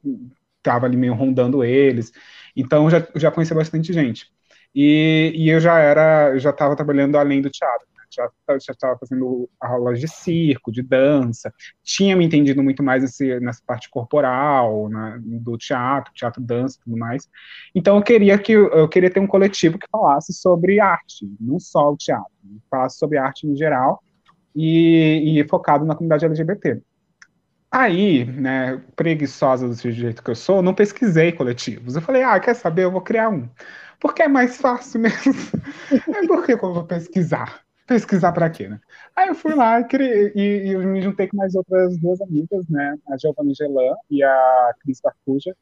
[0.59, 2.13] estava ali meio rondando eles,
[2.57, 4.27] então eu já, já conhecia bastante gente.
[4.75, 9.49] E, e eu já era, eu já estava trabalhando além do teatro já estava fazendo
[9.61, 15.19] aulas de circo, de dança, tinha me entendido muito mais nesse, nessa parte corporal, na,
[15.21, 17.29] do teatro, teatro, dança, tudo mais.
[17.75, 21.93] Então eu queria que eu queria ter um coletivo que falasse sobre arte, não só
[21.93, 22.33] o teatro,
[22.71, 24.03] falasse sobre arte em geral
[24.55, 26.81] e, e focado na comunidade LGBT.
[27.71, 31.95] Aí, né, preguiçosa do jeito que eu sou, não pesquisei coletivos.
[31.95, 32.85] Eu falei, ah, quer saber?
[32.85, 33.47] Eu vou criar um.
[34.01, 35.35] Porque é mais fácil mesmo.
[35.93, 38.79] é porque eu vou pesquisar pesquisar para quê, né?
[39.17, 42.95] Aí eu fui lá e, e, e me juntei com mais outras duas amigas, né?
[43.09, 45.57] A Giovanna Gelan e a Cris Barfuja,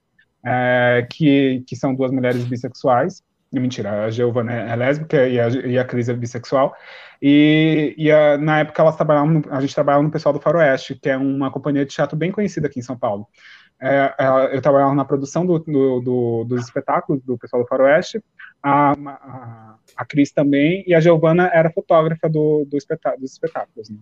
[0.45, 3.23] é, que, que são duas mulheres bissexuais.
[3.53, 6.75] Mentira, a Giovanna é lésbica e a, e a Cris é bissexual.
[7.23, 10.97] E, e a, na época elas trabalhavam, no, a gente trabalhava no pessoal do Faroeste,
[10.97, 13.29] que é uma companhia de teatro bem conhecida aqui em São Paulo.
[13.81, 14.15] é,
[14.53, 18.23] eu trabalhava na produção do, do, do, dos espetáculos do pessoal do Faroeste,
[18.63, 23.91] a, a, a Cris também, e a Giovana era fotógrafa do, do espetáculo, dos espetáculos.
[23.91, 23.99] Né?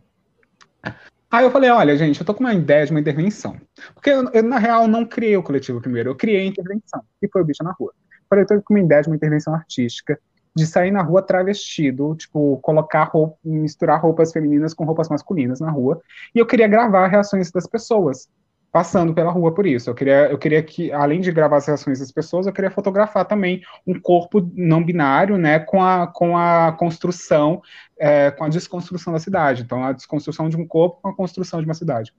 [1.30, 3.56] Aí eu falei, olha, gente, eu tô com uma ideia de uma intervenção.
[3.92, 7.28] Porque eu, eu, na real, não criei o coletivo primeiro, eu criei a intervenção, que
[7.28, 7.92] foi o Bicho na Rua.
[8.10, 10.18] Eu falei, eu tô com uma ideia de uma intervenção artística,
[10.56, 15.70] de sair na rua travestido, tipo, colocar roupa, misturar roupas femininas com roupas masculinas na
[15.70, 16.00] rua,
[16.32, 18.28] e eu queria gravar reações das pessoas
[18.74, 19.88] passando pela rua por isso.
[19.88, 23.24] Eu queria, eu queria que, além de gravar as reações das pessoas, eu queria fotografar
[23.24, 27.62] também um corpo não binário, né, com a, com a construção,
[27.96, 29.62] é, com a desconstrução da cidade.
[29.62, 32.12] Então, a desconstrução de um corpo com a construção de uma cidade.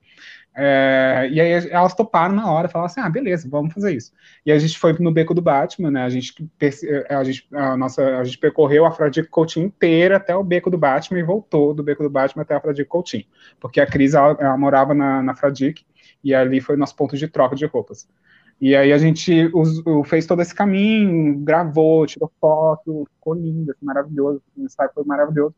[0.55, 4.13] É, e aí elas toparam na hora, falaram assim, ah, beleza, vamos fazer isso.
[4.45, 6.33] E a gente foi no Beco do Batman, né, a gente,
[7.09, 10.77] a gente, a nossa, a gente percorreu a Fradique Coutinho inteira até o Beco do
[10.77, 13.25] Batman e voltou do Beco do Batman até a Fradique Coutinho,
[13.59, 15.83] porque a Cris, ela, ela morava na, na Fradique,
[16.25, 18.07] e ali foi nosso ponto de troca de roupas.
[18.59, 19.51] E aí a gente
[20.05, 25.53] fez todo esse caminho, gravou, tirou foto, ficou lindo, assim, maravilhoso, o ensaio foi maravilhoso.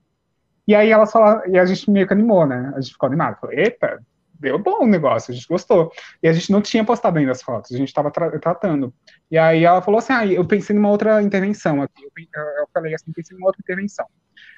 [0.67, 2.73] E aí ela falou, e a gente meio que animou, né?
[2.75, 4.03] A gente ficou animado, falou, eita,
[4.37, 5.89] deu bom o negócio, a gente gostou.
[6.21, 8.93] E a gente não tinha postado ainda as fotos, a gente estava tra tratando.
[9.31, 12.03] E aí ela falou assim, ah, eu pensei numa outra intervenção aqui.
[12.03, 14.05] Eu, eu falei assim, pensei numa outra intervenção.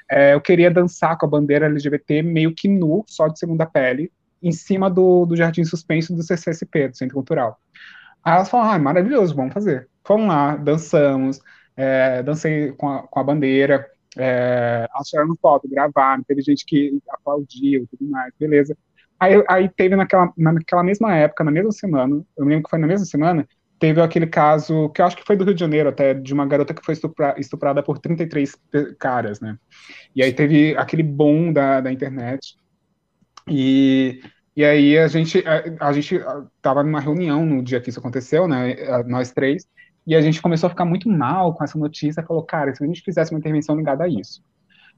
[0.10, 4.12] É, eu queria dançar com a bandeira LGBT meio que nu, só de segunda pele,
[4.42, 7.60] em cima do, do Jardim Suspenso do CCSP, do Centro Cultural.
[8.24, 9.88] Aí elas falaram, ah, maravilhoso, vamos fazer.
[10.04, 11.40] Fomos lá, dançamos,
[11.76, 13.86] é, dancei com a, com a bandeira,
[14.18, 18.76] é, elas tiraram foto, gravaram, teve gente que aplaudiu tudo mais, beleza.
[19.20, 22.88] Aí, aí teve naquela, naquela mesma época, na mesma semana, eu lembro que foi na
[22.88, 26.14] mesma semana, teve aquele caso, que eu acho que foi do Rio de Janeiro até,
[26.14, 28.58] de uma garota que foi estupra, estuprada por 33
[28.98, 29.58] caras, né?
[30.16, 32.58] E aí teve aquele boom da, da internet,
[33.50, 34.22] e,
[34.56, 36.16] e aí a gente a, a gente
[36.58, 38.76] estava numa reunião no dia que isso aconteceu, né?
[39.08, 39.68] Nós três,
[40.06, 42.24] e a gente começou a ficar muito mal com essa notícia.
[42.24, 44.44] Falou, cara, se a gente fizesse uma intervenção ligada a isso.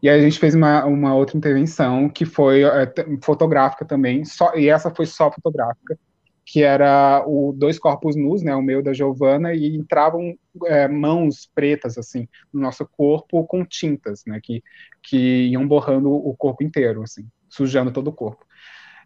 [0.02, 4.56] E aí a gente fez uma, uma outra intervenção que foi é, fotográfica também, só,
[4.56, 6.00] e essa foi só fotográfica,
[6.44, 10.34] que era o dois corpos nus, né, o meu da Giovana, e entravam
[10.66, 14.64] é, mãos pretas assim no nosso corpo com tintas, né, que,
[15.04, 18.44] que iam borrando o corpo inteiro, assim sujando todo o corpo.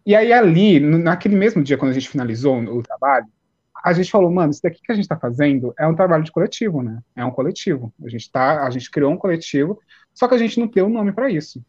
[0.06, 3.26] E aí, ali, naquele mesmo dia, quando a gente finalizou o trabalho,
[3.84, 6.32] a gente falou, mano, isso daqui que a gente está fazendo é um trabalho de
[6.32, 7.00] coletivo, né?
[7.14, 7.92] É um coletivo.
[8.04, 9.80] A gente, tá, a gente criou um coletivo,
[10.14, 11.62] só que a gente não deu um nome para isso.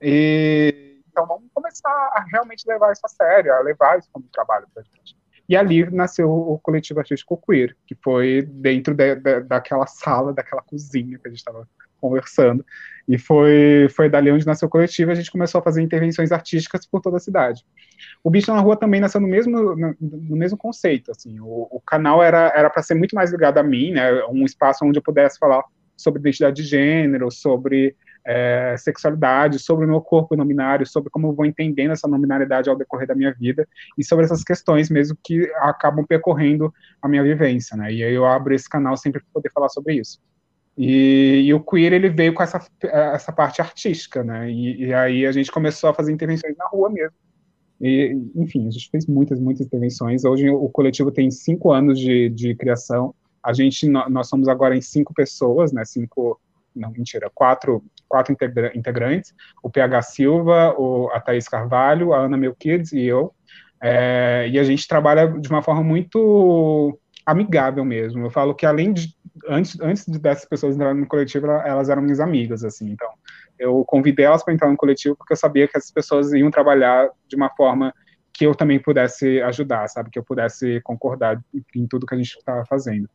[0.00, 4.66] E, então, vamos começar a realmente levar isso a sério, a levar isso como trabalho
[4.72, 5.16] para gente.
[5.48, 10.62] E ali nasceu o coletivo artístico queer, que foi dentro de, de, daquela sala, daquela
[10.62, 11.68] cozinha que a gente estava
[12.06, 12.64] conversando.
[13.08, 16.84] E foi, foi dali onde nasceu o coletivo, a gente começou a fazer intervenções artísticas
[16.84, 17.64] por toda a cidade.
[18.22, 21.80] O Bicho na Rua também nasceu no mesmo, no, no mesmo conceito, assim, o, o
[21.80, 25.38] canal era para ser muito mais ligado a mim, né, um espaço onde eu pudesse
[25.38, 25.62] falar
[25.96, 27.94] sobre identidade de gênero, sobre
[28.26, 32.76] é, sexualidade, sobre o meu corpo nominário, sobre como eu vou entendendo essa nominalidade ao
[32.76, 37.76] decorrer da minha vida, e sobre essas questões mesmo que acabam percorrendo a minha vivência,
[37.76, 40.18] né, e aí eu abro esse canal sempre para poder falar sobre isso.
[40.76, 44.50] E, e, o queer ele veio com essa, essa parte artística, né?
[44.50, 47.16] E, e, aí a gente começou a fazer intervenções na rua mesmo.
[47.80, 50.24] E, enfim, a gente fez muitas, muitas intervenções.
[50.24, 53.14] Hoje o coletivo tem cinco anos de, de criação.
[53.42, 55.84] A gente, nós somos agora em cinco pessoas, né?
[55.84, 56.38] Cinco,
[56.74, 58.36] não, mentira, quatro, quatro
[58.74, 59.32] integrantes.
[59.62, 63.32] O PH Silva, o, a Thaís Carvalho, a Ana Melquides e eu.
[63.82, 68.24] É, e a gente trabalha de uma forma muito amigável mesmo.
[68.24, 69.14] Eu falo que além de
[69.48, 72.90] antes, antes dessas pessoas entrarem no coletivo, elas eram minhas amigas, assim.
[72.90, 73.08] Então,
[73.58, 77.10] eu convidei elas para entrar no coletivo porque eu sabia que essas pessoas iam trabalhar
[77.26, 77.92] de uma forma
[78.36, 80.10] que eu também pudesse ajudar, sabe?
[80.10, 81.42] Que eu pudesse concordar
[81.74, 83.08] em tudo que a gente estava fazendo.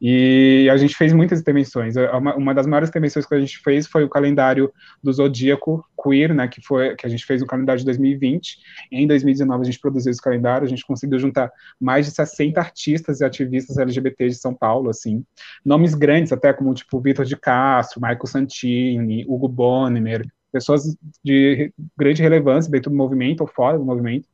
[0.00, 1.94] E a gente fez muitas intervenções.
[1.96, 4.70] Uma, uma, das maiores intervenções que a gente fez foi o calendário
[5.02, 6.46] do Zodíaco Queer, né?
[6.46, 8.58] Que foi que a gente fez no calendário de 2020.
[8.92, 10.66] Em 2019 a gente produziu esse calendário.
[10.66, 15.24] A gente conseguiu juntar mais de 60 artistas e ativistas LGBT de São Paulo, assim.
[15.64, 22.20] Nomes grandes, até como tipo Vitor de Castro, Michael Santini, Hugo Bonner, pessoas de grande
[22.20, 24.28] relevância dentro do movimento ou fora do movimento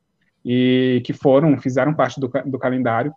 [0.44, 3.12] e que foram, fizeram parte do, do calendário,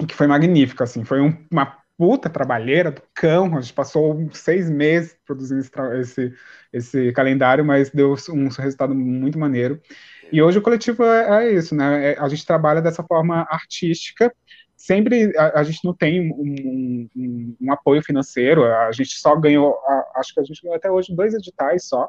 [0.00, 4.26] e que foi magnífico, assim, foi um, uma puta trabalheira do cão, a gente passou
[4.32, 5.60] seis meses produzindo
[6.00, 6.32] esse,
[6.72, 9.78] esse, calendário, mas deu um resultado muito maneiro.
[10.32, 12.12] E hoje o coletivo é, é isso, né?
[12.12, 14.32] É, a gente trabalha dessa forma artística,
[14.74, 19.74] sempre a, a gente não tem um, um, um, apoio financeiro, a gente só ganhou,
[19.86, 22.08] a, acho que a gente ganhou até hoje dois editais só,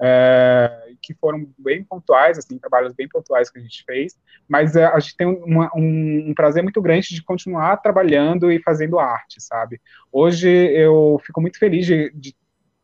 [0.00, 4.16] é, que foram bem pontuais, assim, trabalhos bem pontuais que a gente fez,
[4.48, 8.62] mas é, a gente tem uma, um, um, prazer muito grande de continuar trabalhando e
[8.62, 9.80] fazendo arte, sabe?
[10.12, 12.34] Hoje eu fico muito feliz de, de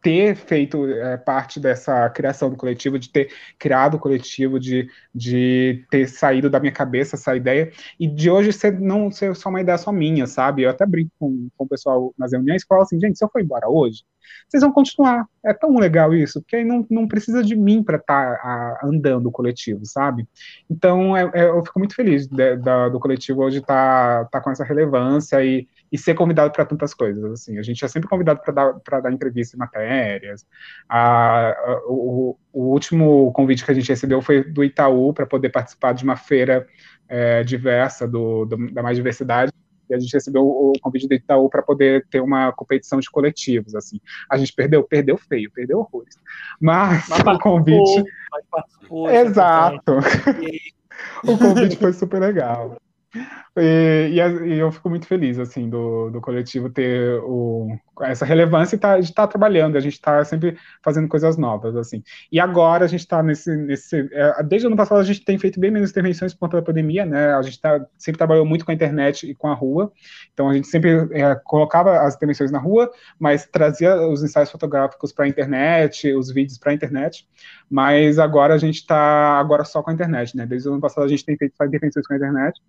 [0.05, 5.83] ter feito é, parte dessa criação do coletivo, de ter criado o coletivo, de, de
[5.91, 9.63] ter saído da minha cabeça essa ideia, e de hoje ser, não ser só uma
[9.63, 10.63] ideia só minha, sabe?
[10.63, 13.31] Eu até brinco com, com o pessoal nas reuniões e falo assim, gente, se eu
[13.31, 14.05] for embora hoje,
[14.49, 15.27] vocês vão continuar.
[15.45, 19.27] É tão legal isso, porque aí não, não precisa de mim para estar tá, andando
[19.27, 20.27] o coletivo, sabe?
[20.71, 24.41] Então, é, é, eu fico muito feliz de, da, do coletivo hoje estar tá, tá
[24.41, 27.25] com essa relevância e, e ser convidado para tantas coisas.
[27.33, 30.47] Assim, a gente é sempre convidado para dar, dar entrevista em matérias.
[30.89, 35.51] A, a, o, o, último convite que a gente recebeu foi do Itaú para poder
[35.51, 36.67] participar de uma feira
[37.09, 39.53] é, diversa do, do, da mais diversidade
[39.89, 43.75] e a gente recebeu o convite do Itaú para poder ter uma competição de coletivos,
[43.75, 44.01] assim.
[44.31, 46.19] A gente perdeu, perdeu feio, perdeu horrores.
[46.61, 48.05] Mas, mas o convite...
[48.31, 49.93] Mas participou, Exato.
[51.25, 52.77] o convite foi super legal.
[53.57, 57.69] E, e, e, eu fico muito feliz, assim, do, do coletivo ter o,
[58.03, 61.77] essa relevância e tá, de estar tá trabalhando, a gente está sempre fazendo coisas novas,
[61.77, 62.03] assim.
[62.33, 64.09] E agora a gente está nesse, nesse...
[64.13, 66.65] É, desde o ano passado a gente tem feito bem menos intervenções por conta da
[66.65, 67.33] pandemia, né?
[67.35, 69.93] A gente tá, sempre trabalhou muito com a internet e com a rua,
[70.33, 75.13] então a gente sempre é, colocava as intervenções na rua, mas trazia os ensaios fotográficos
[75.13, 77.25] para a internet, os vídeos para a internet,
[77.71, 80.45] mas agora a gente está agora só com a internet, né?
[80.45, 82.61] Desde o ano passado a gente tem feito intervenções com a internet,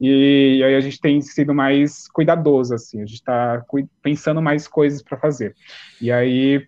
[0.00, 3.64] e, e aí a gente tem sido mais cuidadoso, assim, a gente está
[4.02, 5.54] pensando mais coisas para fazer.
[6.00, 6.66] E aí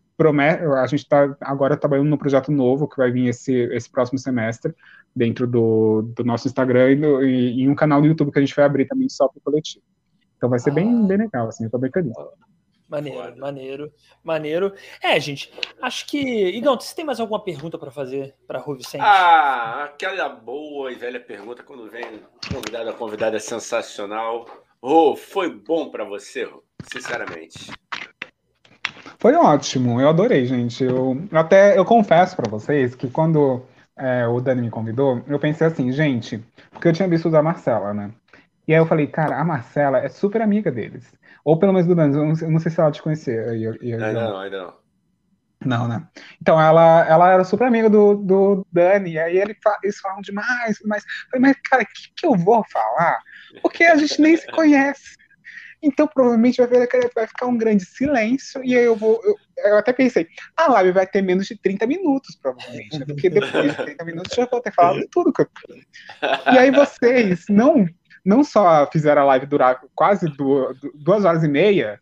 [0.81, 4.73] a gente está agora trabalhando num projeto novo que vai vir esse, esse próximo semestre,
[5.17, 8.43] dentro do, do nosso Instagram e, no, e, e um canal no YouTube que a
[8.43, 9.85] gente vai abrir também só para o coletivo.
[10.36, 10.75] Então vai ser ah.
[10.75, 12.12] bem, bem legal, assim, eu tô bem feliz.
[12.93, 13.37] Maneiro, Foda.
[13.41, 14.75] maneiro, maneiro.
[15.03, 16.19] É, gente, acho que.
[16.51, 19.01] Igão, você tem mais alguma pergunta para fazer para Rui Vicente?
[19.01, 22.21] Ah, aquela boa e velha pergunta quando vem
[22.53, 24.45] convidado, a convidada é sensacional.
[24.83, 26.47] Rô, foi bom para você?
[26.93, 27.73] Sinceramente.
[29.19, 30.85] Foi ótimo, eu adorei, gente.
[30.85, 33.62] Eu, até eu confesso para vocês que quando
[33.97, 37.95] é, o Dani me convidou, eu pensei assim, gente, porque eu tinha visto da Marcela,
[37.95, 38.11] né?
[38.67, 41.13] E aí eu falei, cara, a Marcela é super amiga deles.
[41.45, 43.51] Ou pelo menos do Dani, eu não, eu não sei se ela te conhecia.
[43.51, 44.83] Ainda não, ainda não.
[45.65, 46.07] Não, né?
[46.41, 50.79] Então ela, ela era super amiga do, do Dani, e aí ele, eles falam demais,
[50.85, 51.05] mas,
[51.39, 53.19] mas cara, o que, que eu vou falar?
[53.63, 55.17] Porque a gente nem se conhece.
[55.83, 59.21] Então provavelmente vai, vai ficar um grande silêncio, e aí eu vou.
[59.25, 59.37] Eu,
[59.71, 63.05] eu até pensei, a live vai ter menos de 30 minutos, provavelmente, né?
[63.07, 65.49] porque depois de 30 minutos já vou ter falado tudo que eu.
[66.55, 67.87] E aí vocês não
[68.25, 72.01] não só fizeram a live durar quase duas, duas horas e meia,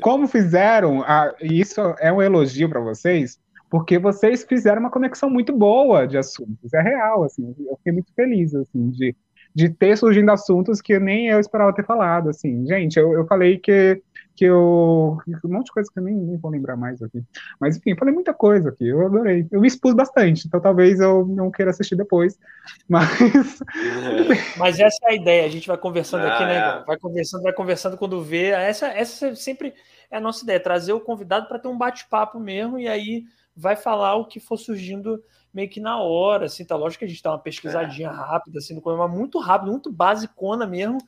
[0.00, 5.28] como fizeram, a, e isso é um elogio para vocês, porque vocês fizeram uma conexão
[5.28, 9.16] muito boa de assuntos, é real, assim, eu fiquei muito feliz, assim, de,
[9.54, 13.58] de ter surgindo assuntos que nem eu esperava ter falado, assim, gente, eu, eu falei
[13.58, 14.00] que
[14.34, 15.18] que eu.
[15.44, 17.22] Um monte de coisa que eu nem, nem vou lembrar mais aqui.
[17.60, 19.46] Mas enfim, falei muita coisa aqui, eu adorei.
[19.50, 22.38] Eu me expus bastante, então talvez eu não queira assistir depois.
[22.88, 23.60] Mas.
[24.56, 26.56] mas essa é a ideia, a gente vai conversando ah, aqui, né?
[26.56, 26.84] É.
[26.84, 28.48] Vai conversando, vai conversando quando vê.
[28.48, 29.74] Essa, essa sempre
[30.10, 33.24] é a nossa ideia, trazer o convidado para ter um bate-papo mesmo, e aí
[33.56, 37.08] vai falar o que for surgindo meio que na hora, assim, tá lógico que a
[37.08, 38.12] gente dá uma pesquisadinha é.
[38.12, 40.98] rápida, assim, no mas muito rápido, muito basicona mesmo,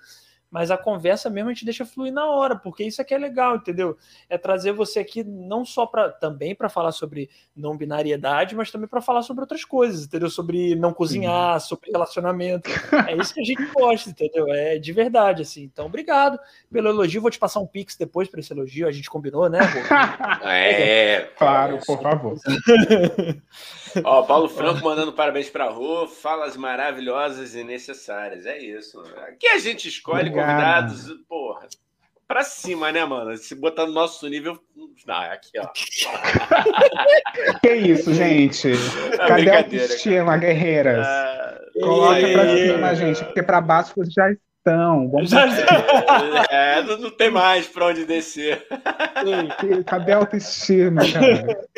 [0.54, 3.56] mas a conversa mesmo a gente deixa fluir na hora, porque isso aqui é legal,
[3.56, 3.98] entendeu?
[4.28, 8.86] É trazer você aqui não só para também para falar sobre não binariedade, mas também
[8.86, 10.30] para falar sobre outras coisas, entendeu?
[10.30, 12.70] Sobre não cozinhar, sobre relacionamento.
[13.08, 14.46] É isso que a gente gosta, entendeu?
[14.48, 15.64] É de verdade assim.
[15.64, 16.38] Então, obrigado
[16.70, 17.20] pelo elogio.
[17.20, 19.58] Vou te passar um pix depois para esse elogio, a gente combinou, né?
[20.44, 22.38] é, claro, por favor.
[24.04, 28.46] Ó, Paulo Franco mandando parabéns para a Rô, falas maravilhosas e necessárias.
[28.46, 29.00] É isso.
[29.28, 30.43] Aqui a gente escolhe Obrigado.
[30.46, 31.66] Convidados, porra,
[32.26, 33.36] pra cima, né, mano?
[33.36, 34.58] Se botar no nosso nível.
[35.06, 35.68] Não, é aqui, ó.
[37.60, 38.72] que isso, gente?
[38.72, 41.06] É Cadê a autoestima, guerreiras?
[41.06, 44.34] Ah, Coloca pra cima, gente, porque pra baixo já
[44.66, 45.44] então, vamos Já,
[46.48, 48.66] é, não, não, tem mais para onde descer.
[49.84, 51.68] Cadê a autoestima, cara?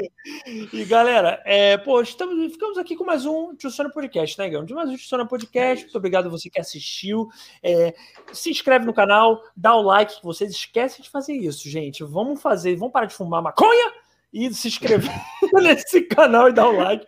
[0.73, 4.65] E galera, é, pô, estamos, ficamos aqui com mais um Tio Sônia Podcast, né, Gão?
[4.65, 5.85] De mais um Tio Sônia Podcast.
[5.85, 7.29] Muito obrigado a você que assistiu.
[7.61, 7.93] É,
[8.33, 12.05] se inscreve no canal, dá o like, que vocês esquecem de fazer isso, gente.
[12.05, 13.95] Vamos fazer, vamos parar de fumar maconha
[14.33, 15.11] e se inscrever
[15.55, 17.05] nesse canal e dar o like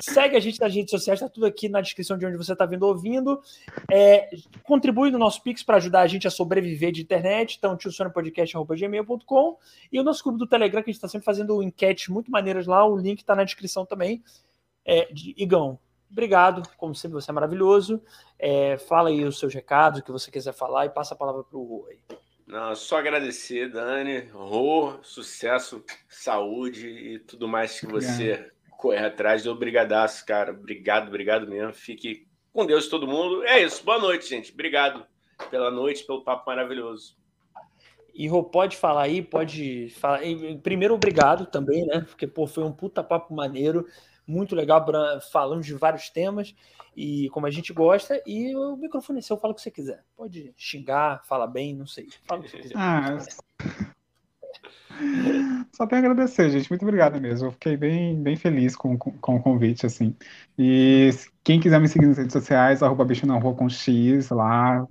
[0.00, 2.66] segue a gente nas redes sociais, tá tudo aqui na descrição de onde você está
[2.66, 3.40] vindo ouvindo.
[3.90, 4.30] É,
[4.62, 7.56] contribui no nosso Pix para ajudar a gente a sobreviver de internet.
[7.58, 9.58] Então, tiosonapodcast.gmail.com
[9.92, 12.66] e o nosso grupo do Telegram, que a gente está sempre fazendo enquetes muito maneiras
[12.66, 12.86] lá.
[12.86, 14.22] O link está na descrição também.
[14.84, 15.78] É, de, Igão,
[16.10, 16.62] obrigado.
[16.76, 18.02] Como sempre, você é maravilhoso.
[18.38, 21.42] É, fala aí os seus recados, o que você quiser falar e passa a palavra
[21.42, 21.98] para o Rô aí.
[22.46, 24.28] Não, só agradecer, Dani.
[24.32, 28.52] Rô, sucesso, saúde e tudo mais que você
[28.86, 29.02] Obrigado.
[29.02, 29.46] corre atrás.
[29.46, 30.52] Obrigadaço, cara.
[30.52, 31.72] Obrigado, obrigado mesmo.
[31.72, 33.44] Fique com Deus todo mundo.
[33.44, 33.84] É isso.
[33.84, 34.52] Boa noite, gente.
[34.52, 35.06] Obrigado
[35.50, 37.16] pela noite, pelo papo maravilhoso.
[38.14, 40.20] E Rô, pode falar aí, pode falar.
[40.62, 42.00] Primeiro, obrigado também, né?
[42.00, 43.86] Porque pô, foi um puta papo maneiro
[44.26, 44.84] muito legal,
[45.30, 46.54] falamos de vários temas
[46.96, 48.20] e como a gente gosta.
[48.26, 50.02] E o microfone é seu, fala o que você quiser.
[50.16, 52.08] Pode xingar, fala bem, não sei.
[52.26, 52.74] Fala o que você quiser.
[52.76, 53.18] Ah,
[55.72, 56.70] só tenho a agradecer, gente.
[56.70, 57.48] Muito obrigado mesmo.
[57.48, 60.14] Eu fiquei bem, bem feliz com, com, com, o convite, assim.
[60.58, 61.10] E
[61.44, 64.86] quem quiser me seguir nas redes sociais, arroba bicho na rua com X lá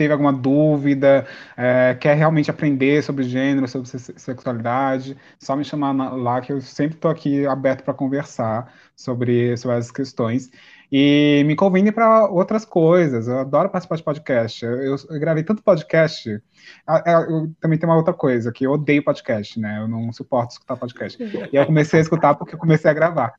[0.00, 6.40] teve alguma dúvida, é, quer realmente aprender sobre gênero, sobre sexualidade, só me chamar lá
[6.40, 10.50] que eu sempre estou aqui aberto para conversar sobre, sobre essas questões.
[10.90, 13.28] E me convidem para outras coisas.
[13.28, 14.64] Eu adoro participar de podcast.
[14.64, 16.30] Eu, eu, eu gravei tanto podcast.
[16.30, 19.80] Eu, também tem uma outra coisa, que eu odeio podcast, né?
[19.80, 21.22] Eu não suporto escutar podcast.
[21.52, 23.34] E eu comecei a escutar porque eu comecei a gravar.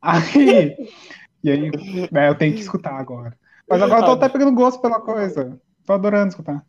[0.00, 0.74] Aí,
[1.44, 1.70] e aí
[2.10, 3.36] né, eu tenho que escutar agora.
[3.68, 5.60] Mas agora eu tô até pegando gosto pela coisa.
[5.86, 6.64] Tô adorando escutar.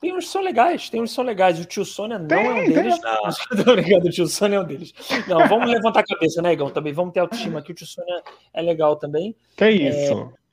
[0.00, 1.58] Tem uns que são legais, tem uns que são legais.
[1.58, 3.00] O tio Sônia não tem, é um deles.
[3.00, 3.22] Não,
[3.72, 4.92] obrigado, o tio Sônia é um deles.
[5.26, 6.68] Não, vamos levantar a cabeça, né, Igão?
[6.68, 7.72] Também vamos ter autoestima aqui.
[7.72, 9.34] O tio Sônia é legal também.
[9.56, 10.30] Que isso.
[10.40, 10.44] É...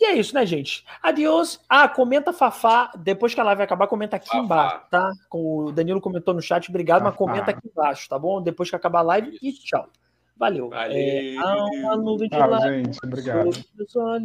[0.00, 0.86] E é isso, né, gente?
[1.02, 1.60] Adiós.
[1.68, 2.92] Ah, comenta Fafá.
[2.96, 4.38] Depois que a live acabar, comenta aqui Fafá.
[4.38, 5.12] embaixo, tá?
[5.30, 6.70] O Danilo comentou no chat.
[6.70, 7.10] Obrigado, Fafá.
[7.10, 8.40] mas comenta aqui embaixo, tá bom?
[8.40, 9.88] Depois que acabar a live e tchau.
[10.38, 10.70] Valeu.
[10.70, 10.96] Valeu.
[10.96, 12.98] É, a, a nuvem de Tchau, gente.
[13.04, 13.50] Obrigado.
[13.50, 14.18] Tchau.